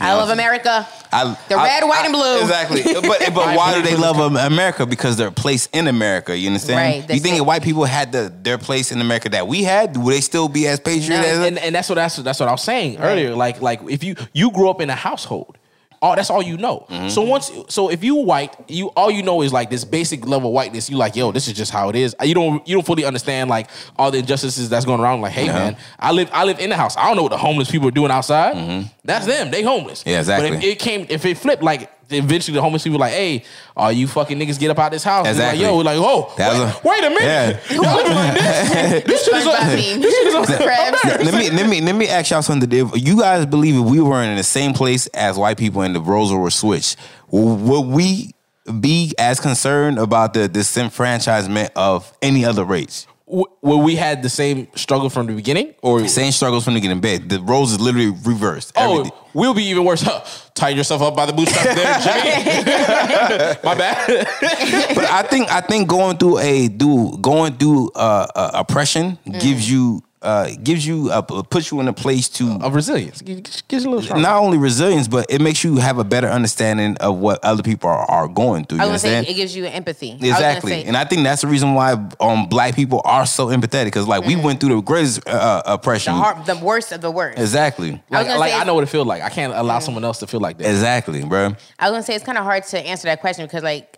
I 0.00 0.14
love 0.14 0.30
America. 0.30 0.86
I, 1.12 1.36
The 1.48 1.54
I- 1.56 1.64
red, 1.64 1.84
white, 1.84 2.02
I- 2.02 2.04
and 2.06 2.12
blue. 2.12 2.40
Exactly. 2.40 2.82
But 3.08 3.34
but 3.34 3.56
why 3.56 3.74
do 3.74 3.82
they 3.82 3.96
love 3.96 4.18
America? 4.36 4.86
Because 4.86 5.16
their 5.16 5.30
place 5.30 5.68
in 5.72 5.86
America. 5.88 6.36
You 6.36 6.46
understand? 6.48 6.78
Right, 6.78 6.96
You 6.96 7.02
that's 7.02 7.20
think 7.22 7.36
it. 7.36 7.40
if 7.40 7.46
white 7.46 7.62
people 7.62 7.84
had 7.84 8.12
the 8.12 8.32
their 8.42 8.58
place 8.58 8.92
in 8.92 9.00
America 9.00 9.28
that 9.30 9.46
we 9.48 9.62
had, 9.64 9.96
would 9.96 10.14
they 10.14 10.20
still 10.20 10.48
be 10.48 10.66
as 10.68 10.80
patriotic? 10.80 11.26
No. 11.26 11.40
as 11.42 11.46
and, 11.46 11.58
and 11.58 11.74
that's 11.74 11.88
what 11.88 11.96
that's, 11.96 12.16
that's 12.16 12.38
what 12.40 12.48
I 12.48 12.52
was 12.52 12.62
saying 12.62 12.98
earlier. 12.98 13.34
Like 13.34 13.60
like 13.60 13.80
if 13.90 14.02
you 14.04 14.14
you 14.32 14.50
grew 14.50 14.70
up 14.70 14.80
in 14.80 14.88
a 14.90 14.94
household 14.94 15.57
all 16.00 16.16
that's 16.16 16.30
all 16.30 16.42
you 16.42 16.56
know. 16.56 16.86
Mm-hmm. 16.88 17.08
So 17.08 17.22
once, 17.22 17.50
so 17.68 17.90
if 17.90 18.04
you 18.04 18.16
white, 18.16 18.54
you 18.68 18.88
all 18.88 19.10
you 19.10 19.22
know 19.22 19.42
is 19.42 19.52
like 19.52 19.70
this 19.70 19.84
basic 19.84 20.26
level 20.26 20.50
of 20.50 20.54
whiteness. 20.54 20.88
You 20.88 20.96
like, 20.96 21.16
yo, 21.16 21.32
this 21.32 21.48
is 21.48 21.54
just 21.54 21.72
how 21.72 21.88
it 21.88 21.96
is. 21.96 22.14
You 22.22 22.34
don't 22.34 22.66
you 22.66 22.74
don't 22.74 22.86
fully 22.86 23.04
understand 23.04 23.50
like 23.50 23.68
all 23.96 24.10
the 24.10 24.18
injustices 24.18 24.68
that's 24.68 24.84
going 24.84 25.00
around. 25.00 25.20
Like, 25.20 25.32
hey 25.32 25.46
man, 25.46 25.76
I 25.98 26.12
live 26.12 26.30
I 26.32 26.44
live 26.44 26.58
in 26.58 26.70
the 26.70 26.76
house. 26.76 26.96
I 26.96 27.06
don't 27.06 27.16
know 27.16 27.22
what 27.22 27.32
the 27.32 27.38
homeless 27.38 27.70
people 27.70 27.88
are 27.88 27.92
doing 27.92 28.10
outside. 28.10 28.56
Mm-hmm. 28.56 28.88
That's 29.04 29.26
them. 29.26 29.50
They 29.50 29.62
homeless. 29.62 30.04
Yeah, 30.06 30.20
exactly. 30.20 30.50
But 30.50 30.58
if 30.58 30.64
it 30.64 30.78
came, 30.78 31.06
if 31.08 31.24
it 31.24 31.38
flipped, 31.38 31.62
like 31.62 31.90
eventually 32.10 32.54
the 32.54 32.62
homeless 32.62 32.82
people 32.82 32.98
were 32.98 33.04
like, 33.06 33.12
hey, 33.12 33.44
are 33.76 33.92
you 33.92 34.06
fucking 34.08 34.38
niggas 34.38 34.58
get 34.58 34.70
up 34.70 34.78
out 34.78 34.90
this 34.92 35.04
house? 35.04 35.24
We're 35.24 35.30
Exactly. 35.30 35.64
Like, 35.64 35.70
yo, 35.70 35.76
we're 35.76 35.84
like, 35.84 35.98
oh, 35.98 36.34
wait, 36.38 36.46
a- 36.46 36.80
wait 36.88 37.04
a 37.04 37.10
minute. 37.10 37.22
Yeah. 37.70 37.74
Y'all 37.74 37.96
living 37.96 38.14
like 38.14 38.34
this? 38.34 39.04
This 39.04 39.24
shit 39.24 39.34
is 39.34 39.44
SpongeBob 39.44 39.60
on- 39.60 39.66
meme. 39.68 40.00
this 40.00 40.14
shit 40.14 40.26
is 40.28 40.34
on- 40.34 41.24
let 41.24 41.34
me 41.34 41.50
let 41.50 41.68
me 41.68 41.80
let 41.80 41.94
me 41.94 42.08
ask 42.08 42.30
y'all 42.30 42.42
something. 42.42 42.70
If 42.72 42.90
you 43.06 43.18
guys 43.20 43.46
believe 43.46 43.74
if 43.76 43.82
we 43.84 44.00
were 44.00 44.22
in 44.22 44.36
the 44.36 44.42
same 44.42 44.72
place 44.72 45.06
as 45.08 45.36
white 45.38 45.58
people 45.58 45.82
and 45.82 45.94
the 45.94 46.00
roles 46.00 46.32
were 46.32 46.50
switched, 46.50 46.96
would 47.30 47.86
we 47.86 48.32
be 48.80 49.12
as 49.18 49.40
concerned 49.40 49.98
about 49.98 50.34
the 50.34 50.48
disenfranchisement 50.48 51.70
of 51.76 52.12
any 52.22 52.44
other 52.44 52.64
race? 52.64 53.06
W- 53.28 53.44
Where 53.60 53.76
we 53.78 53.94
had 53.96 54.22
the 54.22 54.28
same 54.30 54.66
struggle 54.74 55.10
from 55.10 55.26
the 55.26 55.34
beginning, 55.34 55.74
or 55.82 56.06
Same 56.08 56.32
struggles 56.32 56.64
from 56.64 56.74
the 56.74 56.80
beginning. 56.80 57.00
bed. 57.00 57.28
The 57.28 57.40
roles 57.42 57.72
is 57.72 57.80
literally 57.80 58.10
reversed. 58.24 58.72
oh, 58.76 59.00
Everything. 59.00 59.12
we'll 59.34 59.54
be 59.54 59.64
even 59.64 59.84
worse. 59.84 60.02
Huh. 60.02 60.22
Tie 60.54 60.70
yourself 60.70 61.02
up 61.02 61.14
by 61.14 61.26
the 61.26 61.32
bootstraps 61.32 61.74
there, 61.74 61.98
Jimmy. 62.04 63.58
My 63.64 63.74
bad. 63.74 64.06
but 64.94 65.04
I 65.04 65.22
think 65.30 65.50
I 65.52 65.60
think 65.60 65.88
going 65.88 66.16
through 66.16 66.38
a 66.38 66.68
do 66.68 67.16
going 67.18 67.54
through 67.56 67.90
uh, 67.94 68.26
uh, 68.34 68.50
oppression 68.54 69.18
gives 69.40 69.70
you 69.70 70.02
uh, 70.22 70.50
gives 70.62 70.86
you 70.86 71.10
uh, 71.10 71.22
puts 71.22 71.70
you 71.70 71.80
in 71.80 71.88
a 71.88 71.92
place 71.92 72.28
to 72.28 72.58
of 72.60 72.74
resilience. 72.74 73.22
Gives 73.22 73.62
gives 73.62 73.84
you 73.84 73.90
a 73.90 73.92
little 73.92 74.04
stronger. 74.04 74.22
not 74.22 74.42
only 74.42 74.58
resilience, 74.58 75.06
but 75.08 75.26
it 75.30 75.40
makes 75.40 75.62
you 75.62 75.76
have 75.76 75.98
a 75.98 76.04
better 76.04 76.26
understanding 76.28 76.96
of 76.98 77.16
what 77.18 77.42
other 77.44 77.62
people 77.62 77.88
are, 77.88 78.04
are 78.10 78.28
going 78.28 78.64
through. 78.64 78.80
I 78.80 78.84
You 78.86 78.90
was 78.90 79.02
gonna 79.02 79.10
say 79.12 79.16
understand? 79.18 79.36
it 79.36 79.40
gives 79.40 79.54
you 79.56 79.64
empathy. 79.66 80.12
I 80.20 80.26
Exactly, 80.26 80.72
say- 80.72 80.84
and 80.84 80.96
I 80.96 81.04
think 81.04 81.22
that's 81.24 81.42
the 81.42 81.48
reason 81.48 81.74
why 81.74 81.92
um 82.20 82.46
black 82.48 82.74
people 82.74 83.00
are 83.04 83.26
so 83.26 83.46
empathetic 83.48 83.86
because 83.86 84.06
like 84.08 84.24
we 84.24 84.34
went 84.36 84.60
through 84.60 84.74
the 84.76 84.82
greatest 84.82 85.26
uh, 85.28 85.62
the 85.62 85.72
oppression. 85.74 86.14
the 86.46 86.58
worst 86.62 86.92
of 86.92 87.00
the 87.00 87.10
worst. 87.10 87.38
exactly, 87.38 87.90
I 87.90 87.92
was 87.92 88.00
Like, 88.10 88.26
gonna 88.26 88.38
like 88.40 88.52
I 88.54 88.64
know 88.64 88.74
what 88.74 88.84
it 88.84 88.88
feels 88.88 89.06
like. 89.06 89.22
I 89.22 89.28
can't 89.28 89.52
allow 89.52 89.78
someone 89.78 90.04
else 90.04 90.18
to 90.18 90.26
feel 90.26 90.40
like 90.40 90.58
that. 90.58 90.68
exactly, 90.68 91.24
bro. 91.24 91.54
I 91.78 91.90
was 91.90 91.94
gonna 91.94 92.02
say 92.02 92.14
it's 92.14 92.24
kind 92.24 92.38
of 92.38 92.44
hard 92.44 92.64
to 92.64 92.80
answer 92.80 93.06
that 93.06 93.20
question 93.20 93.44
because 93.46 93.62
like 93.62 93.97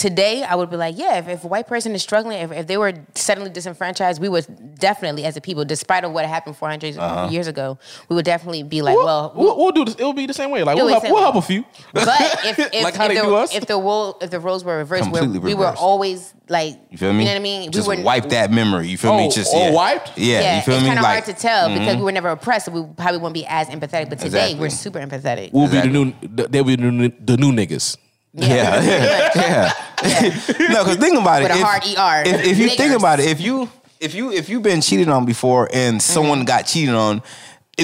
today 0.00 0.42
I 0.42 0.54
would 0.54 0.70
be 0.70 0.76
like, 0.76 0.96
yeah, 0.98 1.18
if, 1.18 1.28
if 1.28 1.44
a 1.44 1.46
white 1.46 1.66
person 1.66 1.94
is 1.94 2.02
struggling, 2.02 2.38
if, 2.38 2.50
if 2.52 2.66
they 2.66 2.78
were 2.78 2.94
suddenly 3.14 3.50
disenfranchised, 3.50 4.20
we 4.20 4.28
would 4.30 4.78
definitely, 4.78 5.24
as 5.26 5.36
a 5.36 5.40
people, 5.42 5.64
despite 5.66 6.04
of 6.04 6.12
what 6.12 6.24
happened 6.24 6.56
400 6.56 6.96
Uh-huh. 6.96 7.28
years 7.30 7.46
ago, 7.46 7.78
we 8.08 8.16
would 8.16 8.24
definitely 8.24 8.62
be 8.62 8.80
like, 8.80 8.96
We'll, 8.96 9.04
well, 9.04 9.32
we'll, 9.36 9.56
we'll 9.58 9.72
do 9.72 9.84
this. 9.84 9.94
It'll 9.94 10.14
be 10.14 10.26
the 10.26 10.32
same 10.34 10.50
way. 10.50 10.62
Like 10.62 10.76
we'll 10.76 10.88
help, 10.88 11.04
we'll 11.04 11.20
help 11.20 11.36
a 11.36 11.42
few. 11.42 11.64
But 11.92 12.08
if 12.44 12.58
if, 12.72 12.82
Like 12.82 12.94
if, 12.94 12.98
the, 12.98 13.48
if 13.58 13.66
the 13.66 13.74
role 13.76 14.16
if 14.22 14.30
the 14.30 14.40
roles 14.40 14.64
were 14.64 14.78
reversed, 14.78 15.10
where 15.10 15.22
Completely 15.22 15.54
we 15.54 15.54
were 15.54 15.74
always 15.76 16.32
like, 16.48 16.78
You 16.90 16.96
feel 16.96 17.12
me? 17.12 17.20
You 17.20 17.24
know 17.26 17.32
what 17.32 17.36
I 17.36 17.42
mean? 17.42 17.70
Just 17.70 17.86
we 17.86 17.96
were 17.98 18.02
wipe 18.02 18.30
that 18.30 18.50
memory. 18.50 18.88
You 18.88 18.96
feel 18.96 19.14
me? 19.16 19.26
Oh, 19.26 19.30
Just 19.30 19.52
oh, 19.54 19.58
yeah. 19.68 19.72
wiped? 19.72 20.16
Yeah, 20.16 20.40
Yeah, 20.40 20.56
you 20.56 20.62
feel 20.62 20.74
it's 20.76 20.82
me? 20.82 20.88
kind 20.88 20.98
of 20.98 21.04
Like 21.04 21.24
mm-hmm. 21.24 21.30
hard 21.30 21.36
to 21.36 21.42
tell 21.42 21.78
because 21.78 21.96
we 21.96 22.02
were 22.02 22.12
never 22.12 22.30
oppressed, 22.30 22.66
so 22.66 22.72
we 22.72 22.82
probably 22.94 23.18
wouldn't 23.18 23.34
be 23.34 23.46
as 23.46 23.68
empathetic. 23.68 24.08
But 24.08 24.18
today 24.18 24.52
Exactly. 24.52 24.60
we're 24.60 24.70
super 24.70 24.98
empathetic. 24.98 25.52
We'll 25.52 25.66
Exactly. 25.66 25.90
be 25.92 25.98
the 25.98 26.04
new. 26.38 26.46
They'll 26.48 26.64
be 26.64 26.76
the 26.76 26.90
new, 26.90 27.08
the 27.20 27.36
new 27.36 27.52
niggas. 27.52 27.96
Yeah, 28.32 28.80
yeah, 28.82 29.30
yeah. 30.02 30.30
no, 30.70 30.84
because 30.84 30.96
think 30.96 31.18
about 31.18 31.42
it. 31.42 31.44
With 31.44 31.52
a 31.52 31.56
if, 31.56 31.62
hard 31.62 31.82
ER. 32.26 32.28
If, 32.30 32.46
if 32.46 32.58
you 32.58 32.68
think 32.70 32.94
about 32.94 33.20
it, 33.20 33.26
if 33.26 33.40
you 33.40 33.68
if 33.98 34.14
you 34.14 34.30
if 34.32 34.48
you've 34.48 34.62
been 34.62 34.80
cheated 34.80 35.08
on 35.08 35.24
before 35.26 35.68
and 35.72 36.00
someone 36.00 36.38
Mm-hmm. 36.38 36.46
got 36.46 36.62
cheated 36.66 36.94
on. 36.94 37.22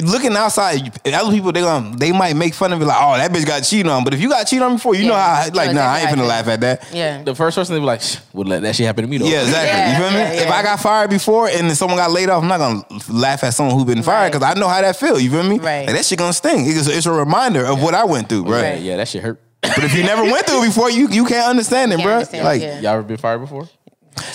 Looking 0.03 0.35
outside, 0.37 0.91
other 1.07 1.31
people 1.31 1.51
they 1.51 1.61
gonna 1.61 1.97
they 1.97 2.11
might 2.11 2.35
make 2.35 2.53
fun 2.53 2.71
of 2.71 2.79
it 2.79 2.85
like, 2.85 2.97
oh 2.99 3.17
that 3.17 3.31
bitch 3.31 3.47
got 3.47 3.61
cheated 3.63 3.87
on. 3.87 4.03
But 4.03 4.13
if 4.13 4.21
you 4.21 4.29
got 4.29 4.43
cheated 4.45 4.61
on 4.61 4.73
before, 4.75 4.93
you 4.93 5.07
know 5.07 5.13
Yeah. 5.13 5.35
how 5.37 5.45
You 5.45 5.51
like 5.51 5.73
nah, 5.73 5.81
I 5.81 5.99
ain't 6.01 6.09
gonna 6.09 6.23
laugh 6.27 6.47
at 6.47 6.59
that. 6.61 6.87
Yeah. 6.93 7.23
The 7.23 7.33
first 7.33 7.57
person 7.57 7.73
they 7.73 7.79
be 7.79 7.85
like, 7.85 8.01
"Shh, 8.01 8.17
would 8.33 8.47
let 8.47 8.61
that 8.61 8.75
shit 8.75 8.85
happen 8.85 9.05
to 9.05 9.09
me 9.09 9.17
though. 9.17 9.25
Yeah, 9.25 9.41
exactly. 9.41 9.69
Yeah, 9.69 9.91
you 9.91 10.03
feel 10.03 10.11
me? 10.11 10.35
yeah, 10.37 10.43
If. 10.43 10.51
I 10.51 10.61
got 10.61 10.79
fired 10.81 11.09
before 11.09 11.47
and 11.47 11.67
then 11.67 11.75
someone 11.75 11.97
got 11.97 12.11
laid 12.11 12.29
off, 12.29 12.43
I'm 12.43 12.47
not 12.47 12.59
gonna 12.59 12.83
laugh 13.09 13.43
at 13.43 13.55
someone 13.55 13.75
who 13.75 13.85
been 13.85 14.03
fired 14.03 14.25
Right. 14.25 14.31
because 14.33 14.55
I 14.55 14.59
know 14.59 14.67
how 14.67 14.81
that 14.81 14.97
feel. 14.97 15.19
You 15.19 15.31
feel 15.31 15.41
me? 15.43 15.57
Right. 15.57 15.87
Like, 15.87 15.95
that 15.95 16.05
shit 16.05 16.19
gonna 16.19 16.31
sting. 16.33 16.67
It's, 16.67 16.87
it's 16.87 17.07
a 17.07 17.11
reminder 17.11 17.65
of 17.65 17.81
what 17.81 17.95
I 17.95 18.03
went 18.05 18.29
through, 18.29 18.43
bro. 18.43 18.61
Yeah, 18.61 18.75
yeah, 18.75 18.97
that 18.97 19.07
shit 19.07 19.23
hurt. 19.23 19.41
But 19.75 19.83
if 19.83 19.93
you 19.95 20.03
never 20.03 20.23
went 20.23 20.45
through 20.47 20.63
it 20.63 20.67
before, 20.67 20.89
you 20.89 21.07
you 21.09 21.25
can't 21.25 21.47
understand 21.49 21.91
it, 21.93 21.97
Can't 21.97 22.05
bro. 22.05 22.13
understand 22.15 22.41
it, 22.41 22.45
like, 22.49 22.61
yeah. 22.61 22.79
Y'all 22.79 22.93
ever 22.93 23.03
been 23.03 23.17
fired 23.17 23.39
before? 23.39 23.67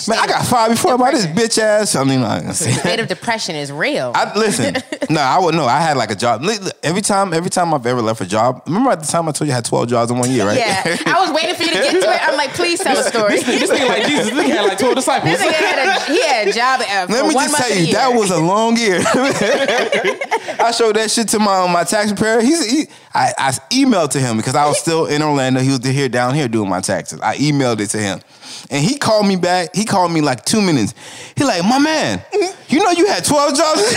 Man, 0.07 0.19
I 0.19 0.27
got 0.27 0.45
fired 0.45 0.71
before 0.71 0.97
by 0.97 1.11
this 1.11 1.25
bitch 1.25 1.57
ass. 1.57 1.95
I 1.95 2.03
mean, 2.03 2.19
I'm 2.19 2.21
not 2.21 2.41
gonna 2.41 2.53
say. 2.53 2.71
State 2.71 2.99
of 2.99 3.07
depression 3.07 3.55
is 3.55 3.71
real. 3.71 4.11
I 4.15 4.37
listen. 4.37 4.75
no, 5.09 5.21
I 5.21 5.39
would 5.39 5.55
know. 5.55 5.65
I 5.65 5.79
had 5.79 5.97
like 5.97 6.11
a 6.11 6.15
job. 6.15 6.43
Every 6.83 7.01
time, 7.01 7.33
every 7.33 7.49
time 7.49 7.73
I've 7.73 7.85
ever 7.85 8.01
left 8.01 8.21
a 8.21 8.25
job. 8.25 8.63
Remember 8.65 8.91
at 8.91 9.01
the 9.01 9.07
time 9.07 9.27
I 9.27 9.31
told 9.31 9.47
you 9.47 9.53
I 9.53 9.55
had 9.55 9.65
twelve 9.65 9.87
jobs 9.87 10.11
in 10.11 10.17
one 10.17 10.31
year, 10.31 10.45
right? 10.45 10.57
yeah, 10.57 10.97
I 11.05 11.19
was 11.21 11.31
waiting 11.31 11.55
for 11.55 11.63
you 11.63 11.69
to 11.69 11.75
get 11.75 11.91
to 11.91 12.11
it. 12.11 12.27
I'm 12.27 12.37
like, 12.37 12.53
please 12.53 12.79
tell 12.79 12.97
a 12.97 13.03
story. 13.03 13.39
This 13.53 13.69
nigga 13.69 13.87
like 13.87 14.07
Jesus. 14.07 14.29
This 14.29 14.33
nigga 14.33 14.55
had 14.55 14.65
like 14.65 14.77
twelve 14.77 14.95
disciples. 14.95 15.31
This 15.31 15.41
nigga 15.41 15.53
had 15.53 15.79
a, 15.79 16.11
he 16.11 16.21
had 16.21 16.47
a 16.47 16.51
job 16.51 16.81
uh, 16.81 17.05
Let 17.09 17.27
me 17.27 17.33
just 17.33 17.55
tell 17.55 17.77
you, 17.77 17.93
that 17.93 18.09
was 18.09 18.31
a 18.31 18.39
long 18.39 18.77
year. 18.77 18.99
I 20.59 20.71
showed 20.71 20.95
that 20.95 21.11
shit 21.11 21.29
to 21.29 21.39
my 21.39 21.71
my 21.71 21.83
tax 21.83 22.11
preparer. 22.11 22.41
He's 22.41 22.69
he, 22.69 22.87
I, 23.13 23.33
I 23.37 23.51
emailed 23.71 24.11
to 24.11 24.19
him 24.19 24.37
because 24.37 24.55
I 24.55 24.67
was 24.67 24.79
still 24.79 25.05
in 25.05 25.21
Orlando. 25.21 25.61
He 25.61 25.69
was 25.69 25.83
here 25.85 26.09
down 26.09 26.35
here 26.35 26.47
doing 26.47 26.69
my 26.69 26.81
taxes. 26.81 27.19
I 27.21 27.37
emailed 27.37 27.79
it 27.79 27.89
to 27.91 27.97
him, 27.97 28.21
and 28.69 28.83
he 28.83 28.97
called 28.97 29.27
me 29.27 29.35
back. 29.35 29.75
He 29.75 29.85
called 29.85 30.11
me 30.11 30.21
like 30.21 30.45
two 30.45 30.61
minutes. 30.61 30.93
He 31.35 31.43
like, 31.43 31.63
my 31.63 31.79
man, 31.79 32.21
you 32.67 32.83
know 32.83 32.91
you 32.91 33.07
had 33.07 33.23
twelve 33.25 33.55
jobs. 33.55 33.81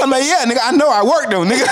I'm 0.00 0.10
like, 0.10 0.24
yeah, 0.24 0.44
nigga, 0.44 0.58
I 0.62 0.72
know 0.72 0.88
I 0.88 1.02
worked 1.02 1.30
though, 1.30 1.44
nigga. 1.44 1.66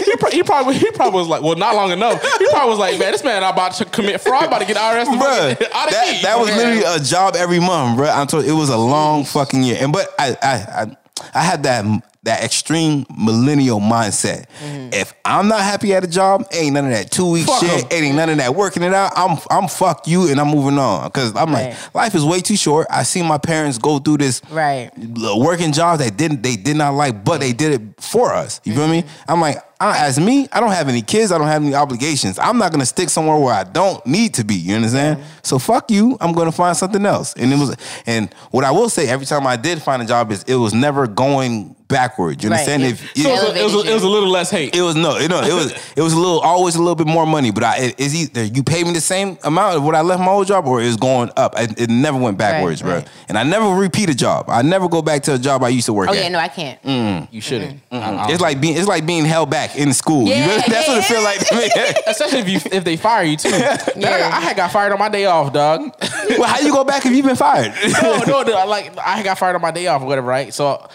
He, 0.10 0.16
pro- 0.16 0.30
he 0.30 0.42
probably 0.42 0.74
he 0.74 0.90
probably 0.90 1.20
was 1.20 1.28
like, 1.28 1.42
well, 1.42 1.54
not 1.54 1.76
long 1.76 1.92
enough. 1.92 2.20
He 2.38 2.46
probably 2.48 2.70
was 2.70 2.78
like, 2.78 2.98
man, 2.98 3.12
this 3.12 3.22
man 3.22 3.42
about 3.44 3.74
to 3.74 3.84
commit 3.84 4.20
fraud, 4.20 4.46
about 4.46 4.60
to 4.60 4.66
get 4.66 4.76
IRS 4.76 5.04
Bruh, 5.04 5.58
that, 5.58 6.20
that 6.22 6.38
was 6.38 6.48
literally 6.48 6.82
a 6.82 6.98
job 6.98 7.36
every 7.36 7.60
month, 7.60 7.96
bro. 7.96 8.08
I'm 8.08 8.26
told 8.26 8.44
it 8.44 8.52
was 8.52 8.70
a 8.70 8.76
long 8.76 9.24
fucking 9.24 9.62
year. 9.62 9.78
And 9.80 9.92
but 9.92 10.08
I 10.18 10.36
I 10.42 10.52
I, 10.52 10.96
I 11.34 11.42
had 11.42 11.62
that 11.62 11.84
that 12.24 12.44
extreme 12.44 13.06
millennial 13.16 13.80
mindset. 13.80 14.44
Mm-hmm. 14.62 14.90
If 14.92 15.14
I'm 15.24 15.48
not 15.48 15.60
happy 15.62 15.94
at 15.94 16.04
a 16.04 16.06
job, 16.06 16.46
ain't 16.52 16.74
none 16.74 16.84
of 16.84 16.90
that 16.92 17.10
two 17.10 17.30
week 17.30 17.46
Fuck 17.46 17.60
shit, 17.60 17.84
'em. 17.84 17.88
ain't 18.04 18.14
none 18.16 18.28
of 18.28 18.36
that 18.36 18.54
working 18.54 18.82
it 18.82 18.92
out. 18.92 19.12
I'm 19.16 19.38
I'm 19.50 19.68
fuck 19.68 20.06
you 20.06 20.28
and 20.28 20.38
I'm 20.38 20.48
moving 20.48 20.78
on. 20.78 21.10
Cause 21.12 21.34
I'm 21.34 21.52
Right. 21.52 21.70
like, 21.70 21.94
life 21.94 22.14
is 22.14 22.24
way 22.24 22.40
too 22.40 22.56
short. 22.56 22.86
I 22.90 23.04
see 23.04 23.22
my 23.22 23.38
parents 23.38 23.78
go 23.78 23.98
through 23.98 24.18
this 24.18 24.42
Right. 24.50 24.90
working 25.34 25.72
jobs 25.72 26.04
that 26.04 26.16
didn't 26.18 26.42
they 26.42 26.56
did 26.56 26.76
not 26.76 26.94
like, 26.94 27.24
but 27.24 27.40
they 27.40 27.52
did 27.54 27.72
it 27.72 27.82
for 28.02 28.34
us. 28.34 28.60
You 28.64 28.74
feel 28.74 28.88
me? 28.88 29.02
Mm-hmm. 29.02 29.30
I'm 29.32 29.40
like, 29.40 29.62
I, 29.80 30.06
as 30.06 30.20
me, 30.20 30.46
I 30.52 30.60
don't 30.60 30.72
have 30.72 30.88
any 30.88 31.00
kids. 31.02 31.32
I 31.32 31.38
don't 31.38 31.46
have 31.46 31.62
any 31.62 31.74
obligations. 31.74 32.38
I'm 32.38 32.58
not 32.58 32.70
gonna 32.70 32.84
stick 32.86 33.08
somewhere 33.08 33.36
where 33.38 33.54
I 33.54 33.64
don't 33.64 34.04
need 34.06 34.34
to 34.34 34.44
be. 34.44 34.54
You 34.54 34.74
understand? 34.76 35.22
So 35.42 35.58
fuck 35.58 35.90
you. 35.90 36.18
I'm 36.20 36.32
gonna 36.32 36.52
find 36.52 36.76
something 36.76 37.04
else. 37.06 37.34
And 37.34 37.52
it 37.52 37.58
was, 37.58 37.74
and 38.06 38.32
what 38.50 38.64
I 38.64 38.70
will 38.72 38.90
say, 38.90 39.08
every 39.08 39.26
time 39.26 39.46
I 39.46 39.56
did 39.56 39.80
find 39.82 40.02
a 40.02 40.06
job, 40.06 40.30
is 40.32 40.42
it 40.44 40.56
was 40.56 40.74
never 40.74 41.06
going 41.06 41.74
backwards. 41.88 42.44
You 42.44 42.50
Right. 42.50 42.60
understand? 42.60 42.82
It- 42.84 42.90
If 42.92 43.16
So 43.16 43.28
it, 43.28 43.32
was 43.32 43.42
a, 43.42 43.58
it, 43.60 43.64
was 43.64 43.74
a, 43.74 43.90
it 43.90 43.94
was 43.94 44.02
a 44.04 44.08
little 44.08 44.28
less 44.28 44.48
hate. 44.50 44.76
it 44.76 44.82
was 44.82 44.94
no, 44.94 45.16
it, 45.16 45.28
no, 45.28 45.40
it 45.40 45.52
was 45.52 45.72
it 45.96 46.00
was 46.02 46.12
a 46.12 46.16
little 46.16 46.38
always 46.38 46.76
a 46.76 46.78
little 46.78 46.94
bit 46.94 47.08
more 47.08 47.26
money, 47.26 47.50
but 47.50 47.64
I 47.64 47.76
it, 47.78 47.94
it's 47.98 48.14
either 48.14 48.44
you 48.44 48.62
pay 48.62 48.84
me 48.84 48.92
the 48.92 49.00
same 49.00 49.38
amount 49.42 49.76
of 49.76 49.82
what 49.82 49.96
I 49.96 50.02
left 50.02 50.20
my 50.20 50.28
old 50.30 50.46
job, 50.46 50.66
or 50.68 50.80
it's 50.80 50.96
going 50.96 51.30
up. 51.36 51.58
It, 51.58 51.80
it 51.80 51.90
never 51.90 52.16
went 52.18 52.38
backwards, 52.38 52.82
bro. 52.82 52.96
right. 52.96 53.08
And 53.28 53.36
I 53.36 53.42
never 53.42 53.68
repeat 53.74 54.08
a 54.08 54.14
job. 54.14 54.44
I 54.48 54.62
never 54.62 54.88
go 54.88 55.02
back 55.02 55.22
to 55.24 55.34
a 55.34 55.38
job 55.38 55.64
I 55.64 55.68
used 55.70 55.86
to 55.86 55.92
work 55.92 56.10
Oh 56.10 56.12
at. 56.12 56.18
yeah, 56.22 56.28
no, 56.28 56.38
I 56.38 56.46
can't. 56.48 56.80
Mm. 56.84 57.28
you 57.32 57.40
shouldn't. 57.40 57.80
I- 57.90 57.96
I- 57.98 58.30
It's 58.30 58.40
like 58.40 58.60
being 58.60 58.76
it's 58.76 58.86
like 58.86 59.04
being 59.04 59.24
held 59.24 59.50
back 59.50 59.69
in 59.76 59.92
school. 59.92 60.24
You 60.26 60.34
Yeah, 60.34 60.46
know? 60.46 60.56
That's 60.68 60.88
what 60.88 60.98
it 60.98 61.00
yeah. 61.00 61.02
feel 61.02 61.22
like 61.22 61.46
to 61.46 61.54
me. 61.56 62.02
especially 62.06 62.38
if 62.40 62.48
you 62.48 62.60
if 62.72 62.84
they 62.84 62.96
fire 62.96 63.24
you 63.24 63.36
too. 63.36 63.50
Man, 63.50 63.62
I, 64.06 64.36
I 64.36 64.40
had 64.40 64.56
got 64.56 64.70
fired 64.72 64.92
on 64.92 64.98
my 64.98 65.08
day 65.08 65.26
off, 65.26 65.52
dog. 65.52 65.80
well, 66.38 66.44
how 66.44 66.58
you 66.60 66.72
go 66.72 66.84
back 66.84 67.04
if 67.06 67.12
you've 67.12 67.26
been 67.26 67.36
fired? 67.36 67.72
no, 68.02 68.18
no, 68.26 68.42
no. 68.42 68.66
Like 68.66 68.96
I 68.98 69.22
got 69.22 69.38
fired 69.38 69.54
on 69.56 69.62
my 69.62 69.70
day 69.70 69.86
off 69.86 70.02
or 70.02 70.06
whatever, 70.06 70.26
right? 70.28 70.52
So 70.52 70.88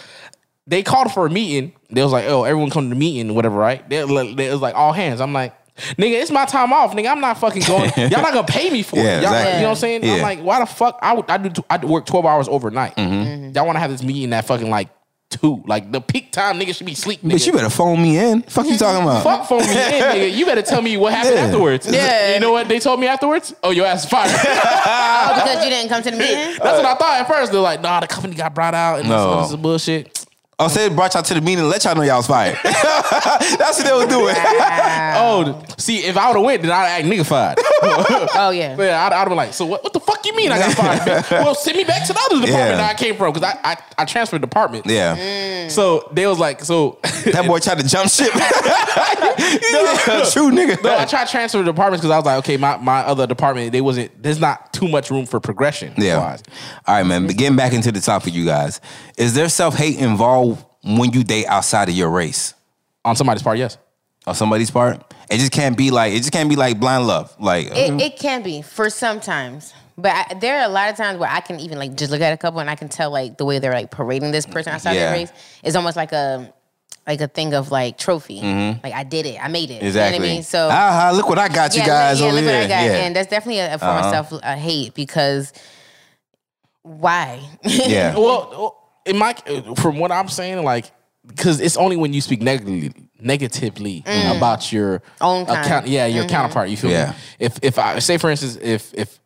they 0.67 0.83
called 0.83 1.11
for 1.13 1.25
a 1.25 1.29
meeting. 1.29 1.73
They 1.91 2.01
was 2.03 2.11
like, 2.11 2.25
"Oh, 2.25 2.43
everyone 2.43 2.69
come 2.69 2.85
to 2.85 2.89
the 2.89 2.95
meeting, 2.95 3.35
whatever, 3.35 3.57
right?" 3.57 3.87
They, 3.89 3.97
they 4.33 4.51
was 4.51 4.61
like 4.61 4.75
all 4.75 4.93
hands. 4.93 5.21
I'm 5.21 5.33
like. 5.33 5.53
Nigga, 5.97 6.21
it's 6.21 6.31
my 6.31 6.45
time 6.45 6.71
off. 6.71 6.93
Nigga, 6.93 7.11
I'm 7.11 7.19
not 7.19 7.37
fucking 7.37 7.63
going. 7.63 7.91
Y'all 7.97 8.21
not 8.21 8.33
gonna 8.33 8.47
pay 8.47 8.69
me 8.69 8.81
for 8.81 8.95
Yeah, 8.95 9.17
it. 9.17 9.23
Y'all, 9.23 9.33
exactly. 9.33 9.53
You 9.55 9.59
know 9.59 9.63
what 9.63 9.69
I'm 9.71 9.75
saying? 9.75 10.03
Yeah. 10.05 10.13
I'm 10.13 10.21
like, 10.21 10.39
why 10.39 10.59
the 10.61 10.65
fuck? 10.65 10.97
I 11.01 11.13
would 11.13 11.29
I 11.29 11.37
do 11.37 11.63
I 11.69 11.85
work 11.85 12.05
12 12.05 12.25
hours 12.25 12.47
overnight. 12.47 12.95
Mm-hmm. 12.95 13.49
Y'all 13.53 13.65
want 13.65 13.75
to 13.75 13.81
have 13.81 13.91
this 13.91 14.01
meeting 14.01 14.31
at 14.31 14.45
fucking 14.45 14.69
like 14.69 14.87
two, 15.39 15.63
like 15.67 15.91
the 15.91 16.01
peak 16.01 16.31
time. 16.31 16.59
Nigga 16.59 16.75
should 16.75 16.85
be 16.85 16.95
sleep. 16.95 17.21
Nigga. 17.21 17.31
But 17.31 17.45
you 17.45 17.53
better 17.53 17.69
phone 17.69 18.01
me 18.01 18.17
in. 18.17 18.41
Fuck 18.43 18.65
you 18.67 18.77
talking 18.77 19.03
about? 19.03 19.23
Fuck 19.23 19.47
phone 19.47 19.59
me 19.59 19.65
in, 19.71 19.73
nigga. 19.75 20.35
You 20.35 20.45
better 20.45 20.61
tell 20.61 20.81
me 20.81 20.97
what 20.97 21.13
happened 21.13 21.35
Yeah. 21.35 21.45
afterwards. 21.45 21.87
Yeah. 21.91 22.33
You 22.33 22.39
know 22.39 22.51
what 22.51 22.67
they 22.67 22.79
told 22.79 22.99
me 22.99 23.07
afterwards? 23.07 23.53
Oh, 23.63 23.71
your 23.71 23.85
ass 23.85 24.03
is 24.03 24.09
fired. 24.09 24.31
Oh, 24.87 25.33
because 25.43 25.63
you 25.63 25.69
didn't 25.71 25.89
come 25.89 26.03
to 26.03 26.11
the 26.11 26.17
meeting. 26.17 26.35
That's 26.61 26.77
what 26.77 26.85
I 26.85 26.95
thought 26.95 27.19
at 27.21 27.27
first. 27.27 27.51
They're 27.51 27.59
like, 27.61 27.81
nah, 27.81 27.99
the 27.99 28.07
company 28.07 28.35
got 28.35 28.53
brought 28.53 28.73
out 28.75 28.99
and 28.99 29.09
No. 29.09 29.41
this 29.41 29.49
is 29.51 29.55
bullshit. 29.57 30.24
Oh, 30.57 30.69
say 30.69 30.87
they 30.87 30.95
brought 30.95 31.13
y'all 31.13 31.23
to 31.23 31.33
the 31.33 31.41
meeting 31.41 31.59
and 31.59 31.69
let 31.69 31.83
y'all 31.83 31.95
know 31.95 32.01
y'all 32.01 32.15
was 32.17 32.27
fired. 32.27 32.57
That's 32.63 33.77
what 33.77 33.85
they 33.85 33.91
was 33.93 34.07
doing. 34.07 34.33
Oh, 34.37 35.61
See, 35.77 35.97
if 35.97 36.15
I 36.15 36.27
would 36.29 36.37
have 36.37 36.45
went, 36.45 36.61
then 36.61 36.71
I'd 36.71 36.87
act 36.87 37.05
niggified. 37.05 37.55
Oh 38.37 38.49
yeah. 38.49 38.75
yeah, 38.77 39.05
I'd, 39.05 39.13
I'd 39.13 39.29
be 39.29 39.35
like, 39.35 39.53
so 39.53 39.65
what? 39.65 39.83
What 39.83 39.93
the 39.93 39.99
fuck 39.99 40.25
you 40.25 40.35
mean 40.35 40.51
I 40.51 40.57
got 40.59 40.73
fired? 40.73 40.99
bitch? 41.23 41.31
well, 41.31 41.55
send 41.55 41.77
me 41.77 41.83
back 41.83 42.05
to 42.07 42.13
the 42.13 42.19
other 42.19 42.45
department 42.45 42.51
Yeah. 42.71 42.75
that 42.77 42.95
I 42.95 42.97
came 42.97 43.15
from 43.15 43.31
because 43.33 43.49
I, 43.53 43.59
I 43.71 43.77
I 43.99 44.05
transferred 44.05 44.41
departments. 44.41 44.89
Yeah. 44.91 45.15
Mm. 45.15 45.71
So 45.71 46.09
they 46.11 46.25
was 46.27 46.39
like, 46.39 46.61
so 46.63 46.99
That 47.25 47.45
boy 47.45 47.59
tried 47.59 47.79
to 47.79 47.87
jump 47.87 48.09
ship. 48.09 48.31
True 50.31 50.51
nigga. 50.51 50.81
No, 50.83 50.97
I 50.97 51.05
tried 51.05 51.25
to 51.25 51.31
transfer 51.31 51.63
departments 51.63 52.01
because 52.01 52.11
I 52.11 52.17
was 52.17 52.25
like, 52.25 52.37
okay, 52.39 52.57
my, 52.57 52.77
my 52.77 52.99
other 53.01 53.27
department, 53.27 53.71
they 53.71 53.81
wasn't. 53.81 54.11
There's 54.21 54.39
not 54.39 54.73
too 54.73 54.87
much 54.87 55.09
room 55.11 55.25
for 55.25 55.39
progression. 55.39 55.93
Yeah. 55.97 56.17
wise. 56.19 56.43
All 56.87 56.95
right, 56.95 57.03
man. 57.03 57.27
But 57.27 57.37
getting 57.37 57.55
back 57.57 57.73
into 57.73 57.91
the 57.91 58.01
topic, 58.01 58.33
you 58.33 58.45
guys, 58.45 58.81
is 59.17 59.33
there 59.33 59.49
self 59.49 59.75
hate 59.75 59.97
involved 59.99 60.44
when 60.85 61.11
you 61.11 61.23
date 61.23 61.45
outside 61.47 61.89
of 61.89 61.95
your 61.95 62.09
race 62.09 62.53
On 63.03 63.15
somebody's 63.15 63.43
part, 63.43 63.57
yes. 63.57 63.77
On 64.27 64.33
somebody's 64.35 64.71
part? 64.71 65.13
It 65.29 65.37
just 65.37 65.51
can't 65.51 65.75
be 65.77 65.91
like 65.91 66.13
it 66.13 66.17
just 66.17 66.31
can't 66.31 66.49
be 66.49 66.55
like 66.55 66.79
blind 66.79 67.07
love. 67.07 67.35
Like 67.39 67.67
It, 67.67 67.99
it 68.01 68.17
can 68.19 68.43
be 68.43 68.61
for 68.61 68.89
sometimes, 68.89 69.73
but 69.97 70.11
I, 70.11 70.33
there 70.35 70.59
are 70.59 70.65
a 70.65 70.69
lot 70.71 70.89
of 70.91 70.97
times 70.97 71.19
where 71.19 71.29
I 71.29 71.39
can 71.41 71.59
even 71.59 71.77
like 71.79 71.95
just 71.95 72.11
look 72.11 72.21
at 72.21 72.33
a 72.33 72.37
couple 72.37 72.59
and 72.59 72.69
I 72.69 72.75
can 72.75 72.89
tell 72.89 73.09
like 73.11 73.37
the 73.37 73.45
way 73.45 73.59
they're 73.59 73.73
like 73.73 73.89
parading 73.91 74.31
this 74.31 74.45
person 74.45 74.73
outside 74.73 74.93
Yeah. 74.93 75.09
their 75.11 75.13
race 75.19 75.31
is 75.63 75.75
almost 75.75 75.95
like 75.97 76.11
a 76.11 76.51
like 77.07 77.21
a 77.21 77.27
thing 77.27 77.53
of 77.53 77.69
like 77.71 77.97
trophy. 77.99 78.41
Like 78.83 78.93
I 78.93 79.03
did 79.03 79.25
it, 79.27 79.37
I 79.43 79.47
made 79.47 79.69
it. 79.69 79.75
Mm-hmm. 79.77 79.85
exactly. 79.87 80.15
You 80.15 80.19
know 80.19 80.25
what 80.25 80.31
I 80.31 80.35
mean? 80.35 80.43
So 80.43 80.69
ah, 80.71 81.11
look 81.13 81.29
what 81.29 81.37
I 81.39 81.47
got 81.49 81.73
you 81.75 81.81
yeah, 81.81 81.87
guys 81.87 82.19
yeah, 82.19 82.25
over 82.27 82.35
look 82.35 82.43
here. 82.45 82.53
what 82.53 82.63
I 82.65 82.67
got, 82.67 82.83
yeah. 82.85 83.05
and 83.05 83.15
that's 83.15 83.29
definitely 83.29 83.59
a, 83.59 83.75
a 83.75 83.77
form 83.77 83.91
Uh-huh. 83.97 84.07
of 84.19 84.27
self 84.29 84.41
uh, 84.43 84.55
hate 84.55 84.93
because 84.95 85.53
why? 86.81 87.41
yeah. 87.63 88.15
Well, 88.15 88.75
in 89.05 89.17
my 89.17 89.33
from 89.77 89.99
what 89.99 90.11
I'm 90.11 90.27
saying, 90.29 90.63
like 90.63 90.91
because 91.25 91.59
it's 91.59 91.77
only 91.77 91.97
when 91.97 92.13
you 92.13 92.21
speak 92.21 92.41
negatively 92.41 92.93
negatively 93.19 94.03
about 94.05 94.71
your 94.71 94.99
Mm. 94.99 95.03
Own 95.21 95.45
kind. 95.45 95.59
account, 95.65 95.87
yeah, 95.87 96.05
your 96.05 96.23
Mm-hmm. 96.23 96.29
counterpart. 96.31 96.69
You 96.69 96.77
feel 96.77 96.91
Yeah. 96.91 97.09
me? 97.11 97.15
If 97.39 97.59
if 97.61 97.79
I 97.79 97.99
say 97.99 98.17
for 98.17 98.29
instance, 98.29 98.57
if 98.61 98.93
if 98.93 99.19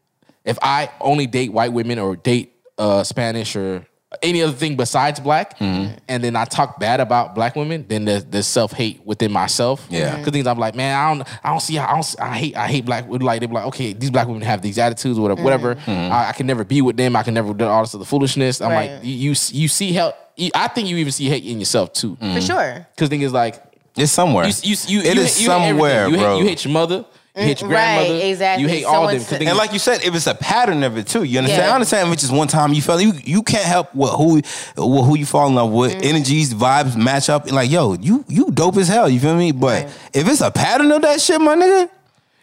if 0.46 0.58
I 0.62 0.90
only 1.02 1.28
date 1.28 1.52
white 1.52 1.74
women 1.74 2.00
or 2.00 2.16
date 2.16 2.54
uh, 2.78 3.04
Spanish 3.04 3.56
or 3.56 3.86
any 4.24 4.42
other 4.42 4.54
thing 4.54 4.76
besides 4.76 5.20
black, 5.20 5.58
Mm-hmm. 5.60 5.98
and 6.08 6.24
then 6.24 6.36
I 6.36 6.46
talk 6.46 6.80
bad 6.80 7.00
about 7.00 7.36
black 7.36 7.56
women, 7.56 7.86
then 7.88 8.06
there's, 8.06 8.26
there's 8.26 8.48
self 8.48 8.72
hate 8.74 9.02
within 9.06 9.32
myself. 9.32 9.86
Yeah. 9.90 10.18
because 10.18 10.32
things 10.34 10.48
I'm 10.48 10.58
like, 10.58 10.74
man, 10.76 10.98
I 10.98 11.14
don't, 11.14 11.28
I 11.44 11.50
don't 11.52 11.60
see, 11.60 11.78
I 11.78 11.92
don't, 11.94 12.16
I 12.20 12.36
hate, 12.38 12.58
I 12.58 12.68
hate 12.68 12.86
black 12.86 13.08
women. 13.08 13.26
Like 13.26 13.40
they're 13.42 13.50
like, 13.50 13.66
okay, 13.68 13.94
these 13.94 14.10
black 14.10 14.28
women 14.28 14.42
have 14.42 14.62
these 14.64 14.80
attitudes, 14.80 15.20
or 15.20 15.22
whatever, 15.22 15.44
whatever. 15.44 15.76
Mm-hmm. 15.76 16.12
I, 16.12 16.30
I 16.30 16.32
can 16.32 16.48
never 16.48 16.64
be 16.64 16.82
with 16.82 16.98
them. 16.98 17.16
I 17.16 17.22
can 17.24 17.34
never 17.36 17.54
do 17.54 17.66
all 17.66 17.84
this 17.84 17.94
other 17.94 18.06
foolishness. 18.06 18.62
I'm 18.62 18.72
Right. 18.72 18.92
like, 18.94 19.04
you, 19.04 19.14
you, 19.14 19.30
you 19.52 19.68
see 19.68 19.94
how. 19.94 20.14
you- 20.36 20.52
I 20.56 20.70
think 20.70 20.88
you 20.88 20.98
even 20.98 21.12
see 21.12 21.30
hate 21.30 21.46
in 21.46 21.60
yourself 21.60 21.94
too. 21.94 22.16
For 22.16 22.42
sure. 22.42 22.88
Because 22.96 23.10
thing 23.10 23.22
is 23.22 23.32
like, 23.34 23.62
It's 23.96 24.12
somewhere. 24.12 24.48
you, 24.48 24.54
you, 24.64 24.76
you, 24.88 25.00
It 25.02 25.16
you, 25.16 25.22
is 25.22 25.38
hate- 25.38 25.44
you 25.44 25.52
hate 25.52 25.68
somewhere, 25.68 26.08
you 26.08 26.18
bro. 26.18 26.34
Hate, 26.36 26.40
you 26.42 26.48
hate 26.48 26.66
your 26.66 26.74
mother. 26.74 27.06
You 27.40 27.46
hate 27.48 27.62
your 27.62 27.70
Mm, 27.70 27.74
right, 27.74 28.10
exactly. 28.26 28.62
You 28.64 28.70
hate 28.70 28.84
all 28.86 29.08
them. 29.08 29.20
Someone's- 29.20 29.48
and 29.50 29.58
like 29.58 29.74
you 29.74 29.80
said, 29.80 30.04
if 30.04 30.14
it's 30.16 30.28
a 30.28 30.36
pattern 30.36 30.84
of 30.84 30.98
it 30.98 31.08
too, 31.08 31.24
you 31.24 31.40
understand? 31.40 31.64
Yeah. 31.66 31.72
I 31.72 31.74
understand 31.76 32.08
if 32.08 32.14
it's 32.14 32.24
just 32.24 32.34
one 32.34 32.48
time 32.48 32.74
you 32.74 32.82
felt 32.82 33.02
you 33.02 33.14
you 33.24 33.44
can't 33.44 33.66
help 33.66 33.94
what 33.96 34.18
who 34.18 34.42
what, 34.76 35.04
who 35.04 35.18
you 35.18 35.26
fall 35.26 35.48
in 35.48 35.56
love 35.56 35.72
with. 35.72 35.94
Mm. 35.94 36.06
Energies, 36.06 36.54
vibes 36.54 36.96
match 36.96 37.30
up. 37.30 37.52
Like 37.52 37.70
yo, 37.72 37.94
you 37.94 38.26
you 38.28 38.52
dope 38.52 38.78
as 38.78 38.88
hell. 38.88 39.10
You 39.10 39.20
feel 39.20 39.36
me? 39.36 39.52
But 39.52 39.86
if 40.14 40.28
it's 40.28 40.42
a 40.42 40.52
pattern 40.52 40.92
of 40.92 41.02
that 41.04 41.22
shit, 41.22 41.40
my 41.42 41.56
nigga, 41.56 41.90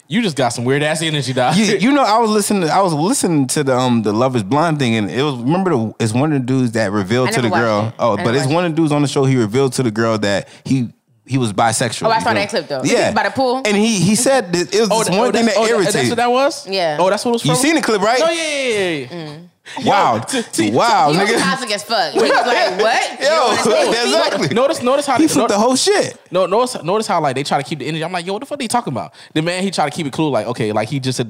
you 0.09 0.22
just 0.22 0.36
got 0.36 0.51
some 0.51 0.64
weird 0.64 0.84
ass 0.84 1.03
energy, 1.03 1.32
dog. 1.32 1.57
you, 1.57 1.64
you 1.80 1.92
know, 1.92 2.03
I 2.03 2.18
was 2.18 2.30
listening. 2.30 2.70
I 2.70 2.80
was 2.80 2.92
listening 2.94 3.49
to 3.49 3.64
the 3.64 3.76
um 3.76 4.03
the 4.03 4.12
Love 4.12 4.36
Is 4.36 4.44
Blind 4.44 4.78
thing, 4.78 4.94
and 4.94 5.11
it 5.11 5.22
was 5.22 5.34
remember 5.36 5.70
the 5.70 5.94
it's 5.99 6.12
one 6.12 6.32
of 6.32 6.40
the 6.40 6.47
dudes 6.47 6.72
that 6.72 6.92
revealed 6.92 7.28
I 7.28 7.32
to 7.32 7.42
the 7.42 7.49
girl. 7.51 7.88
it. 7.88 7.94
Oh, 7.99 8.16
but 8.16 8.34
it's 8.36 8.47
one 8.47 8.64
of 8.64 8.72
the 8.72 8.76
dudes 8.76 8.92
on 8.92 9.03
the 9.03 9.09
show. 9.09 9.24
He 9.24 9.36
revealed 9.36 9.72
to 9.74 9.82
the 9.82 9.90
girl 9.90 10.16
that 10.18 10.49
he. 10.64 10.90
He 11.27 11.39
was 11.39 11.53
bisexual. 11.53 12.07
Oh, 12.07 12.11
I 12.11 12.20
saw 12.20 12.33
that 12.35 12.49
clip, 12.49 12.68
though. 12.68 12.83
Yeah, 12.85 13.12
By 13.12 13.24
the 13.24 13.31
pool? 13.31 13.57
and 13.64 13.77
he 13.77 13.99
he 14.01 14.14
said 14.14 14.53
that 14.53 14.72
it 14.74 14.81
was 14.81 14.89
Oh, 14.93 14.99
this 15.01 15.09
that- 15.09 15.18
one 15.18 15.29
oh, 15.29 15.33
thing 15.33 15.47
that's- 15.47 15.55
that 15.55 15.61
oh, 15.61 15.66
irritated. 15.77 15.95
That's 15.95 16.09
what 16.11 16.16
that 16.16 16.31
was. 16.31 16.68
Yeah. 16.68 16.97
Oh, 17.01 17.11
that's 17.11 17.24
what 17.24 17.31
it 17.31 17.35
was. 17.35 17.45
You 17.45 17.55
seen 17.57 17.74
the 17.74 17.83
clip, 17.83 18.01
right? 18.01 18.20
Oh 18.22 18.31
yeah, 18.31 18.43
yeah, 18.43 18.68
yeah. 18.68 19.07
yeah. 19.11 19.35
Mm. 19.37 19.49
Wow, 19.85 20.14
Yo, 20.14 20.22
t- 20.29 20.43
t- 20.53 20.70
wow, 20.70 21.11
He 21.11 21.18
was 21.18 21.29
nigga. 21.29 21.41
toxic 21.43 21.70
as 21.72 21.83
fuck. 21.83 22.12
He 22.12 22.20
was 22.20 22.31
like, 22.31 22.81
what? 22.87 23.20
Yo, 23.20 23.57
don't 23.64 23.91
me? 23.91 23.99
exactly. 24.03 24.49
Notice, 24.55 24.81
notice 24.81 25.07
how 25.07 25.16
He 25.16 25.27
they, 25.27 25.33
flipped 25.33 25.49
the 25.49 25.59
whole 25.59 25.74
shit. 25.74 26.16
No, 26.31 26.47
notice, 26.47 26.81
notice 26.85 27.09
how 27.09 27.20
like 27.20 27.35
they 27.35 27.43
try 27.43 27.59
to 27.61 27.68
keep 27.68 27.81
the 27.81 27.87
energy. 27.89 28.05
I'm 28.05 28.12
like, 28.12 28.24
yo, 28.24 28.35
what 28.35 28.39
the 28.39 28.47
fuck 28.47 28.59
are 28.59 28.62
they 28.62 28.68
talking 28.68 28.93
about? 28.93 29.12
The 29.35 29.43
man, 29.43 29.64
he 29.64 29.72
tried 29.72 29.91
to 29.91 29.97
keep 29.97 30.07
it 30.07 30.12
cool. 30.12 30.31
Like, 30.31 30.47
okay, 30.47 30.70
like 30.70 30.89
he 30.89 31.01
just 31.01 31.18
a 31.18 31.24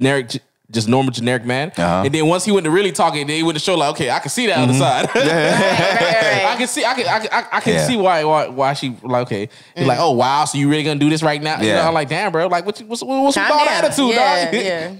generic, 0.00 0.42
just 0.70 0.88
normal 0.88 1.12
generic 1.12 1.44
man. 1.44 1.68
Uh-huh. 1.76 2.02
And 2.04 2.12
then 2.14 2.26
once 2.26 2.44
he 2.44 2.50
went 2.52 2.64
to 2.64 2.70
really 2.70 2.90
talking, 2.92 3.26
then 3.26 3.36
he 3.36 3.42
went 3.42 3.56
to 3.56 3.62
show 3.64 3.76
like, 3.76 3.90
okay, 3.90 4.10
I 4.10 4.18
can 4.18 4.30
see 4.30 4.46
that 4.46 4.58
other 4.58 4.72
side. 4.74 5.08
Right, 5.14 5.24
right, 5.26 6.44
I 6.46 6.56
can 6.58 6.66
see, 6.68 6.84
I 6.84 6.94
can, 6.94 7.06
I 7.06 7.18
can, 7.20 7.28
I, 7.32 7.56
I 7.56 7.60
can 7.60 7.74
Yeah. 7.74 7.86
see 7.86 7.96
why, 7.96 8.24
why, 8.24 8.48
why 8.48 8.72
she 8.74 8.96
like, 9.02 9.22
okay, 9.26 9.48
he's 9.76 9.86
like, 9.86 9.98
oh 10.00 10.12
wow, 10.12 10.44
so 10.44 10.58
you 10.58 10.68
really 10.68 10.82
gonna 10.82 10.98
do 11.00 11.08
this 11.10 11.22
right 11.22 11.40
now? 11.42 11.60
You 11.60 11.68
Yeah. 11.68 11.76
know, 11.76 11.88
I'm 11.88 11.94
like, 11.94 12.08
damn, 12.08 12.32
bro, 12.32 12.46
like, 12.48 12.66
what, 12.66 12.80
you- 12.80 12.86
what's, 12.86 13.02
what's 13.02 13.36
with 13.36 13.50
all 13.50 13.64
the 13.64 13.70
attitude, 13.70 14.08
yeah, 14.10 14.44
dog? 14.44 14.54
Yeah. 14.64 14.94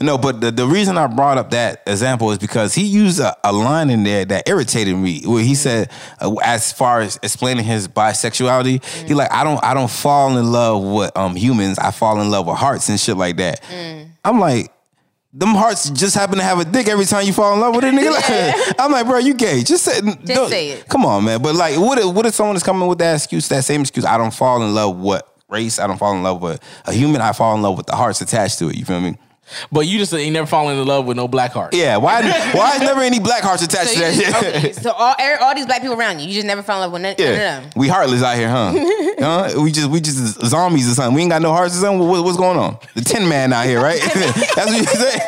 No, 0.00 0.16
but 0.16 0.40
the, 0.40 0.50
the 0.52 0.66
reason 0.66 0.96
I 0.96 1.08
brought 1.08 1.36
up 1.36 1.50
that 1.50 1.82
example 1.86 2.30
is 2.30 2.38
because 2.38 2.74
he 2.74 2.84
used 2.84 3.18
a, 3.20 3.36
a 3.42 3.52
line 3.52 3.90
in 3.90 4.02
there 4.04 4.24
that 4.24 4.48
irritated 4.48 4.96
me. 4.96 5.22
Where 5.26 5.42
he 5.42 5.54
said, 5.56 5.90
uh, 6.20 6.32
as 6.42 6.72
far 6.72 7.00
as 7.00 7.18
explaining 7.22 7.64
his 7.64 7.86
bisexuality, 7.88 8.82
he 9.06 9.12
like 9.14 9.30
I 9.32 9.42
don't 9.44 9.62
I 9.64 9.74
don't 9.74 9.90
fall 9.90 10.38
in 10.38 10.52
love 10.52 10.82
with 10.82 11.14
um 11.16 11.34
humans. 11.36 11.78
I 11.78 11.90
fall 11.90 12.20
in 12.20 12.30
love 12.30 12.46
with 12.46 12.56
hearts 12.56 12.88
and 12.88 12.98
shit 12.98 13.16
like 13.16 13.36
that. 13.38 13.60
I'm 14.24 14.38
like. 14.40 14.70
Them 15.36 15.48
hearts 15.48 15.90
just 15.90 16.14
happen 16.14 16.36
to 16.38 16.44
have 16.44 16.60
a 16.60 16.64
dick 16.64 16.86
every 16.88 17.06
time 17.06 17.26
you 17.26 17.32
fall 17.32 17.54
in 17.54 17.60
love 17.60 17.74
with 17.74 17.84
a 17.84 17.88
nigga. 17.88 18.12
Like, 18.68 18.80
I'm 18.80 18.92
like, 18.92 19.04
bro, 19.04 19.18
you 19.18 19.34
gay. 19.34 19.64
Just 19.64 19.82
say, 19.84 20.00
don't- 20.00 20.48
say 20.48 20.70
it. 20.70 20.88
Come 20.88 21.04
on, 21.04 21.24
man. 21.24 21.42
But 21.42 21.56
like, 21.56 21.76
what 21.78 21.98
if, 21.98 22.06
what 22.14 22.24
if 22.24 22.34
someone 22.34 22.54
is 22.54 22.62
coming 22.62 22.86
with 22.88 22.98
that 22.98 23.14
excuse, 23.16 23.48
that 23.48 23.64
same 23.64 23.80
excuse? 23.80 24.04
I 24.04 24.16
don't 24.16 24.32
fall 24.32 24.62
in 24.62 24.72
love 24.74 24.96
with 24.96 25.22
race. 25.48 25.80
I 25.80 25.88
don't 25.88 25.98
fall 25.98 26.14
in 26.14 26.22
love 26.22 26.40
with 26.40 26.62
a 26.86 26.92
human. 26.92 27.20
I 27.20 27.32
fall 27.32 27.54
in 27.56 27.62
love 27.62 27.76
with 27.76 27.86
the 27.86 27.96
hearts 27.96 28.20
attached 28.20 28.60
to 28.60 28.68
it. 28.68 28.76
You 28.76 28.84
feel 28.84 29.00
me? 29.00 29.16
But 29.70 29.86
you 29.86 29.98
just 29.98 30.12
ain't 30.14 30.32
never 30.32 30.46
fallen 30.46 30.78
in 30.78 30.86
love 30.86 31.06
with 31.06 31.16
no 31.16 31.28
black 31.28 31.52
heart. 31.52 31.74
Yeah, 31.74 31.96
why 31.98 32.22
why 32.54 32.76
is 32.76 32.80
never 32.80 33.00
any 33.02 33.18
black 33.20 33.42
hearts 33.42 33.62
attached 33.62 33.90
So, 33.90 33.94
to 33.94 34.00
that 34.00 34.14
you 34.14 34.22
just, 34.22 34.36
okay, 34.44 34.72
so 34.72 34.90
all, 34.92 35.14
er- 35.20 35.38
all 35.42 35.54
these 35.54 35.66
black 35.66 35.80
people 35.82 35.96
around 35.98 36.20
you, 36.20 36.28
you 36.28 36.34
just 36.34 36.46
never 36.46 36.62
fell 36.62 36.76
in 36.76 36.82
love 36.82 36.92
with 36.92 37.02
none, 37.02 37.14
none 37.18 37.28
of 37.32 37.36
them. 37.36 37.70
we 37.76 37.88
heartless 37.88 38.22
out 38.22 38.36
here, 38.36 38.48
huh? 38.48 38.72
huh? 39.18 39.60
We 39.62 39.70
just 39.70 39.88
we 39.90 40.00
just 40.00 40.40
zombies 40.46 40.90
or 40.90 40.94
something. 40.94 41.14
We 41.14 41.22
ain't 41.22 41.30
got 41.30 41.42
no 41.42 41.52
hearts 41.52 41.76
or 41.76 41.80
something. 41.80 42.06
What, 42.08 42.24
what's 42.24 42.38
going 42.38 42.58
on? 42.58 42.78
The 42.94 43.02
Tin 43.02 43.28
Man 43.28 43.52
out 43.52 43.66
here, 43.66 43.80
right? 43.80 44.00
That's 44.14 44.70
what 44.70 44.78
you 44.78 44.84
say. 44.84 45.18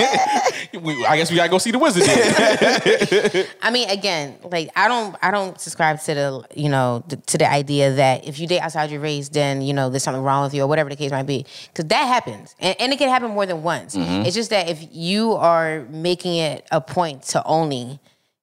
We- 0.82 1.04
I 1.06 1.16
guess 1.16 1.30
we 1.30 1.36
gotta 1.36 1.48
go 1.50 1.58
see 1.58 1.70
the 1.70 1.78
wizard. 1.78 2.04
I 3.62 3.70
mean, 3.70 3.88
again, 3.90 4.38
like 4.44 4.70
I 4.76 4.88
don't, 4.88 5.16
I 5.22 5.30
don't 5.30 5.60
subscribe 5.60 6.00
to 6.02 6.14
the, 6.14 6.44
you 6.54 6.68
know, 6.68 7.04
th- 7.08 7.22
to 7.26 7.38
the 7.38 7.50
idea 7.50 7.92
that 7.94 8.26
if 8.26 8.38
you 8.38 8.46
date 8.46 8.60
outside 8.60 8.90
your 8.90 9.00
race, 9.00 9.28
then 9.28 9.62
you 9.62 9.72
know 9.74 9.90
there's 9.90 10.02
something 10.02 10.22
wrong 10.22 10.44
with 10.44 10.54
you 10.54 10.62
or 10.62 10.66
whatever 10.66 10.90
the 10.90 10.96
case 10.96 11.10
might 11.10 11.26
be, 11.26 11.44
because 11.72 11.86
that 11.86 12.04
happens, 12.06 12.54
and, 12.58 12.76
and 12.80 12.92
it 12.92 12.98
can 12.98 13.08
happen 13.08 13.30
more 13.30 13.46
than 13.46 13.62
once. 13.62 13.94
It's 13.96 14.34
just 14.34 14.50
that 14.50 14.68
if 14.68 14.86
you 14.92 15.32
are 15.34 15.84
making 15.90 16.36
it 16.36 16.66
a 16.70 16.80
point 16.80 17.22
to 17.24 17.44
only 17.44 17.98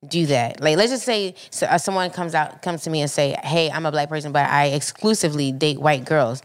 do 0.08 0.26
that, 0.26 0.60
like 0.62 0.76
let's 0.78 0.92
just 0.92 1.06
say 1.06 1.34
so, 1.50 1.66
uh, 1.68 1.78
someone 1.78 2.10
comes 2.10 2.36
out, 2.36 2.62
comes 2.62 2.84
to 2.84 2.90
me 2.90 3.02
and 3.02 3.10
say, 3.10 3.38
"Hey, 3.44 3.70
I'm 3.72 3.86
a 3.86 3.92
black 3.92 4.10
person, 4.10 4.32
but 4.32 4.50
I 4.50 4.66
exclusively 4.68 5.52
date 5.52 5.80
white 5.80 6.04
girls," 6.06 6.42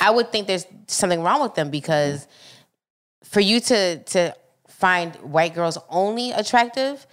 I 0.00 0.10
would 0.10 0.32
think 0.32 0.46
there's 0.48 0.66
something 0.88 1.22
wrong 1.22 1.40
with 1.42 1.54
them 1.54 1.70
because 1.70 2.26
for 3.24 3.40
you 3.40 3.60
to 3.60 3.98
to 4.02 4.34
find 4.78 5.14
white 5.16 5.54
girls 5.54 5.78
only 5.88 6.32
attractive 6.32 7.06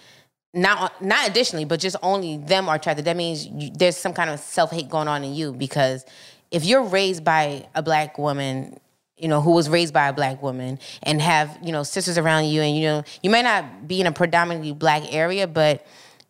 not 0.53 1.01
not 1.01 1.27
additionally 1.27 1.65
but 1.65 1.79
just 1.79 1.95
only 2.03 2.37
them 2.37 2.69
are 2.69 2.75
attractive. 2.75 3.05
That 3.05 3.17
means 3.17 3.47
you, 3.47 3.71
there's 3.73 3.97
some 3.97 4.13
kind 4.13 4.29
of 4.29 4.39
self-hate 4.39 4.87
going 4.89 5.07
on 5.07 5.23
in 5.23 5.33
you 5.33 5.51
because 5.51 6.05
if 6.51 6.63
you're 6.63 6.83
raised 6.83 7.23
by 7.23 7.67
a 7.73 7.81
black 7.81 8.17
woman 8.19 8.77
you 9.17 9.27
know 9.27 9.41
who 9.41 9.51
was 9.51 9.69
raised 9.69 9.93
by 9.93 10.07
a 10.09 10.13
black 10.13 10.41
woman 10.43 10.77
and 11.03 11.21
have 11.21 11.57
you 11.63 11.71
know 11.71 11.81
sisters 11.83 12.17
around 12.17 12.45
you 12.45 12.61
and 12.61 12.75
you 12.77 12.83
know 12.83 13.03
you 13.23 13.29
may 13.29 13.41
not 13.41 13.87
be 13.87 13.99
in 14.01 14.07
a 14.07 14.11
predominantly 14.11 14.73
black 14.73 15.03
area 15.13 15.47
but 15.47 15.85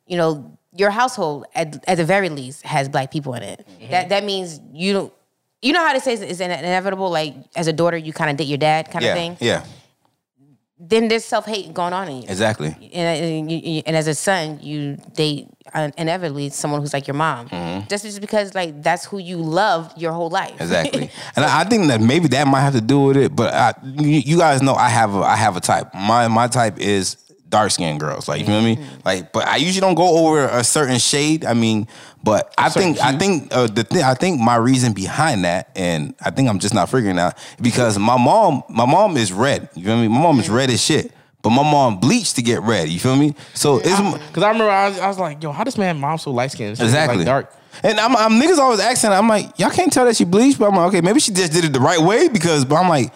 you 0.07 0.15
know 0.15 0.57
your 0.75 0.89
household 0.89 1.45
at, 1.55 1.83
at 1.87 1.95
the 1.95 2.05
very 2.05 2.29
least 2.29 2.63
has 2.65 2.89
black 2.89 3.11
people 3.11 3.33
in 3.35 3.43
it. 3.43 3.65
Mm-hmm. 3.67 3.91
That 3.91 4.09
that 4.09 4.23
means 4.23 4.59
you 4.71 4.93
don't 4.93 5.13
you 5.61 5.71
know 5.73 5.79
how 5.85 5.93
to 5.93 5.99
say 5.99 6.13
it's 6.13 6.39
inevitable 6.39 7.09
like 7.09 7.35
as 7.55 7.67
a 7.67 7.73
daughter 7.73 7.97
you 7.97 8.13
kind 8.13 8.29
of 8.31 8.37
date 8.37 8.47
your 8.47 8.57
dad 8.57 8.85
kind 8.91 9.03
of 9.03 9.09
Yeah, 9.09 9.13
thing? 9.15 9.37
yeah, 9.39 9.65
then 10.79 11.07
there's 11.07 11.23
self 11.23 11.45
hate 11.45 11.73
going 11.73 11.93
on 11.93 12.07
in 12.09 12.17
you. 12.23 12.27
exactly. 12.27 12.75
And, 12.93 13.23
and, 13.23 13.51
you, 13.51 13.57
you- 13.57 13.83
and 13.85 13.95
as 13.95 14.07
a 14.07 14.15
son, 14.15 14.59
you 14.61 14.97
date 15.15 15.47
uh, 15.73 15.89
inevitably 15.97 16.49
someone 16.49 16.81
who's 16.81 16.93
like 16.93 17.07
your 17.07 17.13
mom, 17.15 17.47
Mm-hmm. 17.49 17.87
just 17.87 18.03
just 18.03 18.19
because 18.19 18.53
like 18.53 18.81
that's 18.83 19.05
who 19.05 19.17
you 19.17 19.37
loved 19.37 19.97
your 20.01 20.11
whole 20.11 20.29
life. 20.29 20.59
Exactly, 20.59 21.09
and 21.35 21.45
I, 21.45 21.61
I 21.61 21.63
think 21.63 21.87
that 21.87 22.01
maybe 22.01 22.27
that 22.29 22.47
might 22.47 22.61
have 22.61 22.73
to 22.73 22.81
do 22.81 22.99
with 23.01 23.17
it. 23.17 23.35
But 23.35 23.53
I, 23.53 23.73
you, 23.83 24.19
you 24.19 24.37
guys 24.37 24.61
know 24.61 24.73
I 24.73 24.89
have 24.89 25.15
a, 25.15 25.19
I 25.19 25.35
have 25.35 25.55
a 25.55 25.61
type. 25.61 25.93
My 25.93 26.27
my 26.27 26.47
type 26.47 26.79
is 26.79 27.17
dark 27.53 27.69
skinned 27.71 27.99
girls. 27.99 28.27
Like 28.27 28.39
you 28.41 28.45
feel 28.47 28.61
me? 28.61 28.77
Like, 29.05 29.31
but 29.31 29.47
I 29.47 29.57
usually 29.57 29.79
don't 29.79 29.93
go 29.95 30.27
over 30.27 30.45
a 30.47 30.63
certain 30.63 30.97
shade. 30.97 31.45
I 31.45 31.53
mean, 31.53 31.87
but 32.23 32.51
I 32.57 32.69
think 32.69 32.99
I 32.99 33.15
think 33.15 33.53
uh, 33.55 33.67
the 33.67 33.83
thing 33.83 34.01
I 34.03 34.15
think 34.15 34.41
my 34.41 34.55
reason 34.55 34.91
behind 34.93 35.45
that, 35.45 35.69
and 35.75 36.15
I 36.19 36.31
think 36.31 36.49
I'm 36.49 36.57
just 36.59 36.73
not 36.73 36.89
figuring 36.89 37.19
out 37.19 37.37
because 37.61 37.97
my 37.99 38.17
mom 38.17 38.63
my 38.69 38.85
mom 38.85 39.15
is 39.17 39.31
red. 39.31 39.69
You 39.75 39.85
feel 39.85 39.97
me? 39.97 40.07
My 40.07 40.19
mom 40.21 40.39
is 40.39 40.49
red 40.49 40.69
as 40.71 40.81
shit. 40.83 41.11
but 41.43 41.51
my 41.51 41.61
mom 41.63 41.99
bleached 41.99 42.35
to 42.37 42.41
get 42.41 42.61
red. 42.63 42.89
You 42.89 42.99
feel 42.99 43.15
me? 43.15 43.35
So 43.53 43.77
it's 43.77 43.99
Because 44.29 44.43
I 44.43 44.47
remember 44.49 44.71
I 44.71 44.89
was, 44.89 44.99
I 44.99 45.07
was 45.07 45.19
like, 45.19 45.43
yo, 45.43 45.51
how 45.51 45.63
this 45.63 45.77
man 45.77 45.99
mom 45.99 46.17
so 46.17 46.31
light 46.31 46.51
skinned? 46.51 46.71
exactly 46.79 47.17
Like 47.17 47.25
dark. 47.25 47.53
And 47.83 47.99
I'm, 47.99 48.15
I'm 48.15 48.33
niggas 48.41 48.57
always 48.59 48.79
asking. 48.79 49.11
I'm 49.11 49.27
like, 49.27 49.59
y'all 49.59 49.69
can't 49.71 49.91
tell 49.91 50.05
that 50.05 50.15
she 50.15 50.25
bleached, 50.25 50.57
but 50.59 50.67
I'm 50.69 50.75
like, 50.75 50.87
okay, 50.89 51.01
maybe 51.01 51.19
she 51.19 51.31
just 51.33 51.51
did 51.53 51.65
it 51.65 51.73
the 51.73 51.79
right 51.79 51.99
way 51.99 52.29
because. 52.29 52.65
But 52.65 52.75
I'm 52.75 52.87
like, 52.89 53.11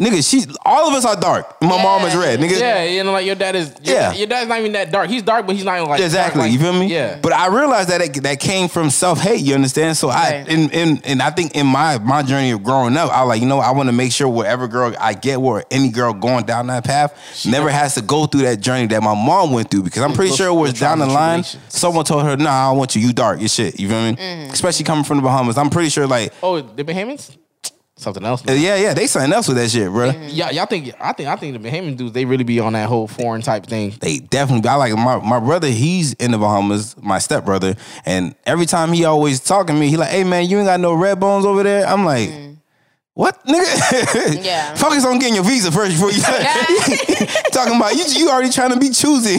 nigga, 0.00 0.28
she 0.28 0.44
all 0.64 0.88
of 0.88 0.94
us 0.94 1.04
are 1.04 1.14
dark. 1.20 1.60
My 1.60 1.80
mom 1.82 2.02
is 2.06 2.16
red, 2.16 2.40
nigga. 2.40 2.58
Yeah, 2.58 2.84
you 2.84 3.04
know, 3.04 3.12
like 3.12 3.26
your 3.26 3.34
dad 3.34 3.54
is. 3.54 3.72
Your, 3.82 3.96
Yeah. 3.96 4.12
your 4.14 4.26
dad's 4.26 4.48
not 4.48 4.58
even 4.60 4.72
that 4.72 4.90
dark. 4.90 5.08
He's 5.10 5.22
dark, 5.22 5.46
but 5.46 5.54
he's 5.54 5.64
not 5.64 5.76
even 5.76 5.88
like 5.90 6.00
Exactly, 6.00 6.40
dark, 6.40 6.50
like- 6.50 6.52
you 6.52 6.58
feel 6.58 6.72
me? 6.72 6.86
Yeah, 6.86 7.18
But 7.20 7.32
I 7.32 7.48
realized 7.48 7.90
that 7.90 8.00
it, 8.00 8.22
that 8.22 8.40
came 8.40 8.68
from 8.68 8.90
self 8.90 9.20
hate. 9.20 9.40
You 9.42 9.54
understand? 9.54 9.96
So 9.96 10.08
I 10.08 10.44
and, 10.48 10.72
and 10.74 11.04
and 11.06 11.22
I 11.22 11.30
think 11.30 11.54
in 11.54 11.66
my 11.66 11.98
my 11.98 12.22
journey 12.22 12.50
of 12.52 12.62
growing 12.64 12.96
up, 12.96 13.10
I 13.12 13.22
like 13.22 13.40
you 13.42 13.46
know 13.46 13.60
I 13.60 13.70
want 13.72 13.88
to 13.88 13.92
make 13.92 14.12
sure 14.12 14.28
whatever 14.28 14.66
girl 14.66 14.94
I 14.98 15.12
get, 15.14 15.36
or 15.36 15.64
any 15.70 15.90
girl 15.90 16.12
going 16.14 16.44
down 16.46 16.66
that 16.68 16.84
path, 16.84 17.14
never 17.46 17.68
has 17.70 17.94
to 17.96 18.02
go 18.02 18.26
through 18.26 18.42
that 18.42 18.60
journey 18.60 18.86
that 18.86 19.02
my 19.02 19.14
mom 19.14 19.52
went 19.52 19.70
through. 19.70 19.82
Because 19.82 20.02
I'm 20.02 20.14
pretty 20.14 20.34
sure 20.34 20.48
it 20.48 20.54
was 20.54 20.72
down 20.72 20.98
the 20.98 21.06
line, 21.06 21.44
someone 21.68 22.04
told 22.04 22.24
her, 22.24 22.36
"Nah, 22.36 22.70
I 22.70 22.72
want 22.72 22.96
you. 22.96 23.02
You 23.02 23.12
dark. 23.12 23.38
Your 23.40 23.48
shit." 23.48 23.78
You 23.78 23.88
feel 23.88 24.02
me? 24.02 24.16
Mm-hmm. 24.16 24.50
Especially 24.52 24.84
coming 24.84 25.04
from 25.04 25.18
the 25.18 25.22
Bahamas, 25.22 25.58
I'm 25.58 25.70
pretty 25.70 25.90
sure 25.90 26.06
like. 26.06 26.32
oh, 26.42 26.60
the 26.60 26.84
Bahamians, 26.84 27.36
something 28.00 28.24
else. 28.24 28.42
uh, 28.48 28.52
Yeah, 28.52 28.76
yeah, 28.76 28.94
they 28.94 29.06
something 29.06 29.32
else 29.32 29.46
with 29.48 29.56
that 29.58 29.70
shit, 29.70 29.90
bro. 29.90 30.10
Yeah, 30.10 30.50
y'all 30.50 30.66
think 30.66 30.92
I 31.00 31.12
think 31.12 31.28
I 31.28 31.36
think 31.36 31.60
the 31.60 31.68
Bahamian 31.68 31.96
dudes 31.96 32.12
they 32.12 32.24
really 32.24 32.44
be 32.44 32.58
on 32.60 32.72
that 32.72 32.88
whole 32.88 33.06
foreign 33.06 33.42
type 33.42 33.66
thing. 33.66 33.94
They 34.00 34.18
definitely. 34.18 34.68
I 34.68 34.74
like 34.76 34.94
my 34.94 35.18
my 35.18 35.38
brother. 35.40 35.68
He's 35.68 36.14
in 36.14 36.30
the 36.32 36.38
Bahamas. 36.38 36.96
My 37.00 37.18
stepbrother, 37.18 37.76
and 38.04 38.34
every 38.46 38.66
time 38.66 38.92
he 38.92 39.04
always 39.04 39.40
talking 39.40 39.74
to 39.74 39.80
me, 39.80 39.88
he 39.88 39.96
like, 39.96 40.10
"Hey 40.10 40.24
man, 40.24 40.48
you 40.48 40.58
ain't 40.58 40.66
got 40.66 40.80
no 40.80 40.94
red 40.94 41.20
bones 41.20 41.44
over 41.44 41.62
there." 41.62 41.86
I'm 41.86 42.04
like, 42.04 42.30
"What, 43.14 43.44
nigga? 43.46 44.42
Yeah. 44.44 44.74
Focus 44.74 45.04
on 45.04 45.18
getting 45.18 45.34
your 45.34 45.44
visa 45.44 45.70
first 45.70 45.92
before 45.92 46.10
you 46.10 46.20
talking 47.52 47.76
about 47.76 47.94
you. 47.94 48.04
You 48.08 48.30
already 48.30 48.50
trying 48.50 48.70
to 48.72 48.78
be 48.78 48.90
choosy, 48.90 49.38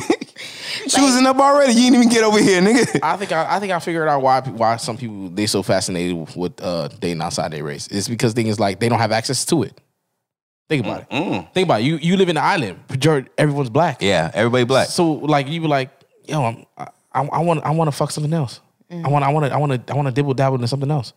choosing 0.88 1.26
up 1.26 1.38
already. 1.38 1.74
You 1.74 1.92
didn't 1.92 1.96
even 1.96 2.10
get 2.10 2.24
over 2.24 2.42
here, 2.42 2.62
nigga. 2.62 3.00
I 3.04 3.18
think 3.18 3.32
I, 3.32 3.56
I 3.56 3.60
think 3.60 3.72
I 3.72 3.80
figured 3.80 4.08
out 4.08 4.22
why 4.22 4.42
why 4.42 4.78
some 4.78 4.98
people 4.98 5.30
they 5.30 5.46
so 5.46 5.64
fascinated 5.64 6.36
with 6.36 6.62
uh, 6.62 6.88
dating 7.00 7.22
outside 7.22 7.52
their 7.52 7.64
race. 7.64 7.88
It's 7.88 8.08
because 8.08 8.34
things 8.34 8.60
like 8.60 8.80
they 8.80 8.90
don't 8.90 9.00
have 9.00 9.12
access 9.12 9.46
to 9.46 9.64
it. 9.64 9.80
Think 10.70 10.86
about 10.86 11.06
it. 11.10 11.48
Think 11.54 11.66
about 11.66 11.82
it. 11.82 11.84
You 11.84 11.98
you 11.98 12.16
live 12.18 12.30
in 12.30 12.36
the 12.36 12.44
island. 12.44 12.80
Majority 12.90 13.30
everyone's 13.38 13.70
black. 13.70 14.02
Yeah, 14.02 14.32
everybody 14.34 14.64
black. 14.64 14.88
So 14.88 15.12
like 15.14 15.48
you 15.48 15.60
be 15.60 15.68
like, 15.68 15.90
yo, 16.26 16.44
I'm, 16.44 16.66
I 16.78 17.28
I 17.28 17.40
want 17.40 17.64
I 17.64 17.72
want 17.72 17.90
to 17.90 17.92
fuck 17.92 18.12
something 18.12 18.34
else. 18.34 18.62
I 18.90 19.08
want 19.08 19.24
I 19.24 19.30
want 19.30 19.46
to 19.46 19.54
I 19.54 19.58
want 19.58 19.88
to 19.88 19.94
I 19.94 19.96
want 19.96 20.08
to 20.08 20.14
dibble 20.14 20.34
dabble 20.34 20.56
into 20.56 20.68
something 20.68 20.92
else. 20.92 21.14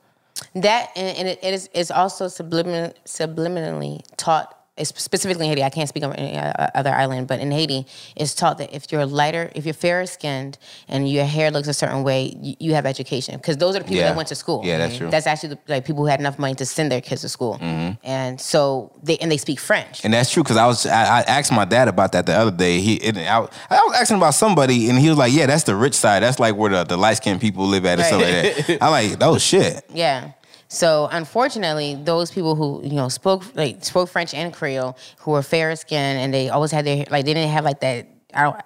That 0.54 0.90
and, 0.96 1.16
and 1.18 1.28
it, 1.28 1.38
it 1.42 1.54
is 1.54 1.70
it's 1.72 1.90
also 1.90 2.26
sublimin, 2.26 2.94
subliminally 3.06 4.02
taught. 4.16 4.53
Specifically 4.82 5.46
in 5.46 5.50
Haiti, 5.50 5.62
I 5.62 5.70
can't 5.70 5.88
speak 5.88 6.02
on 6.02 6.12
any 6.14 6.36
uh, 6.36 6.52
other 6.74 6.90
island, 6.90 7.28
but 7.28 7.38
in 7.38 7.52
Haiti, 7.52 7.86
it's 8.16 8.34
taught 8.34 8.58
that 8.58 8.74
if 8.74 8.90
you're 8.90 9.06
lighter, 9.06 9.52
if 9.54 9.64
you're 9.64 9.72
fairer 9.72 10.04
skinned, 10.04 10.58
and 10.88 11.08
your 11.08 11.24
hair 11.24 11.52
looks 11.52 11.68
a 11.68 11.72
certain 11.74 12.02
way, 12.02 12.36
you, 12.40 12.56
you 12.58 12.74
have 12.74 12.84
education. 12.84 13.36
Because 13.36 13.56
those 13.58 13.76
are 13.76 13.78
the 13.78 13.84
people 13.84 13.98
Yeah. 13.98 14.08
that 14.08 14.16
went 14.16 14.28
to 14.30 14.34
school. 14.34 14.62
Yeah, 14.64 14.78
that's 14.78 14.96
true. 14.96 15.10
That's 15.10 15.28
actually 15.28 15.50
the, 15.50 15.58
like 15.68 15.84
people 15.84 16.02
who 16.02 16.08
had 16.08 16.18
enough 16.18 16.40
money 16.40 16.56
to 16.56 16.66
send 16.66 16.90
their 16.90 17.00
kids 17.00 17.20
to 17.20 17.28
school, 17.28 17.56
and 18.02 18.40
so 18.40 18.90
they 19.00 19.16
and 19.18 19.30
they 19.30 19.36
speak 19.36 19.60
French. 19.60 20.04
And 20.04 20.12
that's 20.12 20.32
true 20.32 20.42
because 20.42 20.56
I 20.56 20.66
was 20.66 20.86
I, 20.86 21.20
I 21.20 21.22
asked 21.22 21.52
my 21.52 21.64
dad 21.64 21.86
about 21.86 22.10
that 22.12 22.26
the 22.26 22.34
other 22.34 22.50
day. 22.50 22.80
He 22.80 23.00
I, 23.28 23.38
I 23.38 23.80
was 23.84 23.96
asking 23.96 24.16
about 24.16 24.34
somebody 24.34 24.90
and 24.90 24.98
he 24.98 25.08
was 25.08 25.16
like, 25.18 25.32
"Yeah, 25.32 25.46
that's 25.46 25.62
the 25.62 25.76
rich 25.76 25.94
side. 25.94 26.24
That's 26.24 26.40
like 26.40 26.56
where 26.56 26.70
the, 26.70 26.82
the 26.82 26.96
light 26.96 27.18
skinned 27.18 27.40
people 27.40 27.64
live 27.66 27.86
at 27.86 28.00
and 28.00 28.06
stuff 28.08 28.20
like 28.22 28.66
that." 28.66 28.78
I'm 28.82 28.90
like, 28.90 29.18
"Oh 29.22 29.38
shit." 29.38 29.84
Yeah. 29.94 30.32
So 30.74 31.08
unfortunately, 31.12 31.94
those 31.94 32.30
people 32.30 32.54
who 32.56 32.80
you 32.84 32.94
know 33.00 33.08
spoke 33.08 33.42
like 33.54 33.84
spoke 33.84 34.08
French 34.08 34.34
and 34.34 34.52
Creole, 34.52 34.96
who 35.18 35.30
were 35.30 35.42
fair 35.42 35.74
skinned 35.76 36.18
and 36.18 36.34
they 36.34 36.48
always 36.50 36.72
had 36.72 36.84
their 36.84 37.04
like 37.10 37.24
they 37.24 37.34
didn't 37.34 37.50
have 37.50 37.64
like 37.64 37.80
that 37.80 38.08
I 38.34 38.42
don't 38.42 38.56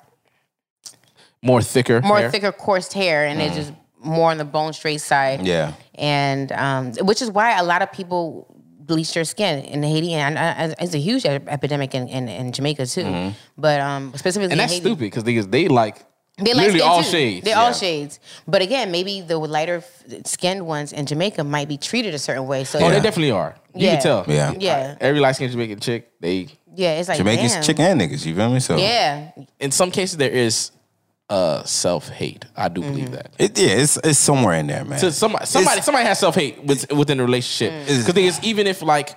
More 1.42 1.62
thicker. 1.62 2.00
more 2.00 2.18
hair. 2.18 2.30
thicker 2.30 2.52
coursed 2.52 2.92
hair 2.94 3.26
and 3.26 3.38
they 3.40 3.48
just 3.50 3.72
more 4.00 4.30
on 4.30 4.38
the 4.38 4.44
bone 4.44 4.72
straight 4.72 5.00
side. 5.00 5.46
Yeah. 5.46 5.72
And 5.96 6.50
um, 6.52 6.92
which 7.08 7.20
is 7.20 7.30
why 7.30 7.58
a 7.58 7.64
lot 7.64 7.82
of 7.82 7.92
people 7.92 8.46
bleach 8.80 9.12
their 9.12 9.24
skin 9.24 9.64
in 9.64 9.82
Haiti 9.82 10.14
and 10.14 10.38
uh, 10.38 10.74
it's 10.80 10.94
a 10.94 10.98
huge 10.98 11.26
epidemic 11.26 11.94
in, 11.94 12.08
in, 12.08 12.26
in 12.28 12.52
Jamaica 12.52 12.86
too. 12.86 13.32
But 13.58 13.80
um, 13.80 14.12
specifically 14.16 14.52
And 14.52 14.60
that's 14.60 14.72
Haiti, 14.72 14.84
stupid 14.86 15.00
because 15.00 15.24
they 15.24 15.38
they 15.40 15.68
like 15.68 16.06
They 16.38 16.54
light 16.54 16.62
literally 16.66 16.80
all 16.82 17.02
too. 17.02 17.10
shades. 17.10 17.44
They're 17.44 17.54
Yeah. 17.56 17.62
all 17.62 17.72
shades. 17.72 18.20
But 18.46 18.62
again, 18.62 18.90
maybe 18.90 19.20
the 19.20 19.36
lighter 19.38 19.82
skinned 20.24 20.66
ones 20.66 20.92
in 20.92 21.04
Jamaica 21.06 21.42
might 21.44 21.68
be 21.68 21.76
treated 21.76 22.14
a 22.14 22.18
certain 22.18 22.46
way. 22.46 22.64
So 22.64 22.78
Oh, 22.78 22.82
Yeah. 22.82 22.90
they 22.94 23.00
definitely 23.00 23.32
are. 23.32 23.56
You 23.74 23.86
Yeah. 23.86 23.92
can 23.94 24.02
tell. 24.02 24.24
Yeah. 24.28 24.52
Yeah. 24.58 24.94
Every 25.00 25.20
light 25.20 25.34
skinned 25.36 25.52
Jamaican 25.52 25.80
chick, 25.80 26.08
they 26.20 26.48
yeah, 26.74 26.92
it's 26.98 27.08
like 27.08 27.18
Jamaicans, 27.18 27.52
damn. 27.54 27.62
chicken 27.62 27.84
and 27.86 28.00
niggas. 28.00 28.24
You 28.24 28.34
feel 28.36 28.50
me? 28.50 28.60
So 28.60 28.76
Yeah, 28.76 29.30
in 29.58 29.72
some 29.72 29.90
cases 29.90 30.16
there 30.16 30.30
is 30.30 30.70
uh 31.28 31.62
self 31.64 32.08
hate. 32.08 32.44
I 32.56 32.68
do 32.68 32.80
Mm-hmm. 32.80 32.90
believe 32.92 33.10
that. 33.10 33.30
It, 33.38 33.58
yeah, 33.58 33.68
it's 33.82 33.96
it's 33.98 34.18
somewhere 34.18 34.54
in 34.54 34.66
there, 34.68 34.84
man. 34.84 34.98
So 34.98 35.10
somebody 35.10 35.44
somebody 35.46 35.72
It's- 35.78 35.84
somebody 35.84 36.06
has 36.06 36.18
self 36.20 36.34
hate 36.36 36.62
with, 36.64 36.90
within 36.92 37.18
a 37.20 37.24
relationship. 37.24 37.72
Mm. 37.72 37.86
Because 37.98 38.14
thing 38.14 38.24
is, 38.26 38.38
even 38.42 38.66
if 38.66 38.80
like 38.80 39.16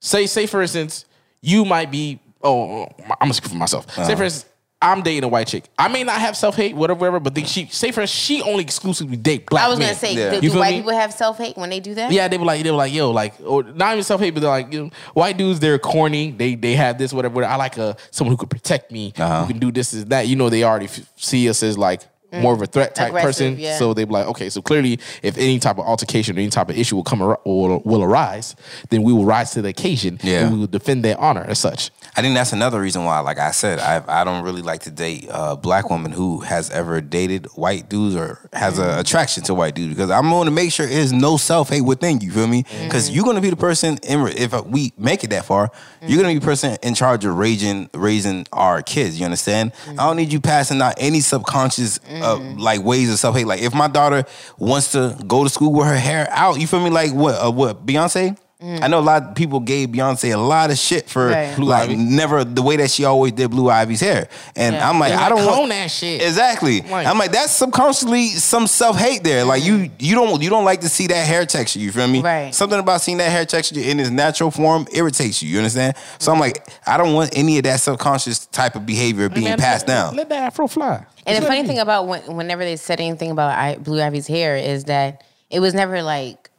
say 0.00 0.26
say 0.26 0.46
for 0.46 0.62
instance, 0.62 1.04
you 1.40 1.64
might 1.64 1.90
be 1.90 2.18
oh 2.42 2.84
I'm 2.84 3.16
gonna 3.20 3.34
speak 3.34 3.50
for 3.50 3.56
myself. 3.56 3.86
Uh-huh. 3.90 4.04
Say 4.06 4.16
for 4.16 4.24
instance, 4.24 4.46
I'm 4.82 5.02
dating 5.02 5.24
a 5.24 5.28
white 5.28 5.46
chick. 5.46 5.64
I 5.78 5.88
may 5.88 6.02
not 6.04 6.20
have 6.20 6.36
self 6.36 6.56
hate, 6.56 6.74
whatever, 6.74 6.98
whatever, 7.00 7.20
but 7.20 7.34
then 7.34 7.44
she 7.46 7.66
say 7.66 7.92
for 7.92 8.00
instance, 8.02 8.20
she 8.20 8.42
only 8.42 8.62
exclusively 8.64 9.16
date 9.16 9.46
black 9.46 9.64
I 9.64 9.68
was 9.68 9.78
men. 9.78 9.88
gonna 9.88 9.98
say, 9.98 10.14
Yeah. 10.14 10.40
do, 10.40 10.40
do 10.50 10.58
white 10.58 10.72
me? 10.72 10.78
people 10.78 10.92
have 10.92 11.12
self 11.12 11.38
hate 11.38 11.56
when 11.56 11.70
they 11.70 11.80
do 11.80 11.94
that? 11.94 12.10
Yeah, 12.12 12.28
they 12.28 12.36
were 12.38 12.44
like, 12.44 12.62
they 12.62 12.70
were 12.70 12.76
like, 12.76 12.92
yo, 12.92 13.10
like, 13.10 13.34
or 13.46 13.62
not 13.62 13.92
even 13.92 14.04
self 14.04 14.20
hate, 14.20 14.30
but 14.34 14.40
they're 14.40 14.50
like, 14.50 14.72
you 14.72 14.84
know, 14.84 14.90
white 15.14 15.36
dudes, 15.38 15.60
they're 15.60 15.78
corny. 15.78 16.30
They 16.32 16.54
they 16.56 16.74
have 16.74 16.98
this, 16.98 17.12
whatever. 17.12 17.34
whatever. 17.36 17.52
I 17.52 17.56
like 17.56 17.78
a 17.78 17.96
someone 18.10 18.32
who 18.32 18.36
could 18.36 18.50
protect 18.50 18.90
me, 18.90 19.12
Uh-huh. 19.16 19.42
who 19.42 19.48
can 19.52 19.58
do 19.60 19.70
this, 19.70 19.92
is 19.94 20.06
that. 20.06 20.26
You 20.26 20.36
know, 20.36 20.48
they 20.50 20.64
already 20.64 20.86
f- 20.86 21.00
see 21.16 21.48
us 21.48 21.62
as 21.62 21.78
like 21.78 22.02
more 22.32 22.54
of 22.54 22.62
a 22.62 22.66
threat 22.66 22.94
type 22.94 23.08
Aggressive, 23.10 23.52
person. 23.54 23.58
yeah. 23.60 23.78
So 23.78 23.92
they'd 23.94 24.04
be 24.06 24.12
like, 24.12 24.26
okay, 24.28 24.48
so 24.48 24.62
clearly, 24.62 24.98
if 25.22 25.36
any 25.36 25.58
type 25.58 25.78
of 25.78 25.86
altercation 25.86 26.36
or 26.36 26.40
any 26.40 26.48
type 26.50 26.70
of 26.70 26.78
issue 26.78 26.96
will 26.96 27.04
come 27.04 27.20
ar- 27.22 27.40
or 27.44 27.80
will 27.84 28.02
arise, 28.02 28.56
then 28.90 29.02
we 29.02 29.12
will 29.12 29.24
rise 29.24 29.50
to 29.52 29.62
the 29.62 29.68
occasion 29.68 30.18
Yeah. 30.22 30.40
and 30.44 30.52
we 30.52 30.58
will 30.60 30.66
defend 30.66 31.04
their 31.04 31.18
honor 31.20 31.44
as 31.46 31.58
such. 31.58 31.90
I 32.16 32.20
think 32.22 32.34
that's 32.34 32.52
another 32.52 32.80
reason 32.80 33.04
why, 33.04 33.18
like 33.20 33.38
I 33.38 33.50
said, 33.52 33.78
I 33.78 34.02
I 34.20 34.24
don't 34.24 34.42
really 34.44 34.62
like 34.62 34.82
to 34.82 34.90
date 34.90 35.28
a 35.30 35.56
black 35.56 35.90
woman 35.90 36.12
who 36.12 36.40
has 36.40 36.70
ever 36.70 37.00
dated 37.00 37.46
white 37.54 37.88
dudes 37.88 38.16
or 38.16 38.38
has 38.52 38.72
Mm-hmm. 38.78 39.00
attraction 39.00 39.42
to 39.44 39.54
white 39.54 39.74
dudes 39.74 39.94
because 39.94 40.10
I'm 40.10 40.30
going 40.30 40.46
to 40.46 40.50
make 40.50 40.72
sure 40.72 40.86
there's 40.86 41.12
no 41.12 41.36
self 41.36 41.68
hate 41.70 41.82
within 41.82 42.20
you. 42.20 42.30
Feel 42.32 42.46
me? 42.46 42.64
Because 42.84 43.10
you're 43.10 43.24
going 43.24 43.36
to 43.36 43.42
be 43.42 43.50
the 43.50 43.56
person 43.56 43.98
in 44.02 44.26
if 44.28 44.52
we 44.66 44.92
make 44.96 45.24
it 45.24 45.30
that 45.30 45.44
far, 45.44 45.70
you're 46.00 46.20
going 46.20 46.34
to 46.34 46.40
be 46.40 46.44
the 46.44 46.50
person 46.50 46.76
in 46.82 46.94
charge 46.94 47.24
of 47.24 47.36
raising 47.36 47.88
raising 47.94 48.46
our 48.52 48.82
kids. 48.82 49.18
You 49.18 49.24
understand? 49.26 49.72
Mm-hmm. 49.72 50.00
I 50.00 50.04
don't 50.06 50.16
need 50.16 50.32
you 50.32 50.40
passing 50.40 50.80
out 50.82 50.94
any 50.98 51.20
subconscious 51.20 51.98
uh, 52.22 52.38
like 52.56 52.82
ways 52.82 53.12
of 53.12 53.18
self 53.18 53.36
hate. 53.36 53.46
Like 53.46 53.62
if 53.62 53.74
my 53.74 53.88
daughter 53.88 54.24
wants 54.58 54.92
to 54.92 55.16
go 55.26 55.44
to 55.44 55.50
school 55.50 55.72
with 55.72 55.86
her 55.86 55.96
hair 55.96 56.28
out, 56.30 56.60
you 56.60 56.66
feel 56.66 56.82
me? 56.82 56.90
Like 56.90 57.12
what? 57.12 57.34
Uh, 57.34 57.50
what 57.50 57.84
Beyonce? 57.86 58.38
I 58.62 58.86
know 58.88 58.98
a 58.98 59.00
lot 59.00 59.22
of 59.22 59.34
people 59.34 59.60
gave 59.60 59.88
Beyonce 59.88 60.32
a 60.32 60.36
lot 60.36 60.70
of 60.70 60.78
shit 60.78 61.08
for 61.08 61.30
Mm. 61.30 61.32
Right. 61.58 61.58
Like 61.58 61.82
Ivy. 61.90 61.96
never 61.96 62.44
the 62.44 62.62
way 62.62 62.76
that 62.76 62.90
she 62.90 63.04
always 63.04 63.32
did 63.32 63.50
Blue 63.50 63.68
Ivy's 63.68 64.00
hair, 64.00 64.28
and 64.56 64.74
Yeah. 64.76 64.88
I'm 64.88 64.98
like, 64.98 65.10
They 65.12 65.16
I 65.18 65.28
don't 65.28 65.38
clone 65.42 65.58
want 65.58 65.70
that 65.70 65.90
shit. 65.90 66.22
Exactly. 66.22 66.82
Like- 66.82 67.06
I'm 67.06 67.18
like, 67.18 67.32
that's 67.32 67.52
subconsciously 67.52 68.28
some 68.28 68.66
self 68.66 68.96
hate 68.96 69.24
there. 69.24 69.44
Like 69.44 69.64
you, 69.64 69.90
you 69.98 70.14
don't, 70.14 70.40
you 70.42 70.48
don't 70.50 70.64
like 70.64 70.80
to 70.82 70.88
see 70.88 71.06
that 71.08 71.26
hair 71.26 71.44
texture. 71.46 71.78
You 71.80 71.90
feel 71.92 72.06
me? 72.08 72.20
Right. 72.22 72.54
Something 72.54 72.78
about 72.78 73.00
seeing 73.00 73.18
that 73.18 73.30
hair 73.30 73.44
texture 73.44 73.80
in 73.80 73.98
its 73.98 74.10
natural 74.10 74.50
form 74.50 74.86
irritates 74.92 75.42
you. 75.42 75.48
You 75.48 75.58
understand? 75.58 75.96
So 76.18 76.32
I'm 76.32 76.38
like, 76.38 76.66
I 76.86 76.96
don't 76.96 77.14
want 77.14 77.36
any 77.36 77.58
of 77.58 77.64
that 77.64 77.80
subconscious 77.80 78.46
type 78.46 78.74
of 78.76 78.86
behavior 78.86 79.28
being 79.28 79.44
Man, 79.44 79.58
passed 79.58 79.88
let, 79.88 79.94
down. 79.94 80.16
Let 80.16 80.28
that 80.28 80.42
afro 80.44 80.66
fly. 80.68 81.04
And 81.26 81.36
Just 81.36 81.40
the 81.42 81.46
funny 81.46 81.66
thing 81.66 81.78
about 81.78 82.06
when, 82.06 82.20
whenever 82.36 82.64
they 82.64 82.76
said 82.76 83.00
anything 83.00 83.30
about 83.30 83.56
I, 83.58 83.76
Blue 83.76 84.00
Ivy's 84.00 84.26
hair 84.26 84.56
is 84.56 84.84
that 84.84 85.24
it 85.50 85.60
was 85.60 85.74
never 85.74 86.02
like 86.02 86.50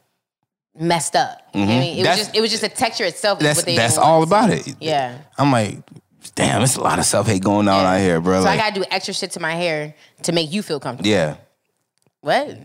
messed 0.78 1.16
up. 1.16 1.38
You 1.54 1.60
know 1.60 1.66
I 1.66 1.70
mm-hmm. 1.70 1.80
mean, 1.80 1.98
it 1.98 2.02
That's- 2.02 2.18
was 2.18 2.26
just 2.26 2.36
it 2.36 2.40
was 2.40 2.50
just 2.50 2.62
the 2.62 2.68
texture 2.68 3.04
itself. 3.04 3.38
That's 3.38 3.58
what 3.58 3.66
they 3.66 3.76
that's 3.76 3.98
all 3.98 4.20
want 4.20 4.30
about 4.30 4.50
it. 4.50 4.74
Yeah. 4.80 5.18
I'm 5.38 5.52
like, 5.52 5.78
damn, 6.34 6.62
it's 6.62 6.76
a 6.76 6.80
lot 6.80 6.98
of 6.98 7.04
self 7.04 7.26
hate 7.26 7.42
going 7.42 7.68
on 7.68 7.84
out 7.84 8.00
here, 8.00 8.20
bro. 8.20 8.40
So 8.40 8.44
like, 8.44 8.60
I 8.60 8.70
gotta 8.70 8.80
do 8.80 8.86
extra 8.90 9.14
shit 9.14 9.32
to 9.32 9.40
my 9.40 9.54
hair 9.54 9.94
to 10.22 10.32
make 10.32 10.52
you 10.52 10.62
feel 10.62 10.80
comfortable. 10.80 11.08
yeah. 11.10 11.36
What? 12.20 12.58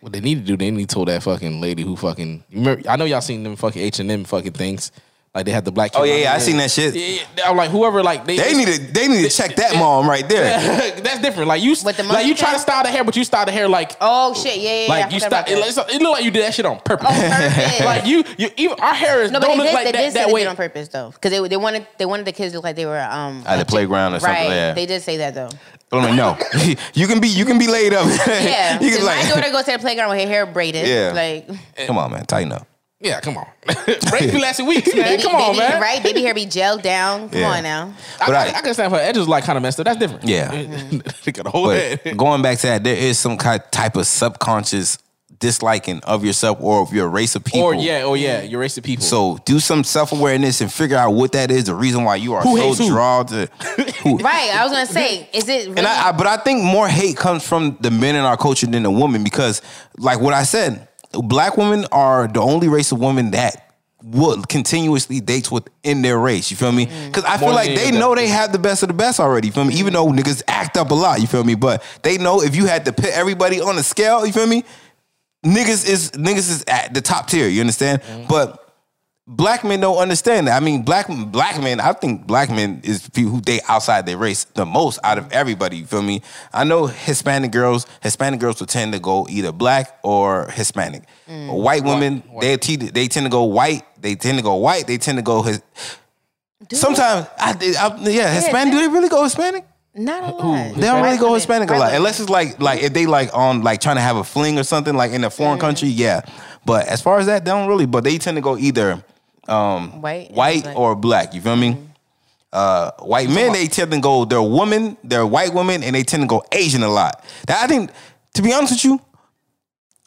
What 0.00 0.12
they 0.12 0.20
need 0.20 0.36
to 0.36 0.40
do, 0.40 0.56
they 0.56 0.70
need 0.70 0.88
to 0.88 0.94
tell 0.94 1.04
that 1.06 1.22
fucking 1.22 1.60
lady 1.60 1.82
who 1.82 1.96
fucking. 1.96 2.44
Remember, 2.52 2.88
I 2.88 2.96
know 2.96 3.04
y'all 3.04 3.20
seen 3.20 3.42
them 3.42 3.56
fucking 3.56 3.82
H 3.82 3.98
and 3.98 4.10
M 4.10 4.24
fucking 4.24 4.52
things. 4.52 4.92
Like 5.32 5.44
they 5.46 5.52
had 5.52 5.64
the 5.64 5.70
black. 5.70 5.92
Oh 5.94 6.02
yeah, 6.02 6.16
yeah, 6.16 6.32
I 6.34 6.38
seen 6.38 6.56
that 6.56 6.72
shit. 6.72 6.92
Yeah, 6.92 7.22
yeah. 7.38 7.48
I'm 7.48 7.56
like 7.56 7.70
whoever 7.70 8.02
like 8.02 8.24
they. 8.24 8.36
They 8.36 8.52
need 8.52 8.66
to, 8.66 8.80
they 8.92 9.06
need 9.06 9.22
to 9.22 9.28
check 9.30 9.54
that 9.56 9.76
mom 9.76 10.08
right 10.10 10.28
there. 10.28 10.58
That's 11.00 11.20
different. 11.20 11.46
Like 11.46 11.62
you, 11.62 11.70
With 11.70 11.96
the 11.96 12.02
like 12.02 12.24
you 12.26 12.30
monkey 12.30 12.34
try 12.34 12.52
to 12.52 12.58
style 12.58 12.82
the 12.82 12.88
hair, 12.88 13.04
but 13.04 13.14
you 13.14 13.22
style 13.22 13.46
the 13.46 13.52
hair 13.52 13.68
like. 13.68 13.92
Oh 14.00 14.34
shit! 14.34 14.56
Yeah, 14.56 14.62
yeah, 14.70 14.82
yeah. 14.82 14.88
Like 14.88 15.04
I 15.04 15.08
you 15.10 15.20
forgot 15.20 15.46
style, 15.46 15.56
about 15.58 15.68
it, 15.68 15.74
that. 15.76 15.94
it 15.94 16.02
look 16.02 16.12
like 16.14 16.24
you 16.24 16.32
did 16.32 16.42
that 16.42 16.52
shit 16.54 16.66
on 16.66 16.80
purpose. 16.80 17.06
On 17.06 17.14
purpose. 17.14 17.80
like 17.84 18.06
you, 18.06 18.24
you 18.38 18.48
even 18.56 18.80
our 18.80 18.92
hair 18.92 19.22
is 19.22 19.30
No, 19.30 19.38
don't 19.38 19.56
look 19.56 19.66
did, 19.68 19.72
like 19.74 19.84
they 19.86 19.92
that, 19.92 19.98
did 19.98 20.12
say 20.14 20.24
that 20.24 20.32
way. 20.34 20.44
on 20.48 20.56
purpose 20.56 20.88
though, 20.88 21.10
because 21.12 21.30
they, 21.30 21.46
they 21.48 21.56
wanted 21.56 21.86
they 21.96 22.06
wanted 22.06 22.26
the 22.26 22.32
kids 22.32 22.50
to 22.52 22.58
look 22.58 22.64
like 22.64 22.74
they 22.74 22.86
were 22.86 22.98
um 23.00 23.44
At 23.46 23.58
the 23.60 23.64
playground 23.66 24.14
or 24.14 24.18
something, 24.18 24.34
Right. 24.36 24.50
yeah. 24.50 24.72
They 24.74 24.86
did 24.86 25.00
say 25.00 25.18
that 25.18 25.34
though. 25.34 25.50
I'm 25.92 26.02
like, 26.02 26.14
no, 26.14 26.36
you 26.94 27.06
can 27.06 27.20
be, 27.20 27.28
you 27.28 27.44
can 27.44 27.56
be 27.58 27.68
laid 27.68 27.92
up. 27.94 28.06
Yeah. 28.26 28.80
you 28.80 28.88
'cause 28.90 28.96
can 28.98 29.06
my 29.06 29.14
like, 29.20 29.28
daughter 29.28 29.50
goes 29.52 29.64
to 29.66 29.72
the 29.72 29.78
playground 29.78 30.10
with 30.10 30.20
her 30.22 30.26
hair 30.26 30.44
braided. 30.46 30.88
Yeah. 30.88 31.12
Like 31.14 31.86
come 31.86 31.98
on, 31.98 32.10
man, 32.10 32.26
tighten 32.26 32.50
up. 32.50 32.66
Yeah, 33.02 33.20
come 33.20 33.38
on. 33.38 33.46
Braids 33.64 34.30
be 34.32 34.38
lasting 34.38 34.66
weeks, 34.66 34.94
man. 34.94 35.04
Baby, 35.04 35.22
come 35.22 35.34
on, 35.34 35.52
baby, 35.56 35.58
man. 35.60 35.80
Right? 35.80 36.02
Baby 36.02 36.20
hair 36.22 36.34
be 36.34 36.44
gelled 36.44 36.82
down. 36.82 37.30
Come 37.30 37.40
Yeah. 37.40 37.50
on 37.50 37.62
now. 37.62 37.94
I, 38.20 38.26
But 38.26 38.34
I, 38.34 38.46
I- 38.50 38.58
I 38.58 38.60
can 38.60 38.74
stand 38.74 38.92
her 38.92 38.98
edges 39.00 39.26
like 39.26 39.44
kind 39.44 39.56
of 39.56 39.62
messed 39.62 39.80
up. 39.80 39.86
That's 39.86 39.98
different. 39.98 40.24
Yeah. 40.24 40.50
they 41.24 41.32
got 41.32 41.46
a 41.46 41.50
whole 41.50 41.66
But 41.68 42.00
head. 42.04 42.16
going 42.18 42.42
back 42.42 42.58
to 42.58 42.66
that, 42.66 42.84
there 42.84 42.96
is 42.96 43.18
some 43.18 43.38
kind 43.38 43.62
type 43.70 43.96
of 43.96 44.06
subconscious 44.06 44.98
disliking 45.38 46.00
of 46.00 46.22
yourself 46.22 46.58
or 46.60 46.82
of 46.82 46.92
your 46.92 47.08
race 47.08 47.34
of 47.34 47.42
people. 47.42 47.62
Or 47.62 47.74
yeah, 47.74 48.04
or 48.04 48.14
yeah, 48.18 48.42
you're 48.42 48.62
racist 48.62 48.84
people. 48.84 49.02
So 49.02 49.38
do 49.46 49.58
some 49.58 49.84
self 49.84 50.12
awareness 50.12 50.60
and 50.60 50.70
figure 50.70 50.98
out 50.98 51.12
what 51.14 51.32
that 51.32 51.50
is. 51.50 51.64
The 51.64 51.74
reason 51.74 52.04
why 52.04 52.16
you 52.16 52.34
are 52.34 52.42
Who 52.42 52.74
so 52.74 52.86
drawn 52.86 53.24
to. 53.28 53.46
who- 54.02 54.18
Right. 54.18 54.50
I 54.54 54.62
was 54.64 54.72
gonna 54.72 54.84
say, 54.84 55.26
is 55.32 55.48
it 55.48 55.68
really 55.68 55.78
And 55.78 55.86
I, 55.86 56.08
I, 56.08 56.12
but 56.12 56.26
I 56.26 56.36
think 56.36 56.62
more 56.62 56.88
hate 56.88 57.16
comes 57.16 57.46
from 57.46 57.78
the 57.80 57.90
men 57.90 58.16
in 58.16 58.22
our 58.26 58.36
culture 58.36 58.66
than 58.66 58.82
the 58.82 58.90
women 58.90 59.24
because, 59.24 59.62
like 59.96 60.20
what 60.20 60.34
I 60.34 60.42
said, 60.42 60.86
black 61.12 61.56
women 61.56 61.86
are 61.92 62.28
the 62.28 62.40
only 62.40 62.68
race 62.68 62.92
of 62.92 63.00
women 63.00 63.32
that 63.32 63.66
would 64.02 64.48
continuously 64.48 65.20
dates 65.20 65.50
within 65.50 66.02
their 66.02 66.18
race. 66.18 66.50
You 66.50 66.56
feel 66.56 66.72
me? 66.72 66.86
Mm. 66.86 67.06
Because 67.06 67.24
I 67.24 67.36
feel 67.36 67.48
More 67.48 67.54
like 67.54 67.74
they 67.74 67.90
know 67.90 68.14
they 68.14 68.28
have 68.28 68.52
the 68.52 68.58
best 68.58 68.82
of 68.82 68.88
the 68.88 68.94
best 68.94 69.20
already. 69.20 69.48
You 69.48 69.52
feel 69.52 69.64
me? 69.64 69.74
Even 69.74 69.92
though 69.92 70.06
niggas 70.06 70.42
act 70.48 70.76
up 70.76 70.90
a 70.90 70.94
lot. 70.94 71.20
You 71.20 71.26
feel 71.26 71.44
me? 71.44 71.54
But 71.54 71.82
they 72.02 72.18
know 72.18 72.42
if 72.42 72.56
you 72.56 72.66
had 72.66 72.86
to 72.86 72.92
put 72.92 73.10
everybody 73.10 73.60
on 73.60 73.76
a 73.76 73.82
scale, 73.82 74.24
you 74.24 74.32
feel 74.32 74.46
me? 74.46 74.64
Niggas 75.44 75.88
is 75.88 76.10
niggas 76.12 76.50
is 76.50 76.64
at 76.66 76.94
the 76.94 77.00
top 77.00 77.28
tier. 77.28 77.48
You 77.48 77.60
understand? 77.60 78.02
Mm-hmm. 78.02 78.28
But 78.28 78.69
black 79.30 79.62
men 79.62 79.80
don't 79.80 79.96
understand 79.96 80.48
that. 80.48 80.60
I 80.60 80.64
mean, 80.64 80.82
black 80.82 81.06
black 81.08 81.60
men. 81.62 81.80
I 81.80 81.92
think 81.92 82.26
black 82.26 82.50
men 82.50 82.80
is 82.82 83.08
people 83.08 83.30
who 83.30 83.40
date 83.40 83.62
outside 83.68 84.04
their 84.04 84.18
race 84.18 84.44
the 84.44 84.66
most 84.66 84.98
out 85.04 85.18
of 85.18 85.30
everybody. 85.32 85.78
You 85.78 85.86
feel 85.86 86.02
me? 86.02 86.22
I 86.52 86.64
know 86.64 86.86
Hispanic 86.86 87.52
girls. 87.52 87.86
Hispanic 88.02 88.40
girls 88.40 88.58
will 88.58 88.66
tend 88.66 88.92
to 88.92 88.98
go 88.98 89.26
either 89.30 89.52
black 89.52 89.98
or 90.02 90.50
Hispanic. 90.50 91.04
Mm. 91.28 91.62
White 91.62 91.84
women, 91.84 92.22
they 92.40 92.56
te- 92.56 92.76
they 92.76 93.06
tend 93.06 93.26
to 93.26 93.30
go 93.30 93.44
white. 93.44 93.82
They 94.00 94.16
tend 94.16 94.38
to 94.38 94.44
go 94.44 94.56
white. 94.56 94.86
They 94.86 94.98
tend 94.98 95.18
to 95.18 95.22
go. 95.22 95.42
His, 95.42 95.62
sometimes, 96.72 97.28
I, 97.38 97.52
I, 97.78 98.10
yeah, 98.10 98.32
Hispanic. 98.32 98.72
Do 98.72 98.80
they 98.80 98.88
really 98.88 99.08
go 99.08 99.22
Hispanic? 99.22 99.64
not 99.92 100.22
a 100.22 100.34
lot? 100.34 100.74
They 100.74 100.82
don't 100.82 101.02
really 101.02 101.18
go 101.18 101.34
Hispanic 101.34 101.70
a 101.70 101.76
lot, 101.76 101.94
unless 101.94 102.20
it's 102.20 102.30
like 102.30 102.60
like 102.60 102.82
if 102.82 102.92
they 102.92 103.06
like 103.06 103.30
on 103.34 103.62
like 103.62 103.80
trying 103.80 103.96
to 103.96 104.02
have 104.02 104.16
a 104.16 104.24
fling 104.24 104.58
or 104.58 104.62
something 104.62 104.94
like 104.94 105.12
in 105.12 105.24
a 105.24 105.30
foreign 105.30 105.58
country, 105.58 105.88
yeah. 105.88 106.22
But 106.64 106.86
as 106.86 107.00
far 107.00 107.18
as 107.18 107.26
that, 107.26 107.44
they 107.44 107.50
don't 107.50 107.68
really. 107.68 107.86
But 107.86 108.04
they 108.04 108.18
tend 108.18 108.36
to 108.36 108.40
go 108.40 108.56
either 108.56 109.02
um, 109.48 110.02
White 110.02 110.30
white 110.32 110.62
black. 110.62 110.76
or 110.76 110.94
black. 110.94 111.34
You 111.34 111.40
feel 111.40 111.56
me? 111.56 111.76
Uh, 112.52 112.90
white 113.00 113.28
men 113.28 113.52
they 113.52 113.66
tend 113.66 113.92
to 113.92 114.00
go 114.00 114.24
they're 114.24 114.42
women, 114.42 114.96
they're 115.04 115.26
white 115.26 115.54
women, 115.54 115.84
and 115.84 115.94
they 115.94 116.02
tend 116.02 116.22
to 116.22 116.26
go 116.26 116.42
Asian 116.52 116.82
a 116.82 116.88
lot. 116.88 117.24
That 117.46 117.62
I 117.62 117.66
think, 117.68 117.90
to 118.34 118.42
be 118.42 118.52
honest 118.52 118.72
with 118.72 118.84
you, 118.84 119.00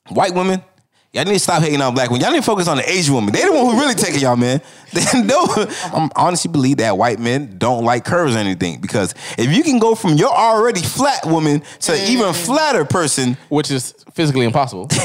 white 0.09 0.33
women. 0.33 0.61
Y'all 1.13 1.25
need 1.25 1.33
to 1.33 1.39
stop 1.39 1.61
hating 1.61 1.79
on 1.79 1.93
black 1.93 2.09
women. 2.09 2.21
Y'all 2.23 2.31
need 2.31 2.39
to 2.39 2.43
focus 2.43 2.67
on 2.67 2.77
the 2.77 2.89
Asian 2.89 3.13
women. 3.13 3.33
They 3.33 3.45
the 3.45 3.51
one 3.51 3.75
who 3.75 3.79
really 3.79 3.93
taking 3.93 4.19
y'all, 4.19 4.35
man. 4.35 4.61
They 4.93 5.21
know. 5.21 5.45
I'm 5.93 6.09
honestly 6.15 6.51
believe 6.51 6.77
that 6.77 6.97
white 6.97 7.19
men 7.19 7.59
don't 7.59 7.85
like 7.85 8.03
curves 8.03 8.35
or 8.35 8.39
anything 8.39 8.81
because 8.81 9.13
if 9.37 9.55
you 9.55 9.63
can 9.63 9.77
go 9.77 9.93
from 9.93 10.13
your 10.13 10.31
already 10.31 10.81
flat 10.81 11.23
woman 11.25 11.61
to 11.81 11.93
an 11.93 12.09
even 12.09 12.33
flatter 12.33 12.83
person, 12.83 13.37
which 13.49 13.69
is 13.69 13.93
physically 14.13 14.45
impossible. 14.45 14.89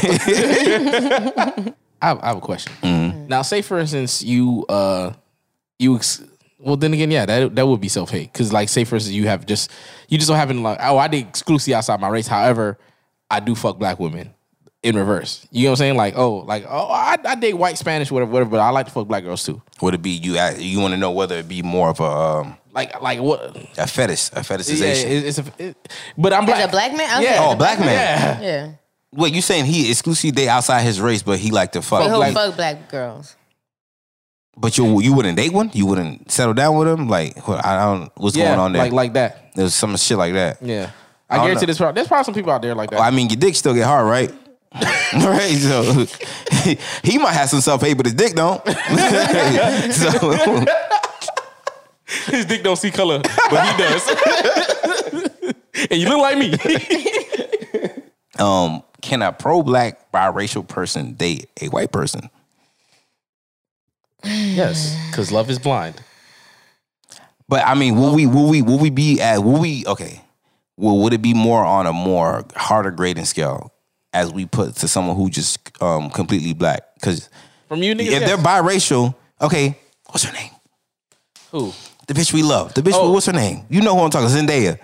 I, 2.00 2.08
have, 2.08 2.18
I 2.22 2.26
have 2.28 2.36
a 2.36 2.40
question. 2.40 2.72
Mm-hmm. 2.82 3.28
Now, 3.28 3.42
say 3.42 3.62
for 3.62 3.78
instance, 3.78 4.22
you 4.22 4.64
uh, 4.68 5.12
you 5.78 5.96
ex- 5.96 6.22
well, 6.58 6.76
then 6.76 6.92
again, 6.92 7.10
yeah, 7.10 7.24
that 7.26 7.54
that 7.54 7.66
would 7.66 7.80
be 7.80 7.88
self 7.88 8.10
hate 8.10 8.32
because, 8.32 8.52
like, 8.52 8.68
say 8.68 8.84
for 8.84 8.96
instance, 8.96 9.14
you 9.14 9.26
have 9.28 9.46
just 9.46 9.70
you 10.08 10.18
just 10.18 10.28
don't 10.28 10.36
happen 10.36 10.56
to 10.56 10.62
like, 10.62 10.78
oh, 10.82 10.98
I 10.98 11.08
did 11.08 11.26
exclusively 11.26 11.74
outside 11.74 12.00
my 12.00 12.08
race. 12.08 12.26
However, 12.26 12.78
I 13.30 13.40
do 13.40 13.54
fuck 13.54 13.78
black 13.78 13.98
women 14.00 14.34
in 14.82 14.96
reverse. 14.96 15.46
You 15.50 15.64
know 15.64 15.70
what 15.70 15.72
I'm 15.72 15.76
saying? 15.76 15.96
Like, 15.96 16.14
oh, 16.16 16.36
like, 16.38 16.64
oh, 16.68 16.88
I, 16.90 17.16
I 17.24 17.34
date 17.34 17.54
white, 17.54 17.78
Spanish, 17.78 18.10
whatever, 18.10 18.30
whatever, 18.32 18.50
but 18.50 18.60
I 18.60 18.70
like 18.70 18.86
to 18.86 18.92
fuck 18.92 19.06
black 19.08 19.24
girls 19.24 19.44
too. 19.44 19.60
would 19.80 19.94
it 19.94 20.02
be 20.02 20.10
you? 20.10 20.34
You 20.58 20.80
want 20.80 20.92
to 20.94 20.98
know 20.98 21.10
whether 21.12 21.36
it 21.36 21.48
be 21.48 21.62
more 21.62 21.90
of 21.90 22.00
a 22.00 22.04
um, 22.04 22.56
Like, 22.72 23.00
like 23.02 23.20
what? 23.20 23.56
a 23.76 23.86
fetish, 23.86 24.28
a 24.30 24.40
fetishization? 24.40 25.04
it- 25.04 25.26
it's 25.26 25.38
a. 25.38 25.44
It, 25.58 25.76
but 26.16 26.32
I'm 26.32 26.46
black. 26.46 26.60
As 26.60 26.68
a 26.68 26.70
black 26.70 26.92
man? 26.96 27.10
I 27.10 27.18
was 27.18 27.24
Yeah. 27.28 27.38
Oh, 27.40 27.54
black 27.56 27.78
man. 27.80 27.88
Yeah. 27.88 28.40
Yeah. 28.40 28.72
Wait, 29.12 29.34
you 29.34 29.40
saying 29.42 29.64
he 29.64 29.90
exclusively 29.90 30.30
date 30.32 30.48
outside 30.48 30.82
his 30.82 31.00
race, 31.00 31.22
but 31.22 31.38
he 31.38 31.50
like 31.50 31.72
to 31.72 31.82
fuck? 31.82 32.00
But 32.02 32.10
who 32.10 32.16
black- 32.16 32.34
fuck 32.34 32.56
black 32.56 32.88
girls? 32.90 33.34
But 34.56 34.76
you 34.76 35.00
you 35.00 35.12
wouldn't 35.14 35.36
date 35.36 35.52
one? 35.52 35.70
You 35.72 35.86
wouldn't 35.86 36.30
settle 36.32 36.52
down 36.52 36.76
with 36.76 36.88
him? 36.88 37.08
Like 37.08 37.46
what, 37.46 37.64
I 37.64 37.84
don't 37.84 38.10
what's 38.16 38.36
Yeah, 38.36 38.46
going 38.48 38.58
on 38.58 38.72
there? 38.72 38.82
like 38.82 38.92
like 38.92 39.12
that. 39.14 39.52
There's 39.54 39.72
some 39.74 39.96
shit 39.96 40.18
like 40.18 40.34
that. 40.34 40.58
Yeah, 40.60 40.90
I 41.30 41.34
I, 41.34 41.36
don't 41.36 41.46
guarantee 41.46 41.60
know. 41.62 41.66
there's 41.66 41.78
probably, 41.78 41.94
there's 41.94 42.08
probably 42.08 42.24
some 42.24 42.34
people 42.34 42.50
out 42.52 42.60
there 42.62 42.74
like 42.74 42.90
that. 42.90 42.96
Well, 42.98 43.06
I 43.06 43.10
mean, 43.12 43.28
your 43.30 43.36
dick 43.38 43.54
still 43.54 43.72
get 43.74 43.86
hard, 43.86 44.06
right? 44.06 44.30
right. 45.14 45.56
So 45.56 46.06
he 47.04 47.18
might 47.18 47.32
have 47.34 47.48
some 47.48 47.60
self 47.60 47.80
hate, 47.82 47.94
but 47.96 48.06
his 48.06 48.14
dick 48.14 48.34
don't. 48.34 48.60
so 49.92 50.64
His 52.30 52.44
dick 52.46 52.62
don't 52.64 52.76
see 52.76 52.90
color, 52.90 53.20
but 53.50 53.66
he 53.66 53.76
does. 53.82 54.08
and 55.90 56.00
you 56.00 56.08
look 56.08 56.18
like 56.20 56.36
me. 56.38 56.52
um, 58.38 58.82
can 59.02 59.22
a 59.22 59.32
pro 59.32 59.62
black 59.62 60.10
biracial 60.12 60.66
person 60.66 61.14
date 61.14 61.48
a 61.60 61.68
white 61.68 61.92
person? 61.92 62.30
yes, 64.24 64.96
because 65.10 65.30
love 65.30 65.50
is 65.50 65.58
blind. 65.58 66.00
But 67.48 67.66
I 67.66 67.74
mean, 67.74 67.96
will 67.96 68.14
we 68.14 68.26
will 68.26 68.48
we 68.48 68.62
will 68.62 68.78
we 68.78 68.90
be 68.90 69.20
at 69.20 69.42
will 69.42 69.60
we 69.60 69.86
okay? 69.86 70.22
Well, 70.76 70.98
would 70.98 71.12
it 71.12 71.22
be 71.22 71.34
more 71.34 71.64
on 71.64 71.86
a 71.86 71.92
more 71.92 72.44
harder 72.54 72.90
grading 72.90 73.24
scale 73.24 73.72
as 74.12 74.32
we 74.32 74.46
put 74.46 74.76
to 74.76 74.88
someone 74.88 75.16
who 75.16 75.30
just 75.30 75.58
um 75.82 76.10
completely 76.10 76.52
black? 76.52 76.82
Because 76.94 77.28
From 77.68 77.82
you, 77.82 77.94
niggas. 77.94 78.00
if 78.06 78.10
yes. 78.20 78.26
they're 78.28 78.36
biracial, 78.36 79.14
okay, 79.40 79.78
what's 80.06 80.24
her 80.24 80.32
name? 80.32 80.50
who? 81.50 81.72
The 82.06 82.14
bitch 82.14 82.32
we 82.32 82.42
love. 82.42 82.74
The 82.74 82.82
bitch. 82.82 82.92
Oh. 82.94 83.12
What's 83.12 83.26
her 83.26 83.32
name? 83.32 83.66
You 83.68 83.82
know 83.82 83.94
who 83.94 84.02
I'm 84.02 84.10
talking. 84.10 84.28
Zendaya. 84.28 84.78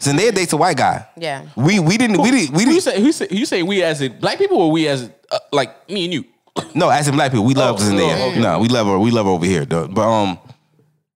Zendaya 0.00 0.32
dates 0.34 0.52
a 0.52 0.56
white 0.56 0.76
guy. 0.76 1.06
Yeah. 1.16 1.46
We 1.56 1.80
we 1.80 1.96
didn't 1.98 2.20
we 2.22 2.30
didn't 2.30 2.54
we 2.54 2.64
Who 2.64 2.70
you 2.70 2.80
didn't 2.80 2.82
say? 2.82 3.00
Who 3.02 3.12
say? 3.12 3.26
You 3.30 3.46
say 3.46 3.62
we 3.62 3.82
as 3.82 4.00
in 4.00 4.18
black 4.20 4.38
people 4.38 4.58
or 4.62 4.70
we 4.70 4.86
as 4.88 5.10
uh, 5.30 5.38
like 5.52 5.88
me 5.90 6.04
and 6.04 6.14
you? 6.14 6.24
no 6.74 6.88
as 6.88 7.08
in 7.08 7.14
black 7.14 7.30
people 7.32 7.44
we 7.44 7.54
love 7.54 7.76
Oh, 7.78 7.82
Zendaya. 7.82 8.18
oh, 8.20 8.30
okay. 8.30 8.40
No, 8.40 8.58
we 8.60 8.68
love 8.68 8.86
her. 8.86 8.98
We 8.98 9.10
love 9.10 9.26
her 9.26 9.32
over 9.32 9.44
here. 9.46 9.64
Though. 9.64 9.88
But 9.88 10.08
um, 10.08 10.38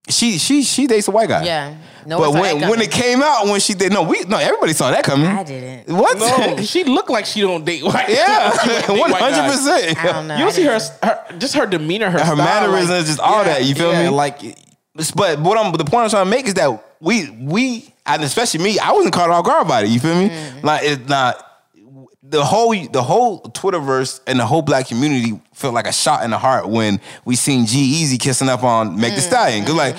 she 0.09 0.37
she 0.37 0.63
she 0.63 0.85
dates 0.85 1.07
a 1.07 1.11
white 1.11 1.29
guy. 1.29 1.45
Yeah. 1.45 1.77
No 2.05 2.17
but 2.19 2.33
when 2.33 2.67
when 2.67 2.81
it 2.81 2.91
came 2.91 3.23
out 3.23 3.45
when 3.45 3.61
she 3.61 3.73
did 3.73 3.93
no 3.93 4.03
we 4.03 4.19
no 4.25 4.35
everybody 4.37 4.73
saw 4.73 4.91
that 4.91 5.05
coming. 5.05 5.27
I 5.27 5.43
didn't. 5.43 5.95
What? 5.95 6.17
No, 6.17 6.57
she 6.63 6.83
looked 6.83 7.09
like 7.09 7.25
she 7.25 7.39
don't 7.39 7.63
date 7.63 7.83
white. 7.85 8.09
yeah, 8.09 8.51
She 8.51 8.67
don't 8.67 8.87
date 8.87 8.89
one 8.99 9.11
white 9.11 9.21
hundred 9.21 9.35
guys. 9.47 9.55
percent. 9.61 9.97
I 9.97 10.11
don't 10.11 10.27
know. 10.27 10.33
You 10.35 10.39
don't 10.41 10.49
I 10.49 10.51
see 10.51 10.63
her, 10.65 10.79
her, 11.07 11.37
just 11.39 11.53
her 11.55 11.65
demeanor, 11.65 12.09
her, 12.09 12.19
Her 12.19 12.35
style, 12.35 12.35
mannerisms, 12.35 12.89
like- 12.89 13.05
just 13.05 13.19
all 13.21 13.45
that, 13.45 13.63
you 13.63 13.75
feel 13.75 13.93
yeah, 13.93 14.03
me? 14.03 14.09
Like, 14.09 14.41
But 15.15 15.39
what 15.39 15.57
I'm 15.57 15.71
the 15.71 15.85
point 15.85 16.03
I'm 16.03 16.09
trying 16.09 16.25
to 16.25 16.29
make 16.29 16.45
is 16.47 16.55
that 16.55 16.83
we 16.99 17.29
we 17.29 17.92
and 18.05 18.23
especially 18.23 18.63
me, 18.63 18.79
I 18.79 18.91
wasn't 18.91 19.13
caught 19.13 19.29
off 19.29 19.45
guard 19.45 19.67
by 19.67 19.83
it. 19.83 19.89
You 19.89 19.99
feel 19.99 20.15
me? 20.15 20.29
Mm-hmm. 20.29 20.65
Like 20.65 20.81
it's 20.83 21.07
not 21.09 21.49
the 22.21 22.43
whole 22.43 22.73
the 22.87 23.03
whole 23.03 23.41
Twitterverse 23.41 24.21
and 24.27 24.39
the 24.39 24.45
whole 24.45 24.61
black 24.61 24.87
community 24.87 25.39
felt 25.53 25.73
like 25.73 25.87
a 25.87 25.93
shot 25.93 26.23
in 26.23 26.31
the 26.31 26.37
heart 26.37 26.67
when 26.67 26.99
we 27.25 27.35
seen 27.35 27.65
G-Eazy 27.65 28.19
kissing 28.19 28.49
up 28.49 28.63
on 28.63 28.99
Meg 28.99 29.13
Thee 29.13 29.21
Stallion. 29.21 29.65
Cause 29.65 29.75
like 29.75 29.95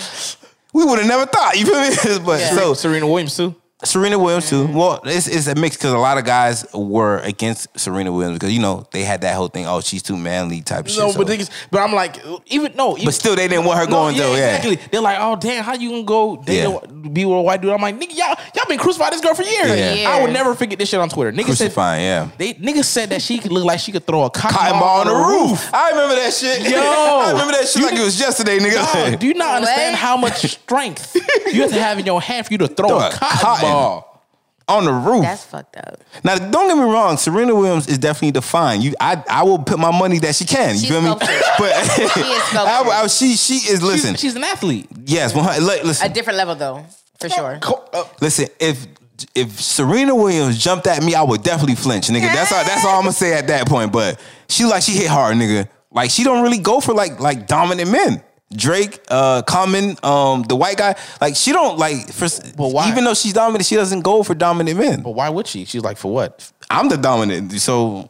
we 0.72 0.84
would 0.84 0.98
have 0.98 1.06
never 1.08 1.26
thought. 1.26 1.56
You 1.58 1.66
feel 1.66 1.80
me? 1.80 2.18
but 2.26 2.40
Yeah. 2.40 2.50
so 2.50 2.56
so 2.56 2.74
Serena 2.74 3.06
Williams 3.06 3.36
too. 3.36 3.54
Serena 3.84 4.18
Williams 4.18 4.48
too. 4.48 4.66
Well, 4.66 5.00
it's, 5.04 5.26
it's 5.26 5.46
a 5.46 5.54
mix 5.54 5.76
because 5.76 5.92
a 5.92 5.98
lot 5.98 6.18
of 6.18 6.24
guys 6.24 6.66
were 6.74 7.18
against 7.18 7.78
Serena 7.78 8.12
Williams 8.12 8.38
because 8.38 8.52
you 8.52 8.60
know 8.60 8.86
they 8.92 9.02
had 9.04 9.20
that 9.22 9.34
whole 9.36 9.48
thing. 9.48 9.66
Oh, 9.66 9.80
she's 9.80 10.02
too 10.02 10.16
manly 10.16 10.60
type 10.62 10.86
shit. 10.88 10.98
No, 10.98 11.10
so- 11.10 11.18
but 11.18 11.26
niggas, 11.28 11.50
but 11.70 11.80
I'm 11.80 11.92
like, 11.92 12.16
even 12.46 12.74
no, 12.76 12.94
even, 12.96 13.06
But 13.06 13.14
still, 13.14 13.36
they 13.36 13.48
didn't 13.48 13.64
want 13.64 13.78
her 13.78 13.84
No, 13.86 13.90
going 13.90 14.16
though. 14.16 14.34
Yeah, 14.34 14.56
exactly. 14.56 14.76
They're 14.90 15.00
like, 15.00 15.18
oh 15.20 15.36
damn, 15.36 15.62
how 15.64 15.74
you 15.74 15.90
gonna 15.90 16.02
go 16.04 16.36
date 16.36 16.62
Yeah. 16.62 16.78
a, 16.82 16.88
be 16.88 17.24
with 17.24 17.36
a 17.38 17.42
white 17.42 17.60
dude? 17.60 17.72
I'm 17.72 17.80
like, 17.82 17.98
nigga, 17.98 18.16
y'all, 18.16 18.36
y'all 18.54 18.64
been 18.68 18.78
crucifying 18.78 19.12
this 19.12 19.20
girl 19.20 19.34
for 19.34 19.42
years. 19.42 19.78
Yeah. 19.78 20.08
I 20.10 20.22
would 20.22 20.32
never 20.32 20.54
forget 20.54 20.78
this 20.78 20.88
shit 20.88 21.00
on 21.00 21.08
Twitter. 21.08 21.32
Niggas 21.32 21.56
said. 21.56 21.72
Yeah. 21.74 22.28
they 22.38 22.54
niggas 22.54 22.84
said 22.84 23.10
that 23.10 23.20
she 23.22 23.38
could 23.38 23.52
look 23.52 23.64
like 23.64 23.80
she 23.80 23.92
could 23.92 24.06
throw 24.06 24.24
a 24.24 24.30
cotton, 24.30 24.56
Cotton 24.56 24.80
ball 24.80 25.00
on 25.00 25.06
the 25.06 25.14
roof. 25.14 25.70
I 25.74 25.90
remember 25.90 26.14
that 26.16 26.32
shit. 26.32 26.62
Yo. 26.62 26.78
I 26.80 27.30
remember 27.32 27.52
that 27.52 27.66
shit 27.68 27.82
You- 27.82 27.88
like 27.88 27.98
it 27.98 28.04
was 28.04 28.18
yesterday, 28.18 28.58
nigga. 28.58 29.10
Dog, 29.10 29.20
do 29.20 29.26
you 29.26 29.34
not 29.34 29.56
understand 29.56 29.92
What? 29.94 29.98
how 30.00 30.16
much 30.16 30.40
strength 30.50 31.14
you 31.52 31.62
have 31.62 31.70
to 31.70 31.80
have 31.80 31.98
in 31.98 32.06
your 32.06 32.20
hand 32.20 32.46
for 32.46 32.52
you 32.54 32.58
to 32.58 32.68
throw, 32.68 32.88
Throw 32.88 32.98
a 32.98 33.08
a 33.08 33.10
cotton, 33.12 33.38
cotton. 33.38 33.62
ball? 33.68 33.73
On 34.66 34.84
the 34.86 34.92
roof. 34.92 35.22
That's 35.22 35.44
fucked 35.44 35.76
up. 35.76 36.00
now, 36.24 36.36
don't 36.36 36.68
get 36.68 36.76
me 36.76 36.84
wrong. 36.84 37.16
Serena 37.18 37.54
Williams 37.54 37.86
is 37.86 37.98
definitely 37.98 38.30
defined. 38.32 38.82
You, 38.82 38.94
I, 38.98 39.22
I 39.28 39.42
will 39.42 39.58
put 39.58 39.78
my 39.78 39.90
money 39.96 40.18
that 40.20 40.34
she 40.34 40.44
can. 40.46 40.74
You 40.74 40.80
She's 40.80 40.88
feel 40.88 41.00
me? 41.02 41.06
sculpted. 41.08 41.28
But 41.58 41.84
She 41.84 42.02
is 42.02 42.42
sculpted. 42.44 42.56
I, 42.92 43.02
I, 43.02 43.06
she, 43.08 43.36
she 43.36 43.54
is. 43.70 43.82
Listen, 43.82 44.14
She's, 44.14 44.20
she's 44.20 44.36
an 44.36 44.44
athlete. 44.44 44.88
yes. 45.04 45.34
one 45.34 45.44
hundred- 45.44 45.64
li- 45.84 45.94
A 46.02 46.08
different 46.08 46.38
level 46.38 46.54
though, 46.54 46.84
for 47.20 47.28
sure. 47.28 47.58
Uh, 47.92 48.04
listen. 48.20 48.46
If 48.58 48.86
if 49.34 49.60
Serena 49.60 50.14
Williams 50.14 50.58
jumped 50.58 50.86
at 50.88 51.02
me, 51.02 51.14
I 51.14 51.22
would 51.22 51.42
definitely 51.42 51.76
flinch, 51.76 52.08
nigga. 52.08 52.32
That's 52.32 52.50
all. 52.52 52.64
That's 52.64 52.84
all 52.84 52.96
I'm 52.96 53.02
gonna 53.02 53.12
say 53.12 53.32
at 53.34 53.46
that 53.48 53.68
point. 53.68 53.92
But 53.92 54.18
she 54.48 54.64
like 54.64 54.82
she 54.82 54.92
hit 54.92 55.06
hard, 55.08 55.36
nigga. 55.36 55.68
Like 55.92 56.10
she 56.10 56.24
don't 56.24 56.42
really 56.42 56.58
go 56.58 56.80
for 56.80 56.92
like 56.94 57.20
like 57.20 57.46
dominant 57.46 57.90
men. 57.92 58.22
Drake, 58.52 59.00
uh, 59.10 59.42
Common, 59.42 59.96
um, 60.02 60.42
the 60.44 60.54
white 60.56 60.76
guy, 60.76 60.94
like 61.20 61.34
she 61.34 61.52
don't 61.52 61.78
like 61.78 62.12
for 62.12 62.28
But 62.56 62.68
why? 62.72 62.88
even 62.88 63.04
though 63.04 63.14
she's 63.14 63.32
dominant, 63.32 63.66
she 63.66 63.74
doesn't 63.74 64.00
go 64.02 64.22
for 64.22 64.34
dominant 64.34 64.78
men. 64.78 65.02
But 65.02 65.10
why 65.10 65.28
would 65.28 65.46
she? 65.46 65.64
She's 65.64 65.82
like, 65.82 65.96
for 65.96 66.12
what? 66.12 66.52
I'm 66.70 66.88
the 66.88 66.96
dominant, 66.96 67.52
so 67.60 68.06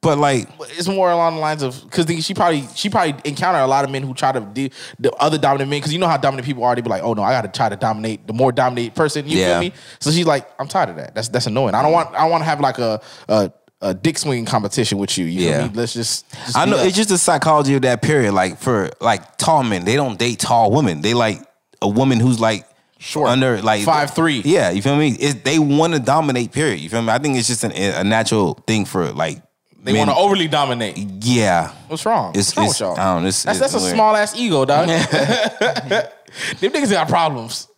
But 0.00 0.18
like, 0.18 0.48
it's 0.76 0.88
more 0.88 1.10
along 1.10 1.36
the 1.36 1.40
lines 1.40 1.62
of 1.62 1.80
because 1.84 2.06
she 2.24 2.34
probably 2.34 2.66
she 2.74 2.90
probably 2.90 3.14
encountered 3.24 3.60
a 3.60 3.66
lot 3.66 3.84
of 3.84 3.90
men 3.90 4.02
who 4.02 4.12
try 4.14 4.32
to 4.32 4.40
do 4.40 4.68
the 4.98 5.12
other 5.14 5.38
dominant 5.38 5.70
men 5.70 5.78
because 5.78 5.92
you 5.92 5.98
know 5.98 6.08
how 6.08 6.16
dominant 6.18 6.44
people 6.46 6.64
are. 6.64 6.74
They 6.74 6.82
be 6.82 6.90
like, 6.90 7.02
oh 7.02 7.14
no, 7.14 7.22
I 7.22 7.30
got 7.32 7.42
to 7.42 7.48
try 7.56 7.68
to 7.68 7.76
dominate 7.76 8.26
the 8.26 8.32
more 8.34 8.52
dominate 8.52 8.94
person. 8.94 9.26
You 9.28 9.38
Yeah. 9.38 9.52
feel 9.60 9.70
me? 9.70 9.72
So 10.00 10.10
she's 10.10 10.26
like, 10.26 10.46
I'm 10.58 10.66
tired 10.68 10.90
of 10.90 10.96
that. 10.96 11.14
That's 11.14 11.28
that's 11.28 11.46
annoying. 11.46 11.74
I 11.74 11.82
don't 11.82 11.92
want 11.92 12.14
I 12.14 12.26
want 12.26 12.42
to 12.42 12.46
have 12.46 12.60
like 12.60 12.78
a 12.78 13.00
a, 13.28 13.50
a 13.80 13.92
dick 13.94 14.16
swinging 14.18 14.44
competition 14.46 14.98
with 14.98 15.18
you. 15.18 15.26
You 15.26 15.48
Yeah. 15.48 15.58
feel 15.60 15.68
me? 15.68 15.74
Let's 15.74 15.92
just. 15.94 16.30
just 16.30 16.56
I 16.56 16.64
know 16.64 16.78
it's 16.78 16.96
just 16.96 17.08
the 17.10 17.18
psychology 17.18 17.74
of 17.74 17.82
that 17.82 18.00
period. 18.02 18.32
Like 18.32 18.58
for 18.58 18.90
like 19.00 19.36
tall 19.36 19.62
men, 19.62 19.84
they 19.84 19.96
don't 19.96 20.18
date 20.18 20.38
tall 20.38 20.70
women. 20.70 21.02
They 21.02 21.14
like 21.14 21.40
a 21.82 21.88
woman 21.88 22.18
who's 22.20 22.40
like 22.40 22.66
Short. 22.98 23.28
under 23.28 23.60
like 23.60 23.84
five 23.84 24.14
three. 24.14 24.40
Yeah, 24.44 24.70
you 24.70 24.80
feel 24.80 24.96
me? 24.96 25.10
It, 25.10 25.44
they 25.44 25.58
want 25.58 25.92
to 25.92 25.98
dominate. 26.00 26.52
Period. 26.52 26.80
You 26.80 26.88
feel 26.88 27.02
me? 27.02 27.12
I 27.12 27.18
think 27.18 27.36
it's 27.36 27.48
just 27.48 27.64
an, 27.64 27.72
a 27.72 28.04
natural 28.04 28.54
thing 28.66 28.84
for 28.86 29.12
like 29.12 29.42
they 29.82 29.92
want 29.92 30.08
to 30.08 30.16
overly 30.16 30.48
dominate. 30.48 30.96
Yeah, 30.96 31.70
What's 31.88 32.06
wrong? 32.06 32.30
It's- 32.30 32.56
What's 32.56 32.56
wrong 32.56 32.64
it's- 32.68 32.80
with 32.80 32.80
y'all? 32.80 32.98
I 32.98 33.12
don't 33.14 33.22
know, 33.24 33.28
it's- 33.28 33.42
that's 33.42 33.60
it's 33.60 33.72
that's 33.72 33.84
a 33.84 33.90
small 33.90 34.16
ass 34.16 34.34
ego, 34.34 34.64
dog. 34.64 34.88
Them 36.60 36.72
niggas 36.72 36.90
got 36.90 37.06
problems. 37.08 37.68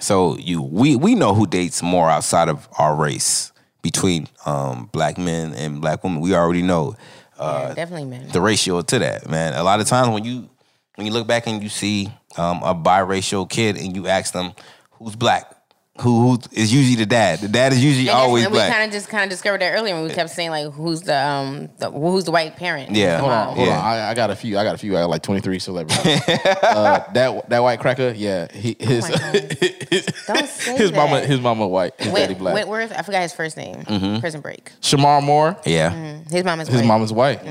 So 0.00 0.36
you 0.36 0.60
we 0.62 0.96
we 0.96 1.14
know 1.14 1.34
who 1.34 1.46
dates 1.46 1.82
more 1.82 2.10
outside 2.10 2.48
of 2.50 2.68
our 2.78 2.94
race 2.94 3.52
between 3.82 4.28
um 4.46 4.88
black 4.92 5.18
men 5.18 5.54
and 5.54 5.80
black 5.80 6.04
women. 6.04 6.20
We 6.20 6.34
already 6.34 6.62
know 6.62 6.96
yeah, 7.38 7.74
definitely 7.74 8.06
men. 8.06 8.28
the 8.28 8.40
ratio 8.40 8.82
to 8.82 8.98
that, 8.98 9.28
man. 9.28 9.54
A 9.54 9.62
lot 9.62 9.80
of 9.80 9.86
times 9.86 10.08
when 10.10 10.24
you 10.24 10.48
when 10.96 11.06
you 11.06 11.12
look 11.12 11.26
back 11.26 11.46
and 11.46 11.62
you 11.62 11.68
see 11.68 12.08
um, 12.36 12.62
a 12.62 12.74
biracial 12.74 13.48
kid 13.48 13.76
and 13.76 13.94
you 13.94 14.08
ask 14.08 14.32
them 14.32 14.52
who's 14.92 15.14
black, 15.14 15.54
who 16.00 16.30
who 16.32 16.38
is 16.52 16.72
usually 16.72 16.96
the 16.96 17.06
dad. 17.06 17.40
The 17.40 17.48
dad 17.48 17.72
is 17.72 17.82
usually 17.82 18.08
And 18.08 18.18
always 18.18 18.44
and 18.44 18.52
we 18.52 18.58
black. 18.58 18.72
kind 18.72 18.84
of 18.84 18.92
just 18.92 19.08
kind 19.08 19.24
of 19.24 19.30
discovered 19.30 19.60
that 19.60 19.72
earlier 19.72 19.94
when 19.94 20.04
we 20.04 20.10
kept 20.10 20.30
saying 20.30 20.50
like, 20.50 20.72
who's 20.72 21.02
the 21.02 21.16
um, 21.16 21.68
the, 21.78 21.90
who's 21.90 22.24
the 22.24 22.30
white 22.30 22.56
parent? 22.56 22.90
Yeah. 22.92 23.18
Hold 23.18 23.32
on, 23.32 23.54
hold 23.56 23.66
Yeah. 23.68 23.78
on. 23.78 23.84
I, 23.84 24.10
I 24.10 24.14
got 24.14 24.30
a 24.30 24.36
few. 24.36 24.58
I 24.58 24.64
got 24.64 24.74
a 24.74 24.78
few. 24.78 24.96
I 24.96 25.00
got 25.00 25.10
like 25.10 25.22
twenty 25.22 25.40
three 25.40 25.58
celebrities. 25.58 26.06
uh, 26.28 27.04
that 27.14 27.48
that 27.48 27.58
white 27.60 27.80
cracker, 27.80 28.12
yeah. 28.16 28.50
He, 28.52 28.76
his 28.78 29.04
Oh 29.04 29.08
my 29.10 29.16
God. 29.16 29.34
his, 29.90 30.06
Don't 30.26 30.46
say 30.48 30.76
his 30.76 30.92
mama 30.92 31.20
his 31.20 31.40
mama 31.40 31.66
white. 31.66 31.92
His 31.98 32.12
daddy 32.12 32.34
black. 32.34 32.54
Wentworth, 32.54 32.92
I 32.92 33.02
forgot 33.02 33.22
his 33.22 33.32
first 33.32 33.56
name. 33.56 33.82
Prison 34.20 34.40
Break. 34.40 34.72
Shemar 34.80 35.22
Moore, 35.22 35.56
yeah. 35.64 35.90
His 36.30 36.44
mom 36.44 36.60
is 36.60 36.68
his 36.68 36.80
white. 36.80 36.86
mama's 36.86 37.12
white. 37.12 37.44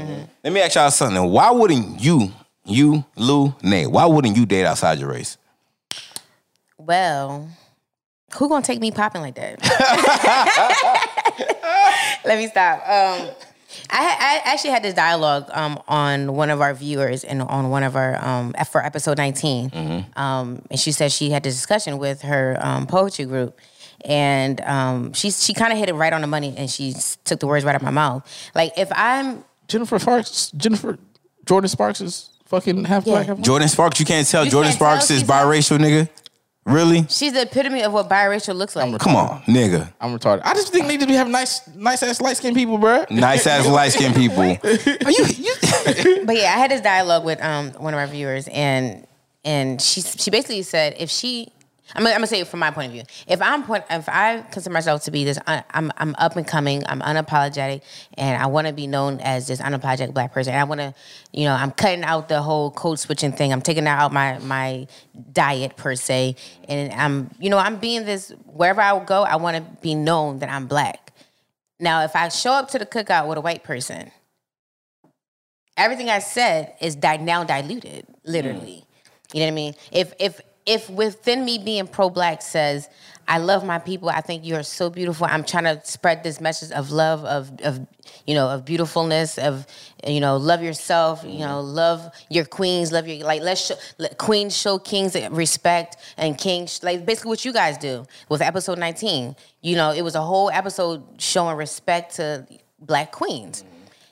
Let 0.43 0.53
me 0.53 0.61
ask 0.61 0.75
y'all 0.75 0.89
something. 0.91 1.23
Why 1.29 1.51
wouldn't 1.51 2.01
you, 2.01 2.31
you, 2.65 3.03
Lou, 3.15 3.53
Nate? 3.61 3.91
why 3.91 4.05
wouldn't 4.05 4.37
you 4.37 4.45
date 4.45 4.65
outside 4.65 4.99
your 4.99 5.09
race? 5.09 5.37
Well, 6.77 7.49
who 8.35 8.49
gonna 8.49 8.63
take 8.65 8.79
me 8.79 8.91
popping 8.91 9.21
like 9.21 9.35
that? 9.35 9.59
Let 12.25 12.37
me 12.37 12.47
stop. 12.47 12.79
Um, 12.79 13.29
I, 13.89 14.41
I 14.45 14.51
actually 14.51 14.71
had 14.71 14.83
this 14.83 14.93
dialogue 14.93 15.49
um, 15.51 15.81
on 15.87 16.35
one 16.35 16.49
of 16.49 16.61
our 16.61 16.73
viewers 16.73 17.23
and 17.23 17.41
on 17.41 17.69
one 17.69 17.83
of 17.83 17.95
our 17.95 18.23
um, 18.23 18.53
for 18.71 18.83
episode 18.83 19.17
19 19.17 20.05
um, 20.15 20.61
and 20.71 20.79
she 20.79 20.91
said 20.91 21.11
she 21.11 21.29
had 21.29 21.43
this 21.43 21.53
discussion 21.55 21.97
with 21.97 22.21
her 22.23 22.57
um, 22.61 22.87
poetry 22.87 23.25
group 23.25 23.59
and 24.05 24.61
um, 24.61 25.13
she 25.13 25.31
she 25.31 25.53
kind 25.53 25.71
of 25.73 25.79
hit 25.79 25.89
it 25.89 25.93
right 25.95 26.13
on 26.13 26.21
the 26.21 26.27
money 26.27 26.55
and 26.57 26.69
she 26.69 26.93
took 27.25 27.39
the 27.39 27.47
words 27.47 27.65
right 27.65 27.75
out 27.75 27.81
of 27.81 27.83
my 27.83 27.91
mouth 27.91 28.25
like 28.55 28.71
if 28.77 28.89
i'm 28.95 29.43
Jennifer 29.67 29.99
Sparks, 29.99 30.51
Jennifer 30.55 30.97
Jordin 31.45 31.69
Sparks 31.69 31.99
is 32.01 32.29
fucking 32.45 32.85
half 32.85 33.05
Yeah. 33.05 33.13
black. 33.15 33.27
Half. 33.27 33.37
Jordin 33.39 33.69
Sparks, 33.69 33.99
you 33.99 34.05
can't 34.05 34.25
tell 34.27 34.45
You 34.45 34.51
Jordin 34.51 34.63
can't 34.63 34.77
tell 34.77 34.87
Sparks 34.87 35.11
is 35.11 35.19
she's 35.19 35.27
biracial, 35.29 35.77
nigga? 35.77 36.09
Really? 36.68 37.06
she's 37.10 37.34
the 37.34 37.44
epitome 37.44 37.81
of 37.81 37.94
what 37.94 38.10
biracial 38.10 38.56
looks 38.56 38.76
like 38.76 38.99
Come 38.99 39.15
on, 39.15 39.41
nigga. 39.44 39.91
I'm 40.02 40.18
retarded. 40.18 40.41
I 40.44 40.53
just 40.53 40.72
think 40.73 40.88
they 40.88 40.98
just 40.98 41.07
be 41.07 41.14
having 41.14 41.31
nice, 41.31 41.65
nice 41.76 42.03
ass 42.03 42.19
light 42.19 42.38
skinned 42.38 42.56
people, 42.56 42.77
bro. 42.77 43.06
Nice 43.10 43.48
ass 43.48 43.65
light 43.80 43.94
skinned 43.94 44.15
people. 44.15 44.44
Are 44.44 45.11
you, 45.11 45.26
you 45.38 45.53
But 46.26 46.35
yeah, 46.35 46.53
I 46.56 46.57
had 46.60 46.72
this 46.72 46.81
dialogue 46.81 47.23
with 47.23 47.41
um 47.41 47.72
one 47.73 47.94
of 47.94 47.99
our 47.99 48.07
viewers, 48.07 48.48
and 48.49 49.07
and 49.45 49.81
she 49.81 50.02
she 50.02 50.30
basically 50.30 50.61
said 50.64 50.95
if 50.99 51.10
she. 51.10 51.52
I'm 51.95 52.03
gonna, 52.03 52.14
I'm 52.14 52.18
gonna 52.18 52.27
say 52.27 52.41
it 52.41 52.47
from 52.47 52.59
my 52.59 52.72
point 52.72 52.88
of 52.88 52.93
view. 52.93 53.03
If 53.27 53.41
I'm 53.41 53.64
point, 53.64 53.85
if 53.89 54.09
I 54.09 54.41
consider 54.51 54.73
myself 54.73 55.03
to 55.05 55.11
be 55.11 55.23
this, 55.23 55.39
I'm 55.47 55.91
I'm 55.97 56.15
up 56.18 56.35
and 56.35 56.45
coming. 56.45 56.84
I'm 56.88 56.99
unapologetic, 57.01 57.81
and 58.15 58.41
I 58.41 58.47
want 58.47 58.68
to 58.68 58.73
be 58.73 58.88
known 58.88 59.19
as 59.22 59.47
this 59.47 59.61
unapologetic 59.61 60.14
black 60.14 60.34
person. 60.34 60.53
And 60.53 60.59
I 60.59 60.64
want 60.65 60.81
to, 60.81 60.93
you 61.31 61.45
know, 61.45 61.53
I'm 61.53 61.72
cutting 61.72 62.03
out 62.03 62.27
the 62.30 62.41
whole 62.41 62.72
code 62.72 62.99
switching 62.99 63.31
thing. 63.31 63.53
I'm 63.53 63.61
taking 63.61 63.88
out 63.88 64.11
my 64.11 64.39
my 64.39 64.88
diet 65.31 65.77
per 65.77 65.95
se, 65.95 66.35
and 66.68 66.91
I'm, 66.93 67.31
you 67.39 67.49
know, 67.49 67.57
I'm 67.57 67.77
being 67.77 68.05
this 68.05 68.34
wherever 68.45 68.81
I 68.81 69.03
go. 69.03 69.23
I 69.23 69.38
want 69.38 69.57
to 69.57 69.81
be 69.81 69.95
known 69.95 70.39
that 70.39 70.49
I'm 70.49 70.68
black. 70.68 71.14
Now, 71.80 72.03
if 72.03 72.15
I 72.15 72.30
show 72.30 72.51
up 72.53 72.69
to 72.72 72.80
the 72.80 72.85
cookout 72.85 73.27
with 73.27 73.38
a 73.38 73.41
white 73.41 73.64
person, 73.64 74.11
everything 75.77 76.09
I 76.09 76.19
said 76.19 76.73
is 76.81 76.95
di- 76.95 77.18
now 77.18 77.43
diluted, 77.43 78.07
literally. 78.26 78.84
Mm. 78.84 79.34
You 79.34 79.39
know 79.41 79.45
what 79.45 79.51
I 79.51 79.55
mean? 79.55 79.73
If 79.91 80.14
if 80.19 80.41
if 80.68 80.89
within 80.89 81.45
me 81.45 81.57
being 81.57 81.88
pro 81.88 82.10
black 82.10 82.41
says, 82.41 82.89
I 83.30 83.39
love 83.39 83.65
my 83.65 83.80
people, 83.80 84.10
I 84.10 84.22
think 84.22 84.45
you're 84.45 84.64
so 84.64 84.89
beautiful. 84.89 85.27
I'm 85.30 85.44
trying 85.44 85.65
to 85.65 85.81
spread 85.84 86.23
this 86.23 86.39
message 86.39 86.72
of 86.72 86.91
love, 86.91 87.26
of 87.26 87.60
of 87.61 87.85
you 88.26 88.35
know, 88.35 88.49
of 88.49 88.64
beautifulness, 88.64 89.38
of 89.38 89.65
you 90.06 90.19
know, 90.22 90.38
love 90.38 90.61
yourself, 90.61 91.23
you 91.26 91.39
know, 91.39 91.60
love 91.60 92.10
your 92.30 92.45
queens, 92.45 92.91
love 92.91 93.07
your 93.07 93.26
like 93.26 93.41
let's 93.41 93.65
show 93.65 93.76
let 93.98 94.18
queens 94.18 94.56
show 94.56 94.77
kings 94.80 95.15
respect 95.31 95.98
and 96.18 96.38
kings 96.38 96.84
like 96.84 97.06
basically 97.06 97.30
what 97.30 97.44
you 97.44 97.52
guys 97.52 97.77
do 97.77 98.06
with 98.30 98.41
episode 98.41 98.77
19. 98.77 99.35
You 99.61 99.76
know, 99.76 99.91
it 99.91 100.03
was 100.03 100.15
a 100.15 100.22
whole 100.22 100.49
episode 100.49 101.03
showing 101.18 101.57
respect 101.57 102.15
to 102.15 102.48
black 102.80 103.11
queens. 103.11 103.65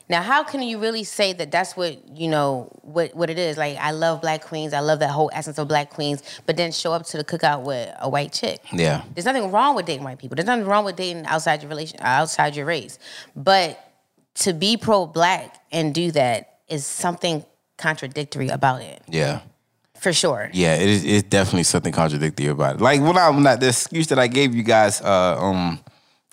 Now, 0.08 0.22
how 0.22 0.44
can 0.44 0.62
you 0.62 0.78
really 0.78 1.02
say 1.02 1.32
that 1.32 1.50
that's 1.50 1.76
what 1.76 2.08
you 2.16 2.28
know 2.28 2.68
what 2.82 3.14
what 3.16 3.28
it 3.28 3.38
is? 3.38 3.56
Like, 3.56 3.76
I 3.78 3.90
love 3.90 4.20
black 4.20 4.42
queens. 4.44 4.72
I 4.72 4.80
love 4.80 5.00
that 5.00 5.10
whole 5.10 5.30
essence 5.32 5.58
of 5.58 5.66
black 5.68 5.90
queens. 5.90 6.22
But 6.46 6.56
then 6.56 6.70
show 6.72 6.92
up 6.92 7.04
to 7.06 7.16
the 7.16 7.24
cookout 7.24 7.62
with 7.62 7.92
a 7.98 8.08
white 8.08 8.32
chick. 8.32 8.60
Yeah. 8.72 9.02
There's 9.14 9.24
nothing 9.24 9.50
wrong 9.50 9.74
with 9.74 9.86
dating 9.86 10.04
white 10.04 10.18
people. 10.18 10.36
There's 10.36 10.46
nothing 10.46 10.64
wrong 10.66 10.84
with 10.84 10.96
dating 10.96 11.26
outside 11.26 11.62
your 11.62 11.68
relation, 11.70 11.98
outside 12.00 12.54
your 12.54 12.66
race. 12.66 12.98
But 13.34 13.82
to 14.36 14.52
be 14.52 14.76
pro 14.76 15.06
black 15.06 15.56
and 15.72 15.92
do 15.94 16.12
that 16.12 16.60
is 16.68 16.86
something 16.86 17.44
contradictory 17.78 18.48
about 18.48 18.82
it, 18.82 19.02
Yeah. 19.08 19.40
for 19.98 20.12
sure. 20.12 20.50
Yeah, 20.52 20.74
it 20.76 20.88
is 20.88 21.04
it's 21.04 21.28
definitely 21.28 21.62
something 21.64 21.92
contradictory 21.92 22.46
about 22.46 22.76
it. 22.76 22.80
Like 22.80 23.00
when 23.00 23.16
I 23.18 23.28
when 23.30 23.46
I, 23.46 23.56
the 23.56 23.68
excuse 23.68 24.06
that 24.08 24.18
I 24.18 24.26
gave 24.28 24.54
you 24.54 24.62
guys 24.62 25.00
uh, 25.00 25.36
um 25.40 25.80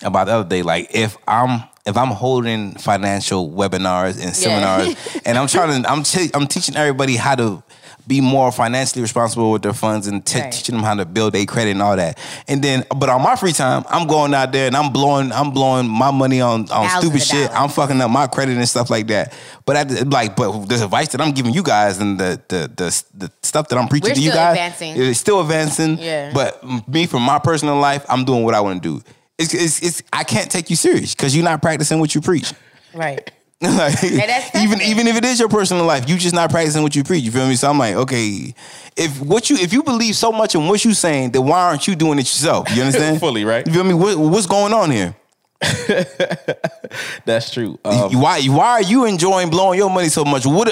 about 0.04 0.26
the 0.28 0.34
other 0.34 0.50
day, 0.50 0.62
like 0.64 0.90
if 0.94 1.18
I'm 1.28 1.64
if 1.86 1.98
I'm 1.98 2.10
holding 2.12 2.76
financial 2.76 3.50
webinars 3.50 4.22
and 4.24 4.36
seminars 4.36 4.96
and 5.26 5.38
I'm 5.38 5.48
trying 5.48 5.84
to 5.84 5.90
I'm 5.90 6.04
I'm 6.34 6.48
teaching 6.48 6.76
everybody 6.76 7.16
how 7.16 7.36
to 7.36 7.64
be 8.06 8.20
more 8.20 8.52
financially 8.52 9.02
responsible 9.02 9.50
with 9.52 9.62
their 9.62 9.72
funds 9.72 10.08
and 10.08 10.26
te- 10.26 10.40
Right. 10.42 10.52
teaching 10.52 10.76
them 10.76 10.84
how 10.84 10.94
to 10.94 11.06
build 11.06 11.32
their 11.34 11.46
credit 11.46 11.72
and 11.72 11.82
all 11.82 11.96
that. 11.96 12.18
And 12.50 12.62
then, 12.62 12.84
but 12.94 13.08
on 13.08 13.22
my 13.22 13.38
free 13.38 13.54
time, 13.54 13.86
I'm 13.88 14.08
going 14.08 14.34
out 14.34 14.52
there 14.52 14.68
and 14.68 14.76
I'm 14.76 14.92
blowing, 14.92 15.32
I'm 15.32 15.52
blowing 15.52 15.88
my 15.88 16.12
money 16.12 16.42
on 16.42 16.64
on 16.64 16.68
Thousands 16.90 17.00
stupid 17.00 17.22
shit. 17.22 17.50
I'm 17.54 17.70
fucking 17.70 18.02
up 18.02 18.12
my 18.12 18.28
credit 18.28 18.58
and 18.58 18.68
stuff 18.68 18.90
like 18.90 19.08
that. 19.08 19.32
But 19.66 19.78
I, 19.78 19.84
like, 20.04 20.36
but 20.36 20.66
this 20.66 20.82
advice 20.82 21.10
that 21.14 21.22
I'm 21.22 21.32
giving 21.32 21.54
you 21.54 21.64
guys 21.64 21.98
and 22.00 22.20
the 22.20 22.42
the 22.50 22.70
the, 22.76 23.04
the 23.14 23.32
stuff 23.42 23.70
that 23.70 23.78
I'm 23.80 23.88
preaching 23.88 24.10
We're 24.10 24.16
to 24.16 24.22
you 24.22 24.32
guys, 24.32 24.58
advancing. 24.58 25.02
it's 25.02 25.20
still 25.22 25.40
advancing. 25.40 25.98
Yeah. 25.98 26.32
But 26.34 26.62
me, 26.90 27.06
from 27.06 27.22
my 27.22 27.40
personal 27.40 27.78
life, 27.78 28.06
I'm 28.10 28.26
doing 28.26 28.44
what 28.44 28.54
I 28.54 28.60
want 28.60 28.84
to 28.84 29.00
do. 29.00 29.04
It's, 29.38 29.54
it's, 29.54 29.82
it's 29.82 30.04
I 30.12 30.24
can't 30.24 30.50
take 30.50 30.70
you 30.70 30.76
serious 30.76 31.16
because 31.16 31.36
you're 31.36 31.46
not 31.46 31.62
practicing 31.62 32.00
what 32.00 32.14
you 32.14 32.22
preach. 32.22 32.54
Right. 32.94 33.32
like, 33.64 34.02
that's 34.02 34.56
even 34.58 34.82
even 34.82 35.08
if 35.08 35.16
it 35.16 35.24
is 35.24 35.40
your 35.40 35.48
personal 35.48 35.86
life, 35.86 36.10
you 36.10 36.18
just 36.18 36.36
not 36.36 36.50
practicing 36.50 36.84
what 36.84 36.98
you 36.98 37.04
preach. 37.04 37.24
You 37.24 37.32
feel 37.32 37.48
me? 37.48 37.56
So 37.56 37.70
I'm 37.70 37.80
like, 37.80 37.96
okay, 37.96 38.54
if 38.98 39.22
what 39.22 39.50
you 39.50 39.56
if 39.56 39.72
you 39.72 39.84
believe 39.84 40.18
so 40.18 40.34
much 40.34 40.54
in 40.54 40.68
what 40.68 40.84
you're 40.84 40.94
saying, 40.94 41.32
then 41.32 41.46
why 41.46 41.62
aren't 41.62 41.88
you 41.88 41.96
doing 41.96 42.20
it 42.20 42.24
yourself? 42.24 42.70
You 42.76 42.82
understand? 42.82 43.20
Fully, 43.22 43.46
right? 43.46 43.66
You 43.66 43.72
feel 43.72 43.86
me? 43.86 43.94
What, 43.94 44.18
what's 44.18 44.48
going 44.48 44.74
on 44.74 44.92
here? 44.92 45.16
That's 47.26 47.50
true. 47.52 47.80
Um, 47.86 48.20
why 48.20 48.42
why 48.48 48.68
are 48.72 48.82
you 48.82 49.06
enjoying 49.06 49.50
blowing 49.50 49.78
your 49.80 49.90
money 49.90 50.10
so 50.10 50.24
much? 50.26 50.46
What 50.46 50.68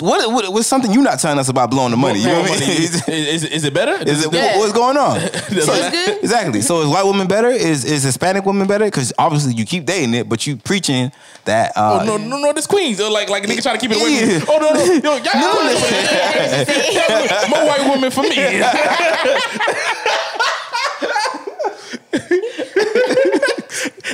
what, 0.00 0.30
what 0.32 0.52
what's 0.52 0.66
something 0.66 0.90
you're 0.92 1.02
not 1.02 1.18
telling 1.20 1.38
us 1.38 1.48
about 1.48 1.70
blowing 1.70 1.90
the 1.90 1.96
money? 1.96 2.20
You 2.20 2.26
know 2.26 2.40
what 2.40 2.50
I 2.50 2.60
mean? 2.60 2.70
is, 2.70 3.08
is, 3.08 3.44
is 3.44 3.64
it 3.64 3.74
better? 3.74 3.92
Is 4.08 4.24
it, 4.26 4.32
Yeah. 4.32 4.58
What's 4.58 4.72
going 4.72 4.96
on? 4.96 5.20
So 5.60 5.72
it's 5.74 5.90
good? 5.90 6.18
Exactly. 6.22 6.60
So 6.62 6.80
is 6.82 6.88
white 6.88 7.04
women 7.04 7.26
better? 7.26 7.48
Is 7.48 7.84
is 7.84 8.02
Hispanic 8.02 8.44
women 8.46 8.66
better? 8.66 8.86
Because 8.86 9.12
obviously 9.18 9.52
you 9.54 9.64
keep 9.66 9.84
dating 9.84 10.14
it, 10.14 10.26
but 10.28 10.46
you 10.46 10.56
preaching 10.56 11.12
that. 11.44 11.72
Uh, 11.76 11.98
Oh, 12.00 12.04
no, 12.06 12.16
no, 12.16 12.38
no, 12.38 12.52
this 12.52 12.66
Queens. 12.66 12.98
Like, 13.00 13.28
like 13.28 13.42
nigga 13.44 13.60
trying 13.62 13.78
to 13.78 13.80
keep 13.80 13.90
it 13.90 13.96
away 14.00 14.16
from 14.18 14.28
Yeah. 14.30 14.38
me. 14.38 14.44
Oh, 14.48 14.58
no, 14.58 14.72
no. 14.72 14.84
Yo, 14.94 15.16
y'all 15.22 15.32
More 17.50 17.64
white 17.66 17.84
women 17.90 18.10
for 18.10 18.22
me. 18.22 18.62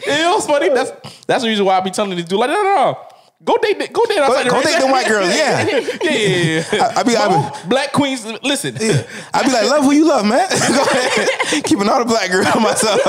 You 0.05 0.13
know 0.13 0.33
what's 0.35 0.47
funny? 0.47 0.69
That's 0.69 0.91
that's 1.27 1.43
the 1.43 1.49
reason 1.49 1.65
why 1.65 1.79
I 1.79 1.81
be 1.81 1.91
telling 1.91 2.17
this 2.17 2.27
dude 2.27 2.39
like, 2.39 2.51
no, 2.51 2.63
no, 2.63 2.75
no. 2.75 2.99
Go 3.45 3.59
date, 3.59 3.79
go 3.93 4.05
date 4.07 4.17
Go, 4.17 4.25
outside 4.25 4.47
the 4.47 4.51
go 4.51 4.63
date 4.63 4.79
them 4.81 4.91
white 4.91 5.07
girls. 5.07 5.29
Yeah. 5.29 5.63
yeah, 6.03 6.11
yeah, 6.11 6.65
yeah. 6.73 6.93
I, 6.97 7.01
I 7.01 7.03
be, 7.03 7.17
I 7.17 7.29
No, 7.29 7.51
be, 7.63 7.69
black 7.69 7.93
queens, 7.93 8.25
listen. 8.43 8.75
I 8.77 9.43
be 9.45 9.53
like, 9.53 9.69
love 9.69 9.85
who 9.85 9.93
you 9.93 10.09
love, 10.09 10.25
man. 10.25 10.49
Go 10.51 10.83
ahead. 10.83 11.63
Keeping 11.65 11.87
all 11.87 11.99
the 11.99 12.07
black 12.07 12.31
girls 12.31 12.51
to 12.51 12.61
myself. 12.61 13.01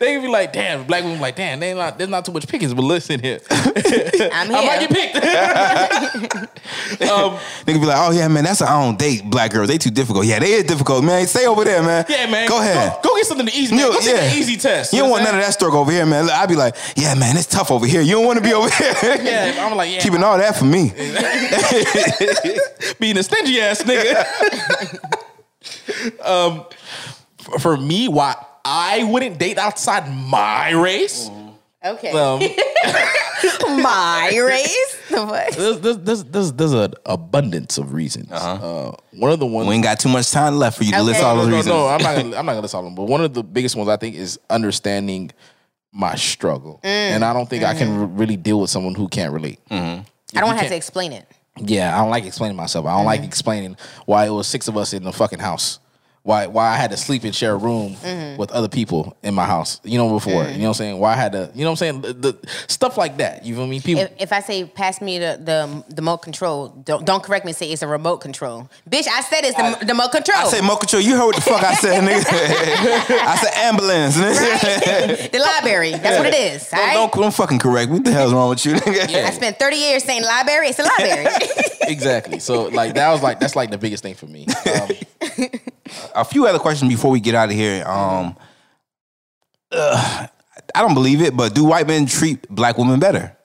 They 0.00 0.14
can 0.14 0.22
be 0.22 0.28
like, 0.28 0.52
damn, 0.52 0.84
black 0.84 1.04
women 1.04 1.20
like, 1.20 1.36
damn, 1.36 1.60
they 1.60 1.70
ain't 1.70 1.78
not, 1.78 1.96
there's 1.96 2.10
not 2.10 2.24
too 2.24 2.32
much 2.32 2.48
pickings, 2.48 2.74
but 2.74 2.82
listen 2.82 3.20
here. 3.20 3.38
I'm 3.50 3.72
here. 3.74 4.20
I 4.32 4.66
might 4.66 4.80
get 4.80 4.90
picked. 4.90 5.16
um, 7.02 7.38
Nigga 7.64 7.80
be 7.80 7.86
like, 7.86 7.98
oh 7.98 8.10
yeah, 8.10 8.26
man, 8.28 8.42
that's 8.44 8.62
I 8.62 8.80
don't 8.82 8.98
date 8.98 9.22
black 9.30 9.52
girls. 9.52 9.68
They 9.68 9.78
too 9.78 9.90
difficult. 9.90 10.26
Yeah, 10.26 10.40
they 10.40 10.52
is 10.54 10.64
difficult, 10.64 11.04
man. 11.04 11.24
Stay 11.28 11.46
over 11.46 11.62
there, 11.64 11.82
man. 11.82 12.04
yeah, 12.08 12.26
man. 12.28 12.48
Go 12.48 12.60
ahead. 12.60 13.00
Go, 13.02 13.10
go 13.10 13.16
get 13.16 13.26
something 13.26 13.46
to 13.46 13.52
easy. 13.54 13.76
You- 13.76 13.92
Go 13.92 14.00
take 14.00 14.14
yeah. 14.16 14.22
an 14.24 14.38
easy 14.38 14.56
test. 14.56 14.92
You 14.92 15.00
don't 15.00 15.10
want 15.10 15.22
know 15.24 15.30
none 15.30 15.38
of 15.40 15.44
that 15.46 15.52
stroke 15.52 15.74
over 15.74 15.90
here, 15.92 16.04
man. 16.06 16.28
I'd 16.30 16.48
be 16.48 16.56
like, 16.56 16.74
yeah, 16.96 17.14
man, 17.14 17.36
it's 17.36 17.46
tough 17.46 17.70
over 17.70 17.86
here. 17.86 18.00
You 18.00 18.12
don't 18.16 18.26
want 18.26 18.38
to 18.38 18.44
be 18.44 18.52
over 18.52 18.68
here. 18.70 18.94
Yeah, 19.02 19.51
I'm 19.58 19.76
like, 19.76 19.90
yeah. 19.90 20.00
Keeping 20.00 20.22
all 20.22 20.38
that 20.38 20.56
for 20.56 20.64
me. 20.64 20.90
being 23.00 23.18
a 23.18 23.22
stingy 23.22 23.60
ass 23.60 23.82
nigga. 23.82 24.24
um, 26.24 26.64
for, 27.38 27.58
for 27.58 27.76
me, 27.76 28.08
why 28.08 28.36
I 28.64 29.04
wouldn't 29.04 29.38
date 29.38 29.58
outside 29.58 30.10
my 30.14 30.70
race. 30.70 31.28
Okay. 31.84 32.12
Um, 32.12 32.40
My 33.82 34.30
race. 34.36 34.98
The 35.10 35.54
there's, 35.56 35.80
there's, 35.80 35.98
there's, 35.98 36.24
there's, 36.24 36.52
there's 36.52 36.72
an 36.72 36.94
abundance 37.06 37.78
of 37.78 37.92
reasons. 37.92 38.30
Uh 38.30 38.58
huh. 38.58 38.92
one 39.12 39.32
of 39.32 39.40
the 39.40 39.46
ones 39.46 39.68
We 39.68 39.74
ain't 39.74 39.84
got 39.84 39.98
too 39.98 40.08
much 40.08 40.30
time 40.30 40.56
left 40.56 40.78
for 40.78 40.84
you 40.84 40.92
to 40.92 41.02
list 41.02 41.22
all 41.22 41.36
those 41.36 41.48
no, 41.48 41.56
reasons. 41.56 41.74
no, 41.74 41.88
I'm 41.88 42.02
not. 42.02 42.16
Gonna, 42.16 42.36
I'm 42.36 42.46
not 42.46 42.52
gonna 42.52 42.60
list 42.60 42.74
all 42.74 42.82
of 42.82 42.86
them. 42.86 42.94
But 42.94 43.04
one 43.04 43.20
of 43.20 43.34
the 43.34 43.42
biggest 43.42 43.74
ones 43.74 43.88
I 43.88 43.96
think 43.96 44.14
is 44.14 44.38
understanding 44.48 45.32
my 45.92 46.14
struggle, 46.14 46.80
mm. 46.82 46.88
and 46.88 47.24
I 47.24 47.32
don't 47.32 47.48
think 47.48 47.64
I 47.64 47.74
can 47.74 47.88
mm-hmm. 47.88 48.00
re- 48.00 48.20
really 48.20 48.36
deal 48.36 48.60
with 48.60 48.70
someone 48.70 48.94
who 48.94 49.08
can't 49.08 49.32
relate. 49.32 49.60
Mm-hmm. 49.70 50.02
I 50.36 50.40
don't 50.40 50.56
have 50.56 50.68
to 50.68 50.76
explain 50.76 51.12
it. 51.12 51.26
Yeah, 51.58 51.94
I 51.94 52.00
don't 52.00 52.10
like 52.10 52.24
explaining 52.24 52.56
myself. 52.56 52.86
I 52.86 52.96
don't 52.96 53.04
like 53.04 53.20
mm-hmm. 53.20 53.28
explaining 53.28 53.76
why 54.06 54.26
it 54.26 54.30
was 54.30 54.46
six 54.46 54.68
of 54.68 54.76
us 54.76 54.94
in 54.94 55.04
the 55.04 55.12
fucking 55.12 55.38
house. 55.38 55.78
Why 56.24 56.46
why 56.46 56.68
I 56.68 56.76
had 56.76 56.92
to 56.92 56.96
sleep 56.96 57.24
and 57.24 57.34
share 57.34 57.52
a 57.52 57.56
room 57.56 57.96
with 58.38 58.52
other 58.52 58.68
people 58.68 59.16
in 59.24 59.34
my 59.34 59.44
house. 59.44 59.80
You 59.82 59.98
know 59.98 60.08
before. 60.08 60.44
You 60.44 60.58
know 60.58 60.64
what 60.64 60.68
I'm 60.68 60.74
saying? 60.74 60.98
Why 61.00 61.12
I 61.12 61.16
had 61.16 61.32
to. 61.32 61.50
You 61.54 61.64
know 61.64 61.70
what 61.72 61.82
I'm 61.82 62.00
saying? 62.00 62.00
The, 62.02 62.12
the 62.12 62.48
stuff 62.68 62.96
like 62.96 63.16
that. 63.16 63.44
You 63.44 63.56
feel 63.56 63.66
me? 63.66 63.80
People. 63.80 64.04
If, 64.04 64.12
if 64.18 64.32
I 64.32 64.40
say 64.40 64.64
pass 64.64 65.00
me 65.00 65.18
the, 65.18 65.40
the 65.42 65.84
the 65.88 66.02
remote 66.02 66.18
control, 66.18 66.68
don't 66.68 67.04
don't 67.04 67.22
correct 67.24 67.44
me. 67.44 67.52
Say 67.52 67.72
it's 67.72 67.82
a 67.82 67.88
remote 67.88 68.18
control, 68.18 68.68
bitch. 68.88 69.08
I 69.08 69.20
said 69.22 69.40
it's 69.44 69.56
the, 69.56 69.84
the 69.84 69.92
remote 69.94 70.12
control. 70.12 70.38
I 70.38 70.44
said 70.48 70.62
Mocha 70.62 70.80
control. 70.80 71.02
you 71.02 71.16
heard 71.16 71.26
what 71.26 71.34
the 71.34 71.40
fuck 71.42 71.62
I 71.64 71.74
said, 71.74 72.02
nigga. 72.04 72.24
I 73.26 73.36
said 73.36 73.52
ambulance, 73.56 74.16
nigga. 74.16 75.08
right? 75.22 75.32
the 75.32 75.38
library. 75.38 75.90
That's 75.90 76.18
what 76.18 76.26
it 76.26 76.34
is. 76.34 76.72
all 76.72 76.78
Don't, 76.78 76.86
right? 76.86 76.94
don't, 76.94 77.12
don't 77.22 77.34
fucking 77.34 77.58
correct 77.58 77.90
me. 77.90 77.96
What 77.98 78.04
the 78.04 78.12
hell's 78.12 78.32
wrong 78.32 78.50
with 78.50 78.64
you, 78.64 78.74
nigga? 78.74 79.24
I 79.24 79.30
spent 79.30 79.58
30 79.58 79.76
years 79.76 80.04
saying 80.04 80.22
library. 80.22 80.68
It's 80.68 80.78
a 80.78 80.84
library. 80.84 81.26
exactly. 81.82 82.38
So 82.38 82.68
like 82.68 82.94
that 82.94 83.10
was 83.10 83.22
like 83.22 83.40
that's 83.40 83.56
like 83.56 83.70
the 83.70 83.78
biggest 83.78 84.02
thing 84.04 84.14
for 84.14 84.26
me. 84.26 84.46
Um, 84.72 85.48
a 86.14 86.24
few 86.24 86.46
other 86.46 86.58
questions 86.58 86.90
before 86.90 87.10
we 87.10 87.20
get 87.20 87.34
out 87.34 87.48
of 87.48 87.54
here. 87.54 87.84
Um, 87.86 88.36
uh, 89.70 90.26
I 90.74 90.80
don't 90.82 90.94
believe 90.94 91.20
it, 91.20 91.36
but 91.36 91.54
do 91.54 91.64
white 91.64 91.86
men 91.86 92.06
treat 92.06 92.48
black 92.48 92.78
women 92.78 93.00
better? 93.00 93.36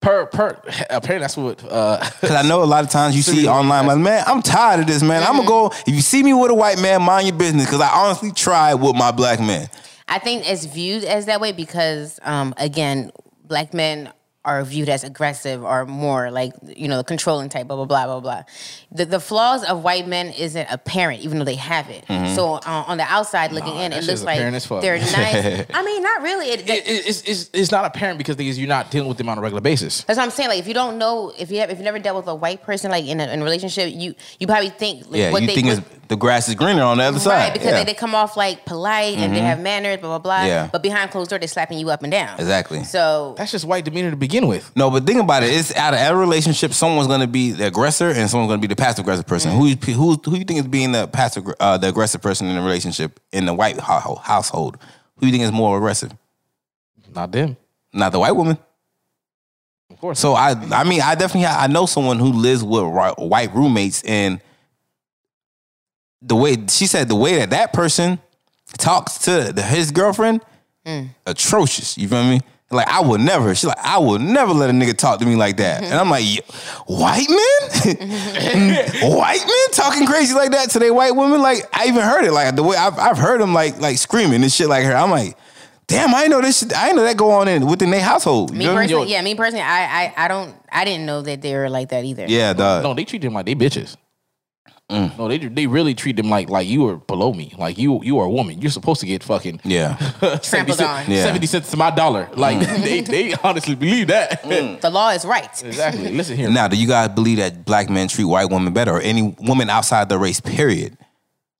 per 0.00 0.26
per 0.26 0.60
apparently 0.90 1.18
that's 1.18 1.36
what 1.36 1.64
uh 1.64 1.98
Because 2.20 2.36
I 2.36 2.48
know 2.48 2.62
a 2.62 2.64
lot 2.64 2.84
of 2.84 2.90
times 2.90 3.16
you 3.16 3.22
see 3.22 3.48
online, 3.48 3.86
like, 3.86 3.98
man, 3.98 4.24
I'm 4.26 4.42
tired 4.42 4.80
of 4.80 4.86
this, 4.86 5.02
man. 5.02 5.22
I'm 5.22 5.36
gonna 5.36 5.48
go. 5.48 5.66
If 5.86 5.94
you 5.94 6.00
see 6.00 6.22
me 6.22 6.34
with 6.34 6.50
a 6.50 6.54
white 6.54 6.80
man, 6.80 7.02
mind 7.02 7.26
your 7.26 7.36
business. 7.36 7.66
Because 7.66 7.80
I 7.80 7.88
honestly 7.88 8.32
tried 8.32 8.74
with 8.74 8.94
my 8.94 9.10
black 9.10 9.40
man. 9.40 9.68
I 10.08 10.18
think 10.18 10.48
it's 10.48 10.64
viewed 10.64 11.04
as 11.04 11.26
that 11.26 11.40
way 11.40 11.52
because, 11.52 12.18
um, 12.22 12.54
again, 12.56 13.10
black 13.44 13.74
men 13.74 14.10
are 14.48 14.64
viewed 14.64 14.88
as 14.88 15.04
aggressive 15.04 15.62
or 15.62 15.84
more 15.86 16.30
like 16.30 16.52
you 16.76 16.88
know 16.88 16.96
the 16.96 17.04
controlling 17.04 17.48
type 17.48 17.66
blah 17.68 17.76
blah 17.76 17.84
blah 17.84 18.06
blah 18.06 18.20
blah. 18.20 18.42
The 18.90 19.04
the 19.04 19.20
flaws 19.20 19.62
of 19.64 19.82
white 19.84 20.06
men 20.08 20.28
isn't 20.46 20.66
apparent 20.70 21.20
even 21.22 21.38
though 21.38 21.44
they 21.44 21.60
have 21.72 21.86
it. 21.90 22.04
So 22.34 22.54
uh, 22.54 22.84
on 22.90 22.96
the 22.96 23.04
outside 23.04 23.52
looking 23.52 23.76
in, 23.76 23.92
it 23.92 24.04
looks 24.04 24.22
like 24.24 24.36
apparent 24.38 24.56
as 24.56 24.66
fuck. 24.66 24.80
they're 24.82 24.98
nice. 25.22 25.66
I 25.74 25.82
mean, 25.84 26.02
not 26.02 26.22
really. 26.22 26.46
It, 26.50 26.60
it, 26.68 26.86
it- 26.88 27.06
it's, 27.08 27.22
it's 27.22 27.50
it's 27.52 27.70
not 27.70 27.84
apparent 27.84 28.18
because 28.18 28.36
thing 28.36 28.46
is 28.48 28.58
you're 28.58 28.68
not 28.68 28.90
dealing 28.90 29.08
with 29.08 29.18
them 29.18 29.28
on 29.28 29.38
a 29.38 29.40
regular 29.40 29.60
basis. 29.60 30.02
That's 30.04 30.16
what 30.16 30.24
I'm 30.24 30.30
saying. 30.30 30.48
Like, 30.48 30.58
if 30.58 30.66
you 30.68 30.74
don't 30.74 30.98
know, 30.98 31.32
if 31.38 31.50
you 31.50 31.58
have, 31.60 31.70
if 31.70 31.78
you 31.78 31.84
never 31.84 31.98
dealt 31.98 32.16
with 32.16 32.26
a 32.28 32.34
white 32.34 32.62
person, 32.62 32.90
like 32.90 33.04
in 33.04 33.20
a, 33.20 33.26
in 33.28 33.40
a 33.40 33.44
relationship, 33.44 33.92
you 33.94 34.14
you 34.38 34.46
probably 34.46 34.70
think 34.70 35.06
like, 35.06 35.16
Yeah, 35.20 35.30
what 35.32 35.42
you 35.42 35.48
they 35.48 35.54
think 35.54 35.66
what- 35.68 35.78
it's, 35.78 35.88
the 36.08 36.16
grass 36.16 36.48
is 36.48 36.54
greener 36.54 36.82
on 36.82 36.96
the 36.96 37.04
other 37.04 37.18
side. 37.18 37.36
right 37.38 37.52
because 37.52 37.68
yeah. 37.72 37.78
they, 37.80 37.84
they 37.84 37.94
come 37.94 38.14
off 38.14 38.34
like 38.36 38.64
polite 38.64 39.18
and 39.18 39.34
they 39.34 39.40
have 39.40 39.60
manners, 39.60 39.98
blah 39.98 40.08
blah 40.08 40.18
blah. 40.18 40.44
Yeah. 40.46 40.68
But 40.72 40.82
behind 40.82 41.10
closed 41.10 41.28
door, 41.30 41.38
they're 41.38 41.48
slapping 41.48 41.78
you 41.78 41.90
up 41.90 42.02
and 42.02 42.10
down. 42.10 42.38
Exactly. 42.40 42.82
So 42.84 43.34
That's 43.36 43.52
just 43.52 43.66
white 43.66 43.84
demeanor 43.84 44.10
to 44.10 44.16
begin 44.16 44.37
with. 44.46 44.70
No, 44.76 44.90
but 44.90 45.04
think 45.06 45.20
about 45.20 45.42
it. 45.42 45.46
It's 45.52 45.74
out 45.74 45.94
of 45.94 46.00
every 46.00 46.20
relationship, 46.20 46.72
someone's 46.72 47.08
gonna 47.08 47.26
be 47.26 47.50
the 47.52 47.66
aggressor 47.66 48.10
and 48.10 48.28
someone's 48.30 48.50
gonna 48.50 48.60
be 48.60 48.66
the 48.68 48.76
passive 48.76 49.04
aggressive 49.04 49.26
person. 49.26 49.50
Who 49.52 49.66
you 49.66 49.76
who 49.76 50.14
who 50.24 50.36
you 50.36 50.44
think 50.44 50.60
is 50.60 50.66
being 50.68 50.92
the 50.92 51.06
passive 51.08 51.44
uh, 51.58 51.78
the 51.78 51.88
aggressive 51.88 52.22
person 52.22 52.46
in 52.46 52.56
the 52.56 52.62
relationship 52.62 53.18
in 53.32 53.46
the 53.46 53.54
white 53.54 53.78
ho- 53.78 54.16
household? 54.22 54.78
Who 55.16 55.26
you 55.26 55.32
think 55.32 55.44
is 55.44 55.52
more 55.52 55.76
aggressive? 55.76 56.12
Not 57.14 57.32
them. 57.32 57.56
Not 57.92 58.12
the 58.12 58.18
white 58.20 58.36
woman. 58.36 58.58
Of 59.90 59.98
course. 60.00 60.20
So 60.20 60.34
I 60.34 60.50
I 60.72 60.84
mean 60.84 61.00
I 61.00 61.14
definitely 61.14 61.46
I 61.46 61.66
know 61.66 61.86
someone 61.86 62.18
who 62.18 62.32
lives 62.32 62.62
with 62.62 62.84
white 63.18 63.54
roommates 63.54 64.02
and 64.04 64.40
the 66.20 66.36
way 66.36 66.56
she 66.68 66.86
said 66.86 67.08
the 67.08 67.16
way 67.16 67.38
that 67.38 67.50
that 67.50 67.72
person 67.72 68.18
talks 68.76 69.18
to 69.18 69.52
the, 69.52 69.62
his 69.62 69.90
girlfriend 69.90 70.42
atrocious. 71.26 71.96
You 71.98 72.08
feel 72.08 72.24
me? 72.24 72.40
Like 72.70 72.86
I 72.86 73.00
would 73.00 73.20
never. 73.22 73.54
She's 73.54 73.64
like 73.64 73.78
I 73.82 73.98
would 73.98 74.20
never 74.20 74.52
let 74.52 74.68
a 74.68 74.72
nigga 74.74 74.96
talk 74.96 75.20
to 75.20 75.26
me 75.26 75.36
like 75.36 75.56
that. 75.56 75.82
And 75.82 75.94
I'm 75.94 76.10
like, 76.10 76.44
white 76.86 77.28
men, 77.28 78.76
white 79.16 79.40
men 79.40 79.72
talking 79.72 80.06
crazy 80.06 80.34
like 80.34 80.50
that 80.50 80.70
to 80.70 80.78
their 80.78 80.92
white 80.92 81.16
women. 81.16 81.40
Like 81.40 81.66
I 81.72 81.86
even 81.86 82.02
heard 82.02 82.24
it. 82.24 82.32
Like 82.32 82.56
the 82.56 82.62
way 82.62 82.76
I've, 82.76 82.98
I've 82.98 83.16
heard 83.16 83.40
them 83.40 83.54
like 83.54 83.80
like 83.80 83.96
screaming 83.96 84.42
and 84.42 84.52
shit 84.52 84.68
like 84.68 84.84
her. 84.84 84.94
I'm 84.94 85.10
like, 85.10 85.34
damn, 85.86 86.14
I 86.14 86.26
know 86.26 86.42
this. 86.42 86.58
Shit, 86.58 86.76
I 86.76 86.92
know 86.92 87.04
that 87.04 87.16
go 87.16 87.30
on 87.30 87.48
in 87.48 87.66
within 87.66 87.90
their 87.90 88.02
household. 88.02 88.50
You 88.50 88.58
me 88.58 88.64
feel 88.66 88.74
me? 88.74 88.80
personally, 88.80 89.10
yeah, 89.12 89.22
me 89.22 89.34
personally, 89.34 89.62
I, 89.62 90.04
I 90.04 90.14
I 90.24 90.28
don't 90.28 90.54
I 90.70 90.84
didn't 90.84 91.06
know 91.06 91.22
that 91.22 91.40
they 91.40 91.54
were 91.54 91.70
like 91.70 91.88
that 91.88 92.04
either. 92.04 92.26
Yeah, 92.28 92.52
dog. 92.52 92.82
no, 92.82 92.92
they 92.92 93.04
treat 93.06 93.22
them 93.22 93.32
like 93.32 93.46
they 93.46 93.54
bitches. 93.54 93.96
Mm. 94.90 95.18
No, 95.18 95.28
they 95.28 95.36
they 95.36 95.66
really 95.66 95.94
treat 95.94 96.16
them 96.16 96.30
like 96.30 96.48
like 96.48 96.66
you 96.66 96.86
are 96.88 96.96
below 96.96 97.34
me. 97.34 97.52
Like 97.58 97.76
you 97.76 98.00
you 98.02 98.18
are 98.20 98.24
a 98.24 98.30
woman. 98.30 98.62
You're 98.62 98.70
supposed 98.70 99.00
to 99.00 99.06
get 99.06 99.22
fucking 99.22 99.60
Yeah. 99.62 99.96
70 100.40 100.72
cents. 100.72 101.08
Yeah. 101.08 101.24
70 101.24 101.46
cents 101.46 101.70
to 101.72 101.76
my 101.76 101.90
dollar. 101.90 102.26
Like 102.34 102.60
they, 102.60 103.02
they 103.02 103.34
honestly 103.44 103.74
believe 103.74 104.06
that. 104.08 104.42
The 104.80 104.88
law 104.90 105.10
is 105.10 105.26
right. 105.26 105.62
exactly. 105.62 106.10
Listen 106.16 106.36
here. 106.38 106.48
Now, 106.50 106.68
do 106.68 106.76
you 106.76 106.88
guys 106.88 107.10
believe 107.10 107.36
that 107.36 107.66
black 107.66 107.90
men 107.90 108.08
treat 108.08 108.24
white 108.24 108.48
women 108.50 108.72
better, 108.72 108.92
or 108.92 109.00
any 109.02 109.36
woman 109.40 109.68
outside 109.68 110.08
the 110.08 110.18
race? 110.18 110.40
Period. 110.40 110.96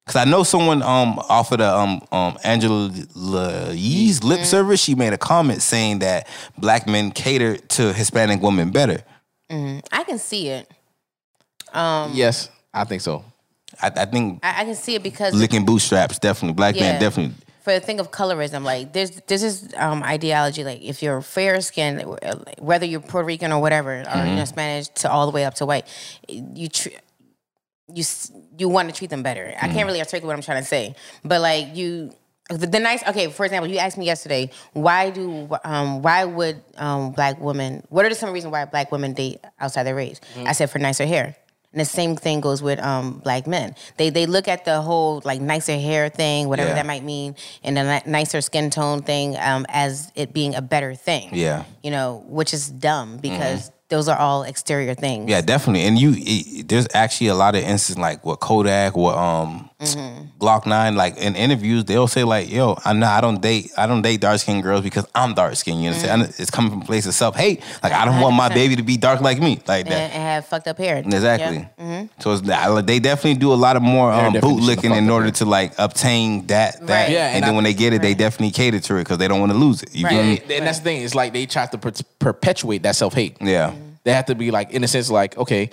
Because 0.07 0.17
I 0.17 0.25
know 0.31 0.43
someone 0.43 0.81
um 0.83 1.19
off 1.29 1.53
of 1.53 1.59
the 1.59 1.69
um 1.71 2.01
um 2.11 2.39
Angela 2.45 2.91
Yee's 3.75 4.25
lip 4.25 4.47
service, 4.47 4.81
she 4.81 4.95
made 4.95 5.13
a 5.13 5.19
comment 5.19 5.61
saying 5.61 5.99
that 5.99 6.27
black 6.57 6.87
men 6.87 7.11
cater 7.11 7.59
to 7.59 7.93
Hispanic 7.93 8.41
women 8.41 8.71
better. 8.71 9.03
I 9.51 10.05
can 10.07 10.19
see 10.19 10.49
it. 10.49 10.71
yes, 11.75 12.49
I 12.74 12.85
think 12.85 13.01
so. 13.03 13.24
I, 13.82 13.89
I 13.95 14.05
think 14.07 14.40
I, 14.43 14.62
I 14.62 14.65
can 14.65 14.74
see 14.74 14.95
it 14.95 15.03
because 15.03 15.35
licking 15.35 15.65
bootstraps 15.65 16.19
definitely 16.19 16.55
black 16.55 16.74
men 16.74 16.85
Yeah. 16.95 16.99
definitely. 16.99 17.35
for 17.62 17.73
the 17.74 17.81
thing 17.81 18.01
of 18.01 18.11
colorism, 18.11 18.62
like 18.65 18.93
there's 18.95 19.11
this 19.27 19.43
is 19.43 19.74
um, 19.77 20.03
ideology. 20.03 20.65
Like 20.65 20.81
if 20.82 21.03
you're 21.03 21.20
fair 21.20 21.61
skinned, 21.61 22.03
whether 22.59 22.86
you're 22.86 23.01
Puerto 23.01 23.27
Rican 23.27 23.53
or 23.53 23.61
whatever, 23.61 24.01
or 24.01 24.05
Mm-hmm. 24.05 24.28
you 24.31 24.36
know 24.36 24.45
Spanish 24.47 24.89
to 25.01 25.11
all 25.11 25.27
the 25.27 25.32
way 25.32 25.45
up 25.45 25.55
to 25.55 25.66
white, 25.66 25.86
you 26.28 26.69
tr- 26.69 26.97
you 27.93 28.05
you 28.59 28.69
want 28.69 28.89
to 28.89 28.95
treat 28.95 29.11
them 29.11 29.23
better. 29.23 29.47
I 29.61 29.66
Mm-hmm. 29.66 29.74
can't 29.74 29.86
really 29.86 30.01
articulate 30.01 30.27
what 30.28 30.35
I'm 30.36 30.43
trying 30.43 30.62
to 30.62 30.69
say, 30.69 30.95
but 31.24 31.40
like 31.40 31.77
you. 31.77 32.12
The, 32.51 32.66
the 32.66 32.81
nice 32.81 33.07
okay. 33.07 33.28
For 33.28 33.45
example, 33.45 33.70
you 33.70 33.77
asked 33.77 33.99
me 33.99 34.07
yesterday 34.07 34.49
why 34.73 35.11
do 35.11 35.51
um, 35.65 36.01
why 36.01 36.24
would 36.24 36.62
um, 36.78 37.11
black 37.12 37.39
women? 37.39 37.85
What 37.90 38.07
are 38.07 38.09
the 38.09 38.15
some 38.15 38.32
reasons 38.32 38.53
why 38.53 38.65
black 38.65 38.90
women 38.90 39.12
date 39.12 39.40
outside 39.61 39.82
their 39.82 39.95
race? 39.95 40.19
Mm-hmm. 40.35 40.47
I 40.49 40.53
said 40.53 40.70
for 40.70 40.78
nicer 40.78 41.05
hair. 41.05 41.36
And 41.73 41.81
the 41.82 41.85
same 41.85 42.16
thing 42.16 42.40
goes 42.40 42.62
with 42.62 42.78
um, 42.81 43.19
black 43.19 43.47
men. 43.47 43.74
They 43.99 44.09
they 44.09 44.24
look 44.24 44.49
at 44.49 44.65
the 44.65 44.81
whole 44.81 45.20
like 45.24 45.40
nicer 45.40 45.77
hair 45.77 46.09
thing, 46.09 46.49
whatever 46.49 46.70
Yeah. 46.70 46.77
that 46.77 46.86
might 46.86 47.05
mean, 47.05 47.36
and 47.62 47.77
the 47.77 47.85
ni- 47.85 48.11
nicer 48.11 48.40
skin 48.40 48.70
tone 48.70 49.03
thing 49.03 49.36
um, 49.36 49.66
as 49.69 50.11
it 50.15 50.32
being 50.32 50.55
a 50.55 50.62
better 50.62 50.95
thing. 50.95 51.28
Yeah. 51.35 51.65
you 51.82 51.90
know, 51.90 52.24
which 52.27 52.55
is 52.55 52.69
dumb 52.70 53.19
because 53.19 53.70
those 53.89 54.06
are 54.09 54.19
all 54.19 54.43
exterior 54.43 54.94
things. 54.94 55.31
Yeah, 55.31 55.40
definitely. 55.40 55.82
And 55.86 55.98
you, 55.98 56.12
it, 56.16 56.69
there's 56.69 56.86
actually 56.94 57.28
a 57.28 57.35
lot 57.35 57.55
of 57.55 57.62
instances 57.62 57.97
like 57.98 58.24
what 58.24 58.39
Kodak, 58.40 58.97
what 58.97 59.16
um, 59.16 59.70
Glock 60.40 60.66
Nine, 60.66 60.94
like 60.97 61.16
in 61.16 61.35
interviews, 61.36 61.85
they'll 61.85 62.06
say 62.09 62.24
like, 62.24 62.51
"Yo, 62.51 62.77
I'm 62.85 62.98
not, 62.98 63.16
I 63.16 63.20
don't 63.20 63.40
date, 63.40 63.70
I 63.78 63.86
don't 63.86 64.02
date 64.02 64.20
dark 64.20 64.40
skinned 64.40 64.62
girls 64.62 64.82
because 64.82 65.06
I'm 65.15 65.35
dark 65.35 65.55
skinned." 65.56 65.81
You 65.82 65.89
understand? 65.90 66.23
It's 66.39 66.51
coming 66.51 66.70
from 66.70 66.82
a 66.82 66.85
place 66.85 67.06
of 67.06 67.15
self 67.15 67.35
hate. 67.36 67.62
Like 67.82 67.93
I 67.93 68.05
don't 68.05 68.20
want 68.20 68.35
my 68.36 68.48
baby 68.48 68.77
to 68.77 68.82
be 68.82 68.97
dark 68.97 69.20
like 69.20 69.40
me, 69.40 69.60
like 69.66 69.86
And, 69.86 69.93
that. 69.94 70.10
and 70.12 70.23
have 70.23 70.47
fucked 70.47 70.66
up 70.69 70.77
hair. 70.78 70.98
Exactly. 70.98 71.66
Yep. 71.78 72.09
So 72.20 72.32
it's, 72.32 72.48
I- 72.48 72.81
they 72.82 72.98
definitely 72.98 73.39
do 73.40 73.52
a 73.52 73.55
lot 73.55 73.77
of 73.77 73.82
more 73.82 74.12
um, 74.12 74.32
definition 74.35 74.59
of 74.59 74.65
bootlicking 74.78 74.97
in 74.98 75.09
order 75.09 75.27
hair. 75.27 75.32
to 75.32 75.44
like 75.47 75.73
obtain 75.78 76.47
that. 76.48 76.85
that. 76.86 77.05
Right. 77.05 77.10
Yeah, 77.12 77.27
and, 77.28 77.36
and 77.36 77.44
then 77.44 77.52
I- 77.52 77.55
when 77.55 77.65
they 77.65 77.74
get 77.74 77.93
it, 77.94 78.02
they 78.02 78.15
definitely 78.15 78.51
cater 78.51 78.81
to 78.81 78.97
it 78.97 79.01
because 79.05 79.19
they 79.19 79.28
don't 79.28 79.40
want 79.40 79.52
to 79.52 79.59
lose 79.59 79.82
it. 79.82 79.94
You 79.94 80.05
Right. 80.06 80.12
feel 80.40 80.48
me? 80.48 80.56
And 80.59 80.66
that's 80.66 80.78
the 80.78 80.85
thing. 80.85 81.02
It's 81.02 81.15
like 81.15 81.32
they 81.32 81.47
try 81.47 81.66
to 81.66 81.78
per- 81.78 81.93
perpetuate 82.19 82.82
that 82.82 82.97
self 82.97 83.15
hate. 83.15 83.36
Yeah. 83.40 83.74
They 84.09 84.15
have 84.15 84.25
to 84.25 84.35
be 84.35 84.51
like, 84.51 84.71
in 84.71 84.83
a 84.83 84.89
sense, 84.89 85.11
like, 85.11 85.37
okay, 85.37 85.69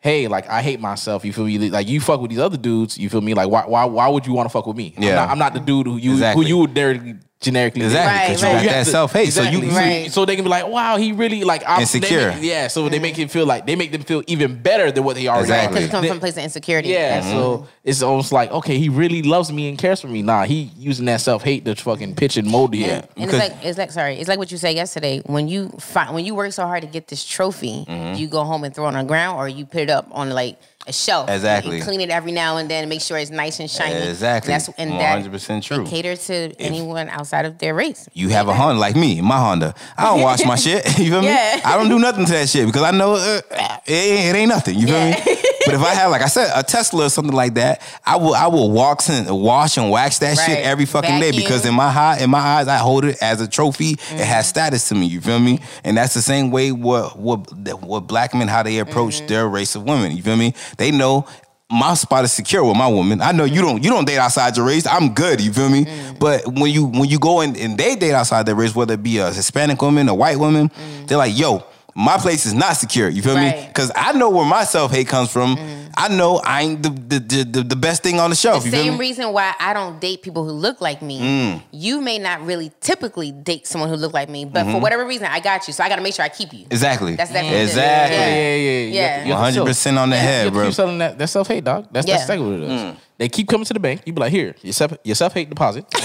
hey, 0.00 0.28
like 0.28 0.46
I 0.46 0.60
hate 0.60 0.78
myself. 0.78 1.24
You 1.24 1.32
feel 1.32 1.46
me? 1.46 1.70
Like 1.70 1.88
you 1.88 2.00
fuck 2.02 2.20
with 2.20 2.28
these 2.30 2.38
other 2.38 2.58
dudes. 2.58 2.98
You 2.98 3.08
feel 3.08 3.22
me? 3.22 3.32
Like 3.32 3.48
why 3.48 3.64
why 3.64 3.86
why 3.86 4.06
would 4.08 4.26
you 4.26 4.34
want 4.34 4.44
to 4.46 4.50
fuck 4.52 4.66
with 4.66 4.76
me? 4.76 4.92
I'm 4.98 5.02
Yeah. 5.02 5.14
not, 5.14 5.30
I'm 5.30 5.38
not 5.38 5.54
the 5.54 5.60
dude 5.60 5.86
who 5.86 5.96
you 5.96 6.12
Exactly. 6.12 6.44
who 6.44 6.48
you 6.50 6.58
would 6.58 6.74
dare 6.74 6.92
generically 7.40 7.80
date. 7.82 7.86
Exactly, 7.86 8.18
Right, 8.18 8.28
because 8.28 8.42
right. 8.42 8.50
you 8.52 8.58
You 8.58 8.64
got 8.66 8.74
have 8.74 8.86
that 8.86 8.90
self 8.90 9.12
hate. 9.12 9.32
So 9.32 9.42
you, 9.42 9.70
Right. 9.70 10.10
So 10.10 10.24
they 10.24 10.34
can 10.34 10.44
be 10.44 10.50
like, 10.50 10.66
wow, 10.66 10.96
he 10.96 11.12
really 11.12 11.44
like 11.44 11.62
I'm, 11.66 11.80
Insecure. 11.82 12.32
Make, 12.32 12.42
yeah, 12.42 12.66
so 12.68 12.88
they 12.88 12.98
make 12.98 13.18
it 13.18 13.30
feel 13.30 13.46
like 13.46 13.64
they 13.66 13.76
make 13.76 13.92
them 13.92 14.02
feel 14.02 14.22
even 14.26 14.60
better 14.60 14.90
than 14.90 15.04
what 15.04 15.14
they 15.16 15.28
already 15.28 15.42
Exactly. 15.44 15.66
are. 15.66 15.70
Because 15.70 15.88
it 15.88 15.90
comes 15.92 16.08
from 16.08 16.16
a 16.16 16.20
place 16.20 16.36
of 16.36 16.42
insecurity. 16.44 16.88
yeah, 16.88 17.20
That's- 17.20 17.30
so 17.32 17.68
it's 17.84 18.02
almost 18.02 18.32
like 18.32 18.50
okay, 18.50 18.78
he 18.78 18.88
really 18.88 19.22
loves 19.22 19.52
me 19.52 19.68
and 19.68 19.78
cares 19.78 20.00
for 20.00 20.08
me. 20.08 20.22
Nah, 20.22 20.44
he 20.44 20.70
using 20.76 21.04
that 21.06 21.20
self 21.20 21.42
hate 21.44 21.64
to 21.66 21.74
fucking 21.76 22.16
pitch 22.16 22.36
and 22.36 22.48
mold 22.48 22.74
you. 22.74 22.86
Yeah. 22.86 22.94
And 23.16 23.26
Because- 23.30 23.34
it's 23.34 23.40
like 23.54 23.64
it's 23.64 23.78
like 23.78 23.92
sorry, 23.92 24.16
it's 24.18 24.28
like 24.28 24.38
what 24.38 24.50
you 24.50 24.58
said 24.58 24.74
yesterday. 24.74 25.20
When 25.26 25.46
you 25.48 25.68
find 25.78 26.14
when 26.14 26.24
you 26.24 26.34
work 26.34 26.52
so 26.52 26.64
hard 26.66 26.82
to 26.82 26.88
get 26.88 27.08
this 27.08 27.24
trophy, 27.24 27.84
Mm-hmm. 27.88 28.14
you 28.18 28.26
go 28.26 28.42
home 28.44 28.64
and 28.64 28.74
throw 28.74 28.84
it 28.86 28.88
on 28.88 28.94
the 28.94 29.04
ground, 29.04 29.38
or 29.38 29.48
you 29.48 29.64
put 29.64 29.80
it 29.82 29.90
up 29.90 30.08
on 30.10 30.30
like 30.30 30.58
a 30.88 30.92
shelf. 30.92 31.28
Exactly. 31.30 31.76
You 31.76 31.82
clean 31.82 32.00
it 32.00 32.10
every 32.10 32.32
now 32.32 32.56
and 32.56 32.68
then 32.70 32.84
and 32.84 32.88
make 32.90 33.00
sure 33.02 33.18
it's 33.18 33.30
nice 33.30 33.60
and 33.60 33.70
shiny. 33.70 33.94
Exactly. 34.08 34.52
That's 34.52 34.68
and 34.78 34.90
that 34.92 35.24
100% 35.24 35.58
it 35.58 35.62
true. 35.62 35.86
cater 35.86 36.16
to 36.16 36.54
anyone 36.58 37.08
outside 37.08 37.44
of 37.44 37.58
their 37.58 37.74
race. 37.74 38.08
You 38.14 38.30
have 38.30 38.48
a 38.48 38.54
Honda 38.54 38.80
like 38.80 38.96
me, 38.96 39.20
my 39.20 39.36
Honda. 39.38 39.74
I 39.96 40.04
don't 40.04 40.22
wash 40.22 40.44
my 40.44 40.56
shit. 40.64 40.84
You 40.98 41.10
feel 41.10 41.20
me? 41.20 41.28
Yeah. 41.28 41.60
I 41.64 41.76
don't 41.76 41.88
do 41.88 41.98
nothing 41.98 42.24
to 42.26 42.32
that 42.32 42.48
shit 42.48 42.66
because 42.66 42.82
I 42.82 42.90
know 42.90 43.14
uh, 43.14 43.40
it, 43.86 43.92
ain't, 43.92 44.34
it 44.34 44.38
ain't 44.38 44.48
nothing. 44.48 44.78
You 44.78 44.86
feel 44.88 44.96
Yeah. 44.98 45.22
me? 45.24 45.36
But 45.70 45.74
if 45.80 45.86
I 45.86 45.94
have, 45.94 46.10
like 46.10 46.22
I 46.22 46.26
said, 46.28 46.50
a 46.54 46.62
Tesla 46.62 47.06
or 47.06 47.08
something 47.10 47.34
like 47.34 47.54
that, 47.54 47.82
I 48.04 48.16
will 48.16 48.34
I 48.34 48.46
will 48.48 48.70
wax 48.70 49.08
and 49.10 49.28
wash 49.40 49.76
and 49.76 49.90
wax 49.90 50.18
that 50.20 50.36
shit 50.36 50.58
every 50.64 50.86
fucking 50.86 51.20
day 51.20 51.30
because 51.32 51.64
in 51.66 51.74
my 51.74 51.90
high, 51.90 52.18
in 52.20 52.30
my 52.30 52.40
eyes, 52.40 52.68
I 52.68 52.76
hold 52.78 53.04
it 53.04 53.16
as 53.22 53.40
a 53.40 53.48
trophy. 53.48 53.90
It 53.92 53.98
Mm-hmm. 53.98 54.18
has 54.18 54.48
status 54.48 54.88
to 54.88 54.94
me. 54.94 55.06
You 55.06 55.20
feel 55.20 55.38
me? 55.38 55.60
And 55.84 55.96
that's 55.96 56.14
the 56.14 56.22
same 56.22 56.50
way 56.50 56.72
what 56.72 57.18
what 57.18 57.52
what 57.82 58.06
black 58.06 58.34
men 58.34 58.48
how 58.48 58.62
they 58.62 58.78
approach 58.78 59.18
Mm-hmm. 59.18 59.26
their 59.26 59.48
race 59.48 59.74
of 59.76 59.84
women. 59.84 60.16
You 60.16 60.22
feel 60.22 60.36
me? 60.36 60.54
They 60.76 60.90
know. 60.90 61.26
My 61.70 61.92
spot 61.92 62.24
is 62.24 62.32
secure 62.32 62.64
with 62.64 62.78
my 62.78 62.86
woman. 62.88 63.20
I 63.20 63.32
know 63.32 63.44
you 63.44 63.60
don't 63.60 63.84
you 63.84 63.90
don't 63.90 64.06
date 64.06 64.16
outside 64.16 64.56
your 64.56 64.64
race. 64.64 64.86
I'm 64.86 65.12
good, 65.12 65.38
you 65.38 65.52
feel 65.52 65.68
me? 65.68 65.84
Mm. 65.84 66.18
But 66.18 66.46
when 66.46 66.70
you 66.72 66.86
when 66.86 67.10
you 67.10 67.18
go 67.18 67.42
in 67.42 67.54
and 67.56 67.76
they 67.76 67.94
date 67.94 68.14
outside 68.14 68.46
their 68.46 68.54
race, 68.54 68.74
whether 68.74 68.94
it 68.94 69.02
be 69.02 69.18
a 69.18 69.30
Hispanic 69.30 69.82
woman, 69.82 70.08
a 70.08 70.14
white 70.14 70.38
woman, 70.38 70.70
they're 71.06 71.18
like, 71.18 71.36
yo, 71.38 71.62
my 71.98 72.16
place 72.16 72.46
is 72.46 72.54
not 72.54 72.76
secure. 72.76 73.08
You 73.08 73.22
feel 73.22 73.34
me? 73.34 73.40
Mm. 73.40 73.52
Right. 73.52 73.64
Mm. 73.64 73.68
Because 73.68 73.90
I 73.96 74.12
know 74.12 74.30
where 74.30 74.46
my 74.46 74.62
self 74.62 74.92
hate 74.92 75.08
comes 75.08 75.32
from. 75.32 75.56
I 75.96 76.06
know 76.06 76.36
I 76.44 76.62
ain't 76.62 76.80
the 76.80 76.90
the, 76.90 77.18
the, 77.18 77.42
the, 77.44 77.62
the 77.64 77.74
best 77.76 78.04
thing 78.04 78.20
on 78.20 78.30
the 78.30 78.36
shelf. 78.36 78.62
The 78.62 78.70
you 78.70 78.76
same 78.76 78.92
me? 78.92 78.98
reason 79.00 79.32
why 79.32 79.52
I 79.58 79.72
don't 79.74 80.00
date 80.00 80.22
people 80.22 80.44
who 80.44 80.52
look 80.52 80.80
like 80.80 81.02
me. 81.02 81.18
Mm. 81.20 81.60
You 81.72 82.00
may 82.00 82.20
not 82.20 82.46
really 82.46 82.70
typically 82.80 83.32
date 83.32 83.66
someone 83.66 83.90
who 83.90 83.96
look 83.96 84.12
like 84.12 84.28
me, 84.28 84.44
but 84.44 84.64
for 84.70 84.78
whatever 84.80 85.04
reason, 85.04 85.26
I 85.26 85.40
got 85.40 85.66
you. 85.66 85.74
So 85.74 85.82
I 85.82 85.88
got 85.88 85.96
to 85.96 86.02
make 86.02 86.14
sure 86.14 86.24
I 86.24 86.28
keep 86.28 86.52
you. 86.52 86.60
Mm-hmm. 86.60 86.70
Exactly. 86.72 87.16
That's 87.16 87.32
definitely 87.32 87.58
it. 87.58 87.62
exactly. 87.64 88.16
Yeah, 88.16 88.28
Yeah. 88.28 88.54
yeah, 88.54 88.78
yeah. 88.78 88.92
Yeah. 88.92 89.24
You 89.24 89.32
have 89.34 89.54
to 89.54 89.64
100% 89.72 89.98
on 89.98 90.10
the 90.10 90.16
you 90.16 90.22
head, 90.22 90.44
have 90.44 90.52
to 90.52 90.56
bro. 90.56 90.66
keep 90.66 90.74
selling 90.74 90.98
that, 90.98 91.18
that 91.18 91.26
self 91.26 91.48
hate, 91.48 91.64
dog. 91.64 91.88
That's 91.90 92.06
that's 92.06 92.22
exactly 92.22 92.46
what 92.46 92.60
it 92.60 92.70
is. 92.70 92.80
Mm. 92.80 92.96
They 93.18 93.28
keep 93.28 93.48
coming 93.48 93.64
to 93.64 93.74
the 93.74 93.80
bank. 93.80 94.02
You 94.06 94.12
be 94.12 94.20
like, 94.20 94.30
here, 94.30 94.54
your 94.62 94.72
self 94.72 94.92
your 95.02 95.16
self 95.16 95.34
hate 95.34 95.48
deposit. 95.48 95.84
Cash 95.90 96.04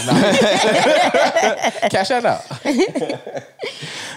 that 2.10 2.26
out. 2.26 2.42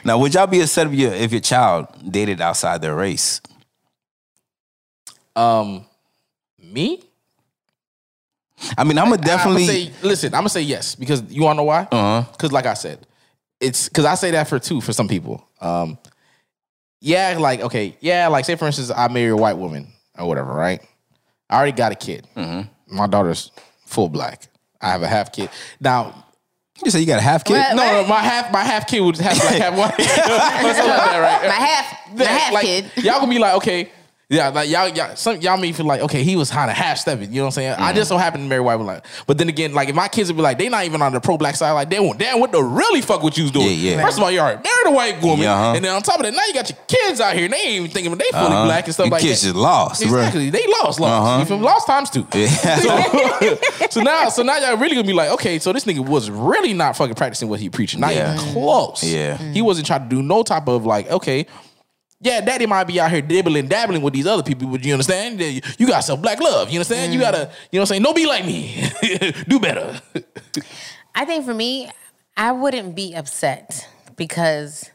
Now, 0.07 0.19
would 0.19 0.35
y'all 0.35 0.47
be 0.47 0.61
upset 0.61 0.87
if 0.87 0.93
your 0.95 1.12
if 1.12 1.33
your 1.33 1.41
child 1.41 1.89
dated 2.09 2.41
outside 2.41 2.81
their 2.81 2.95
race? 2.95 3.41
Um, 5.35 5.85
me? 6.62 7.03
I 8.78 8.85
mean, 8.85 8.99
I'm 8.99 9.11
gonna 9.11 9.20
definitely. 9.20 9.65
I'm 9.65 9.69
say, 9.69 9.93
listen, 10.03 10.33
I'm 10.33 10.43
gonna 10.43 10.49
say 10.51 10.62
yes 10.62 10.95
because 10.95 11.24
you 11.24 11.43
wanna 11.43 11.57
know 11.57 11.65
why? 11.65 11.89
Uh-huh. 11.91 12.24
Because 12.31 12.53
like 12.53 12.66
I 12.66 12.74
said, 12.74 13.05
it's 13.59 13.89
because 13.89 14.05
I 14.05 14.15
say 14.15 14.31
that 14.31 14.47
for 14.49 14.61
two 14.61 14.81
for 14.81 14.93
some 14.93 15.09
people. 15.09 15.45
Um, 15.61 15.99
yeah, 17.01 17.37
like 17.41 17.61
okay, 17.62 17.97
yeah, 17.99 18.28
like 18.28 18.45
say 18.45 18.55
for 18.55 18.66
instance, 18.66 18.93
I 18.93 19.09
marry 19.09 19.31
a 19.31 19.37
white 19.37 19.59
woman 19.59 19.89
or 20.16 20.28
whatever, 20.28 20.53
right? 20.53 20.81
I 21.51 21.57
already 21.57 21.73
got 21.73 21.91
a 21.91 21.97
kid. 21.97 22.28
Mm-hmm. 22.37 22.97
My 22.97 23.09
daughter's 23.09 23.51
full 23.87 24.09
black. 24.09 24.47
I 24.81 24.93
have 24.93 25.03
a 25.03 25.09
half 25.09 25.33
kid 25.33 25.51
now. 25.81 26.26
You 26.85 26.90
say 26.90 27.01
you 27.01 27.07
got 27.07 27.19
a 27.19 27.23
half 27.23 27.44
kid? 27.44 27.55
What? 27.55 27.77
No, 27.77 28.03
no, 28.03 28.09
my 28.09 28.20
half 28.20 28.53
my 28.53 28.62
half 28.62 28.86
kid 28.86 29.01
would 29.01 29.15
just 29.15 29.27
have 29.27 29.39
like 29.39 29.61
have 29.62 29.77
one. 29.77 29.90
Something 29.98 30.09
like 30.09 30.24
that, 30.24 31.40
right? 31.40 31.48
My 31.48 31.55
half, 31.55 32.16
my 32.16 32.24
half 32.24 32.53
like, 32.53 32.65
kid. 32.65 32.90
Y'all 32.97 33.20
gonna 33.20 33.31
be 33.31 33.39
like, 33.39 33.55
okay, 33.57 33.90
yeah, 34.28 34.48
like 34.48 34.69
y'all, 34.69 34.89
y'all, 34.89 35.15
some 35.15 35.40
y'all 35.40 35.57
may 35.57 35.70
feel 35.70 35.86
like, 35.86 36.01
okay, 36.01 36.24
he 36.24 36.35
was 36.35 36.51
kind 36.51 36.69
of 36.69 36.77
half 36.77 36.98
stepping. 36.98 37.31
You 37.31 37.36
know 37.36 37.43
what 37.43 37.47
I'm 37.47 37.53
saying? 37.53 37.73
I 37.74 37.77
Mm-hmm. 37.77 37.97
just 37.97 38.09
so 38.09 38.16
happen 38.16 38.40
to 38.40 38.47
marry 38.48 38.61
white 38.61 38.74
woman. 38.74 38.94
Like, 38.97 39.07
but 39.28 39.39
then 39.39 39.48
again, 39.48 39.73
like 39.73 39.89
if 39.89 39.94
my 39.94 40.09
kids 40.09 40.28
would 40.31 40.36
be 40.36 40.43
like, 40.43 40.59
they 40.59 40.69
not 40.69 40.85
even 40.85 41.01
on 41.01 41.12
the 41.12 41.20
pro 41.20 41.39
black 41.39 41.55
side. 41.55 41.70
Like 41.73 41.90
they 41.90 42.01
won't, 42.01 42.19
damn, 42.19 42.40
what 42.40 42.51
the 42.51 42.61
really 42.61 43.01
fuck 43.03 43.23
what 43.23 43.36
you 43.39 43.44
was 43.44 43.53
doing? 43.53 43.66
Yeah, 43.66 43.97
yeah. 43.97 44.03
First 44.03 44.19
of 44.19 44.24
all, 44.24 44.31
you 44.32 44.40
already 44.40 44.62
married 44.65 44.86
a 44.86 44.90
white 44.90 45.23
woman, 45.23 45.44
Yeah, 45.44 45.55
uh-huh. 45.55 45.73
and 45.77 45.85
then 45.85 45.94
on 45.94 46.03
top 46.03 46.16
of 46.19 46.24
that, 46.24 46.32
now 46.35 46.43
you 46.44 46.55
got 46.55 46.69
your 46.69 46.78
kids 46.89 47.20
out 47.20 47.35
here. 47.36 47.44
and 47.44 47.53
They 47.55 47.59
ain't 47.59 47.69
even 47.77 47.90
thinking 47.93 48.12
they 48.16 48.24
fully 48.32 48.47
Uh-huh. 48.47 48.65
black 48.65 48.85
and 48.86 48.94
stuff 48.94 49.07
Your 49.07 49.12
like 49.12 49.23
kids 49.23 49.43
that. 49.43 49.47
Kids 49.47 49.55
just 49.55 49.62
lost, 49.62 50.03
bro. 50.09 50.19
Exactly, 50.19 50.51
they 50.51 50.66
lost, 50.82 50.98
lost. 50.98 51.03
Uh-huh. 51.03 51.39
You 51.39 51.44
feel 51.47 51.59
me? 51.59 51.65
Lost 51.65 51.86
times 51.86 52.11
two. 52.11 52.27
Yeah. 52.35 52.48
So, 52.86 53.59
so 53.90 54.01
now, 54.03 54.28
so 54.28 54.43
now 54.43 54.57
y'all 54.59 54.77
really 54.77 54.97
gonna 54.97 55.07
be 55.07 55.12
like, 55.12 55.31
okay, 55.31 55.59
so 55.61 55.73
this 55.73 55.85
nigga 55.85 56.01
was 56.07 56.31
really 56.31 56.73
not 56.73 56.97
fucking 56.97 57.15
practicing 57.15 57.48
what 57.48 57.61
he 57.61 57.70
preaching. 57.70 58.01
Not 58.01 58.15
Yeah. 58.15 58.35
even 58.35 58.53
close. 58.53 59.05
Yeah. 59.05 59.36
he 59.53 59.62
wasn't 59.62 59.86
trying 59.86 60.03
to 60.03 60.09
do 60.09 60.20
no 60.23 60.43
type 60.43 60.66
of 60.69 60.85
like, 60.85 61.09
okay, 61.11 61.47
yeah, 62.21 62.41
daddy 62.41 62.67
might 62.67 62.85
be 62.85 62.99
out 62.99 63.11
here 63.11 63.21
dibbling, 63.21 63.69
dabbling 63.69 64.03
with 64.03 64.15
these 64.15 64.27
other 64.27 64.43
people, 64.43 64.69
but 64.69 64.85
you 64.85 64.93
understand? 64.93 65.41
You 65.41 65.87
got 65.87 66.01
some 66.01 66.21
black 66.21 66.41
love. 66.41 66.71
You 66.71 66.79
understand? 66.79 67.13
You 67.13 67.21
gotta, 67.21 67.39
mm. 67.39 67.51
you 67.71 67.79
know 67.79 67.81
what 67.81 67.81
I'm 67.81 67.87
saying? 67.87 68.03
Don't 68.03 68.17
be 68.17 68.27
like 68.27 68.45
me. 68.45 68.89
do 69.49 69.61
better. 69.61 70.01
I 71.15 71.25
think 71.25 71.45
for 71.45 71.55
me, 71.55 71.91
I 72.37 72.53
wouldn't 72.53 72.95
be 72.95 73.15
upset 73.15 73.89
because 74.17 74.91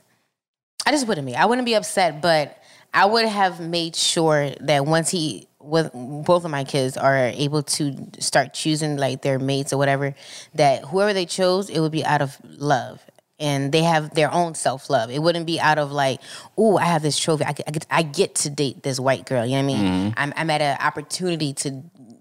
I 0.86 0.92
just 0.92 1.08
wouldn't 1.08 1.28
be. 1.28 1.36
I 1.36 1.46
wouldn't 1.46 1.66
be 1.66 1.76
upset, 1.76 2.22
but 2.22 2.58
I 2.94 3.06
would 3.06 3.26
have 3.26 3.60
made 3.60 3.96
sure 3.96 4.50
that 4.62 4.86
once 4.86 5.10
he 5.10 5.48
with 5.60 5.92
both 5.94 6.44
of 6.44 6.52
my 6.52 6.64
kids 6.64 6.98
are 6.98 7.16
able 7.18 7.62
to 7.62 7.96
start 8.20 8.54
choosing 8.54 8.98
like 8.98 9.22
their 9.22 9.38
mates 9.38 9.72
or 9.72 9.78
whatever, 9.78 10.16
that 10.56 10.86
whoever 10.86 11.14
they 11.14 11.26
chose, 11.26 11.70
it 11.70 11.80
would 11.80 11.92
be 11.92 12.04
out 12.04 12.22
of 12.22 12.38
love. 12.44 13.06
And 13.42 13.72
they 13.72 13.82
have 13.84 14.14
their 14.14 14.32
own 14.32 14.54
self 14.56 14.90
love. 14.90 15.10
It 15.12 15.20
wouldn't 15.22 15.46
be 15.48 15.60
out 15.60 15.78
of 15.80 15.92
like, 15.92 16.22
oh, 16.58 16.78
I 16.78 16.86
have 16.86 17.02
this 17.02 17.18
trophy. 17.20 17.44
I 17.44 17.54
get, 17.54 17.68
I 17.68 17.72
get, 17.72 17.86
I 17.90 18.04
get 18.04 18.36
to 18.36 18.50
date 18.50 18.84
this 18.84 19.00
white 19.00 19.26
girl. 19.26 19.44
You 19.46 19.58
know 19.62 19.68
what 19.68 19.76
I 19.76 19.82
mean? 19.82 20.14
I'm, 20.16 20.34
I'm 20.38 20.50
at 20.52 20.62
an 20.62 20.78
opportunity 20.80 21.52
to 21.54 21.72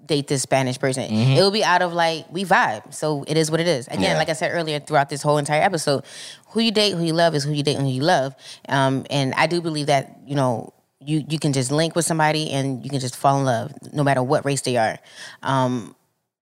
date 0.06 0.26
this 0.26 0.42
Spanish 0.42 0.76
person. 0.78 1.04
It 1.04 1.40
will 1.40 1.52
be 1.52 1.62
out 1.62 1.82
of 1.82 1.92
like 1.92 2.26
we 2.32 2.44
vibe. 2.44 2.92
So 2.92 3.24
it 3.28 3.36
is 3.36 3.50
what 3.50 3.60
it 3.60 3.68
is. 3.68 3.86
Again, 3.86 4.02
Yeah. 4.02 4.18
like 4.18 4.28
I 4.28 4.32
said 4.32 4.50
earlier, 4.52 4.80
throughout 4.80 5.08
this 5.08 5.22
whole 5.22 5.38
entire 5.38 5.62
episode, 5.62 6.02
who 6.48 6.60
you 6.60 6.72
date, 6.72 6.94
who 6.94 7.04
you 7.04 7.12
love 7.12 7.34
is 7.36 7.44
who 7.44 7.52
you 7.52 7.62
date 7.62 7.76
and 7.76 7.86
who 7.86 7.92
you 7.92 8.02
love. 8.02 8.34
Um, 8.68 9.04
and 9.10 9.34
I 9.34 9.46
do 9.46 9.60
believe 9.60 9.86
that 9.86 10.18
you 10.26 10.34
know 10.34 10.72
you 11.00 11.24
you 11.28 11.38
can 11.38 11.52
just 11.52 11.70
link 11.70 11.94
with 11.94 12.04
somebody 12.06 12.50
and 12.50 12.82
you 12.82 12.90
can 12.90 12.98
just 12.98 13.14
fall 13.14 13.38
in 13.38 13.44
love 13.44 13.72
no 13.92 14.02
matter 14.02 14.22
what 14.22 14.44
race 14.44 14.62
they 14.62 14.76
are. 14.76 14.98
Um, 15.44 15.94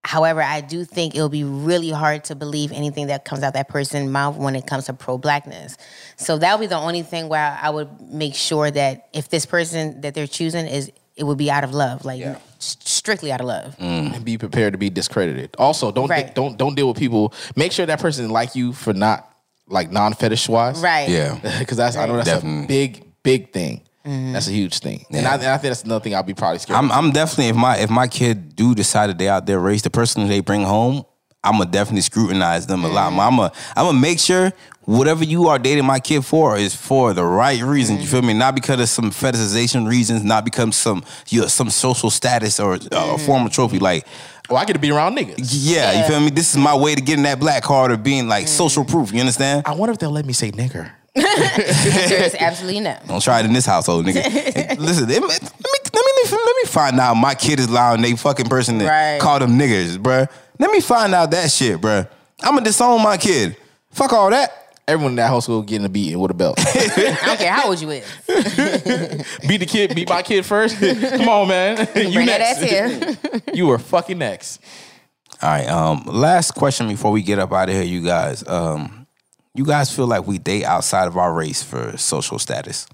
However, 0.09 0.41
I 0.41 0.63
do 0.63 0.87
think 0.87 1.15
it'll 1.15 1.29
be 1.29 1.45
really 1.45 1.91
hard 1.91 2.25
to 2.25 2.35
believe 2.35 2.73
anything 2.73 3.09
that 3.09 3.27
comes 3.27 3.43
out 3.43 3.53
that 3.53 3.69
person's 3.69 4.09
mouth 4.11 4.39
when 4.39 4.57
it 4.57 4.67
comes 4.67 4.87
to 4.87 4.95
pro 4.95 5.19
blackness. 5.19 5.77
So 6.17 6.39
that 6.39 6.55
would 6.59 6.65
be 6.65 6.67
the 6.67 6.79
only 6.79 7.03
thing 7.03 7.29
where 7.29 7.59
I 7.61 7.69
would 7.69 8.01
make 8.01 8.35
sure 8.35 8.71
that 8.71 9.09
if 9.13 9.29
this 9.29 9.45
person 9.45 10.01
that 10.01 10.15
they're 10.15 10.27
choosing 10.27 10.67
is, 10.67 10.91
it 11.15 11.25
would 11.25 11.37
be 11.37 11.51
out 11.51 11.63
of 11.63 11.75
love, 11.75 12.07
like 12.07 12.23
s- 12.23 12.39
strictly 12.81 13.31
out 13.31 13.43
of 13.43 13.47
love. 13.49 13.77
Mm. 13.77 14.15
and 14.15 14.25
be 14.25 14.39
prepared 14.39 14.73
to 14.73 14.79
be 14.79 14.89
discredited. 14.89 15.55
Also, 15.59 15.93
don't 15.93 16.09
Right. 16.09 16.35
don't 16.35 16.57
don't 16.57 16.75
deal 16.75 16.89
with 16.89 16.97
people. 16.97 17.35
Make 17.55 17.73
sure 17.73 17.85
that 17.85 18.01
person 18.01 18.31
like 18.31 18.55
you 18.55 18.73
for 18.73 18.95
not 18.95 19.31
like 19.67 19.91
non 19.93 20.15
fetish 20.15 20.49
wise. 20.49 20.81
Right. 20.81 21.11
yeah. 21.19 21.39
because 21.59 21.77
that's 21.77 21.97
I 21.97 22.07
know 22.07 22.17
that's 22.17 22.31
Definitely. 22.31 22.65
a 22.65 22.67
big 22.67 23.05
big 23.23 23.53
thing. 23.53 23.83
Mm-hmm. 24.09 24.33
That's 24.33 24.49
a 24.49 24.53
huge 24.53 24.79
thing, 24.79 25.05
and, 25.11 25.27
I, 25.27 25.35
and 25.35 25.45
I 25.45 25.59
think 25.59 25.71
that's 25.71 25.85
another 25.85 26.03
thing 26.03 26.15
I'll 26.15 26.23
be 26.23 26.33
probably 26.33 26.61
scared. 26.61 26.79
I'm. 26.79 26.91
I'm 26.91 27.11
definitely 27.11 27.49
if 27.49 27.57
my 27.57 27.77
if 27.77 27.91
my 27.91 28.09
kid 28.09 28.57
do 28.57 28.75
decide 28.75 29.09
that 29.09 29.19
they 29.19 29.29
out 29.29 29.45
there 29.45 29.61
race, 29.61 29.83
the 29.83 29.91
person 29.91 30.27
they 30.29 30.41
bring 30.41 30.63
home, 30.63 31.05
I'm 31.45 31.59
gonna 31.59 31.71
definitely 31.71 32.01
scrutinize 32.01 32.67
them 32.67 32.85
a 32.85 32.89
lot. 32.89 33.11
Mm-hmm. 33.11 33.21
I'm 33.21 33.37
gonna 33.37 33.53
I'm 33.77 33.85
gonna 33.85 33.99
make 33.99 34.19
sure 34.19 34.53
whatever 34.85 35.25
you 35.25 35.49
are 35.49 35.59
dating 35.59 35.85
my 35.85 36.01
kid 36.01 36.25
for 36.25 36.57
is 36.57 36.75
for 36.75 37.13
the 37.13 37.23
right 37.23 37.61
reason. 37.61 37.97
You 37.97 38.03
mm-hmm. 38.03 38.11
feel 38.11 38.23
me? 38.23 38.33
Not 38.33 38.55
because 38.55 38.81
of 38.81 38.89
some 38.89 39.11
fetishization 39.11 39.87
reasons, 39.87 40.25
not 40.25 40.43
because 40.43 40.75
some 40.75 41.05
you 41.29 41.43
know, 41.43 41.47
some 41.47 41.69
social 41.69 42.11
status 42.11 42.59
or 42.59 42.75
uh, 42.75 43.15
a 43.15 43.19
form 43.19 43.45
of 43.45 43.53
trophy. 43.53 43.79
Like 43.79 44.07
oh, 44.49 44.57
I 44.57 44.65
get 44.65 44.73
to 44.73 44.79
be 44.79 44.91
around 44.91 45.19
niggas. 45.19 45.51
yeah, 45.53 46.01
you 46.01 46.09
feel 46.09 46.21
me? 46.21 46.31
This 46.31 46.51
is 46.51 46.57
my 46.57 46.75
way 46.75 46.95
to 46.95 47.01
getting 47.03 47.25
that 47.25 47.39
black 47.39 47.63
card 47.63 47.91
of 47.91 48.03
being 48.03 48.27
like 48.27 48.49
social 48.49 48.85
proof. 48.85 49.13
You 49.13 49.21
understand? 49.21 49.65
I 49.67 49.75
wonder 49.75 49.93
if 49.93 49.99
they'll 49.99 50.11
let 50.11 50.25
me 50.25 50.33
say 50.33 50.51
nigger. 50.51 50.93
There 51.19 52.25
is 52.25 52.35
absolutely 52.39 52.81
no. 52.81 52.97
Don't 53.07 53.23
try 53.23 53.41
it 53.41 53.47
in 53.47 53.53
this 53.53 53.67
household, 53.67 54.07
nigga. 54.07 54.23
Listen, 54.79 55.09
let 55.09 55.21
me, 55.23 55.29
let 55.29 55.43
me 55.43 55.49
let 55.93 56.05
me 56.05 56.31
let 56.31 56.57
me 56.57 56.65
find 56.67 56.99
out 57.01 57.15
my 57.15 57.35
kid 57.35 57.59
is 57.61 57.67
allowing 57.67 58.03
they 58.03 58.15
fucking 58.17 58.47
person 58.47 58.79
to 58.79 58.87
Right. 58.87 59.21
call 59.21 59.39
them 59.39 59.59
niggers, 59.59 59.97
bruh. 59.99 60.29
Let 60.59 60.71
me 60.71 60.81
find 60.81 61.15
out 61.15 61.31
that 61.31 61.51
shit, 61.51 61.81
bruh. 61.81 62.09
I'ma 62.41 62.61
disown 62.61 63.03
my 63.03 63.17
kid. 63.17 63.57
Fuck 63.91 64.13
all 64.13 64.31
that. 64.31 64.53
Everyone 64.87 65.13
in 65.13 65.17
that 65.17 65.29
household 65.29 65.67
getting 65.67 65.85
a 65.85 65.89
beating 65.91 66.19
with 66.19 66.31
a 66.31 66.35
belt. 66.35 66.57
I 66.67 67.19
don't 67.27 67.39
care 67.39 67.53
how 67.53 67.69
old 67.69 67.79
you 67.81 67.91
is. 67.91 68.05
beat 69.47 69.59
the 69.59 69.67
kid, 69.69 69.95
beat 69.95 70.09
my 70.09 70.23
kid 70.23 70.47
first. 70.47 70.79
Come 70.79 71.29
on, 71.29 71.49
man. 71.49 71.79
You 71.95 72.13
Bring 72.15 72.27
that 72.27 72.41
ass 72.41 72.61
next. 72.61 73.21
here. 73.33 73.43
You 73.55 73.67
were 73.67 73.79
fucking 73.79 74.17
next. 74.19 74.61
All 75.43 75.49
right. 75.51 75.69
Um, 75.69 76.05
last 76.07 76.53
question 76.53 76.89
before 76.89 77.11
we 77.13 77.23
get 77.23 77.39
up 77.39 77.53
out 77.53 77.69
of 77.69 77.75
here, 77.75 77.85
you 77.85 78.03
guys. 78.03 78.47
Um, 78.49 78.98
you 79.59 79.65
guys 79.65 79.95
feel 79.95 80.07
like 80.07 80.27
we 80.27 80.39
date 80.39 80.65
outside 80.65 81.09
of 81.09 81.17
our 81.17 81.33
race 81.35 81.63
for 81.63 81.97
social 81.99 82.39
status? 82.39 82.87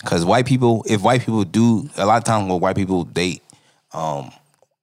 Because 0.00 0.24
white 0.24 0.46
people, 0.46 0.84
if 0.88 1.02
white 1.02 1.20
people 1.20 1.44
do, 1.44 1.90
a 1.96 2.06
lot 2.06 2.18
of 2.18 2.24
times 2.24 2.48
when 2.48 2.60
white 2.60 2.76
people 2.76 3.04
date, 3.04 3.42
um, 3.92 4.30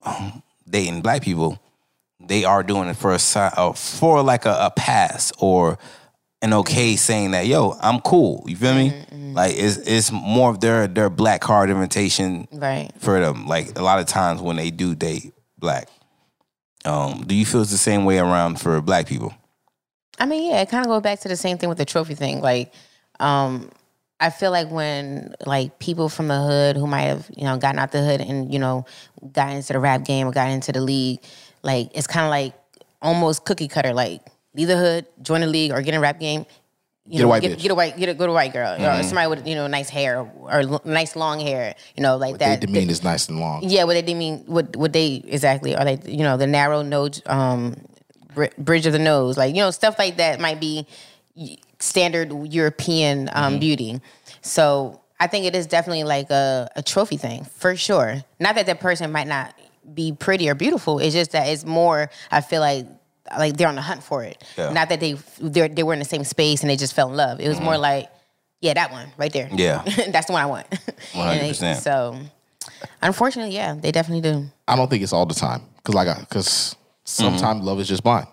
dating 0.69 1.01
black 1.01 1.23
people, 1.23 1.59
they 2.19 2.43
are 2.45 2.61
doing 2.61 2.87
it 2.89 2.95
for 2.95 3.13
a 3.13 3.19
uh, 3.39 3.73
for 3.73 4.21
like 4.21 4.45
a, 4.45 4.55
a 4.61 4.71
pass 4.75 5.31
or 5.39 5.77
an 6.41 6.53
okay 6.53 6.95
saying 6.95 7.31
that 7.31 7.47
yo, 7.47 7.75
I'm 7.81 7.99
cool. 8.01 8.43
You 8.47 8.55
feel 8.55 8.75
me? 8.75 8.93
Like 9.33 9.53
it's 9.55 9.77
it's 9.77 10.11
more 10.11 10.49
of 10.51 10.59
their 10.59 10.87
their 10.87 11.09
black 11.09 11.41
card 11.41 11.69
invitation 11.69 12.47
Right. 12.51 12.91
for 12.99 13.19
them. 13.19 13.47
Like 13.47 13.77
a 13.77 13.81
lot 13.81 13.99
of 13.99 14.05
times 14.05 14.41
when 14.41 14.55
they 14.55 14.69
do 14.69 14.93
date 14.93 15.33
black. 15.57 15.87
Um, 16.85 17.23
do 17.25 17.33
you 17.35 17.45
feel 17.45 17.61
it's 17.61 17.71
the 17.71 17.77
same 17.77 18.05
way 18.05 18.19
around 18.19 18.59
for 18.61 18.79
black 18.81 19.07
people? 19.07 19.33
I 20.19 20.25
mean, 20.25 20.49
yeah, 20.51 20.61
it 20.61 20.69
kind 20.69 20.85
of 20.85 20.89
goes 20.89 21.01
back 21.01 21.19
to 21.21 21.27
the 21.27 21.35
same 21.35 21.57
thing 21.57 21.69
with 21.69 21.77
the 21.77 21.85
trophy 21.85 22.15
thing. 22.15 22.41
Like, 22.41 22.73
um, 23.19 23.69
I 24.19 24.29
feel 24.31 24.49
like 24.51 24.69
when 24.71 25.35
like 25.45 25.77
people 25.79 26.09
from 26.09 26.27
the 26.27 26.39
hood 26.41 26.75
who 26.75 26.87
might 26.87 27.01
have 27.03 27.29
you 27.35 27.43
know 27.43 27.57
gotten 27.57 27.77
out 27.79 27.91
the 27.91 28.03
hood 28.03 28.19
and 28.21 28.51
you 28.51 28.57
know 28.59 28.85
got 29.31 29.51
into 29.51 29.73
the 29.73 29.79
rap 29.79 30.05
game 30.05 30.27
or 30.27 30.31
got 30.31 30.49
into 30.49 30.71
the 30.71 30.81
league, 30.81 31.19
like 31.61 31.91
it's 31.93 32.07
kind 32.07 32.25
of 32.25 32.31
like 32.31 32.53
almost 33.01 33.45
cookie 33.45 33.67
cutter. 33.67 33.93
Like 33.93 34.21
leave 34.55 34.67
the 34.67 34.77
hood, 34.77 35.05
join 35.21 35.41
the 35.41 35.47
league, 35.47 35.71
or 35.71 35.81
get 35.81 35.93
in 35.93 35.99
a 35.99 36.01
rap 36.01 36.19
game. 36.19 36.45
You 37.09 37.11
Get 37.11 37.19
a 37.19 37.21
know, 37.23 37.29
white 37.29 37.41
get, 37.41 37.57
bitch. 37.57 37.61
get 37.61 37.71
a 37.71 37.75
white, 37.75 37.97
get 37.97 38.09
a, 38.09 38.13
go 38.15 38.25
to 38.25 38.31
a 38.31 38.35
white 38.35 38.51
girl, 38.51 38.73
or 38.73 39.03
somebody 39.03 39.29
with 39.29 39.47
you 39.47 39.55
know 39.55 39.67
nice 39.67 39.87
hair 39.87 40.19
or 40.41 40.59
l- 40.59 40.81
nice 40.83 41.15
long 41.15 41.39
hair, 41.39 41.73
you 41.95 42.03
know, 42.03 42.17
like 42.17 42.33
They 42.33 42.45
that. 42.45 42.59
They 42.59 42.65
demean 42.67 42.89
is 42.89 43.01
nice 43.01 43.29
and 43.29 43.39
long. 43.39 43.61
Yeah, 43.63 43.85
what 43.85 43.93
they 43.93 44.01
demean, 44.01 44.39
what 44.47 44.75
what 44.75 44.91
they 44.91 45.23
exactly 45.25 45.73
are 45.73 45.85
they? 45.85 45.99
You 46.05 46.23
know, 46.23 46.35
the 46.35 46.47
narrow 46.47 46.81
nose, 46.81 47.21
um, 47.27 47.77
bridge 48.57 48.85
of 48.85 48.93
the 48.93 48.99
nose, 48.99 49.37
like 49.37 49.55
you 49.55 49.61
know, 49.61 49.71
stuff 49.71 49.97
like 49.99 50.17
that 50.17 50.39
might 50.39 50.59
be 50.59 50.87
standard 51.79 52.31
European 52.51 53.29
um, 53.33 53.59
beauty. 53.59 54.01
So 54.41 55.01
I 55.19 55.27
think 55.27 55.45
it 55.45 55.55
is 55.55 55.67
definitely 55.67 56.03
like 56.03 56.29
a, 56.29 56.69
a 56.75 56.81
trophy 56.81 57.17
thing 57.17 57.43
for 57.45 57.75
sure. 57.75 58.23
Not 58.39 58.55
that 58.55 58.65
that 58.67 58.79
person 58.79 59.11
might 59.11 59.27
not 59.27 59.53
be 59.93 60.11
pretty 60.11 60.49
or 60.49 60.55
beautiful. 60.55 60.99
It's 60.99 61.13
just 61.13 61.31
that 61.31 61.47
it's 61.47 61.65
more. 61.65 62.09
I 62.31 62.41
feel 62.41 62.61
like 62.61 62.87
like 63.37 63.57
they're 63.57 63.67
on 63.67 63.75
the 63.75 63.81
hunt 63.81 64.03
for 64.03 64.23
it. 64.23 64.43
Yeah. 64.57 64.71
Not 64.71 64.89
that 64.89 64.99
they 64.99 65.13
they 65.39 65.67
they 65.67 65.83
were 65.83 65.93
in 65.93 65.99
the 65.99 66.05
same 66.05 66.23
space 66.23 66.61
and 66.61 66.69
they 66.69 66.75
just 66.75 66.93
fell 66.93 67.09
in 67.09 67.15
love. 67.15 67.39
It 67.39 67.47
was 67.47 67.59
more 67.59 67.77
like. 67.77 68.09
Yeah, 68.59 68.73
that 68.73 68.91
one 68.91 69.07
right 69.17 69.31
there. 69.31 69.47
Yeah. 69.53 69.83
that's 70.09 70.25
the 70.25 70.33
one 70.33 70.41
I 70.41 70.47
want. 70.47 70.67
100%. 71.13 71.75
So, 71.75 72.19
unfortunately, 73.03 73.53
yeah, 73.53 73.75
they 73.75 73.91
definitely 73.91 74.27
do. 74.27 74.47
I 74.67 74.75
don't 74.75 74.89
think 74.89 75.03
it's 75.03 75.13
all 75.13 75.27
the 75.27 75.35
time 75.35 75.61
because 75.75 75.93
like 75.93 76.19
because 76.21 76.75
sometimes 77.07 77.63
love 77.63 77.79
is 77.79 77.87
just 77.87 78.03
blind. 78.03 78.27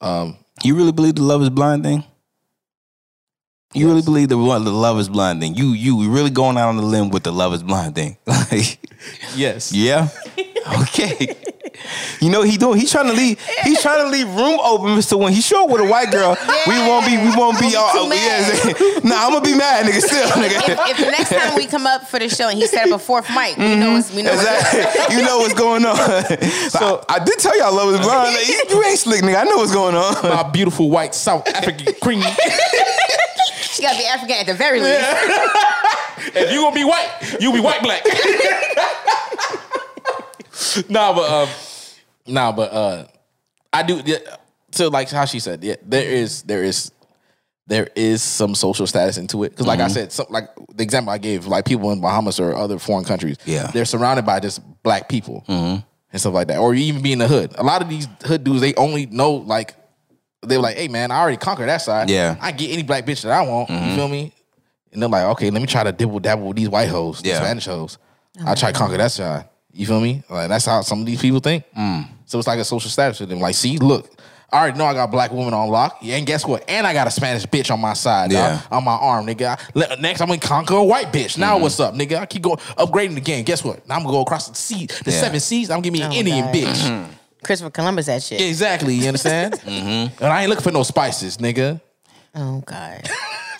Um, 0.00 0.36
You 0.62 0.76
really 0.76 0.92
believe 0.92 1.16
the 1.16 1.22
love 1.22 1.42
is 1.42 1.50
blind 1.50 1.82
thing? 1.82 2.04
You 3.74 3.88
really 3.88 4.02
believe 4.02 4.28
the 4.28 4.38
one 4.38 4.64
the 4.64 4.70
love 4.70 5.00
is 5.00 5.08
blind 5.08 5.40
thing? 5.40 5.54
You 5.56 5.72
you 5.72 6.08
really 6.10 6.30
going 6.30 6.56
out 6.56 6.68
on 6.68 6.76
the 6.76 6.82
limb 6.82 7.10
with 7.10 7.24
the 7.24 7.32
love 7.32 7.52
is 7.54 7.62
blind 7.62 7.94
thing? 7.96 8.16
Like, 8.26 8.78
Yes. 9.36 9.72
yeah, 9.72 10.08
okay. 10.82 11.34
You 12.20 12.30
know 12.30 12.42
he 12.42 12.56
doing. 12.56 12.78
He's 12.78 12.90
trying 12.90 13.06
to 13.08 13.12
leave. 13.12 13.38
He's 13.62 13.82
trying 13.82 14.02
to 14.04 14.08
leave 14.08 14.28
room 14.28 14.58
open, 14.62 14.94
Mister. 14.96 15.16
When 15.16 15.32
he 15.32 15.40
show 15.40 15.64
up 15.64 15.70
with 15.70 15.80
a 15.80 15.84
white 15.86 16.10
girl, 16.10 16.36
we 16.66 16.74
won't 16.78 17.04
be. 17.06 17.16
We 17.18 17.34
won't 17.36 17.58
be 17.60 17.74
all. 17.76 17.92
too. 17.92 17.98
Oh, 17.98 18.12
yeah, 18.12 18.98
nah, 19.04 19.26
I'm 19.26 19.32
gonna 19.32 19.40
be 19.44 19.54
mad, 19.56 19.84
nigga. 19.86 20.00
Still, 20.00 20.28
nigga. 20.28 20.56
If, 20.68 20.90
if 20.90 20.96
the 20.98 21.10
next 21.10 21.30
time 21.30 21.54
we 21.56 21.66
come 21.66 21.86
up 21.86 22.08
for 22.08 22.18
the 22.18 22.28
show 22.28 22.48
and 22.48 22.58
he 22.58 22.66
set 22.66 22.86
up 22.88 22.94
a 22.94 22.98
fourth 22.98 23.28
mic, 23.30 23.56
we 23.58 23.76
know 23.76 23.92
what's 23.92 24.12
we 24.14 24.22
know 24.22 24.30
what's 24.34 24.42
Exactly. 24.72 25.16
you 25.16 25.22
know 25.22 25.38
what's 25.38 25.54
going 25.54 25.84
on. 25.84 25.96
so 26.70 27.04
I 27.08 27.18
did 27.24 27.38
tell 27.38 27.56
y'all 27.58 27.74
love 27.74 27.92
is 27.94 28.00
blind. 28.00 28.34
Like, 28.34 28.48
you, 28.48 28.62
you 28.70 28.82
ain't 28.84 28.98
slick, 28.98 29.22
nigga. 29.22 29.36
I 29.40 29.44
know 29.44 29.56
what's 29.58 29.72
going 29.74 29.94
on. 29.94 30.14
My 30.22 30.42
beautiful 30.50 30.90
white 30.90 31.14
South 31.14 31.46
African 31.48 31.92
queen. 32.00 32.22
She 33.60 33.82
gotta 33.82 33.98
be 33.98 34.06
African 34.06 34.36
at 34.36 34.46
the 34.46 34.54
very 34.54 34.80
least. 34.80 35.00
if 36.36 36.52
you 36.52 36.60
gonna 36.60 36.74
be 36.74 36.84
white, 36.84 37.10
you'll 37.40 37.52
be 37.52 37.60
white 37.60 37.82
black. 37.82 38.02
nah, 40.88 41.12
but 41.14 41.30
um, 41.30 41.48
nah, 42.26 42.52
but 42.52 42.72
uh, 42.72 43.06
I 43.72 43.82
do. 43.82 44.00
Yeah, 44.04 44.18
so 44.70 44.88
like 44.88 45.10
how 45.10 45.24
she 45.24 45.40
said, 45.40 45.62
yeah, 45.64 45.76
there 45.84 46.08
is, 46.08 46.42
there 46.42 46.62
is, 46.64 46.90
there 47.66 47.88
is 47.94 48.22
some 48.22 48.54
social 48.54 48.86
status 48.86 49.16
into 49.18 49.44
it. 49.44 49.50
Because 49.50 49.66
like 49.66 49.80
I 49.80 49.88
said, 49.88 50.12
some, 50.12 50.26
like 50.30 50.48
the 50.74 50.82
example 50.82 51.12
I 51.12 51.18
gave, 51.18 51.46
like 51.46 51.64
people 51.64 51.90
in 51.92 52.00
Bahamas 52.00 52.38
or 52.40 52.54
other 52.54 52.78
foreign 52.78 53.04
countries, 53.04 53.36
Yeah. 53.44 53.68
they're 53.72 53.84
surrounded 53.84 54.24
by 54.26 54.40
just 54.40 54.60
black 54.82 55.08
people 55.08 55.44
and 55.48 55.82
stuff 56.20 56.34
like 56.34 56.48
that, 56.48 56.58
or 56.58 56.74
you 56.74 56.84
even 56.84 57.02
be 57.02 57.12
in 57.12 57.18
the 57.18 57.28
hood. 57.28 57.52
A 57.56 57.64
lot 57.64 57.82
of 57.82 57.88
these 57.88 58.06
hood 58.24 58.44
dudes, 58.44 58.60
they 58.60 58.74
only 58.74 59.06
know 59.06 59.32
like. 59.34 59.74
They're 60.46 60.58
like, 60.58 60.76
hey 60.76 60.88
man, 60.88 61.10
I 61.10 61.20
already 61.20 61.38
conquered 61.38 61.70
that 61.70 61.78
side. 61.80 62.10
Yeah. 62.10 62.36
I 62.38 62.52
get 62.52 62.70
any 62.70 62.82
black 62.82 63.06
bitch 63.06 63.22
that 63.22 63.32
I 63.32 63.40
want. 63.48 63.70
You 63.70 63.94
feel 63.96 64.08
me? 64.08 64.30
And 64.92 65.00
they're 65.00 65.08
like, 65.08 65.24
okay, 65.24 65.48
let 65.48 65.62
me 65.62 65.66
try 65.66 65.82
to 65.84 65.90
dibble 65.90 66.20
dabble 66.20 66.46
with 66.48 66.58
these 66.58 66.68
white 66.68 66.90
hoes, 66.90 67.22
Yeah. 67.24 67.36
Spanish 67.38 67.64
hoes. 67.64 67.96
I 68.44 68.54
try 68.54 68.70
to 68.70 68.78
conquer 68.78 68.98
that 68.98 69.10
side. 69.10 69.48
You 69.74 69.86
feel 69.86 70.00
me? 70.00 70.22
Like 70.30 70.48
that's 70.48 70.66
how 70.66 70.80
some 70.82 71.00
of 71.00 71.06
these 71.06 71.20
people 71.20 71.40
think. 71.40 71.64
Mm. 71.76 72.06
So 72.26 72.38
it's 72.38 72.46
like 72.46 72.58
a 72.60 72.64
social 72.64 72.90
status 72.90 73.18
to 73.18 73.26
them. 73.26 73.40
Like, 73.40 73.54
see, 73.56 73.76
look, 73.78 74.08
I 74.52 74.60
already 74.60 74.78
know 74.78 74.84
I 74.84 74.94
got 74.94 75.08
a 75.08 75.10
black 75.10 75.32
woman 75.32 75.52
on 75.52 75.68
lock. 75.68 75.98
Yeah, 76.00 76.16
and 76.16 76.24
guess 76.26 76.46
what? 76.46 76.64
And 76.68 76.86
I 76.86 76.92
got 76.92 77.08
a 77.08 77.10
Spanish 77.10 77.44
bitch 77.46 77.72
on 77.72 77.80
my 77.80 77.92
side, 77.94 78.30
Yeah. 78.30 78.60
dog, 78.70 78.72
on 78.72 78.84
my 78.84 78.92
arm, 78.92 79.26
nigga. 79.26 79.58
Let- 79.74 80.00
Next, 80.00 80.20
I'm 80.20 80.28
gonna 80.28 80.38
conquer 80.38 80.74
a 80.76 80.84
white 80.84 81.12
bitch. 81.12 81.36
Now, 81.36 81.54
mm-hmm. 81.54 81.62
what's 81.64 81.80
up, 81.80 81.94
nigga? 81.94 82.18
I 82.18 82.26
keep 82.26 82.42
going 82.42 82.58
upgrading 82.78 83.14
the 83.14 83.20
game. 83.20 83.44
Guess 83.44 83.64
what? 83.64 83.86
Now 83.88 83.96
I'm 83.96 84.02
gonna 84.02 84.12
go 84.12 84.20
across 84.22 84.48
the 84.48 84.54
sea, 84.54 84.86
the 84.86 85.10
Yeah. 85.10 85.20
seven 85.20 85.40
seas. 85.40 85.70
I'm 85.70 85.76
gonna 85.78 85.82
give 85.82 85.92
me 85.92 86.02
an 86.02 86.12
Oh, 86.12 86.14
Indian 86.14 86.44
God. 86.44 86.54
bitch. 86.54 86.82
Mm-hmm. 86.88 87.12
Christopher 87.44 87.70
Columbus, 87.70 88.06
that 88.06 88.22
shit. 88.22 88.40
Exactly. 88.40 88.94
You 88.94 89.08
understand? 89.08 89.54
Mm-hmm. 89.64 90.22
And 90.24 90.32
I 90.32 90.42
ain't 90.42 90.50
looking 90.50 90.62
for 90.62 90.70
no 90.72 90.84
spices, 90.84 91.36
nigga. 91.38 91.80
Oh 92.36 92.60
God. 92.64 93.08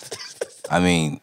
I 0.71 0.79
mean, 0.79 1.19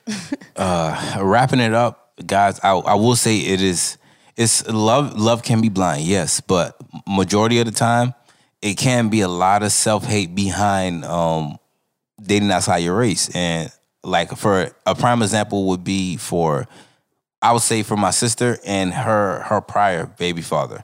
uh, 0.54 1.18
wrapping 1.20 1.60
it 1.60 1.72
up, 1.74 2.12
guys. 2.26 2.60
I, 2.62 2.70
I 2.72 2.94
will 2.94 3.16
say 3.16 3.38
it 3.38 3.60
is. 3.62 3.96
It's 4.36 4.66
love. 4.68 5.18
Love 5.18 5.42
can 5.42 5.60
be 5.60 5.68
blind, 5.68 6.02
yes, 6.02 6.40
but 6.40 6.76
majority 7.06 7.58
of 7.58 7.66
the 7.66 7.72
time, 7.72 8.14
it 8.60 8.76
can 8.76 9.08
be 9.08 9.20
a 9.20 9.28
lot 9.28 9.62
of 9.62 9.72
self 9.72 10.04
hate 10.04 10.34
behind 10.34 11.04
um, 11.04 11.58
dating 12.20 12.50
outside 12.50 12.78
your 12.78 12.96
race. 12.96 13.34
And 13.34 13.70
like 14.02 14.36
for 14.36 14.70
a 14.86 14.94
prime 14.94 15.22
example 15.22 15.68
would 15.68 15.84
be 15.84 16.16
for, 16.16 16.66
I 17.42 17.52
would 17.52 17.62
say 17.62 17.82
for 17.82 17.96
my 17.96 18.10
sister 18.10 18.58
and 18.64 18.92
her 18.92 19.40
her 19.40 19.60
prior 19.60 20.06
baby 20.06 20.42
father. 20.42 20.82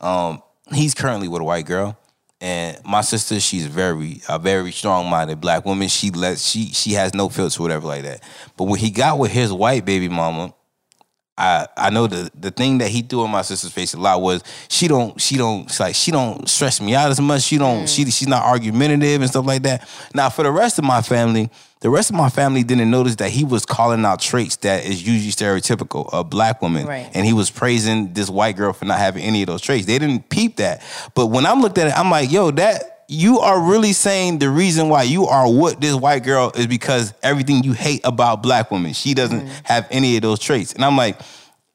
Um, 0.00 0.42
he's 0.72 0.94
currently 0.94 1.28
with 1.28 1.40
a 1.40 1.44
white 1.44 1.66
girl. 1.66 1.96
And 2.40 2.78
my 2.84 3.00
sister, 3.00 3.40
she's 3.40 3.66
very 3.66 4.22
a 4.28 4.38
very 4.38 4.70
strong 4.70 5.10
minded 5.10 5.40
black 5.40 5.64
woman. 5.64 5.88
She 5.88 6.10
lets 6.10 6.46
she 6.46 6.66
she 6.66 6.92
has 6.92 7.12
no 7.12 7.28
filter, 7.28 7.60
whatever 7.60 7.86
like 7.88 8.04
that. 8.04 8.22
But 8.56 8.64
when 8.64 8.78
he 8.78 8.90
got 8.90 9.18
with 9.18 9.32
his 9.32 9.52
white 9.52 9.84
baby 9.84 10.08
mama, 10.08 10.54
I 11.38 11.68
I 11.76 11.90
know 11.90 12.06
the 12.08 12.30
the 12.38 12.50
thing 12.50 12.78
that 12.78 12.88
he 12.88 13.02
threw 13.02 13.24
in 13.24 13.30
my 13.30 13.42
sister's 13.42 13.72
face 13.72 13.94
a 13.94 13.98
lot 13.98 14.20
was 14.20 14.42
she 14.68 14.88
don't 14.88 15.18
she 15.20 15.36
don't 15.36 15.78
like 15.78 15.94
she 15.94 16.10
don't 16.10 16.48
stress 16.48 16.80
me 16.80 16.94
out 16.94 17.10
as 17.10 17.20
much. 17.20 17.42
She 17.42 17.58
don't 17.58 17.88
she 17.88 18.04
mm. 18.04 18.12
she's 18.12 18.28
not 18.28 18.44
argumentative 18.44 19.20
and 19.20 19.30
stuff 19.30 19.46
like 19.46 19.62
that. 19.62 19.88
Now 20.14 20.28
for 20.30 20.42
the 20.42 20.50
rest 20.50 20.78
of 20.78 20.84
my 20.84 21.00
family, 21.00 21.50
the 21.80 21.90
rest 21.90 22.10
of 22.10 22.16
my 22.16 22.28
family 22.28 22.64
didn't 22.64 22.90
notice 22.90 23.16
that 23.16 23.30
he 23.30 23.44
was 23.44 23.64
calling 23.64 24.04
out 24.04 24.20
traits 24.20 24.56
that 24.56 24.84
is 24.84 25.06
usually 25.06 25.30
stereotypical 25.30 26.12
of 26.12 26.28
black 26.28 26.60
women, 26.60 26.86
Right. 26.86 27.08
and 27.14 27.24
he 27.24 27.32
was 27.32 27.50
praising 27.50 28.12
this 28.14 28.28
white 28.28 28.56
girl 28.56 28.72
for 28.72 28.84
not 28.84 28.98
having 28.98 29.22
any 29.22 29.42
of 29.42 29.46
those 29.46 29.60
traits. 29.62 29.86
They 29.86 29.98
didn't 29.98 30.28
peep 30.28 30.56
that, 30.56 30.82
but 31.14 31.26
when 31.26 31.46
I'm 31.46 31.60
looked 31.62 31.78
at 31.78 31.86
it, 31.86 31.96
I'm 31.96 32.10
like, 32.10 32.32
yo, 32.32 32.50
that 32.50 32.97
you 33.08 33.38
are 33.40 33.58
really 33.58 33.94
saying 33.94 34.38
the 34.38 34.50
reason 34.50 34.90
why 34.90 35.02
you 35.02 35.24
are 35.24 35.50
what 35.50 35.80
this 35.80 35.94
white 35.94 36.22
girl 36.22 36.52
is 36.54 36.66
because 36.66 37.14
everything 37.22 37.64
you 37.64 37.72
hate 37.72 38.02
about 38.04 38.42
black 38.42 38.70
women, 38.70 38.92
she 38.92 39.14
doesn't 39.14 39.46
mm. 39.46 39.60
have 39.64 39.88
any 39.90 40.16
of 40.16 40.22
those 40.22 40.38
traits. 40.38 40.74
And 40.74 40.84
I'm 40.84 40.96
like, 40.96 41.18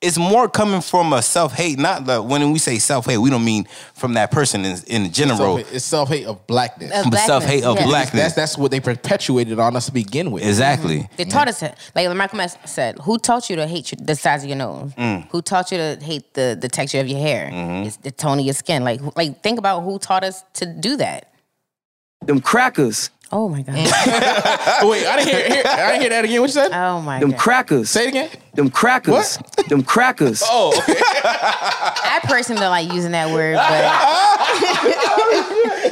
it's 0.03 0.17
more 0.17 0.49
coming 0.49 0.81
from 0.81 1.13
a 1.13 1.21
self 1.21 1.53
hate, 1.53 1.80
not 1.80 2.05
the 2.05 2.21
when 2.21 2.51
we 2.51 2.59
say 2.59 2.77
self 2.77 3.05
hate, 3.05 3.17
we 3.17 3.30
don't 3.30 3.45
mean 3.45 3.65
from 3.93 4.13
that 4.15 4.31
person 4.31 4.65
in, 4.65 4.77
in 4.88 5.11
general, 5.11 5.57
It's 5.57 5.85
self 5.85 6.09
hate 6.09 6.25
of 6.25 6.45
blackness. 6.45 7.05
Of 7.05 7.11
but 7.11 7.19
self 7.21 7.45
hate 7.45 7.63
of 7.63 7.77
yeah. 7.77 7.85
blackness. 7.85 8.21
That's 8.21 8.35
that's 8.35 8.57
what 8.57 8.71
they 8.71 8.81
perpetuated 8.81 9.59
on 9.59 9.77
us 9.77 9.85
to 9.85 9.93
begin 9.93 10.31
with. 10.31 10.43
exactly. 10.43 11.09
They 11.15 11.23
taught 11.23 11.47
us 11.47 11.63
it. 11.63 11.75
Like 11.95 12.13
Malcolm 12.15 12.41
X 12.41 12.57
said, 12.65 12.99
who 12.99 13.17
taught 13.17 13.49
you 13.49 13.55
to 13.55 13.65
hate 13.65 13.93
your, 13.93 14.05
the 14.05 14.15
size 14.15 14.43
of 14.43 14.49
your 14.49 14.57
nose? 14.57 14.91
Mm. 14.95 15.30
Who 15.30 15.41
taught 15.41 15.71
you 15.71 15.77
to 15.77 15.97
hate 16.01 16.34
the, 16.34 16.57
the 16.59 16.67
texture 16.67 16.99
of 16.99 17.07
your 17.07 17.19
hair? 17.19 17.49
Mm-hmm. 17.49 17.88
It's 17.88 17.97
the 17.97 18.11
tone 18.11 18.39
of 18.39 18.45
your 18.45 18.53
skin. 18.53 18.84
Like, 18.84 18.99
like 19.15 19.41
think 19.41 19.57
about 19.57 19.81
who 19.81 19.99
taught 19.99 20.25
us 20.25 20.43
to 20.55 20.65
do 20.65 20.97
that. 20.97 21.31
Them 22.25 22.41
crackers. 22.41 23.09
Oh 23.31 23.49
my 23.49 23.63
god. 23.63 23.73
Wait, 24.84 25.07
I 25.07 25.15
didn't 25.17 25.27
hear, 25.27 25.47
hear 25.47 25.63
I 25.65 25.88
didn't 25.88 26.01
hear 26.01 26.09
that 26.11 26.25
again. 26.25 26.41
What 26.41 26.47
you 26.47 26.53
said? 26.53 26.71
Oh 26.71 27.01
my 27.01 27.15
God. 27.15 27.21
Them 27.23 27.31
god. 27.31 27.39
crackers. 27.39 27.89
Say 27.89 28.05
it 28.05 28.09
again. 28.09 28.30
Them 28.53 28.69
crackers. 28.69 29.39
Them 29.69 29.84
crackers. 29.84 30.41
Oh, 30.45 30.77
okay. 30.77 30.99
I 31.03 32.19
personally 32.23 32.61
don't 32.61 32.69
like 32.72 32.91
using 32.91 33.11
that 33.11 33.31
word, 33.31 33.56
but 33.56 33.84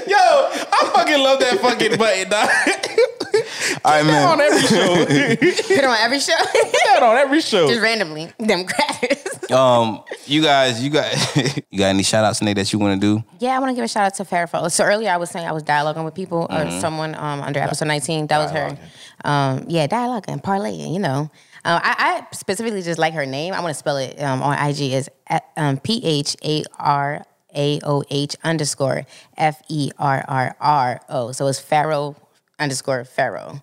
Yo, 0.07 0.17
I 0.17 0.91
fucking 0.93 1.19
love 1.19 1.39
that 1.39 1.59
fucking 1.61 1.97
button, 1.97 2.29
dog. 2.29 2.49
All 3.85 4.03
right, 4.03 4.25
on 4.25 4.41
every 4.41 4.61
show. 4.61 5.05
put 5.05 5.71
it 5.71 5.83
on 5.85 5.97
every 5.99 6.19
show. 6.19 6.33
that 6.35 6.99
on 7.01 7.17
every 7.17 7.41
show. 7.41 7.67
Just 7.67 7.81
randomly. 7.81 8.31
Them 8.37 8.65
crackers. 8.65 9.51
Um, 9.51 10.03
you 10.25 10.41
guys, 10.41 10.83
you 10.83 10.89
got 10.89 11.11
you 11.35 11.79
got 11.79 11.87
any 11.87 12.03
shout 12.03 12.23
outs 12.25 12.39
today 12.39 12.53
that 12.53 12.71
you 12.71 12.79
want 12.79 13.01
to 13.01 13.07
do? 13.07 13.23
Yeah, 13.39 13.55
I 13.55 13.59
want 13.59 13.71
to 13.71 13.75
give 13.75 13.83
a 13.83 13.87
shout 13.87 14.05
out 14.05 14.15
to 14.15 14.25
Farrah 14.25 14.71
So 14.71 14.83
earlier 14.83 15.09
I 15.09 15.17
was 15.17 15.29
saying 15.29 15.47
I 15.47 15.51
was 15.51 15.63
dialoguing 15.63 16.05
with 16.05 16.13
people 16.13 16.47
or 16.49 16.69
someone 16.79 17.15
um, 17.15 17.41
under 17.41 17.59
episode 17.59 17.87
19. 17.87 18.27
That 18.27 18.37
was 18.39 18.51
her. 18.51 18.77
Um, 19.23 19.65
yeah, 19.67 19.87
dialoguing, 19.87 20.41
parlaying, 20.41 20.93
you 20.93 20.99
know. 20.99 21.31
Uh, 21.63 21.79
I, 21.83 21.95
I 22.31 22.35
specifically 22.35 22.81
just 22.81 22.99
like 22.99 23.13
her 23.13 23.25
name. 23.25 23.53
I 23.53 23.59
want 23.61 23.71
to 23.71 23.77
spell 23.77 23.97
it 23.97 24.21
um, 24.21 24.41
on 24.41 24.57
IG 24.57 24.93
is 24.93 25.09
um, 25.55 25.77
P 25.77 26.01
H 26.03 26.35
A 26.43 26.63
R 26.79 27.25
A 27.55 27.79
O 27.83 28.03
H 28.09 28.35
underscore 28.43 29.05
F 29.37 29.61
E 29.69 29.91
R 29.99 30.25
R 30.27 30.55
R 30.59 31.01
O. 31.09 31.31
So 31.31 31.47
it's 31.47 31.59
Pharaoh 31.59 32.15
underscore 32.57 33.05
Pharaoh 33.05 33.61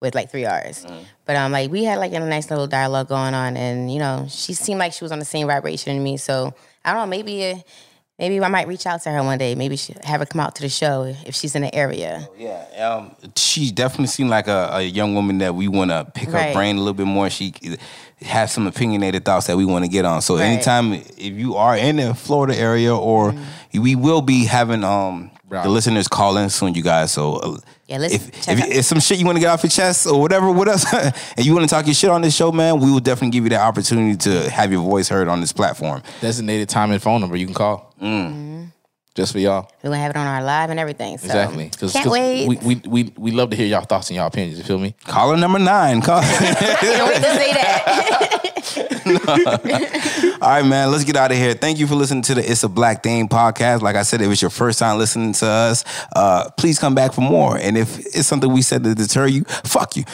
with 0.00 0.14
like 0.14 0.30
three 0.30 0.44
R's. 0.44 0.86
But 1.24 1.36
um, 1.36 1.52
like 1.52 1.70
we 1.70 1.84
had 1.84 1.98
like 1.98 2.12
a 2.12 2.20
nice 2.20 2.50
little 2.50 2.66
dialogue 2.66 3.08
going 3.08 3.34
on, 3.34 3.56
and 3.56 3.90
you 3.92 3.98
know, 3.98 4.26
she 4.28 4.52
seemed 4.52 4.78
like 4.78 4.92
she 4.92 5.04
was 5.04 5.12
on 5.12 5.18
the 5.18 5.24
same 5.24 5.46
vibration 5.46 5.96
as 5.96 6.02
me. 6.02 6.16
So 6.18 6.54
I 6.84 6.92
don't 6.92 7.02
know, 7.02 7.06
maybe 7.06 7.44
uh, 7.50 7.56
maybe 8.18 8.40
I 8.40 8.48
might 8.48 8.66
reach 8.68 8.86
out 8.86 9.02
to 9.02 9.10
her 9.10 9.22
one 9.22 9.38
day. 9.38 9.54
Maybe 9.54 9.76
she, 9.76 9.94
have 10.04 10.20
her 10.20 10.26
come 10.26 10.40
out 10.40 10.54
to 10.56 10.62
the 10.62 10.68
show 10.68 11.14
if 11.26 11.34
she's 11.34 11.54
in 11.54 11.62
the 11.62 11.74
area. 11.74 12.28
Yeah, 12.36 12.64
um, 12.96 13.14
she 13.36 13.70
definitely 13.70 14.08
seemed 14.08 14.30
like 14.30 14.48
a, 14.48 14.70
a 14.72 14.82
young 14.82 15.14
woman 15.14 15.38
that 15.38 15.54
we 15.54 15.68
want 15.68 15.90
to 15.90 16.06
pick 16.14 16.28
her 16.30 16.52
brain 16.52 16.76
a 16.76 16.78
little 16.80 16.94
bit 16.94 17.06
more. 17.06 17.30
She 17.30 17.54
has 18.22 18.52
some 18.52 18.66
opinionated 18.66 19.24
thoughts 19.24 19.46
that 19.46 19.56
we 19.56 19.64
want 19.64 19.84
to 19.84 19.90
get 19.90 20.04
on. 20.04 20.20
So 20.22 20.36
Right. 20.36 20.44
anytime 20.44 20.92
if 20.94 21.18
you 21.34 21.56
are 21.56 21.76
in 21.76 21.96
the 21.96 22.14
Florida 22.14 22.56
area, 22.58 22.94
or 22.94 23.32
Mm-hmm. 23.32 23.82
we 23.82 23.94
will 23.96 24.22
be 24.22 24.44
having 24.46 24.82
um 24.84 25.30
Right. 25.50 25.62
the 25.62 25.70
listeners 25.70 26.08
call 26.08 26.36
in 26.36 26.50
soon, 26.50 26.74
you 26.74 26.82
guys. 26.82 27.10
So 27.12 27.36
uh, 27.36 27.58
Yeah, 27.88 27.98
let's 27.98 28.14
if 28.14 28.42
check 28.42 28.58
if, 28.58 28.64
out- 28.64 28.68
if 28.70 28.84
some 28.84 29.00
shit 29.00 29.18
you 29.18 29.24
want 29.24 29.36
to 29.36 29.40
get 29.40 29.48
off 29.48 29.62
your 29.62 29.70
chest 29.70 30.06
or 30.06 30.20
whatever 30.20 30.50
with 30.52 30.68
us, 30.68 30.84
and 31.36 31.44
you 31.46 31.54
want 31.54 31.68
to 31.68 31.74
talk 31.74 31.86
your 31.86 31.94
shit 31.94 32.10
on 32.10 32.20
this 32.20 32.36
show, 32.36 32.52
man, 32.52 32.80
we 32.80 32.90
will 32.92 33.00
definitely 33.00 33.30
give 33.30 33.44
you 33.44 33.50
that 33.50 33.62
opportunity 33.62 34.16
to 34.18 34.50
have 34.50 34.70
your 34.70 34.82
voice 34.82 35.08
heard 35.08 35.26
on 35.26 35.40
this 35.40 35.52
platform. 35.52 36.02
Designated 36.20 36.68
time 36.68 36.90
and 36.90 37.02
phone 37.02 37.20
number 37.22 37.36
you 37.36 37.46
can 37.46 37.54
call. 37.54 37.94
Mm. 38.00 38.06
Mm-hmm. 38.06 38.64
Just 39.14 39.32
for 39.32 39.38
y'all. 39.40 39.68
We're 39.82 39.90
gonna 39.90 40.02
have 40.02 40.10
it 40.10 40.16
on 40.16 40.26
our 40.28 40.44
live 40.44 40.70
and 40.70 40.78
everything. 40.78 41.18
So 41.18 41.24
Exactly. 41.26 41.70
Cause, 41.70 41.92
can't 41.92 42.04
'cause 42.04 42.12
wait. 42.12 42.46
We, 42.46 42.56
we, 42.56 42.74
we, 42.86 43.12
we 43.16 43.30
love 43.32 43.50
to 43.50 43.56
hear 43.56 43.66
y'all 43.66 43.80
thoughts 43.80 44.10
and 44.10 44.16
y'all 44.16 44.26
opinions. 44.28 44.58
You 44.58 44.64
feel 44.64 44.78
me? 44.78 44.94
Caller 45.06 45.36
number 45.36 45.58
nine, 45.58 46.02
call. 46.02 46.20
can't 46.22 46.60
wait 47.08 47.16
to 47.16 47.22
say 47.22 47.52
that. 47.54 48.34
All 48.76 50.50
right, 50.50 50.62
man, 50.64 50.90
let's 50.90 51.04
get 51.04 51.16
out 51.16 51.30
of 51.30 51.36
here. 51.36 51.54
Thank 51.54 51.78
you 51.78 51.86
for 51.86 51.94
listening 51.94 52.22
to 52.22 52.34
the 52.34 52.50
It's 52.50 52.62
a 52.64 52.68
Black 52.68 53.02
Thing 53.02 53.28
podcast. 53.28 53.82
Like 53.82 53.96
I 53.96 54.02
said, 54.02 54.20
if 54.20 54.30
it's 54.30 54.42
your 54.42 54.50
first 54.50 54.78
time 54.78 54.98
listening 54.98 55.32
to 55.34 55.46
us, 55.46 55.84
uh, 56.14 56.50
please 56.56 56.78
come 56.78 56.94
back 56.94 57.12
for 57.12 57.20
more. 57.22 57.56
And 57.56 57.76
if 57.78 57.98
it's 57.98 58.26
something 58.26 58.52
we 58.52 58.62
said 58.62 58.84
to 58.84 58.94
deter 58.94 59.26
you, 59.26 59.44
fuck 59.44 59.96
you. 59.96 60.04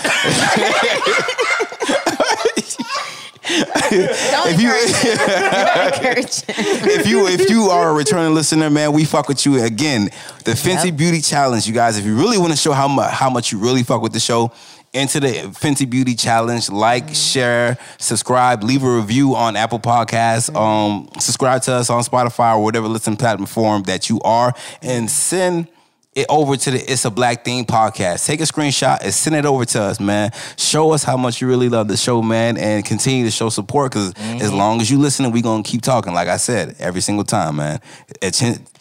Don't 3.46 4.48
If 4.48 4.60
you- 4.60 4.70
if 6.94 7.06
you 7.06 7.26
if 7.28 7.50
you 7.50 7.64
are 7.64 7.90
a 7.90 7.92
returning 7.92 8.34
listener, 8.34 8.70
man, 8.70 8.92
we 8.92 9.04
fuck 9.04 9.28
with 9.28 9.44
you 9.44 9.62
again. 9.62 10.04
The 10.44 10.52
Fenty 10.52 10.86
Yep. 10.86 10.96
Beauty 10.96 11.20
Challenge, 11.20 11.66
you 11.66 11.74
guys. 11.74 11.98
If 11.98 12.06
you 12.06 12.16
really 12.16 12.38
want 12.38 12.52
to 12.52 12.58
show 12.58 12.72
how 12.72 12.88
much 12.88 13.12
how 13.12 13.28
much 13.30 13.52
you 13.52 13.58
really 13.58 13.82
fuck 13.82 14.00
with 14.00 14.12
the 14.14 14.20
show, 14.20 14.50
into 14.94 15.20
the 15.20 15.28
Fenty 15.52 15.88
Beauty 15.88 16.14
Challenge. 16.14 16.70
Like, 16.70 17.14
share, 17.14 17.76
subscribe, 17.98 18.62
leave 18.62 18.82
a 18.82 18.96
review 18.96 19.34
on 19.34 19.56
Apple 19.56 19.80
Podcasts. 19.80 20.54
Um, 20.54 21.08
subscribe 21.18 21.62
to 21.62 21.72
us 21.74 21.90
on 21.90 22.02
Spotify 22.02 22.56
or 22.56 22.62
whatever 22.62 22.88
listening 22.88 23.16
platform 23.16 23.82
that 23.84 24.08
you 24.08 24.20
are, 24.20 24.54
and 24.82 25.10
send 25.10 25.68
it 26.14 26.26
over 26.28 26.56
to 26.56 26.70
the 26.70 26.92
It's 26.92 27.04
a 27.04 27.10
Black 27.10 27.44
Thing 27.44 27.64
podcast. 27.64 28.26
Take 28.26 28.40
a 28.40 28.44
screenshot 28.44 28.98
and 29.02 29.12
send 29.12 29.36
it 29.36 29.44
over 29.44 29.64
to 29.64 29.82
us, 29.82 30.00
man. 30.00 30.30
Show 30.56 30.92
us 30.92 31.02
how 31.02 31.16
much 31.16 31.40
you 31.40 31.48
really 31.48 31.68
love 31.68 31.88
the 31.88 31.96
show, 31.96 32.22
man, 32.22 32.56
and 32.56 32.84
continue 32.84 33.24
to 33.24 33.30
show 33.30 33.48
support 33.48 33.92
because 33.92 34.10
as 34.10 34.14
mm-hmm. 34.14 34.56
long 34.56 34.80
as 34.80 34.90
you 34.90 34.98
listening, 34.98 35.32
we 35.32 35.42
going 35.42 35.62
to 35.62 35.70
keep 35.70 35.82
talking, 35.82 36.12
like 36.12 36.28
I 36.28 36.36
said, 36.36 36.76
every 36.78 37.00
single 37.00 37.24
time, 37.24 37.56
man. 37.56 37.80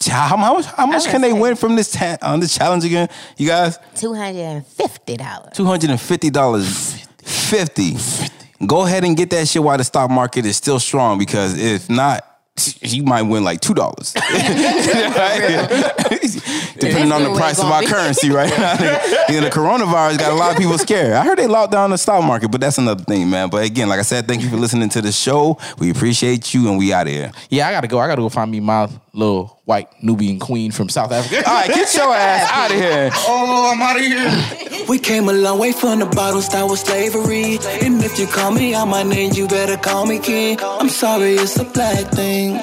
How, 0.08 0.36
much, 0.36 0.66
how 0.66 0.86
much 0.86 1.04
can 1.06 1.20
they 1.20 1.32
win 1.32 1.56
from 1.56 1.76
this, 1.76 1.92
ta- 1.92 2.18
on 2.22 2.40
this 2.40 2.56
challenge 2.56 2.84
again, 2.84 3.08
you 3.36 3.48
guys? 3.48 3.78
Two 3.94 4.14
hundred 4.14 4.42
and 4.42 4.66
fifty 4.66 5.16
dollars. 5.16 5.52
$250. 5.54 7.04
50. 7.24 8.66
Go 8.66 8.84
ahead 8.84 9.04
and 9.04 9.16
get 9.16 9.30
that 9.30 9.48
shit 9.48 9.62
while 9.62 9.78
the 9.78 9.84
stock 9.84 10.10
market 10.10 10.46
is 10.46 10.56
still 10.56 10.78
strong 10.78 11.18
because 11.18 11.58
if 11.58 11.90
not, 11.90 12.33
you 12.80 13.02
might 13.02 13.22
win 13.22 13.42
like 13.42 13.60
two 13.60 13.74
dollars, 13.74 14.12
depending 14.12 14.30
on 17.10 17.24
the 17.24 17.34
price 17.36 17.58
of 17.58 17.64
our 17.64 17.82
it's 17.82 17.90
gonna 17.90 18.02
currency 18.02 18.30
right 18.30 18.50
now. 18.56 18.74
you 19.28 19.40
know, 19.40 19.48
the 19.48 19.50
coronavirus 19.50 20.18
got 20.18 20.30
a 20.32 20.36
lot 20.36 20.52
of 20.52 20.58
people 20.58 20.78
scared. 20.78 21.14
I 21.14 21.24
heard 21.24 21.38
they 21.38 21.48
locked 21.48 21.72
down 21.72 21.90
the 21.90 21.98
stock 21.98 22.22
market, 22.22 22.52
but 22.52 22.60
that's 22.60 22.78
another 22.78 23.02
thing, 23.02 23.28
man. 23.28 23.50
But 23.50 23.64
again, 23.64 23.88
like 23.88 23.98
I 23.98 24.02
said, 24.02 24.28
thank 24.28 24.42
you 24.42 24.50
for 24.50 24.56
listening 24.56 24.88
to 24.90 25.02
the 25.02 25.10
show. 25.10 25.58
We 25.78 25.90
appreciate 25.90 26.54
you, 26.54 26.68
and 26.68 26.78
we 26.78 26.92
out 26.92 27.08
of 27.08 27.12
here. 27.12 27.32
Yeah, 27.50 27.66
I 27.66 27.72
gotta 27.72 27.88
go. 27.88 27.98
I 27.98 28.06
gotta 28.06 28.22
go 28.22 28.28
find 28.28 28.52
me 28.52 28.60
my 28.60 28.88
little 29.12 29.60
white 29.64 29.88
Nubian 30.02 30.38
queen 30.38 30.70
from 30.70 30.88
South 30.88 31.12
Africa. 31.12 31.42
All 31.48 31.54
right, 31.54 31.68
get 31.68 31.94
your 31.94 32.12
ass 32.14 32.50
out 32.52 32.70
of 32.70 32.76
here. 32.76 33.10
oh, 33.12 33.72
I'm 33.72 33.82
out 33.82 33.96
of 33.96 34.02
here. 34.02 34.86
We 34.88 34.98
came 34.98 35.28
a 35.28 35.32
long 35.32 35.58
way 35.58 35.72
from 35.72 36.00
the 36.00 36.06
bottom, 36.06 36.40
start 36.42 36.70
with 36.70 36.80
slavery. 36.80 37.58
And 37.82 38.02
if 38.04 38.18
you 38.18 38.26
call 38.26 38.50
me 38.52 38.74
out 38.74 38.86
my 38.88 39.02
name, 39.02 39.32
you 39.32 39.48
better 39.48 39.76
call 39.76 40.06
me 40.06 40.18
king. 40.18 40.58
I'm 40.60 40.90
sorry, 40.90 41.34
it's 41.34 41.58
a 41.58 41.64
black 41.64 42.12
thing. 42.12 42.58